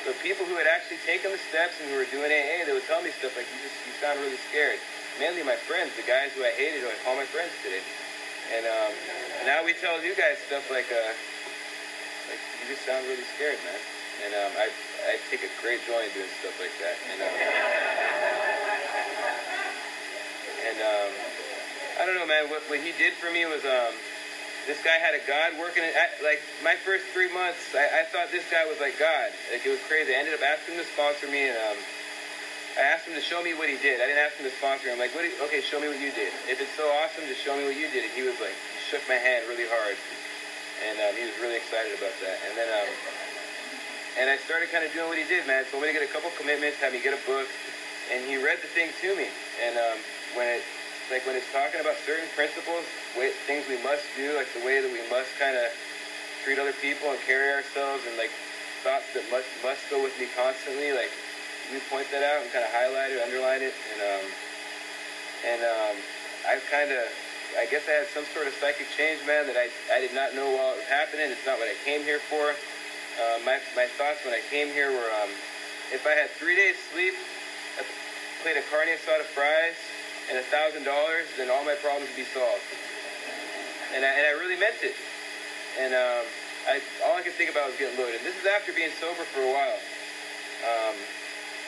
But 0.07 0.15
people 0.21 0.45
who 0.45 0.55
had 0.55 0.69
actually 0.69 1.01
taken 1.03 1.33
the 1.33 1.41
steps 1.49 1.75
and 1.81 1.89
who 1.89 1.97
were 1.97 2.07
doing 2.13 2.29
AA, 2.29 2.63
they 2.63 2.71
would 2.71 2.85
tell 2.85 3.01
me 3.01 3.09
stuff 3.17 3.33
like, 3.33 3.49
you 3.49 3.57
just, 3.65 3.73
you 3.89 3.91
sound 3.97 4.21
really 4.21 4.37
scared. 4.53 4.77
Mainly 5.17 5.41
my 5.41 5.57
friends, 5.57 5.97
the 5.97 6.05
guys 6.05 6.29
who 6.37 6.45
I 6.45 6.53
hated, 6.53 6.85
who 6.85 6.93
I 6.93 6.97
call 7.01 7.17
my 7.17 7.25
friends 7.25 7.49
today. 7.65 7.81
And 8.53 8.69
um, 8.69 8.93
now 9.49 9.65
we 9.65 9.73
tell 9.73 9.97
you 9.97 10.13
guys 10.13 10.37
stuff 10.45 10.69
like, 10.69 10.85
uh, 10.93 11.17
you 12.65 12.73
just 12.73 12.81
sound 12.81 13.05
really 13.05 13.25
scared, 13.37 13.61
man. 13.61 13.77
And 14.25 14.33
um, 14.33 14.51
I, 14.57 14.73
I 15.05 15.21
take 15.29 15.45
a 15.45 15.51
great 15.61 15.85
joy 15.85 16.01
in 16.01 16.09
doing 16.17 16.31
stuff 16.41 16.57
like 16.57 16.73
that. 16.81 16.97
And, 17.13 17.19
um, 17.21 17.35
and 20.65 20.77
um, 20.81 21.09
I 22.01 22.09
don't 22.09 22.17
know, 22.17 22.25
man. 22.25 22.49
What, 22.49 22.65
what 22.65 22.81
he 22.81 22.89
did 22.97 23.13
for 23.21 23.29
me 23.29 23.45
was, 23.45 23.61
um, 23.61 23.93
this 24.65 24.81
guy 24.81 24.97
had 24.97 25.13
a 25.13 25.21
God 25.29 25.53
working. 25.61 25.85
At, 25.85 26.17
like 26.25 26.41
my 26.65 26.73
first 26.73 27.05
three 27.13 27.29
months, 27.29 27.77
I, 27.77 28.01
I 28.01 28.03
thought 28.09 28.33
this 28.33 28.49
guy 28.49 28.65
was 28.65 28.81
like 28.81 28.97
God. 28.97 29.29
Like 29.53 29.61
it 29.61 29.69
was 29.69 29.83
crazy. 29.85 30.17
I 30.17 30.25
ended 30.25 30.33
up 30.33 30.41
asking 30.41 30.73
him 30.73 30.81
to 30.81 30.89
sponsor 30.89 31.29
me, 31.29 31.53
and 31.53 31.57
um, 31.69 31.77
I 32.81 32.81
asked 32.81 33.05
him 33.05 33.13
to 33.13 33.21
show 33.21 33.45
me 33.45 33.53
what 33.53 33.69
he 33.69 33.77
did. 33.77 34.01
I 34.01 34.09
didn't 34.09 34.25
ask 34.25 34.41
him 34.41 34.49
to 34.49 34.55
sponsor 34.57 34.89
me. 34.89 34.97
I'm 34.97 34.97
like, 34.97 35.13
what? 35.13 35.21
Did, 35.21 35.37
okay, 35.45 35.61
show 35.61 35.77
me 35.77 35.85
what 35.85 36.01
you 36.01 36.09
did. 36.17 36.33
If 36.49 36.57
it's 36.57 36.73
so 36.73 36.89
awesome, 36.97 37.29
just 37.29 37.45
show 37.45 37.53
me 37.53 37.69
what 37.69 37.77
you 37.77 37.85
did. 37.93 38.09
And 38.09 38.13
he 38.17 38.25
was 38.25 38.41
like, 38.41 38.57
he 38.57 38.79
shook 38.89 39.05
my 39.05 39.21
hand 39.21 39.45
really 39.45 39.69
hard, 39.69 39.93
and 40.83 40.99
um, 40.99 41.15
he 41.15 41.23
was 41.23 41.35
really 41.39 41.55
excited 41.55 41.93
about 41.95 42.13
that. 42.19 42.37
And 42.47 42.57
then, 42.57 42.67
um, 42.67 42.89
and 44.19 44.29
I 44.29 44.37
started 44.43 44.71
kind 44.71 44.83
of 44.83 44.91
doing 44.91 45.07
what 45.07 45.17
he 45.17 45.23
did, 45.23 45.45
man. 45.47 45.63
Told 45.71 45.83
me 45.83 45.87
to 45.87 45.95
get 45.95 46.03
a 46.03 46.11
couple 46.11 46.29
commitments, 46.35 46.79
had 46.79 46.91
me 46.91 46.99
get 46.99 47.13
a 47.13 47.23
book, 47.27 47.47
and 48.11 48.23
he 48.25 48.37
read 48.37 48.59
the 48.61 48.67
thing 48.71 48.91
to 49.01 49.15
me. 49.15 49.27
And 49.63 49.77
um, 49.77 49.97
when 50.35 50.47
it 50.47 50.63
like 51.11 51.25
when 51.25 51.35
it's 51.35 51.49
talking 51.51 51.79
about 51.79 51.95
certain 52.05 52.27
principles, 52.33 52.83
way, 53.15 53.29
things 53.45 53.63
we 53.69 53.77
must 53.77 54.03
do, 54.17 54.35
like 54.35 54.51
the 54.57 54.63
way 54.65 54.81
that 54.81 54.91
we 54.91 55.03
must 55.07 55.29
kind 55.37 55.55
of 55.55 55.69
treat 56.43 56.57
other 56.57 56.73
people 56.81 57.11
and 57.11 57.19
carry 57.21 57.51
ourselves, 57.51 58.03
and 58.07 58.17
like 58.17 58.31
thoughts 58.83 59.05
that 59.13 59.23
must 59.29 59.47
must 59.61 59.81
go 59.89 60.01
with 60.01 60.17
me 60.17 60.27
constantly. 60.35 60.91
Like 60.91 61.11
you 61.71 61.79
point 61.89 62.09
that 62.11 62.23
out 62.23 62.41
and 62.41 62.51
kind 62.51 62.63
of 62.63 62.71
highlight 62.71 63.11
it, 63.11 63.21
underline 63.21 63.61
it, 63.61 63.73
and 63.93 64.01
um, 64.01 64.25
and 65.45 65.61
um, 65.61 65.95
I 66.45 66.57
kind 66.69 66.91
of, 66.91 67.09
I 67.57 67.65
guess 67.65 67.87
I 67.87 68.03
had 68.03 68.07
some 68.11 68.25
sort 68.33 68.47
of 68.47 68.53
psychic 68.59 68.87
change, 68.97 69.19
man, 69.25 69.47
that 69.47 69.55
I 69.55 69.69
I 69.91 69.99
did 69.99 70.13
not 70.13 70.35
know 70.35 70.51
while 70.51 70.73
it 70.75 70.83
was 70.83 70.89
happening. 70.91 71.31
It's 71.31 71.45
not 71.45 71.57
what 71.57 71.67
I 71.67 71.75
came 71.83 72.03
here 72.03 72.19
for. 72.19 72.51
Uh, 72.51 73.39
my 73.47 73.59
my 73.75 73.87
thoughts 73.95 74.23
when 74.25 74.33
I 74.33 74.41
came 74.51 74.67
here 74.69 74.91
were, 74.91 75.11
um, 75.23 75.31
if 75.91 76.03
I 76.05 76.11
had 76.11 76.29
three 76.35 76.55
days 76.55 76.75
sleep, 76.91 77.15
a 77.79 77.83
plate 78.43 78.57
of 78.57 78.67
carne 78.69 78.91
asada 78.91 79.23
fries 79.23 79.75
and 80.29 80.37
a 80.37 80.43
thousand 80.51 80.83
dollars, 80.83 81.25
then 81.37 81.49
all 81.49 81.63
my 81.63 81.75
problems 81.75 82.09
would 82.11 82.19
be 82.19 82.27
solved. 82.33 82.63
And 83.93 84.03
I, 84.03 84.09
and 84.09 84.25
I 84.27 84.31
really 84.31 84.59
meant 84.59 84.81
it. 84.83 84.95
And 85.79 85.93
um, 85.93 86.25
I, 86.67 86.81
all 87.05 87.15
I 87.15 87.21
could 87.21 87.33
think 87.33 87.51
about 87.51 87.69
was 87.69 87.77
getting 87.77 87.97
loaded. 87.97 88.19
This 88.23 88.35
is 88.35 88.45
after 88.45 88.73
being 88.73 88.91
sober 88.99 89.23
for 89.23 89.41
a 89.41 89.51
while. 89.51 89.79
Um, 90.65 90.95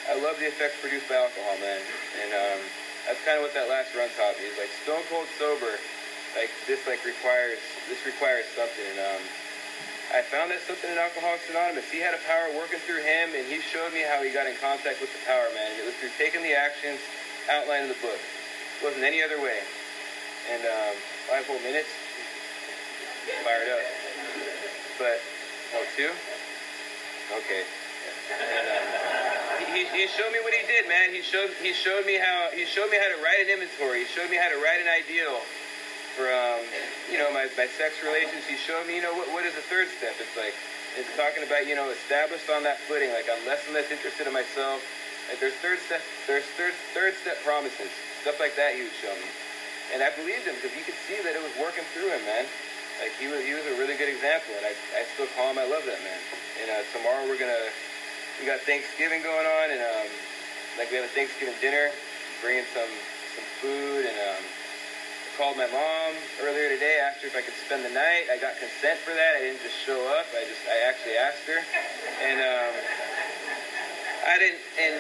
I 0.09 0.15
love 0.19 0.39
the 0.39 0.47
effects 0.47 0.75
produced 0.81 1.07
by 1.07 1.15
alcohol, 1.15 1.55
man. 1.59 1.81
And 2.23 2.33
um, 2.33 2.61
that's 3.07 3.23
kind 3.23 3.39
of 3.39 3.43
what 3.43 3.55
that 3.55 3.71
last 3.71 3.95
run 3.95 4.11
taught 4.19 4.35
me. 4.37 4.45
Is 4.51 4.57
like 4.59 4.69
stone 4.83 5.01
cold 5.07 5.31
sober, 5.39 5.79
like 6.35 6.51
this 6.67 6.83
like 6.85 7.03
requires 7.07 7.57
this 7.87 8.03
requires 8.05 8.45
something. 8.51 8.83
And 8.83 8.99
um, 8.99 9.23
I 10.11 10.21
found 10.21 10.51
that 10.51 10.59
something 10.67 10.91
in 10.91 10.99
Alcoholics 10.99 11.47
Anonymous. 11.49 11.87
He 11.89 11.99
had 11.99 12.13
a 12.13 12.21
power 12.27 12.51
working 12.51 12.79
through 12.83 13.03
him, 13.03 13.31
and 13.31 13.47
he 13.47 13.59
showed 13.59 13.95
me 13.95 14.03
how 14.03 14.21
he 14.23 14.29
got 14.31 14.47
in 14.47 14.55
contact 14.59 14.99
with 14.99 15.11
the 15.11 15.19
power, 15.25 15.47
man. 15.55 15.71
It 15.79 15.83
was 15.83 15.95
through 15.95 16.15
taking 16.19 16.43
the 16.43 16.53
actions 16.53 16.99
outlined 17.49 17.83
in 17.83 17.89
the 17.89 18.01
book 18.03 18.19
It 18.19 18.83
wasn't 18.83 19.03
any 19.03 19.23
other 19.23 19.39
way. 19.39 19.59
And 20.51 20.63
um, 20.63 20.95
five 21.27 21.45
whole 21.47 21.59
minutes, 21.59 21.89
fired 23.43 23.67
up. 23.67 23.83
But 24.99 25.19
oh, 25.75 25.85
two? 25.95 26.11
Okay. 27.35 27.63
And, 28.31 28.67
um, 28.67 28.96
he, 29.77 29.85
he 29.93 30.05
showed 30.09 30.33
me 30.33 30.41
what 30.41 30.57
he 30.57 30.65
did, 30.65 30.89
man. 30.89 31.13
He 31.13 31.21
showed 31.21 31.53
he 31.61 31.73
showed 31.73 32.05
me 32.09 32.17
how 32.17 32.49
he 32.49 32.65
showed 32.65 32.89
me 32.89 32.97
how 32.97 33.13
to 33.13 33.19
write 33.21 33.45
an 33.45 33.53
inventory. 33.53 34.01
He 34.05 34.09
showed 34.09 34.33
me 34.33 34.37
how 34.41 34.49
to 34.49 34.57
write 34.57 34.81
an 34.81 34.89
ideal 34.89 35.37
for 36.17 36.25
um, 36.33 36.65
you 37.13 37.21
know 37.21 37.29
my, 37.29 37.45
my 37.53 37.69
sex 37.77 38.01
relations. 38.01 38.41
He 38.49 38.57
showed 38.57 38.89
me 38.89 38.97
you 38.97 39.05
know 39.05 39.13
what 39.13 39.29
what 39.29 39.45
is 39.45 39.53
the 39.53 39.65
third 39.69 39.85
step. 40.01 40.17
It's 40.17 40.33
like 40.33 40.57
it's 40.97 41.09
talking 41.13 41.45
about 41.45 41.69
you 41.69 41.77
know 41.77 41.93
established 41.93 42.49
on 42.49 42.65
that 42.65 42.81
footing. 42.89 43.13
Like 43.13 43.29
I'm 43.29 43.41
less 43.45 43.61
and 43.69 43.77
less 43.77 43.89
interested 43.93 44.25
in 44.25 44.33
myself. 44.33 44.81
Like 45.29 45.37
there's 45.37 45.57
third 45.61 45.77
step 45.85 46.01
there's 46.25 46.47
third 46.57 46.73
third 46.97 47.13
step 47.21 47.37
promises. 47.45 47.93
Stuff 48.25 48.41
like 48.41 48.57
that 48.57 48.73
he 48.73 48.81
would 48.81 48.97
show 48.97 49.13
me. 49.13 49.29
And 49.93 50.03
I 50.03 50.11
believed 50.17 50.43
him 50.43 50.57
because 50.59 50.75
you 50.75 50.83
could 50.83 50.97
see 51.07 51.21
that 51.23 51.31
it 51.31 51.39
was 51.39 51.53
working 51.55 51.85
through 51.95 52.11
him, 52.11 52.19
man. 52.25 52.43
Like 52.99 53.13
he 53.21 53.29
was, 53.29 53.45
he 53.45 53.53
was 53.53 53.63
a 53.69 53.77
really 53.77 53.93
good 53.93 54.09
example, 54.09 54.57
and 54.57 54.65
I, 54.65 54.73
I 54.97 55.05
still 55.13 55.29
call 55.37 55.53
him. 55.53 55.61
I 55.61 55.69
love 55.69 55.85
that 55.85 56.01
man. 56.01 56.17
And 56.59 56.67
uh, 56.73 56.81
tomorrow 56.91 57.29
we're 57.29 57.37
gonna, 57.37 57.69
we 58.39 58.45
got 58.45 58.61
Thanksgiving 58.61 59.21
going 59.21 59.45
on, 59.45 59.71
and 59.71 59.81
um, 59.81 60.07
like 60.77 60.89
we 60.89 60.97
have 60.97 61.05
a 61.05 61.13
Thanksgiving 61.13 61.55
dinner, 61.61 61.89
bringing 62.41 62.65
some 62.73 62.89
some 63.35 63.45
food, 63.61 64.05
and 64.05 64.17
um, 64.17 64.43
I 64.43 65.37
called 65.37 65.57
my 65.57 65.67
mom 65.67 66.13
earlier 66.41 66.69
today, 66.69 66.99
asked 67.01 67.21
her 67.21 67.27
if 67.27 67.35
I 67.35 67.41
could 67.41 67.57
spend 67.65 67.85
the 67.85 67.93
night. 67.93 68.29
I 68.29 68.37
got 68.37 68.57
consent 68.57 68.99
for 69.01 69.13
that. 69.13 69.35
I 69.35 69.41
didn't 69.41 69.61
just 69.61 69.77
show 69.85 70.07
up. 70.09 70.25
I 70.33 70.45
just, 70.45 70.61
I 70.69 70.77
actually 70.85 71.17
asked 71.17 71.45
her, 71.45 71.61
and 72.21 72.39
um, 72.41 72.73
I 74.25 74.37
didn't, 74.37 74.61
and 74.77 74.95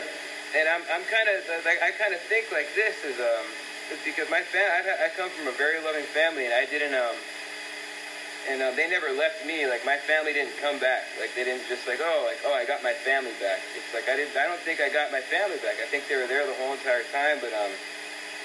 and 0.55 0.69
I'm, 0.69 0.81
I'm 0.89 1.03
kind 1.05 1.27
of 1.29 1.43
like 1.65 1.81
I 1.81 1.91
kind 1.91 2.13
of 2.13 2.21
think 2.31 2.51
like 2.51 2.73
this 2.73 2.95
is 3.03 3.19
um 3.19 3.45
is 3.91 3.99
because 4.03 4.29
my 4.29 4.41
fam 4.41 4.65
I, 4.65 5.05
I 5.05 5.09
come 5.09 5.29
from 5.29 5.47
a 5.47 5.51
very 5.51 5.79
loving 5.83 6.05
family 6.05 6.45
and 6.45 6.53
I 6.53 6.65
didn't 6.65 6.93
um 6.93 7.15
and 8.45 8.61
um, 8.61 8.75
they 8.75 8.87
never 8.87 9.11
left 9.11 9.43
me. 9.45 9.65
Like 9.65 9.83
my 9.83 9.97
family 9.97 10.33
didn't 10.33 10.55
come 10.61 10.79
back. 10.79 11.03
Like 11.19 11.33
they 11.33 11.43
didn't 11.43 11.67
just 11.67 11.87
like 11.87 11.99
oh 11.99 12.23
like 12.27 12.39
oh 12.45 12.53
I 12.53 12.65
got 12.65 12.83
my 12.83 12.93
family 12.93 13.33
back. 13.39 13.59
It's 13.75 13.89
like 13.93 14.07
I 14.07 14.15
didn't 14.15 14.35
I 14.37 14.45
don't 14.45 14.61
think 14.61 14.79
I 14.79 14.89
got 14.89 15.11
my 15.11 15.21
family 15.21 15.57
back. 15.57 15.79
I 15.81 15.85
think 15.85 16.07
they 16.07 16.15
were 16.15 16.27
there 16.27 16.45
the 16.45 16.55
whole 16.55 16.73
entire 16.73 17.03
time. 17.11 17.39
But 17.41 17.53
um 17.53 17.71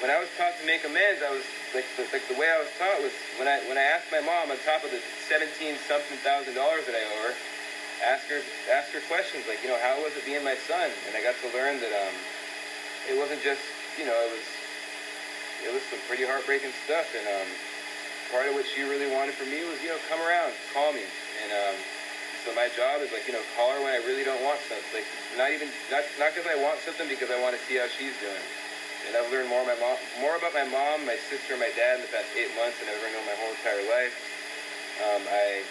when 0.00 0.10
I 0.10 0.18
was 0.18 0.28
taught 0.36 0.58
to 0.58 0.64
make 0.66 0.82
amends 0.82 1.22
I 1.22 1.30
was 1.30 1.44
like 1.74 1.86
the, 1.96 2.02
like 2.10 2.26
the 2.26 2.34
way 2.34 2.50
I 2.50 2.58
was 2.58 2.68
taught 2.78 2.98
was 3.02 3.12
when 3.38 3.46
I 3.46 3.60
when 3.70 3.78
I 3.78 3.86
asked 3.86 4.10
my 4.10 4.20
mom 4.20 4.50
on 4.50 4.58
top 4.64 4.82
of 4.82 4.90
the 4.90 5.00
seventeen 5.28 5.78
something 5.86 6.18
thousand 6.24 6.54
dollars 6.54 6.86
that 6.86 6.96
I 6.96 7.04
owe 7.06 7.30
her 7.30 7.34
ask 8.02 8.26
her 8.26 8.42
ask 8.66 8.90
her 8.90 9.00
questions 9.06 9.46
like 9.46 9.62
you 9.62 9.70
know 9.70 9.78
how 9.78 10.02
was 10.02 10.14
it 10.16 10.24
being 10.24 10.42
my 10.42 10.58
son? 10.66 10.90
And 11.06 11.14
I 11.14 11.22
got 11.22 11.38
to 11.46 11.48
learn 11.54 11.78
that 11.78 11.94
um 11.94 12.16
it 13.06 13.14
wasn't 13.14 13.42
just 13.42 13.62
you 13.94 14.04
know 14.04 14.16
it 14.26 14.30
was 14.34 14.46
it 15.62 15.70
was 15.70 15.82
some 15.86 16.02
pretty 16.10 16.26
heartbreaking 16.26 16.74
stuff. 16.84 17.06
And 17.14 17.26
um 17.28 17.48
part 18.30 18.46
of 18.48 18.54
what 18.54 18.64
she 18.68 18.82
really 18.82 19.08
wanted 19.10 19.34
from 19.34 19.50
me 19.50 19.64
was 19.64 19.80
you 19.82 19.88
know 19.88 19.98
come 20.08 20.20
around 20.20 20.52
call 20.72 20.92
me. 20.92 21.04
And 21.42 21.50
um 21.50 21.76
so 22.44 22.52
my 22.52 22.68
job 22.74 23.00
is 23.02 23.10
like 23.10 23.26
you 23.26 23.32
know 23.32 23.42
call 23.56 23.72
her 23.74 23.80
when 23.82 23.94
I 23.94 24.02
really 24.04 24.22
don't 24.22 24.42
want 24.42 24.60
something 24.68 24.86
like 24.94 25.06
not 25.36 25.50
even 25.50 25.68
not 25.90 26.04
not 26.18 26.34
because 26.34 26.46
I 26.46 26.54
want 26.54 26.78
something 26.84 27.08
because 27.08 27.30
I 27.30 27.38
want 27.40 27.56
to 27.56 27.60
see 27.66 27.76
how 27.76 27.88
she's 27.98 28.14
doing. 28.22 28.46
And 29.08 29.18
I've 29.18 29.26
learned 29.34 29.50
more 29.50 29.66
my 29.66 29.74
mom 29.74 29.98
more 30.22 30.36
about 30.36 30.54
my 30.54 30.64
mom 30.64 31.06
my 31.06 31.18
sister 31.26 31.56
my 31.56 31.70
dad 31.74 31.98
in 31.98 32.02
the 32.06 32.12
past 32.12 32.30
eight 32.38 32.50
months 32.54 32.78
than 32.78 32.86
I've 32.86 32.98
ever 33.02 33.10
known 33.10 33.26
my 33.26 33.34
whole 33.34 33.50
entire 33.50 33.82
life. 33.90 34.14
Um, 35.02 35.26
I 35.26 35.64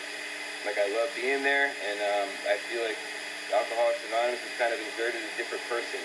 like 0.65 0.77
I 0.77 0.87
love 0.93 1.09
being 1.17 1.41
there, 1.41 1.73
and 1.89 1.97
um, 2.01 2.29
I 2.45 2.57
feel 2.69 2.85
like 2.85 2.97
Alcoholics 3.49 3.99
Anonymous 4.07 4.39
has 4.45 4.53
kind 4.61 4.71
of 4.71 4.79
inserted 4.79 5.19
a 5.19 5.31
different 5.35 5.63
person 5.65 5.99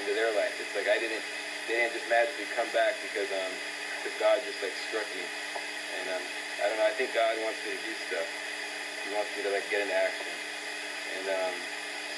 into 0.00 0.12
their 0.12 0.30
life. 0.36 0.52
It's 0.60 0.74
like 0.76 0.86
I 0.86 1.00
didn't, 1.00 1.24
they 1.66 1.80
didn't 1.80 1.96
just 1.96 2.06
magically 2.12 2.46
come 2.52 2.68
back 2.76 2.94
because 3.00 3.28
um, 3.32 3.52
because 4.00 4.14
God 4.20 4.36
just 4.44 4.60
like 4.60 4.74
struck 4.88 5.08
me, 5.16 5.24
and 6.04 6.20
um, 6.20 6.24
I 6.60 6.68
don't 6.68 6.76
know. 6.76 6.84
I 6.84 6.92
think 6.92 7.16
God 7.16 7.40
wants 7.40 7.56
me 7.64 7.72
to 7.72 7.80
do 7.80 7.92
stuff. 8.12 8.28
He 9.08 9.16
wants 9.16 9.32
me 9.36 9.42
to 9.48 9.50
like 9.50 9.64
get 9.72 9.80
into 9.80 9.96
action, 9.96 10.28
and 11.16 11.24
um, 11.32 11.54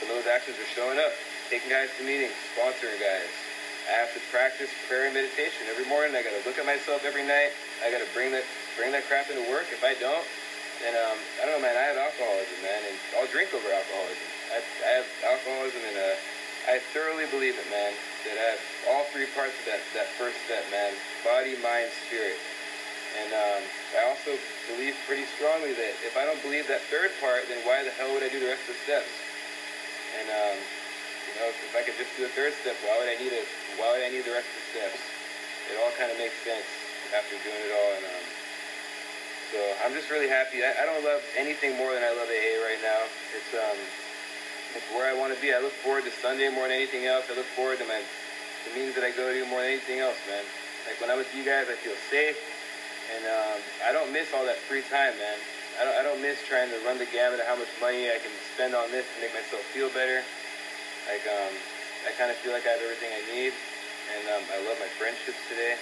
some 0.03 0.11
of 0.11 0.19
those 0.19 0.27
actions 0.27 0.59
are 0.59 0.71
showing 0.75 0.99
up. 0.99 1.15
Taking 1.47 1.71
guys 1.71 1.87
to 1.95 2.03
meetings, 2.03 2.35
sponsoring 2.59 2.99
guys, 2.99 3.31
I 3.87 3.95
have 4.03 4.11
to 4.19 4.21
practice 4.35 4.67
prayer 4.91 5.07
and 5.07 5.15
meditation 5.15 5.71
every 5.71 5.87
morning. 5.87 6.19
I 6.19 6.23
got 6.27 6.35
to 6.35 6.43
look 6.43 6.59
at 6.59 6.67
myself 6.67 7.07
every 7.07 7.23
night. 7.23 7.55
I 7.87 7.91
got 7.91 8.03
to 8.03 8.11
bring 8.11 8.35
that 8.35 8.43
bring 8.75 8.91
that 8.91 9.07
crap 9.07 9.31
into 9.31 9.47
work. 9.47 9.71
If 9.71 9.87
I 9.87 9.95
don't, 9.95 10.27
then 10.83 10.99
um, 10.99 11.23
I 11.39 11.47
don't 11.47 11.55
know, 11.55 11.63
man. 11.63 11.79
I 11.79 11.87
have 11.87 11.97
alcoholism, 11.97 12.59
man, 12.67 12.83
and 12.83 12.97
I'll 13.15 13.31
drink 13.31 13.55
over 13.55 13.71
alcoholism. 13.71 14.27
I, 14.51 14.59
I 14.83 14.91
have 14.99 15.07
alcoholism, 15.23 15.81
and 15.87 15.97
uh, 15.97 16.15
I 16.67 16.83
thoroughly 16.91 17.31
believe 17.31 17.55
it, 17.63 17.71
man. 17.71 17.95
That 18.27 18.35
I 18.43 18.59
have 18.59 18.63
all 18.91 19.07
three 19.15 19.31
parts 19.31 19.55
of 19.63 19.65
that 19.71 19.79
that 19.95 20.11
first 20.19 20.35
step, 20.51 20.67
man: 20.75 20.91
body, 21.23 21.55
mind, 21.63 21.95
spirit. 22.11 22.35
And 23.17 23.33
um, 23.33 23.63
I 23.97 24.05
also 24.05 24.37
believe 24.69 24.93
pretty 25.07 25.25
strongly 25.37 25.73
that 25.73 25.97
if 26.05 26.17
I 26.17 26.25
don't 26.25 26.41
believe 26.43 26.69
that 26.69 26.85
third 26.93 27.11
part, 27.21 27.49
then 27.49 27.65
why 27.65 27.83
the 27.83 27.91
hell 27.97 28.13
would 28.13 28.23
I 28.23 28.29
do 28.29 28.39
the 28.39 28.53
rest 28.53 28.63
of 28.69 28.77
the 28.77 28.83
steps? 28.85 29.09
And 30.21 30.29
um, 30.29 30.57
you 30.57 31.33
know, 31.41 31.49
if, 31.49 31.57
if 31.65 31.73
I 31.73 31.81
could 31.81 31.97
just 31.97 32.13
do 32.17 32.29
the 32.29 32.35
third 32.37 32.53
step, 32.61 32.77
why 32.85 33.01
would 33.01 33.09
I 33.09 33.17
need 33.17 33.33
it? 33.33 33.49
Why 33.81 33.97
would 33.97 34.05
I 34.05 34.13
need 34.13 34.25
the 34.29 34.37
rest 34.37 34.49
of 34.53 34.57
the 34.61 34.67
steps? 34.77 35.01
It 35.73 35.81
all 35.81 35.91
kind 35.97 36.13
of 36.13 36.17
makes 36.21 36.37
sense 36.45 36.69
after 37.17 37.35
doing 37.41 37.63
it 37.65 37.73
all. 37.73 37.91
And 37.97 38.05
um, 38.05 38.25
so 39.53 39.59
I'm 39.81 39.93
just 39.97 40.13
really 40.13 40.29
happy. 40.29 40.61
I, 40.61 40.77
I 40.77 40.85
don't 40.85 41.03
love 41.03 41.25
anything 41.37 41.77
more 41.77 41.97
than 41.97 42.05
I 42.05 42.13
love 42.13 42.29
AA 42.29 42.61
right 42.61 42.81
now. 42.85 43.09
It's 43.33 43.53
um, 43.57 43.79
it's 44.77 44.87
where 44.93 45.09
I 45.09 45.17
want 45.17 45.33
to 45.33 45.39
be. 45.41 45.57
I 45.57 45.59
look 45.59 45.73
forward 45.81 46.05
to 46.05 46.13
Sunday 46.21 46.53
more 46.53 46.69
than 46.69 46.77
anything 46.77 47.07
else. 47.09 47.25
I 47.33 47.35
look 47.35 47.49
forward 47.57 47.79
to 47.81 47.87
my 47.89 48.03
the 48.69 48.71
meetings 48.75 48.95
that 48.99 49.05
I 49.05 49.11
go 49.15 49.33
to 49.33 49.41
more 49.47 49.63
than 49.63 49.79
anything 49.79 50.01
else, 50.01 50.19
man. 50.27 50.45
Like 50.87 51.01
when 51.01 51.11
I'm 51.11 51.19
with 51.19 51.33
you 51.35 51.45
guys, 51.45 51.67
I 51.71 51.75
feel 51.81 51.95
safe. 52.11 52.37
And 53.15 53.23
um, 53.27 53.59
I 53.87 53.93
don't 53.93 54.11
miss 54.13 54.33
all 54.35 54.45
that 54.47 54.59
free 54.67 54.83
time, 54.91 55.17
man. 55.19 55.39
I 55.79 55.85
don't, 55.85 55.97
I 55.97 56.03
don't 56.03 56.21
miss 56.23 56.41
trying 56.49 56.71
to 56.73 56.79
run 56.83 56.99
the 56.99 57.07
gamut 57.13 57.39
of 57.39 57.47
how 57.47 57.55
much 57.55 57.71
money 57.81 58.09
I 58.09 58.19
can 58.19 58.33
spend 58.55 58.75
on 58.75 58.91
this 58.91 59.05
to 59.05 59.17
make 59.21 59.35
myself 59.37 59.63
feel 59.77 59.93
better. 59.93 60.25
Like, 61.07 61.23
um, 61.29 61.53
I 62.09 62.11
kind 62.17 62.31
of 62.31 62.37
feel 62.41 62.51
like 62.51 62.65
I 62.67 62.75
have 62.75 62.83
everything 62.83 63.13
I 63.13 63.23
need. 63.29 63.53
And 64.17 64.25
um, 64.31 64.43
I 64.55 64.59
love 64.65 64.79
my 64.79 64.91
friendships 64.97 65.39
today. 65.51 65.77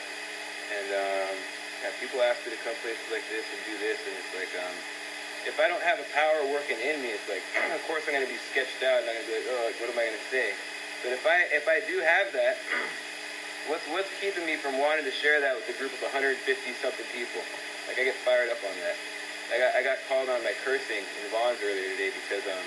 And 0.72 0.88
um, 0.90 1.34
yeah, 1.84 1.92
people 2.00 2.24
ask 2.24 2.40
me 2.42 2.56
to 2.56 2.60
come 2.64 2.74
places 2.80 3.04
like 3.12 3.24
this 3.28 3.44
and 3.44 3.60
do 3.68 3.76
this. 3.78 4.00
And 4.08 4.12
it's 4.16 4.32
like, 4.32 4.52
um, 4.56 4.74
if 5.44 5.60
I 5.60 5.68
don't 5.68 5.84
have 5.84 6.00
a 6.00 6.08
power 6.16 6.40
working 6.48 6.80
in 6.80 7.00
me, 7.04 7.12
it's 7.12 7.28
like, 7.28 7.44
of 7.76 7.82
course 7.84 8.04
I'm 8.08 8.16
going 8.16 8.26
to 8.26 8.32
be 8.32 8.40
sketched 8.50 8.80
out 8.82 9.04
and 9.04 9.12
I'm 9.12 9.20
going 9.20 9.28
to 9.28 9.30
be 9.30 9.36
like, 9.44 9.48
oh, 9.52 9.60
like, 9.68 9.76
what 9.78 9.92
am 9.92 9.98
I 10.00 10.08
going 10.08 10.18
to 10.18 10.28
say? 10.32 10.56
But 11.04 11.12
if 11.12 11.22
I, 11.28 11.44
if 11.52 11.68
I 11.68 11.84
do 11.84 12.00
have 12.00 12.32
that, 12.32 12.56
what's 13.68 13.84
what's 13.88 14.10
keeping 14.20 14.44
me 14.44 14.56
from 14.56 14.76
wanting 14.76 15.04
to 15.04 15.14
share 15.14 15.40
that 15.40 15.56
with 15.56 15.64
a 15.72 15.76
group 15.80 15.92
of 15.96 16.02
150 16.04 16.36
something 16.80 17.06
people? 17.12 17.40
Like 17.88 17.96
I 17.96 18.04
get 18.04 18.16
fired 18.24 18.52
up 18.52 18.60
on 18.60 18.74
that. 18.84 18.96
I 19.52 19.56
got 19.60 19.70
I 19.76 19.80
got 19.80 19.98
called 20.08 20.28
on 20.28 20.40
by 20.44 20.52
cursing 20.64 21.04
in 21.04 21.24
Vons 21.32 21.60
earlier 21.64 21.88
today 21.96 22.12
because 22.12 22.44
um 22.48 22.64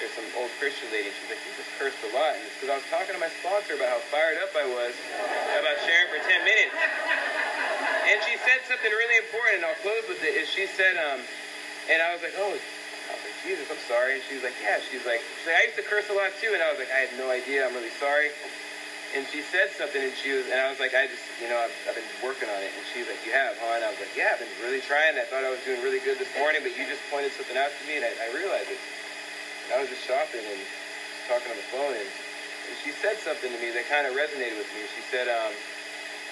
there's 0.00 0.12
some 0.16 0.24
old 0.40 0.48
Christian 0.56 0.88
lady. 0.88 1.12
And 1.12 1.16
she's 1.20 1.28
like, 1.28 1.42
you 1.44 1.52
just 1.60 1.68
cursed 1.76 2.00
a 2.08 2.10
lot, 2.16 2.32
and 2.32 2.40
it's 2.40 2.56
because 2.56 2.72
I 2.72 2.76
was 2.80 2.88
talking 2.88 3.12
to 3.12 3.20
my 3.20 3.28
sponsor 3.44 3.76
about 3.76 3.92
how 3.92 4.00
fired 4.08 4.40
up 4.40 4.48
I 4.56 4.64
was 4.64 4.96
about 5.60 5.76
sharing 5.84 6.08
for 6.08 6.16
10 6.24 6.40
minutes. 6.40 6.72
And 8.08 8.16
she 8.24 8.40
said 8.40 8.64
something 8.64 8.88
really 8.88 9.20
important, 9.20 9.60
and 9.60 9.68
I'll 9.68 9.76
close 9.84 10.00
with 10.08 10.24
it. 10.24 10.40
Is 10.40 10.48
she 10.48 10.64
said 10.72 10.96
um, 10.96 11.20
and 11.92 12.00
I 12.00 12.16
was 12.16 12.24
like, 12.24 12.32
oh. 12.40 12.56
I 12.56 13.12
was 13.12 13.24
like, 13.28 13.38
Jesus, 13.44 13.68
I'm 13.68 13.82
sorry. 13.84 14.16
And 14.16 14.22
she 14.24 14.40
was 14.40 14.44
like, 14.46 14.56
yeah. 14.64 14.80
She's 14.88 15.04
like, 15.04 15.20
she's 15.20 15.52
like, 15.52 15.60
I 15.60 15.62
used 15.68 15.76
to 15.76 15.84
curse 15.84 16.08
a 16.08 16.16
lot 16.16 16.32
too. 16.40 16.56
And 16.56 16.64
I 16.64 16.72
was 16.72 16.80
like, 16.80 16.88
I 16.88 17.04
had 17.04 17.12
no 17.20 17.28
idea. 17.28 17.68
I'm 17.68 17.76
really 17.76 17.92
sorry 18.00 18.32
and 19.14 19.26
she 19.34 19.42
said 19.50 19.70
something, 19.74 19.98
and 19.98 20.14
she 20.22 20.30
was, 20.30 20.46
and 20.46 20.58
I 20.62 20.70
was 20.70 20.78
like, 20.78 20.94
I 20.94 21.10
just, 21.10 21.22
you 21.42 21.50
know, 21.50 21.58
I've, 21.58 21.74
I've 21.90 21.98
been 21.98 22.06
working 22.22 22.46
on 22.46 22.62
it, 22.62 22.70
and 22.70 22.82
she's 22.94 23.10
like, 23.10 23.18
you 23.26 23.34
have, 23.34 23.58
huh? 23.58 23.74
And 23.74 23.82
I 23.82 23.90
was 23.90 23.98
like, 23.98 24.14
yeah, 24.14 24.38
I've 24.38 24.42
been 24.42 24.54
really 24.62 24.78
trying. 24.86 25.18
I 25.18 25.26
thought 25.26 25.42
I 25.42 25.50
was 25.50 25.58
doing 25.66 25.82
really 25.82 25.98
good 26.06 26.14
this 26.22 26.30
morning, 26.38 26.62
but 26.62 26.70
you 26.78 26.86
just 26.86 27.02
pointed 27.10 27.34
something 27.34 27.58
out 27.58 27.74
to 27.74 27.82
me, 27.90 27.98
and 27.98 28.06
I, 28.06 28.14
I 28.22 28.28
realized 28.30 28.70
it. 28.70 28.78
And 29.66 29.74
I 29.74 29.78
was 29.82 29.90
just 29.90 30.06
shopping 30.06 30.46
and 30.46 30.60
talking 31.26 31.50
on 31.50 31.58
the 31.58 31.68
phone, 31.74 31.98
and, 31.98 32.06
and 32.06 32.74
she 32.86 32.94
said 33.02 33.18
something 33.26 33.50
to 33.50 33.58
me 33.58 33.74
that 33.74 33.90
kind 33.90 34.06
of 34.06 34.14
resonated 34.14 34.54
with 34.54 34.70
me. 34.78 34.86
She 34.94 35.02
said, 35.10 35.26
um, 35.26 35.50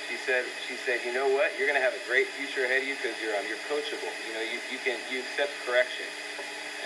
she 0.07 0.15
said, 0.23 0.47
she 0.71 0.79
said, 0.87 1.03
you 1.03 1.11
know 1.11 1.29
what? 1.29 1.53
You're 1.59 1.67
gonna 1.67 1.83
have 1.83 1.99
a 1.99 2.03
great 2.07 2.31
future 2.39 2.65
ahead 2.65 2.81
of 2.81 2.89
you 2.89 2.95
because 2.97 3.19
you're, 3.19 3.35
um, 3.35 3.45
you're 3.45 3.61
coachable. 3.67 4.09
You 4.25 4.33
know, 4.39 4.45
you, 4.47 4.63
you 4.71 4.79
can, 4.87 4.97
you 5.11 5.21
accept 5.21 5.53
correction. 5.67 6.07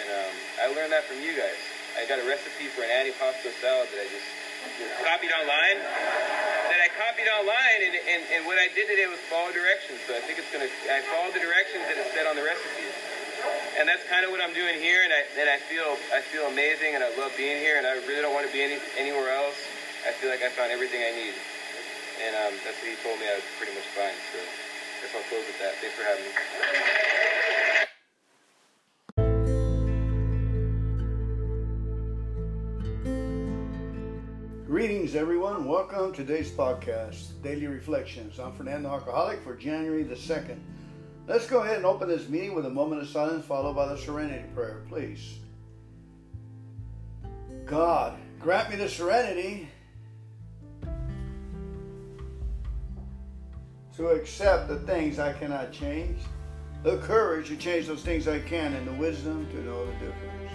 And 0.03 0.09
um, 0.11 0.35
I 0.59 0.67
learned 0.73 0.91
that 0.91 1.05
from 1.05 1.21
you 1.23 1.37
guys. 1.37 1.61
I 1.95 2.09
got 2.09 2.19
a 2.19 2.25
recipe 2.25 2.67
for 2.73 2.83
an 2.83 2.91
antipasto 2.91 3.53
salad 3.61 3.93
that 3.93 4.01
I 4.01 4.09
just 4.09 4.27
copied 5.05 5.33
online 5.33 5.79
that 6.73 6.81
I 6.81 6.89
copied 6.97 7.29
online, 7.29 7.85
and, 7.85 7.95
and, 8.01 8.23
and 8.33 8.41
what 8.49 8.57
I 8.57 8.73
did 8.73 8.89
today 8.89 9.05
was 9.05 9.21
follow 9.29 9.53
directions. 9.53 10.01
So 10.09 10.17
I 10.17 10.25
think 10.25 10.41
it's 10.41 10.49
gonna. 10.49 10.73
I 10.89 11.05
followed 11.13 11.37
the 11.37 11.45
directions 11.45 11.85
that 11.85 12.01
it 12.01 12.09
said 12.17 12.25
on 12.25 12.33
the 12.33 12.41
recipe, 12.41 12.89
and 13.77 13.85
that's 13.85 14.01
kind 14.09 14.25
of 14.25 14.33
what 14.33 14.41
I'm 14.41 14.57
doing 14.57 14.81
here. 14.81 15.05
And 15.05 15.13
I 15.13 15.21
and 15.37 15.53
I 15.53 15.61
feel 15.69 16.01
I 16.17 16.25
feel 16.25 16.49
amazing, 16.49 16.97
and 16.97 17.05
I 17.05 17.13
love 17.21 17.37
being 17.37 17.61
here, 17.61 17.77
and 17.77 17.85
I 17.85 18.01
really 18.09 18.25
don't 18.25 18.33
want 18.33 18.49
to 18.49 18.53
be 18.57 18.65
any 18.65 18.81
anywhere 18.97 19.37
else. 19.37 19.59
I 20.09 20.17
feel 20.17 20.33
like 20.33 20.41
I 20.41 20.49
found 20.49 20.73
everything 20.73 21.05
I 21.05 21.13
need, 21.13 21.37
and 22.25 22.33
um, 22.35 22.53
that's 22.65 22.81
what 22.81 22.89
he 22.89 22.97
told 23.05 23.21
me 23.21 23.29
I 23.29 23.37
was 23.37 23.47
pretty 23.61 23.77
much 23.77 23.87
fine. 23.93 24.17
So 24.33 24.41
I 24.41 24.97
guess 25.05 25.13
I'll 25.13 25.29
close 25.29 25.45
with 25.45 25.61
that. 25.61 25.77
Thanks 25.79 25.93
for 25.93 26.09
having 26.09 26.25
me. 26.25 27.72
Greetings, 34.83 35.15
everyone. 35.15 35.65
Welcome 35.65 36.13
to 36.13 36.25
today's 36.25 36.51
podcast, 36.51 37.41
Daily 37.41 37.69
Reflections. 37.69 38.41
I'm 38.41 38.53
Fernando 38.53 38.89
Alcoholic 38.89 39.41
for 39.45 39.55
January 39.55 40.03
the 40.03 40.17
2nd. 40.17 40.59
Let's 41.29 41.47
go 41.47 41.63
ahead 41.63 41.77
and 41.77 41.87
open 41.87 42.09
this 42.09 42.29
meeting 42.29 42.53
with 42.53 42.67
a 42.67 42.71
moment 42.71 43.01
of 43.01 43.07
silence 43.07 43.47
followed 43.47 43.77
by 43.77 43.87
the 43.87 43.97
serenity 43.97 44.43
prayer, 44.57 44.83
please. 44.89 45.39
God, 47.65 48.19
grant 48.41 48.71
me 48.71 48.77
the 48.77 48.89
serenity 48.89 49.69
to 53.97 54.09
accept 54.09 54.67
the 54.67 54.81
things 54.81 55.21
I 55.21 55.33
cannot 55.33 55.71
change, 55.71 56.19
the 56.83 56.97
courage 56.97 57.47
to 57.51 57.57
change 57.57 57.87
those 57.87 58.03
things 58.03 58.27
I 58.27 58.41
can, 58.41 58.75
and 58.75 58.89
the 58.89 58.95
wisdom 58.95 59.49
to 59.49 59.63
know 59.63 59.87
the 59.87 59.93
difference. 59.93 60.53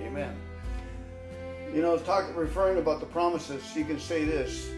Amen. 0.00 0.36
You 1.72 1.82
know, 1.82 1.96
talking 1.98 2.34
referring 2.34 2.78
about 2.78 2.98
the 2.98 3.06
promises, 3.06 3.76
you 3.76 3.84
can 3.84 4.00
say 4.00 4.24
this 4.24 4.68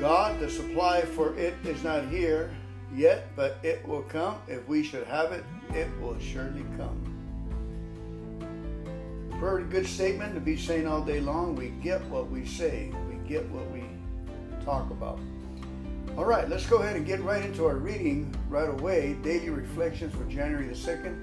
God, 0.00 0.40
the 0.40 0.50
supply 0.50 1.02
for 1.02 1.36
it 1.36 1.54
is 1.64 1.84
not 1.84 2.08
here 2.08 2.50
yet, 2.92 3.28
but 3.36 3.58
it 3.62 3.86
will 3.86 4.02
come. 4.02 4.38
If 4.48 4.66
we 4.66 4.82
should 4.82 5.06
have 5.06 5.30
it, 5.30 5.44
it 5.72 5.88
will 6.00 6.18
surely 6.18 6.64
come. 6.76 7.00
Pretty 9.38 9.66
good 9.66 9.86
statement 9.86 10.34
to 10.34 10.40
be 10.40 10.56
saying 10.56 10.88
all 10.88 11.00
day 11.00 11.20
long. 11.20 11.54
We 11.54 11.68
get 11.68 12.04
what 12.06 12.28
we 12.28 12.44
say, 12.44 12.92
we 13.08 13.14
get 13.28 13.48
what 13.50 13.70
we 13.70 13.84
talk 14.64 14.90
about. 14.90 15.20
All 16.16 16.24
right, 16.24 16.48
let's 16.48 16.66
go 16.66 16.78
ahead 16.78 16.96
and 16.96 17.06
get 17.06 17.22
right 17.22 17.44
into 17.44 17.66
our 17.66 17.76
reading 17.76 18.34
right 18.48 18.68
away. 18.68 19.16
Daily 19.22 19.50
Reflections 19.50 20.14
for 20.14 20.24
January 20.24 20.66
the 20.66 20.74
2nd. 20.74 21.16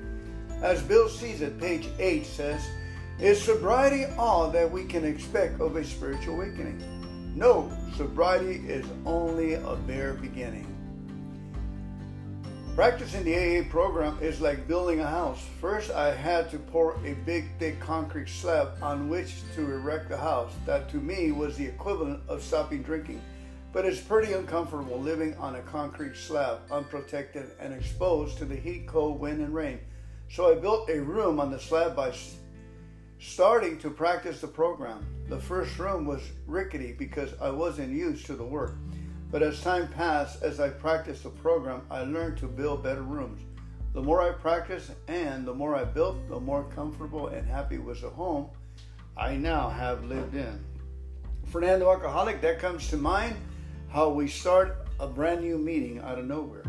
As 0.62 0.82
Bill 0.82 1.10
sees 1.10 1.42
it, 1.42 1.60
page 1.60 1.88
8 2.00 2.26
says, 2.26 2.62
is 3.22 3.42
sobriety 3.42 4.06
all 4.18 4.50
that 4.50 4.70
we 4.70 4.84
can 4.84 5.06
expect 5.06 5.62
of 5.62 5.76
a 5.76 5.84
spiritual 5.84 6.36
awakening? 6.36 6.82
No, 7.36 7.72
sobriety 7.96 8.68
is 8.68 8.86
only 9.06 9.54
a 9.54 9.76
bare 9.88 10.14
beginning. 10.14 10.68
Practicing 12.74 13.24
the 13.24 13.36
AA 13.36 13.70
program 13.70 14.18
is 14.22 14.42
like 14.42 14.68
building 14.68 15.02
a 15.02 15.08
house. 15.08 15.46
First, 15.60 15.92
I 15.92 16.16
had 16.16 16.50
to 16.50 16.58
pour 16.58 16.96
a 17.06 17.14
big, 17.26 17.46
thick 17.60 17.80
concrete 17.80 18.28
slab 18.28 18.70
on 18.82 19.08
which 19.08 19.36
to 19.56 19.72
erect 19.72 20.10
the 20.10 20.18
house. 20.18 20.54
That 20.66 20.90
to 20.90 20.98
me 20.98 21.32
was 21.32 21.56
the 21.58 21.66
equivalent 21.66 22.22
of 22.28 22.42
stopping 22.42 22.82
drinking. 22.82 23.22
But 23.72 23.86
it's 23.86 24.00
pretty 24.00 24.34
uncomfortable 24.34 25.00
living 25.00 25.36
on 25.36 25.56
a 25.56 25.62
concrete 25.62 26.18
slab, 26.18 26.60
unprotected 26.72 27.52
and 27.60 27.72
exposed 27.72 28.38
to 28.40 28.46
the 28.46 28.56
heat, 28.56 28.88
cold, 28.88 29.20
wind, 29.20 29.42
and 29.42 29.54
rain. 29.54 29.80
So 30.30 30.52
I 30.52 30.56
built 30.56 30.90
a 30.90 31.00
room 31.00 31.40
on 31.40 31.52
the 31.52 31.60
slab 31.60 31.96
by 31.96 32.14
starting 33.22 33.78
to 33.78 33.88
practice 33.88 34.42
the 34.42 34.48
program. 34.48 35.06
The 35.30 35.40
first 35.40 35.78
room 35.78 36.06
was 36.06 36.24
rickety 36.48 36.96
because 36.98 37.30
I 37.40 37.52
wasn't 37.52 37.92
used 37.92 38.26
to 38.26 38.36
the 38.36 38.44
work. 38.44 38.74
But 39.30 39.44
as 39.44 39.62
time 39.62 39.88
passed, 39.90 40.42
as 40.42 40.60
I 40.60 40.70
practiced 40.70 41.22
the 41.22 41.30
program, 41.30 41.84
I 41.92 42.02
learned 42.02 42.40
to 42.40 42.48
build 42.48 42.84
better 42.84 43.04
rooms. 43.04 43.44
The 43.94 44.02
more 44.02 44.24
I 44.24 44.32
practiced 44.32 44.92
and 45.08 45.46
the 45.46 45.54
more 45.54 45.76
I 45.76 45.84
built, 45.84 46.18
the 46.30 46.40
more 46.40 46.64
comfortable 46.76 47.28
and 47.28 47.48
happy 47.48 47.78
was 47.78 48.02
the 48.02 48.10
home 48.10 48.50
I 49.16 49.36
now 49.36 49.70
have 49.70 50.04
lived 50.06 50.34
in. 50.34 50.60
Fernando 51.46 51.92
Alcoholic, 51.92 52.42
that 52.42 52.58
comes 52.58 52.90
to 52.90 52.98
mind 52.98 53.36
how 53.90 54.10
we 54.10 54.28
start 54.28 54.88
a 55.00 55.06
brand 55.06 55.42
new 55.42 55.60
meeting 55.60 56.00
out 56.00 56.18
of 56.18 56.26
nowhere. 56.26 56.64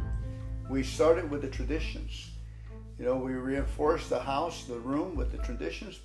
We 0.69 0.83
started 0.83 1.31
with 1.31 1.41
the 1.41 1.49
traditions. 1.49 2.29
You 2.99 3.07
know, 3.07 3.17
we 3.17 3.33
reinforced 3.33 4.11
the 4.11 4.21
house, 4.21 4.65
the 4.65 4.79
room 4.79 5.17
with 5.17 5.33
the 5.33 5.39
traditions, 5.39 5.99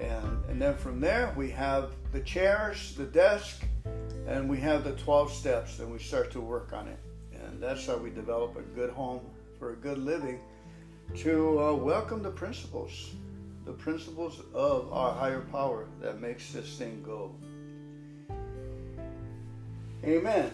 and, 0.00 0.44
and 0.48 0.60
then 0.60 0.76
from 0.76 1.00
there, 1.00 1.32
we 1.36 1.50
have 1.50 1.92
the 2.12 2.20
chairs, 2.20 2.94
the 2.94 3.04
desk, 3.04 3.64
and 4.26 4.48
we 4.48 4.58
have 4.58 4.84
the 4.84 4.92
12 4.92 5.32
steps, 5.32 5.78
and 5.78 5.90
we 5.90 5.98
start 5.98 6.30
to 6.32 6.40
work 6.40 6.72
on 6.72 6.88
it. 6.88 6.98
And 7.32 7.62
that's 7.62 7.86
how 7.86 7.96
we 7.96 8.10
develop 8.10 8.56
a 8.56 8.62
good 8.62 8.90
home 8.90 9.20
for 9.58 9.72
a 9.72 9.76
good 9.76 9.98
living 9.98 10.40
to 11.16 11.60
uh, 11.60 11.72
welcome 11.72 12.22
the 12.22 12.30
principles, 12.30 13.12
the 13.64 13.72
principles 13.72 14.40
of 14.54 14.92
our 14.92 15.12
higher 15.14 15.40
power 15.40 15.86
that 16.00 16.20
makes 16.20 16.52
this 16.52 16.76
thing 16.76 17.02
go. 17.02 17.34
Amen. 20.04 20.50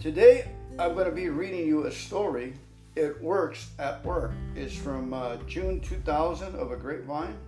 Today 0.00 0.48
I'm 0.78 0.94
going 0.94 1.06
to 1.06 1.12
be 1.12 1.28
reading 1.28 1.66
you 1.66 1.86
a 1.86 1.92
story. 1.92 2.54
It 2.96 3.22
works 3.22 3.70
at 3.78 4.04
work. 4.04 4.32
It's 4.54 4.76
from 4.76 5.14
uh, 5.14 5.36
June 5.46 5.80
2000 5.80 6.54
of 6.56 6.72
a 6.72 6.76
Grapevine. 6.76 7.38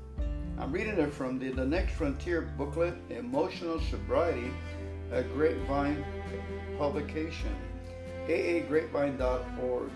I'm 0.56 0.70
reading 0.70 0.98
it 0.98 1.12
from 1.12 1.38
the, 1.38 1.50
the 1.50 1.64
Next 1.64 1.94
Frontier 1.94 2.42
booklet, 2.56 2.94
Emotional 3.10 3.80
Sobriety, 3.80 4.50
a 5.10 5.22
Grapevine 5.22 6.04
publication, 6.78 7.54
aagrapevine.org. 8.28 9.90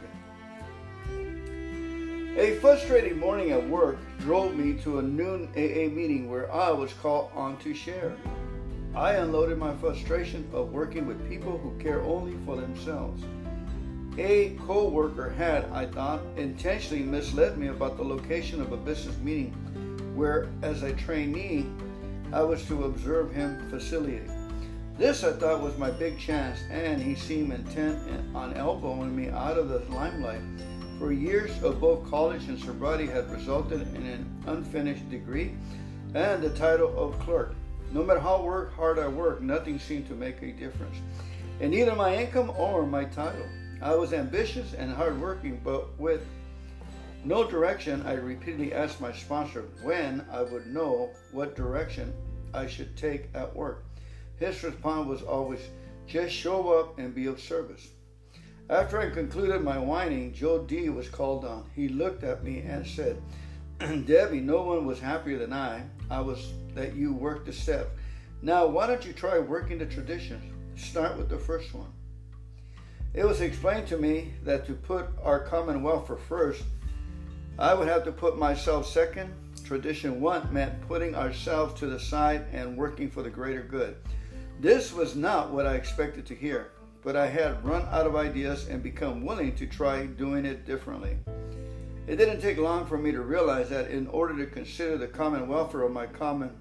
A 2.37 2.59
frustrating 2.61 3.19
morning 3.19 3.53
at 3.53 3.69
work 3.69 3.99
drove 4.19 4.57
me 4.57 4.75
to 4.83 4.99
a 4.99 5.03
noon 5.03 5.49
AA 5.57 5.93
meeting 5.95 6.29
where 6.29 6.53
I 6.53 6.71
was 6.71 6.93
called 6.93 7.31
on 7.35 7.57
to 7.59 7.73
share. 7.73 8.17
I 8.97 9.15
unloaded 9.15 9.59
my 9.59 9.75
frustration 9.77 10.49
of 10.53 10.73
working 10.73 11.07
with 11.07 11.29
people 11.29 11.57
who 11.59 11.79
care 11.79 12.03
only 12.03 12.37
for 12.45 12.57
themselves. 12.57 13.23
A 14.19 14.57
co 14.67 14.89
worker 14.89 15.31
had, 15.31 15.67
I 15.67 15.87
thought, 15.87 16.21
intentionally 16.37 17.05
misled 17.05 17.57
me 17.57 17.69
about 17.69 17.97
the 17.97 18.03
location 18.03 18.61
of 18.61 18.73
a 18.73 18.77
business 18.77 19.17
meeting 19.19 19.55
where, 20.19 20.49
as 20.63 20.83
a 20.83 20.93
trainee, 20.95 21.65
I 22.33 22.43
was 22.43 22.67
to 22.67 22.85
observe 22.85 23.33
him 23.33 23.71
facilitate. 23.71 24.29
This 24.99 25.23
I 25.23 25.33
thought 25.33 25.63
was 25.63 25.79
my 25.79 25.93
big 25.93 26.19
chance, 26.19 26.59
and 26.73 27.01
he 27.01 27.15
seemed 27.15 27.53
intent 27.53 28.01
on 28.35 28.55
elbowing 28.55 29.15
me 29.15 29.29
out 29.31 29.57
of 29.57 29.69
the 29.69 29.79
limelight. 29.95 30.41
For 30.99 31.13
years 31.13 31.63
of 31.63 31.81
both 31.81 32.11
college 32.11 32.49
and 32.49 32.59
sobriety 32.59 33.07
had 33.07 33.31
resulted 33.31 33.83
in 33.95 34.05
an 34.07 34.43
unfinished 34.49 35.09
degree 35.09 35.53
and 36.15 36.43
the 36.43 36.51
title 36.51 36.99
of 36.99 37.17
clerk. 37.21 37.55
No 37.93 38.03
matter 38.03 38.19
how 38.19 38.43
work, 38.43 38.75
hard 38.75 38.99
I 38.99 39.07
worked, 39.07 39.41
nothing 39.41 39.79
seemed 39.79 40.09
to 40.09 40.15
make 40.15 40.43
a 40.43 40.51
difference 40.51 40.97
in 41.61 41.73
either 41.73 41.95
my 41.95 42.17
income 42.17 42.51
or 42.59 42.85
my 42.85 43.05
title. 43.05 43.47
I 43.81 43.95
was 43.95 44.13
ambitious 44.13 44.75
and 44.75 44.93
hardworking, 44.93 45.61
but 45.63 45.97
with 45.97 46.23
no 47.25 47.49
direction, 47.49 48.03
I 48.07 48.13
repeatedly 48.13 48.73
asked 48.73 49.01
my 49.01 49.13
sponsor 49.13 49.65
when 49.83 50.25
I 50.31 50.43
would 50.43 50.67
know 50.67 51.11
what 51.33 51.57
direction 51.57 52.13
I 52.55 52.67
should 52.67 52.97
take 52.97 53.29
at 53.35 53.55
work. 53.55 53.85
His 54.37 54.63
response 54.63 55.09
was 55.09 55.23
always, 55.23 55.61
just 56.07 56.35
show 56.35 56.73
up 56.79 56.99
and 56.99 57.15
be 57.15 57.27
of 57.27 57.41
service. 57.41 57.89
After 58.71 59.01
I 59.01 59.11
concluded 59.11 59.63
my 59.63 59.79
whining, 59.79 60.33
Joe 60.33 60.63
D 60.65 60.91
was 60.91 61.09
called 61.09 61.45
on. 61.45 61.69
He 61.75 61.89
looked 61.89 62.23
at 62.23 62.45
me 62.45 62.61
and 62.61 62.87
said, 62.87 63.21
Debbie, 64.07 64.41
no 64.41 64.63
one 64.63 64.87
was 64.87 65.01
happier 65.01 65.39
than 65.39 65.53
I. 65.53 65.83
I 66.11 66.21
was 66.21 66.53
that 66.75 66.95
you 66.95 67.13
worked 67.13 67.47
the 67.47 67.53
steps. 67.53 67.91
Now, 68.43 68.67
why 68.67 68.87
don't 68.87 69.05
you 69.05 69.13
try 69.13 69.39
working 69.39 69.79
the 69.79 69.87
traditions? 69.87 70.45
Start 70.81 71.17
with 71.17 71.29
the 71.29 71.39
first 71.39 71.75
one. 71.75 71.93
It 73.15 73.25
was 73.25 73.41
explained 73.41 73.89
to 73.89 73.97
me 73.97 74.35
that 74.45 74.67
to 74.67 74.75
put 74.75 75.07
our 75.23 75.41
common 75.41 75.83
welfare 75.83 76.17
first, 76.17 76.63
I 77.61 77.75
would 77.75 77.89
have 77.89 78.05
to 78.05 78.13
put 78.13 78.39
myself 78.39 78.87
second. 78.87 79.35
Tradition 79.65 80.21
one 80.21 80.49
meant 80.53 80.81
putting 80.87 81.17
ourselves 81.17 81.79
to 81.81 81.87
the 81.87 81.99
side 81.99 82.47
and 82.53 82.77
working 82.77 83.11
for 83.11 83.23
the 83.23 83.31
greater 83.31 83.63
good. 83.63 83.97
This 84.61 84.93
was 84.93 85.17
not 85.17 85.51
what 85.51 85.67
I 85.67 85.75
expected 85.75 86.25
to 86.27 86.37
hear, 86.37 86.71
but 87.03 87.17
I 87.17 87.27
had 87.27 87.65
run 87.65 87.83
out 87.91 88.07
of 88.07 88.15
ideas 88.15 88.69
and 88.69 88.81
become 88.81 89.27
willing 89.27 89.57
to 89.57 89.67
try 89.67 90.07
doing 90.07 90.45
it 90.45 90.67
differently. 90.67 91.19
It 92.07 92.17
didn't 92.17 92.41
take 92.41 92.59
long 92.59 92.87
for 92.87 92.97
me 92.97 93.11
to 93.11 93.23
realize 93.23 93.69
that 93.71 93.91
in 93.91 94.07
order 94.07 94.37
to 94.37 94.47
consider 94.47 94.97
the 94.97 95.09
common 95.09 95.49
welfare 95.49 95.83
of 95.83 95.93
my 95.93 96.07
common 96.07 96.57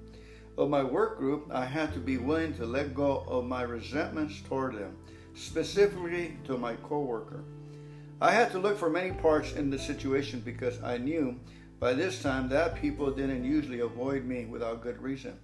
of 0.58 0.68
my 0.68 0.84
work 0.84 1.20
group, 1.20 1.48
I 1.52 1.64
had 1.64 1.94
to 1.94 2.00
be 2.00 2.18
willing 2.18 2.56
to 2.56 2.66
let 2.66 2.96
go 2.96 3.24
of 3.28 3.46
my 3.46 3.62
resentments 3.62 4.42
toward 4.42 4.74
them, 4.74 4.98
specifically 5.36 6.38
to 6.46 6.58
my 6.58 6.74
coworker. 6.78 7.44
I 8.20 8.32
had 8.32 8.52
to 8.54 8.60
look 8.60 8.80
for 8.80 8.90
many 8.90 9.12
parts 9.12 9.54
in 9.54 9.70
the 9.70 9.78
situation 9.78 10.40
because 10.40 10.82
I 10.82 10.98
knew 10.98 11.40
by 11.80 11.94
this 11.94 12.20
time 12.20 12.50
that 12.50 12.82
people 12.82 13.12
didn't 13.12 13.44
usually 13.44 13.82
avoid 13.82 14.26
me 14.26 14.46
without 14.46 14.82
good 14.82 15.00
reason. 15.00 15.38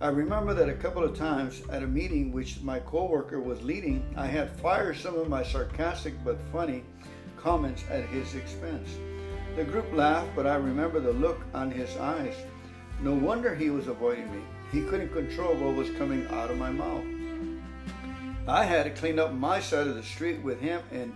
I 0.00 0.08
remember 0.08 0.54
that 0.54 0.68
a 0.68 0.74
couple 0.74 1.02
of 1.02 1.18
times 1.18 1.62
at 1.70 1.82
a 1.82 1.88
meeting 1.88 2.30
which 2.30 2.60
my 2.60 2.78
coworker 2.78 3.40
was 3.40 3.62
leading, 3.62 4.04
I 4.16 4.26
had 4.26 4.60
fired 4.60 4.96
some 4.96 5.16
of 5.16 5.28
my 5.28 5.42
sarcastic 5.42 6.14
but 6.24 6.38
funny 6.52 6.84
comments 7.36 7.82
at 7.90 8.06
his 8.06 8.36
expense. 8.36 8.88
The 9.56 9.64
group 9.64 9.92
laughed, 9.92 10.36
but 10.36 10.46
I 10.46 10.54
remember 10.54 11.00
the 11.00 11.12
look 11.12 11.40
on 11.52 11.68
his 11.68 11.96
eyes. 11.96 12.36
No 13.00 13.12
wonder 13.12 13.56
he 13.56 13.70
was 13.70 13.88
avoiding 13.88 14.30
me. 14.30 14.42
He 14.70 14.82
couldn't 14.82 15.12
control 15.12 15.56
what 15.56 15.74
was 15.74 15.90
coming 15.90 16.28
out 16.28 16.52
of 16.52 16.58
my 16.58 16.70
mouth. 16.70 17.04
I 18.46 18.64
had 18.64 18.84
to 18.84 18.90
clean 18.90 19.18
up 19.18 19.32
my 19.32 19.58
side 19.58 19.88
of 19.88 19.96
the 19.96 20.02
street 20.02 20.40
with 20.42 20.60
him 20.60 20.80
and 20.92 21.12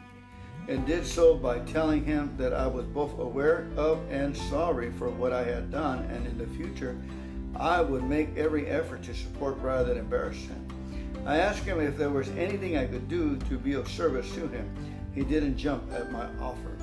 and 0.68 0.86
did 0.86 1.06
so 1.06 1.34
by 1.34 1.58
telling 1.60 2.04
him 2.04 2.34
that 2.36 2.52
I 2.52 2.66
was 2.66 2.84
both 2.86 3.18
aware 3.18 3.68
of 3.76 4.00
and 4.10 4.36
sorry 4.36 4.92
for 4.92 5.08
what 5.08 5.32
I 5.32 5.42
had 5.42 5.70
done 5.70 6.00
and 6.04 6.26
in 6.26 6.36
the 6.36 6.46
future 6.56 6.96
I 7.56 7.80
would 7.80 8.04
make 8.04 8.36
every 8.36 8.66
effort 8.66 9.02
to 9.04 9.14
support 9.14 9.58
rather 9.58 9.88
than 9.88 9.98
embarrass 9.98 10.36
him. 10.36 10.68
I 11.26 11.38
asked 11.38 11.64
him 11.64 11.80
if 11.80 11.96
there 11.96 12.10
was 12.10 12.28
anything 12.30 12.76
I 12.76 12.86
could 12.86 13.08
do 13.08 13.36
to 13.48 13.58
be 13.58 13.72
of 13.72 13.88
service 13.88 14.30
to 14.34 14.46
him. 14.46 14.70
He 15.14 15.22
didn't 15.24 15.56
jump 15.56 15.90
at 15.92 16.12
my 16.12 16.26
offer. 16.40 16.76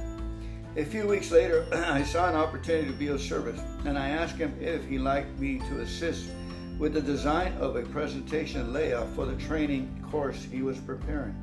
A 0.75 0.83
few 0.83 1.07
weeks 1.07 1.31
later, 1.31 1.65
I 1.73 2.03
saw 2.03 2.27
an 2.27 2.35
opportunity 2.35 2.87
to 2.87 2.97
be 2.97 3.07
of 3.07 3.21
service, 3.21 3.61
and 3.85 3.97
I 3.97 4.09
asked 4.09 4.35
him 4.35 4.57
if 4.59 4.83
he'd 4.85 4.99
like 4.99 5.27
me 5.39 5.59
to 5.59 5.79
assist 5.81 6.25
with 6.77 6.93
the 6.93 7.01
design 7.01 7.53
of 7.59 7.77
a 7.77 7.83
presentation 7.83 8.73
layout 8.73 9.07
for 9.15 9.25
the 9.25 9.35
training 9.35 10.05
course 10.11 10.43
he 10.43 10.61
was 10.61 10.77
preparing. 10.79 11.33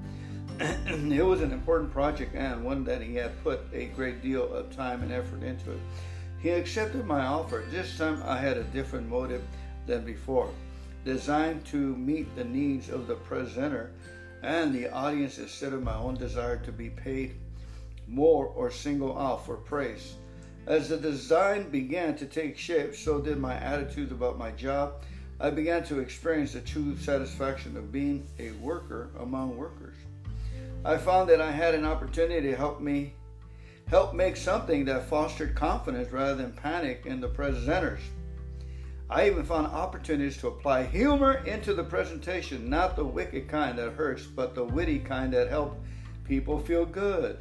it 0.60 1.24
was 1.24 1.40
an 1.40 1.52
important 1.52 1.92
project 1.92 2.34
and 2.34 2.64
one 2.64 2.84
that 2.84 3.02
he 3.02 3.14
had 3.14 3.42
put 3.42 3.60
a 3.72 3.86
great 3.86 4.22
deal 4.22 4.52
of 4.52 4.74
time 4.74 5.02
and 5.02 5.12
effort 5.12 5.42
into 5.42 5.72
it. 5.72 5.80
He 6.40 6.50
accepted 6.50 7.06
my 7.06 7.24
offer. 7.24 7.64
This 7.70 7.96
time 7.96 8.22
I 8.24 8.38
had 8.38 8.56
a 8.56 8.64
different 8.64 9.08
motive 9.08 9.42
than 9.86 10.04
before, 10.04 10.50
designed 11.04 11.64
to 11.66 11.96
meet 11.96 12.34
the 12.36 12.44
needs 12.44 12.88
of 12.88 13.06
the 13.06 13.14
presenter 13.14 13.92
and 14.42 14.74
the 14.74 14.92
audience 14.92 15.38
instead 15.38 15.72
of 15.72 15.82
my 15.82 15.94
own 15.94 16.14
desire 16.14 16.58
to 16.58 16.72
be 16.72 16.90
paid 16.90 17.36
more 18.08 18.46
or 18.46 18.70
single 18.70 19.16
out 19.16 19.46
for 19.46 19.56
praise. 19.56 20.14
As 20.66 20.88
the 20.88 20.96
design 20.96 21.70
began 21.70 22.16
to 22.16 22.26
take 22.26 22.56
shape, 22.58 22.94
so 22.94 23.20
did 23.20 23.38
my 23.38 23.54
attitude 23.54 24.12
about 24.12 24.38
my 24.38 24.50
job. 24.52 25.02
I 25.40 25.50
began 25.50 25.82
to 25.84 25.98
experience 25.98 26.52
the 26.52 26.60
true 26.60 26.96
satisfaction 26.96 27.76
of 27.76 27.90
being 27.90 28.26
a 28.38 28.52
worker 28.52 29.10
among 29.18 29.56
workers. 29.56 29.91
I 30.84 30.96
found 30.96 31.28
that 31.30 31.40
I 31.40 31.52
had 31.52 31.74
an 31.74 31.84
opportunity 31.84 32.48
to 32.48 32.56
help 32.56 32.80
me 32.80 33.14
help 33.86 34.14
make 34.14 34.36
something 34.36 34.84
that 34.86 35.08
fostered 35.08 35.54
confidence 35.54 36.10
rather 36.12 36.34
than 36.34 36.52
panic 36.52 37.06
in 37.06 37.20
the 37.20 37.28
presenters. 37.28 38.00
I 39.08 39.26
even 39.26 39.44
found 39.44 39.66
opportunities 39.66 40.38
to 40.38 40.48
apply 40.48 40.84
humor 40.84 41.44
into 41.44 41.74
the 41.74 41.84
presentation, 41.84 42.70
not 42.70 42.96
the 42.96 43.04
wicked 43.04 43.48
kind 43.48 43.78
that 43.78 43.92
hurts, 43.92 44.24
but 44.24 44.54
the 44.54 44.64
witty 44.64 44.98
kind 44.98 45.32
that 45.34 45.50
help 45.50 45.78
people 46.24 46.58
feel 46.58 46.86
good. 46.86 47.38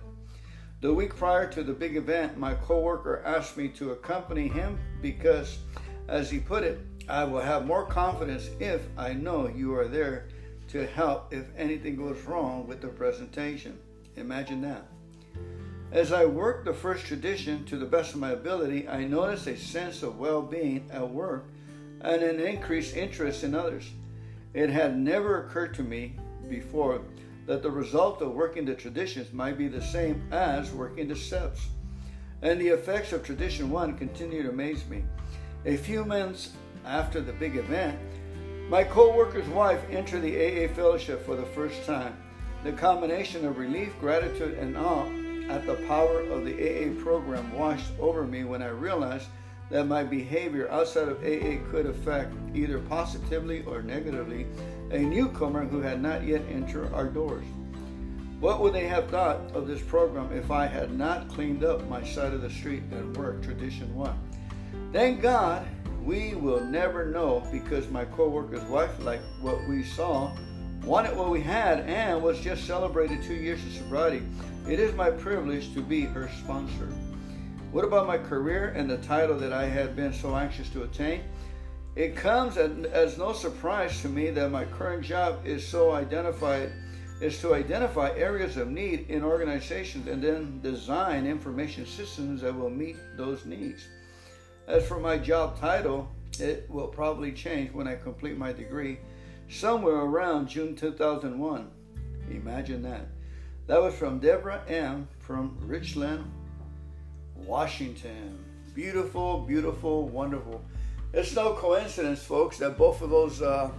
The 0.82 0.94
week 0.94 1.16
prior 1.16 1.48
to 1.52 1.64
the 1.64 1.74
big 1.74 1.96
event, 1.96 2.38
my 2.38 2.56
coworker 2.56 3.24
asked 3.26 3.56
me 3.56 3.70
to 3.70 3.92
accompany 3.92 4.50
him 4.50 4.78
because, 5.02 5.60
as 6.08 6.30
he 6.30 6.40
put 6.40 6.64
it, 6.64 6.80
I 7.08 7.24
will 7.24 7.40
have 7.40 7.66
more 7.66 7.86
confidence 7.86 8.50
if 8.60 8.82
I 8.98 9.14
know 9.14 9.48
you 9.48 9.74
are 9.76 9.88
there 9.88 10.28
to 10.72 10.86
help 10.88 11.34
if 11.34 11.46
anything 11.58 11.96
goes 11.96 12.22
wrong 12.24 12.68
with 12.68 12.82
the 12.82 12.88
presentation. 12.88 13.78
Imagine 14.16 14.62
that. 14.62 14.86
As 15.92 16.14
I 16.14 16.24
worked 16.24 16.64
the 16.64 16.74
first 16.74 17.06
tradition 17.06 17.66
to 17.66 17.78
the 17.78 17.86
best 17.86 18.14
of 18.14 18.22
my 18.22 18.32
ability, 18.32 18.88
I 18.88 19.04
noticed 19.04 19.48
a 19.48 19.58
sense 19.58 20.04
of 20.04 20.18
well 20.18 20.42
being 20.42 20.90
at 20.92 21.10
work 21.10 21.46
and 22.00 22.24
an 22.24 22.40
increased 22.40 22.96
interest 22.96 23.44
in 23.44 23.54
others. 23.54 23.92
It 24.54 24.70
had 24.70 24.98
never 24.98 25.46
occurred 25.46 25.74
to 25.76 25.84
me 25.84 26.16
before 26.50 27.02
that 27.46 27.62
the 27.62 27.72
result 27.72 28.22
of 28.22 28.34
working 28.34 28.66
the 28.66 28.76
traditions 28.76 29.34
might 29.34 29.58
be 29.58 29.68
the 29.68 29.82
same 29.82 30.26
as 30.32 30.72
working 30.72 31.10
the 31.10 31.16
steps. 31.16 31.68
And 32.42 32.60
the 32.60 32.70
effects 32.70 33.12
of 33.12 33.24
tradition 33.24 33.70
one 33.70 33.98
continue 33.98 34.44
to 34.44 34.50
amaze 34.50 34.86
me. 34.88 35.04
A 35.66 35.76
few 35.76 36.06
months 36.06 36.52
after 36.86 37.22
the 37.22 37.34
big 37.34 37.56
event, 37.56 38.00
my 38.72 38.86
co-worker's 38.86 39.50
wife 39.50 39.82
entered 39.92 40.22
the 40.22 40.34
AA 40.34 40.74
fellowship 40.74 41.26
for 41.26 41.36
the 41.36 41.46
first 41.48 41.86
time. 41.86 42.16
The 42.64 42.72
combination 42.72 43.46
of 43.46 43.58
relief, 43.58 43.92
gratitude, 44.00 44.58
and 44.58 44.78
awe 44.78 45.10
at 45.50 45.66
the 45.66 45.76
power 45.90 46.22
of 46.22 46.46
the 46.46 46.54
AA 46.54 47.04
program 47.04 47.54
washed 47.54 47.92
over 48.00 48.26
me 48.26 48.46
when 48.46 48.62
I 48.62 48.70
realized 48.70 49.28
that 49.72 49.88
my 49.88 50.06
behavior 50.06 50.72
outside 50.72 51.10
of 51.10 51.22
AA 51.22 51.70
could 51.70 51.86
affect 51.86 52.34
either 52.56 52.80
positively 52.80 53.62
or 53.66 53.82
negatively 53.82 54.48
a 54.92 55.00
newcomer 55.00 55.66
who 55.66 55.82
had 55.82 56.02
not 56.02 56.24
yet 56.24 56.42
entered 56.50 56.94
our 56.94 57.08
doors. 57.08 57.44
What 58.40 58.62
would 58.62 58.72
they 58.72 58.88
have 58.88 59.10
thought 59.10 59.42
of 59.54 59.68
this 59.68 59.82
program 59.82 60.32
if 60.32 60.50
I 60.50 60.66
had 60.66 60.98
not 60.98 61.28
cleaned 61.28 61.66
up 61.66 61.86
my 61.90 62.06
side 62.06 62.32
of 62.32 62.42
the 62.42 62.50
street 62.50 62.84
at 62.94 63.18
work, 63.18 63.44
tradition 63.44 63.94
one? 63.94 64.18
Thank 64.94 65.22
God 65.22 65.68
we 66.04 66.36
will 66.36 66.64
never 66.64 67.06
know 67.06 67.48
because 67.52 67.90
my 67.90 68.06
co-worker's 68.06 68.68
wife 68.70 69.00
liked 69.04 69.24
what 69.42 69.68
we 69.68 69.84
saw 69.84 70.32
wanted 70.84 71.16
what 71.16 71.30
we 71.30 71.42
had, 71.42 71.82
and 71.82 72.22
was 72.22 72.40
just 72.40 72.66
celebrated 72.66 73.22
two 73.24 73.36
years 73.36 73.64
of 73.64 73.72
sobriety. 73.72 74.24
It 74.68 74.80
is 74.80 74.96
my 74.96 75.12
privilege 75.12 75.74
to 75.74 75.82
be 75.82 76.02
her 76.02 76.30
sponsor. 76.40 76.88
What 77.72 77.86
about 77.86 78.08
my 78.08 78.18
career 78.18 78.70
and 78.76 78.90
the 78.90 78.98
title 78.98 79.38
that 79.40 79.54
I 79.54 79.66
had 79.66 79.96
been 79.96 80.14
so 80.14 80.36
anxious 80.36 80.70
to 80.70 80.84
attain? 80.84 81.22
It 81.96 82.16
comes 82.16 82.58
as 82.58 83.18
no 83.18 83.34
surprise 83.34 84.02
to 84.02 84.10
me 84.10 84.32
that 84.32 84.50
my 84.50 84.66
current 84.66 85.04
job 85.04 85.46
is 85.46 85.68
so 85.68 85.92
identified 85.92 86.72
is 87.22 87.40
to 87.40 87.54
identify 87.54 88.10
areas 88.16 88.58
of 88.58 88.68
need 88.70 89.06
in 89.08 89.24
organizations 89.24 90.08
and 90.08 90.24
then 90.24 90.60
design 90.62 91.28
information 91.28 91.86
systems 91.86 92.42
that 92.42 92.56
will 92.58 92.72
meet 92.72 92.98
those 93.16 93.46
needs. 93.46 93.88
As 94.68 94.88
for 94.88 95.00
my 95.00 95.18
job 95.18 95.60
title, 95.60 96.10
it 96.40 96.70
will 96.70 96.88
probably 96.88 97.32
change 97.32 97.72
when 97.74 97.88
I 97.88 97.96
complete 97.96 98.38
my 98.38 98.54
degree 98.54 99.00
somewhere 99.50 99.96
around 99.96 100.48
June 100.48 100.76
2001. 100.76 101.70
Imagine 102.30 102.82
that. 102.84 103.08
That 103.68 103.82
was 103.82 103.94
from 103.96 104.20
Deborah 104.20 104.64
M. 104.68 105.08
from 105.20 105.58
Richland, 105.62 106.30
Washington. 107.36 108.40
Beautiful, 108.74 109.42
beautiful, 109.42 110.08
wonderful. 110.08 110.64
It's 111.14 111.36
no 111.36 111.54
coincidence, 111.54 112.24
folks, 112.24 112.58
that 112.60 112.78
both 112.78 113.02
of 113.02 113.10
those 113.10 113.42
uh, 113.42 113.72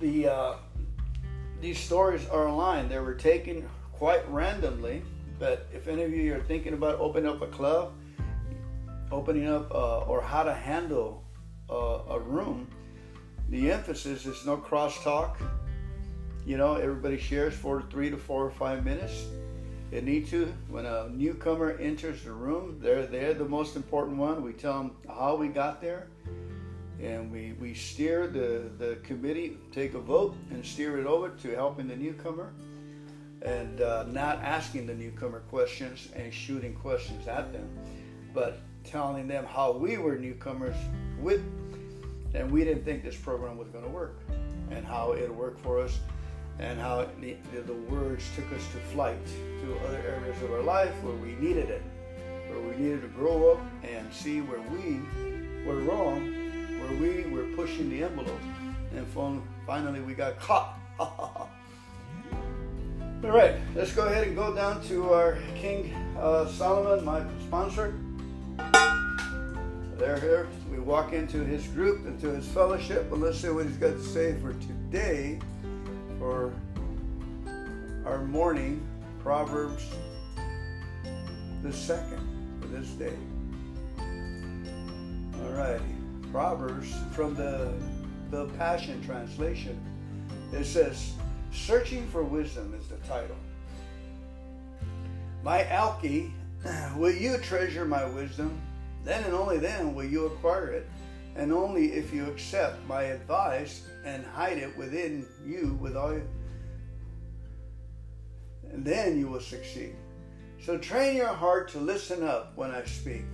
the 0.00 0.28
uh, 0.28 0.54
these 1.60 1.78
stories 1.78 2.26
are 2.28 2.46
aligned. 2.46 2.90
They 2.90 2.98
were 2.98 3.14
taken 3.14 3.68
quite 3.92 4.28
randomly. 4.30 5.02
But 5.38 5.68
if 5.72 5.88
any 5.88 6.02
of 6.02 6.12
you 6.12 6.34
are 6.34 6.40
thinking 6.40 6.74
about 6.74 6.98
opening 6.98 7.30
up 7.30 7.40
a 7.40 7.46
club, 7.46 7.92
opening 9.10 9.48
up 9.48 9.70
uh, 9.74 10.00
or 10.00 10.20
how 10.20 10.42
to 10.42 10.54
handle 10.54 11.24
uh, 11.68 12.00
a 12.10 12.20
room, 12.20 12.68
the 13.48 13.70
emphasis 13.70 14.26
is 14.26 14.46
no 14.46 14.56
crosstalk. 14.56 15.36
You 16.46 16.56
know, 16.56 16.74
everybody 16.74 17.18
shares 17.18 17.54
for 17.54 17.82
three 17.90 18.10
to 18.10 18.16
four 18.16 18.44
or 18.44 18.50
five 18.50 18.84
minutes. 18.84 19.26
They 19.90 20.00
need 20.00 20.28
to. 20.28 20.52
When 20.68 20.86
a 20.86 21.08
newcomer 21.08 21.72
enters 21.72 22.22
the 22.22 22.32
room, 22.32 22.78
they're 22.80 23.06
they're 23.06 23.34
the 23.34 23.48
most 23.48 23.74
important 23.74 24.18
one. 24.18 24.42
We 24.42 24.52
tell 24.52 24.78
them 24.78 24.96
how 25.08 25.34
we 25.34 25.48
got 25.48 25.80
there, 25.80 26.06
and 27.02 27.30
we 27.30 27.54
we 27.60 27.74
steer 27.74 28.28
the 28.28 28.70
the 28.78 28.96
committee, 29.02 29.58
take 29.72 29.94
a 29.94 29.98
vote, 29.98 30.36
and 30.50 30.64
steer 30.64 30.98
it 30.98 31.06
over 31.06 31.30
to 31.30 31.54
helping 31.56 31.88
the 31.88 31.96
newcomer, 31.96 32.52
and 33.42 33.80
uh, 33.80 34.04
not 34.04 34.38
asking 34.38 34.86
the 34.86 34.94
newcomer 34.94 35.40
questions 35.50 36.08
and 36.14 36.32
shooting 36.32 36.74
questions 36.74 37.26
at 37.26 37.52
them, 37.52 37.68
but 38.32 38.60
telling 38.84 39.28
them 39.28 39.44
how 39.44 39.72
we 39.72 39.98
were 39.98 40.16
newcomers 40.16 40.76
with, 41.18 41.42
and 42.34 42.50
we 42.50 42.64
didn't 42.64 42.84
think 42.84 43.02
this 43.02 43.16
program 43.16 43.56
was 43.56 43.68
going 43.68 43.84
to 43.84 43.90
work, 43.90 44.18
and 44.70 44.84
how 44.84 45.12
it 45.12 45.32
worked 45.34 45.60
for 45.60 45.80
us 45.80 45.98
and 46.60 46.78
how 46.78 47.08
the, 47.20 47.36
the 47.66 47.72
words 47.72 48.24
took 48.36 48.44
us 48.52 48.62
to 48.72 48.78
flight 48.92 49.18
to 49.62 49.78
other 49.88 49.98
areas 50.06 50.40
of 50.42 50.52
our 50.52 50.62
life 50.62 50.92
where 51.02 51.16
we 51.16 51.32
needed 51.36 51.70
it, 51.70 51.82
where 52.48 52.60
we 52.60 52.76
needed 52.76 53.00
to 53.00 53.08
grow 53.08 53.52
up 53.52 53.60
and 53.82 54.12
see 54.12 54.42
where 54.42 54.60
we 54.60 55.00
were 55.64 55.80
wrong, 55.80 56.30
where 56.78 57.00
we 57.00 57.24
were 57.30 57.44
pushing 57.56 57.88
the 57.88 58.04
envelope, 58.04 58.40
and 58.94 59.06
finally 59.66 60.00
we 60.00 60.12
got 60.12 60.38
caught. 60.38 60.78
All 61.00 61.48
right, 63.22 63.56
let's 63.74 63.92
go 63.92 64.06
ahead 64.06 64.26
and 64.26 64.36
go 64.36 64.54
down 64.54 64.82
to 64.84 65.12
our 65.12 65.38
King 65.54 65.94
uh, 66.18 66.46
Solomon, 66.46 67.04
my 67.04 67.22
sponsor. 67.46 67.94
There, 70.00 70.18
here, 70.18 70.48
we 70.70 70.78
walk 70.78 71.12
into 71.12 71.44
his 71.44 71.66
group, 71.66 72.06
into 72.06 72.30
his 72.30 72.48
fellowship, 72.48 73.12
and 73.12 73.20
let's 73.20 73.38
see 73.38 73.50
what 73.50 73.66
he's 73.66 73.76
got 73.76 73.90
to 73.90 74.02
say 74.02 74.34
for 74.40 74.54
today 74.54 75.38
for 76.18 76.54
our 78.06 78.24
morning 78.24 78.82
Proverbs 79.22 79.84
the 81.62 81.70
second 81.70 82.26
for 82.62 82.68
this 82.68 82.88
day. 82.92 83.12
All 85.42 85.50
right, 85.50 85.82
Proverbs 86.32 86.94
from 87.12 87.34
the 87.34 87.70
the 88.30 88.46
Passion 88.56 89.02
Translation. 89.04 89.78
It 90.50 90.64
says, 90.64 91.12
"Searching 91.52 92.08
for 92.08 92.24
wisdom" 92.24 92.72
is 92.72 92.88
the 92.88 92.96
title. 93.06 93.36
My 95.44 95.66
Alki, 95.66 96.32
will 96.96 97.12
you 97.12 97.36
treasure 97.36 97.84
my 97.84 98.06
wisdom? 98.06 98.58
Then 99.04 99.24
and 99.24 99.34
only 99.34 99.58
then 99.58 99.94
will 99.94 100.04
you 100.04 100.26
acquire 100.26 100.68
it 100.68 100.88
and 101.36 101.52
only 101.52 101.92
if 101.92 102.12
you 102.12 102.26
accept 102.26 102.86
my 102.86 103.02
advice 103.04 103.86
and 104.04 104.24
hide 104.26 104.58
it 104.58 104.76
within 104.76 105.26
you 105.46 105.78
with 105.80 105.96
all 105.96 106.20
and 108.72 108.84
then 108.84 109.18
you 109.18 109.26
will 109.26 109.40
succeed. 109.40 109.96
So 110.64 110.78
train 110.78 111.16
your 111.16 111.28
heart 111.28 111.70
to 111.70 111.78
listen 111.78 112.22
up 112.22 112.52
when 112.56 112.70
I 112.70 112.84
speak. 112.84 113.24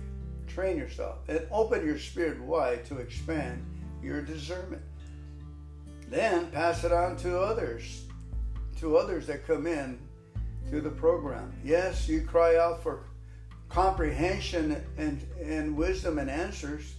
Train 0.47 0.77
yourself 0.77 1.17
and 1.27 1.45
open 1.51 1.85
your 1.85 1.99
spirit 1.99 2.41
wide 2.41 2.85
to 2.85 2.97
expand 2.97 3.63
your 4.01 4.21
discernment. 4.21 4.81
Then 6.09 6.47
pass 6.47 6.83
it 6.83 6.91
on 6.91 7.17
to 7.17 7.39
others, 7.39 8.05
to 8.79 8.97
others 8.97 9.27
that 9.27 9.45
come 9.45 9.67
in 9.67 9.99
to 10.69 10.81
the 10.81 10.89
program. 10.89 11.53
Yes, 11.63 12.07
you 12.07 12.21
cry 12.21 12.57
out 12.57 12.81
for 12.81 13.03
comprehension 13.69 14.81
and, 14.97 15.25
and 15.41 15.75
wisdom 15.75 16.19
and 16.19 16.29
answers 16.29 16.95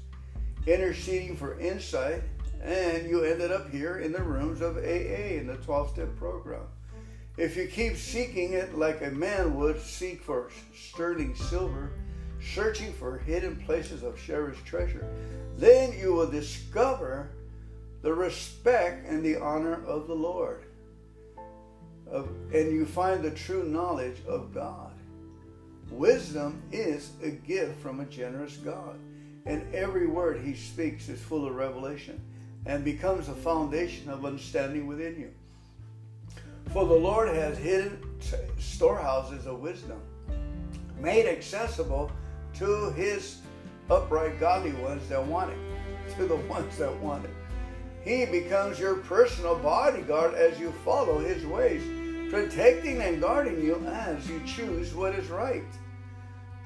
interceding 0.66 1.36
for 1.36 1.58
insight, 1.58 2.22
and 2.62 3.08
you 3.08 3.24
ended 3.24 3.50
up 3.50 3.70
here 3.70 3.98
in 3.98 4.12
the 4.12 4.22
rooms 4.22 4.60
of 4.60 4.76
AA 4.76 5.36
in 5.38 5.46
the 5.46 5.56
12 5.56 5.90
step 5.90 6.16
program. 6.16 6.66
If 7.36 7.56
you 7.56 7.68
keep 7.68 7.96
seeking 7.96 8.54
it 8.54 8.76
like 8.76 9.00
a 9.00 9.10
man 9.10 9.54
would 9.54 9.80
seek 9.80 10.22
for 10.22 10.50
sterling 10.74 11.36
silver, 11.36 11.92
searching 12.42 12.92
for 12.92 13.18
hidden 13.18 13.56
places 13.64 14.02
of 14.02 14.20
cherished 14.20 14.64
treasure, 14.66 15.06
then 15.56 15.96
you 15.96 16.12
will 16.12 16.30
discover 16.30 17.30
the 18.02 18.12
respect 18.12 19.06
and 19.06 19.24
the 19.24 19.36
honor 19.36 19.84
of 19.86 20.06
the 20.06 20.14
Lord. 20.14 20.64
Of, 22.10 22.28
and 22.52 22.72
you 22.72 22.86
find 22.86 23.22
the 23.22 23.30
true 23.30 23.64
knowledge 23.64 24.16
of 24.26 24.52
God. 24.54 24.87
Wisdom 25.90 26.62
is 26.70 27.10
a 27.22 27.30
gift 27.30 27.80
from 27.80 28.00
a 28.00 28.04
generous 28.04 28.56
God 28.56 28.98
and 29.48 29.74
every 29.74 30.06
word 30.06 30.40
he 30.40 30.54
speaks 30.54 31.08
is 31.08 31.20
full 31.20 31.46
of 31.46 31.54
revelation 31.54 32.20
and 32.66 32.84
becomes 32.84 33.28
a 33.28 33.34
foundation 33.34 34.10
of 34.10 34.26
understanding 34.26 34.86
within 34.86 35.18
you. 35.18 35.30
For 36.72 36.84
the 36.84 36.94
Lord 36.94 37.28
has 37.30 37.56
hidden 37.56 37.98
storehouses 38.58 39.46
of 39.46 39.60
wisdom, 39.60 40.00
made 41.00 41.26
accessible 41.26 42.12
to 42.54 42.90
his 42.90 43.38
upright, 43.90 44.38
godly 44.38 44.72
ones 44.72 45.08
that 45.08 45.24
want 45.24 45.50
it, 45.50 45.58
to 46.16 46.26
the 46.26 46.36
ones 46.36 46.76
that 46.76 46.94
want 47.00 47.24
it. 47.24 47.30
He 48.02 48.26
becomes 48.26 48.78
your 48.78 48.96
personal 48.96 49.56
bodyguard 49.56 50.34
as 50.34 50.60
you 50.60 50.72
follow 50.84 51.18
his 51.18 51.46
ways, 51.46 51.82
protecting 52.30 53.00
and 53.00 53.20
guarding 53.20 53.62
you 53.62 53.76
as 53.86 54.28
you 54.28 54.40
choose 54.46 54.94
what 54.94 55.14
is 55.14 55.28
right. 55.28 55.64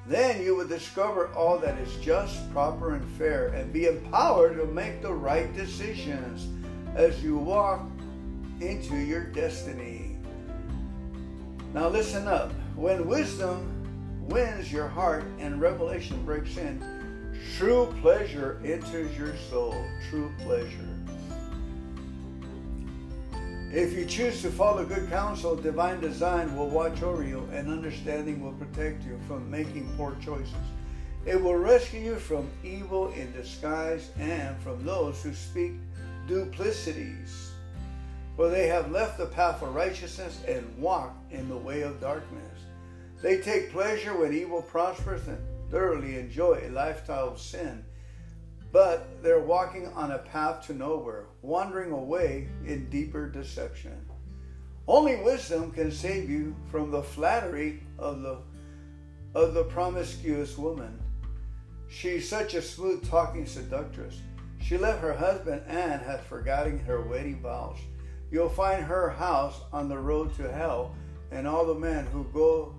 Then 0.05 0.43
you 0.43 0.55
will 0.55 0.67
discover 0.67 1.33
all 1.33 1.57
that 1.59 1.77
is 1.77 1.95
just, 2.03 2.51
proper, 2.51 2.95
and 2.95 3.09
fair, 3.17 3.47
and 3.49 3.71
be 3.71 3.85
empowered 3.85 4.57
to 4.57 4.65
make 4.65 5.01
the 5.01 5.13
right 5.13 5.53
decisions 5.55 6.47
as 6.95 7.23
you 7.23 7.37
walk 7.37 7.85
into 8.59 8.97
your 8.97 9.23
destiny. 9.23 10.17
Now, 11.73 11.87
listen 11.87 12.27
up. 12.27 12.51
When 12.75 13.07
wisdom 13.07 14.27
wins 14.27 14.71
your 14.71 14.87
heart 14.87 15.23
and 15.39 15.61
revelation 15.61 16.23
breaks 16.25 16.57
in, 16.57 16.83
true 17.57 17.93
pleasure 18.01 18.59
enters 18.65 19.17
your 19.17 19.35
soul. 19.49 19.85
True 20.09 20.31
pleasure. 20.39 20.92
If 23.73 23.97
you 23.97 24.05
choose 24.05 24.43
to 24.43 24.51
follow 24.51 24.85
good 24.85 25.09
counsel, 25.09 25.55
divine 25.55 25.99
design 25.99 26.55
will 26.55 26.69
watch 26.69 27.01
over 27.01 27.23
you 27.23 27.49
and 27.51 27.71
understanding 27.71 28.39
will 28.39 28.53
protect 28.53 29.03
you 29.03 29.19
from 29.27 29.49
making 29.49 29.91
poor 29.97 30.15
choices. 30.21 30.53
It 31.25 31.41
will 31.41 31.55
rescue 31.55 31.99
you 31.99 32.17
from 32.17 32.51
evil 32.63 33.11
in 33.13 33.33
disguise 33.33 34.11
and 34.19 34.55
from 34.61 34.85
those 34.85 35.23
who 35.23 35.33
speak 35.33 35.71
duplicities. 36.27 37.49
For 38.35 38.47
they 38.47 38.67
have 38.67 38.91
left 38.91 39.17
the 39.17 39.25
path 39.25 39.63
of 39.63 39.73
righteousness 39.73 40.43
and 40.47 40.77
walk 40.77 41.17
in 41.31 41.49
the 41.49 41.57
way 41.57 41.81
of 41.81 41.99
darkness. 41.99 42.59
They 43.23 43.39
take 43.39 43.71
pleasure 43.71 44.15
when 44.15 44.35
evil 44.35 44.61
prospers 44.61 45.27
and 45.27 45.39
thoroughly 45.71 46.19
enjoy 46.19 46.61
a 46.63 46.69
lifestyle 46.69 47.29
of 47.29 47.41
sin 47.41 47.83
but 48.73 49.21
they're 49.21 49.39
walking 49.39 49.87
on 49.89 50.11
a 50.11 50.17
path 50.17 50.65
to 50.65 50.73
nowhere, 50.73 51.27
wandering 51.43 51.91
away 51.91 52.49
in 52.65 52.89
deeper 52.89 53.29
deception. 53.29 53.95
Only 54.87 55.15
wisdom 55.17 55.71
can 55.71 55.91
save 55.91 56.27
you 56.29 56.55
from 56.71 56.89
the 56.91 57.03
flattery 57.03 57.83
of 57.97 58.21
the 58.23 58.39
of 59.35 59.53
the 59.53 59.63
promiscuous 59.63 60.57
woman. 60.57 60.99
She's 61.87 62.27
such 62.27 62.55
a 62.55 62.61
smooth 62.61 63.07
talking 63.07 63.45
seductress. 63.45 64.19
She 64.59 64.77
left 64.77 65.01
her 65.01 65.13
husband 65.13 65.63
and 65.67 66.01
had 66.01 66.21
forgotten 66.21 66.79
her 66.79 67.01
wedding 67.01 67.41
vows. 67.41 67.77
You'll 68.31 68.49
find 68.49 68.83
her 68.83 69.09
house 69.09 69.59
on 69.71 69.87
the 69.87 69.97
road 69.97 70.35
to 70.35 70.51
hell, 70.51 70.95
and 71.31 71.47
all 71.47 71.65
the 71.65 71.75
men 71.75 72.05
who 72.07 72.25
go 72.25 72.75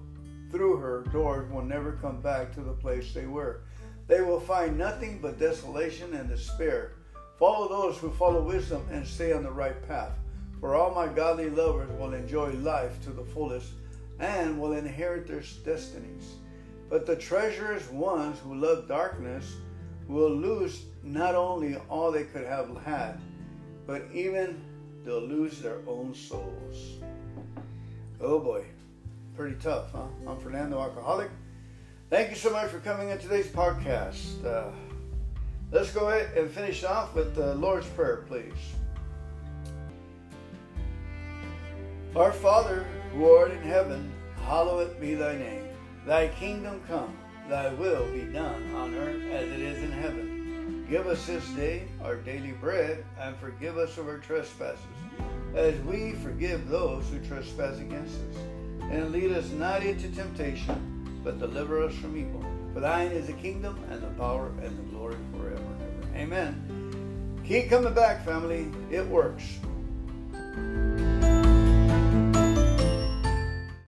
through 0.50 0.76
her 0.76 1.02
doors 1.12 1.50
will 1.50 1.62
never 1.62 1.92
come 1.92 2.20
back 2.20 2.52
to 2.54 2.60
the 2.60 2.72
place 2.72 3.12
they 3.12 3.26
were. 3.26 3.62
They 4.06 4.20
will 4.20 4.40
find 4.40 4.76
nothing 4.76 5.18
but 5.20 5.39
desolation 5.39 6.14
and 6.14 6.28
despair. 6.28 6.93
Follow 7.39 7.68
those 7.68 7.98
who 7.98 8.10
follow 8.10 8.43
wisdom 8.43 8.86
and 8.90 9.06
stay 9.06 9.32
on 9.32 9.43
the 9.43 9.51
right 9.51 9.86
path. 9.89 10.12
For 10.60 10.74
all 10.74 10.94
my 10.94 11.09
godly 11.09 11.51
lovers 11.51 11.90
will 11.98 12.14
enjoy 12.14 12.51
life 12.52 13.02
to 13.05 13.10
the 13.10 13.24
fullest 13.24 13.72
and 14.18 14.60
will 14.60 14.74
inherit 14.74 15.26
their 15.26 15.43
destinies. 15.64 16.36
But 16.89 17.06
the 17.06 17.16
treacherous 17.16 17.90
ones 17.90 18.39
who 18.40 18.55
love 18.55 18.86
darkness 18.89 19.56
will 20.06 20.31
lose 20.31 20.85
not 21.02 21.35
only 21.35 21.76
all 21.89 22.12
they 22.12 22.24
could 22.24 22.47
have 22.47 22.76
had, 22.85 23.18
but 23.86 24.02
even 24.12 24.62
they'll 25.05 25.20
lose 25.20 25.60
their 25.60 25.78
own 25.86 26.14
souls. 26.14 26.98
Oh 28.20 28.39
boy, 28.39 28.64
pretty 29.36 29.56
tough, 29.56 29.93
huh? 29.93 30.06
I'm 30.26 30.39
Fernando 30.39 30.81
Alcoholic. 30.81 31.31
Thank 32.14 32.30
you 32.30 32.36
so 32.36 32.50
much 32.50 32.70
for 32.70 32.78
coming 32.78 33.08
in 33.08 33.18
today's 33.18 33.48
podcast. 33.48 34.46
Uh, 34.46 34.70
let's 35.72 35.90
go 35.90 36.10
ahead 36.10 36.38
and 36.38 36.48
finish 36.48 36.84
off 36.84 37.12
with 37.12 37.34
the 37.34 37.56
Lord's 37.56 37.88
Prayer, 37.88 38.18
please. 38.28 38.52
Our 42.14 42.30
Father, 42.30 42.86
who 43.12 43.28
art 43.28 43.50
in 43.50 43.62
heaven, 43.62 44.12
hallowed 44.44 45.00
be 45.00 45.14
thy 45.14 45.36
name. 45.36 45.64
Thy 46.06 46.28
kingdom 46.28 46.80
come, 46.86 47.18
thy 47.48 47.74
will 47.74 48.08
be 48.12 48.32
done 48.32 48.72
on 48.76 48.94
earth 48.94 49.24
as 49.32 49.48
it 49.48 49.58
is 49.58 49.82
in 49.82 49.90
heaven. 49.90 50.86
Give 50.88 51.08
us 51.08 51.26
this 51.26 51.44
day 51.48 51.88
our 52.04 52.14
daily 52.14 52.52
bread, 52.52 53.04
and 53.18 53.36
forgive 53.38 53.76
us 53.76 53.98
of 53.98 54.06
our 54.06 54.18
trespasses, 54.18 54.78
as 55.56 55.76
we 55.80 56.12
forgive 56.12 56.68
those 56.68 57.08
who 57.08 57.18
trespass 57.26 57.80
against 57.80 58.14
us. 58.14 58.36
And 58.82 59.10
lead 59.10 59.32
us 59.32 59.50
not 59.50 59.82
into 59.82 60.08
temptation, 60.10 60.93
but 61.24 61.38
deliver 61.38 61.82
us 61.82 61.94
from 61.94 62.16
evil. 62.16 62.44
For 62.74 62.80
thine 62.80 63.09
is 63.09 63.26
the 63.26 63.32
kingdom 63.32 63.82
and 63.90 64.02
the 64.02 64.09
power 64.18 64.52
and 64.62 64.78
the 64.78 64.82
glory 64.94 65.16
forever 65.32 65.56
and 65.56 66.05
ever. 66.05 66.16
Amen. 66.16 67.40
Keep 67.46 67.70
coming 67.70 67.94
back, 67.94 68.24
family. 68.24 68.70
It 68.90 69.06
works. 69.09 69.59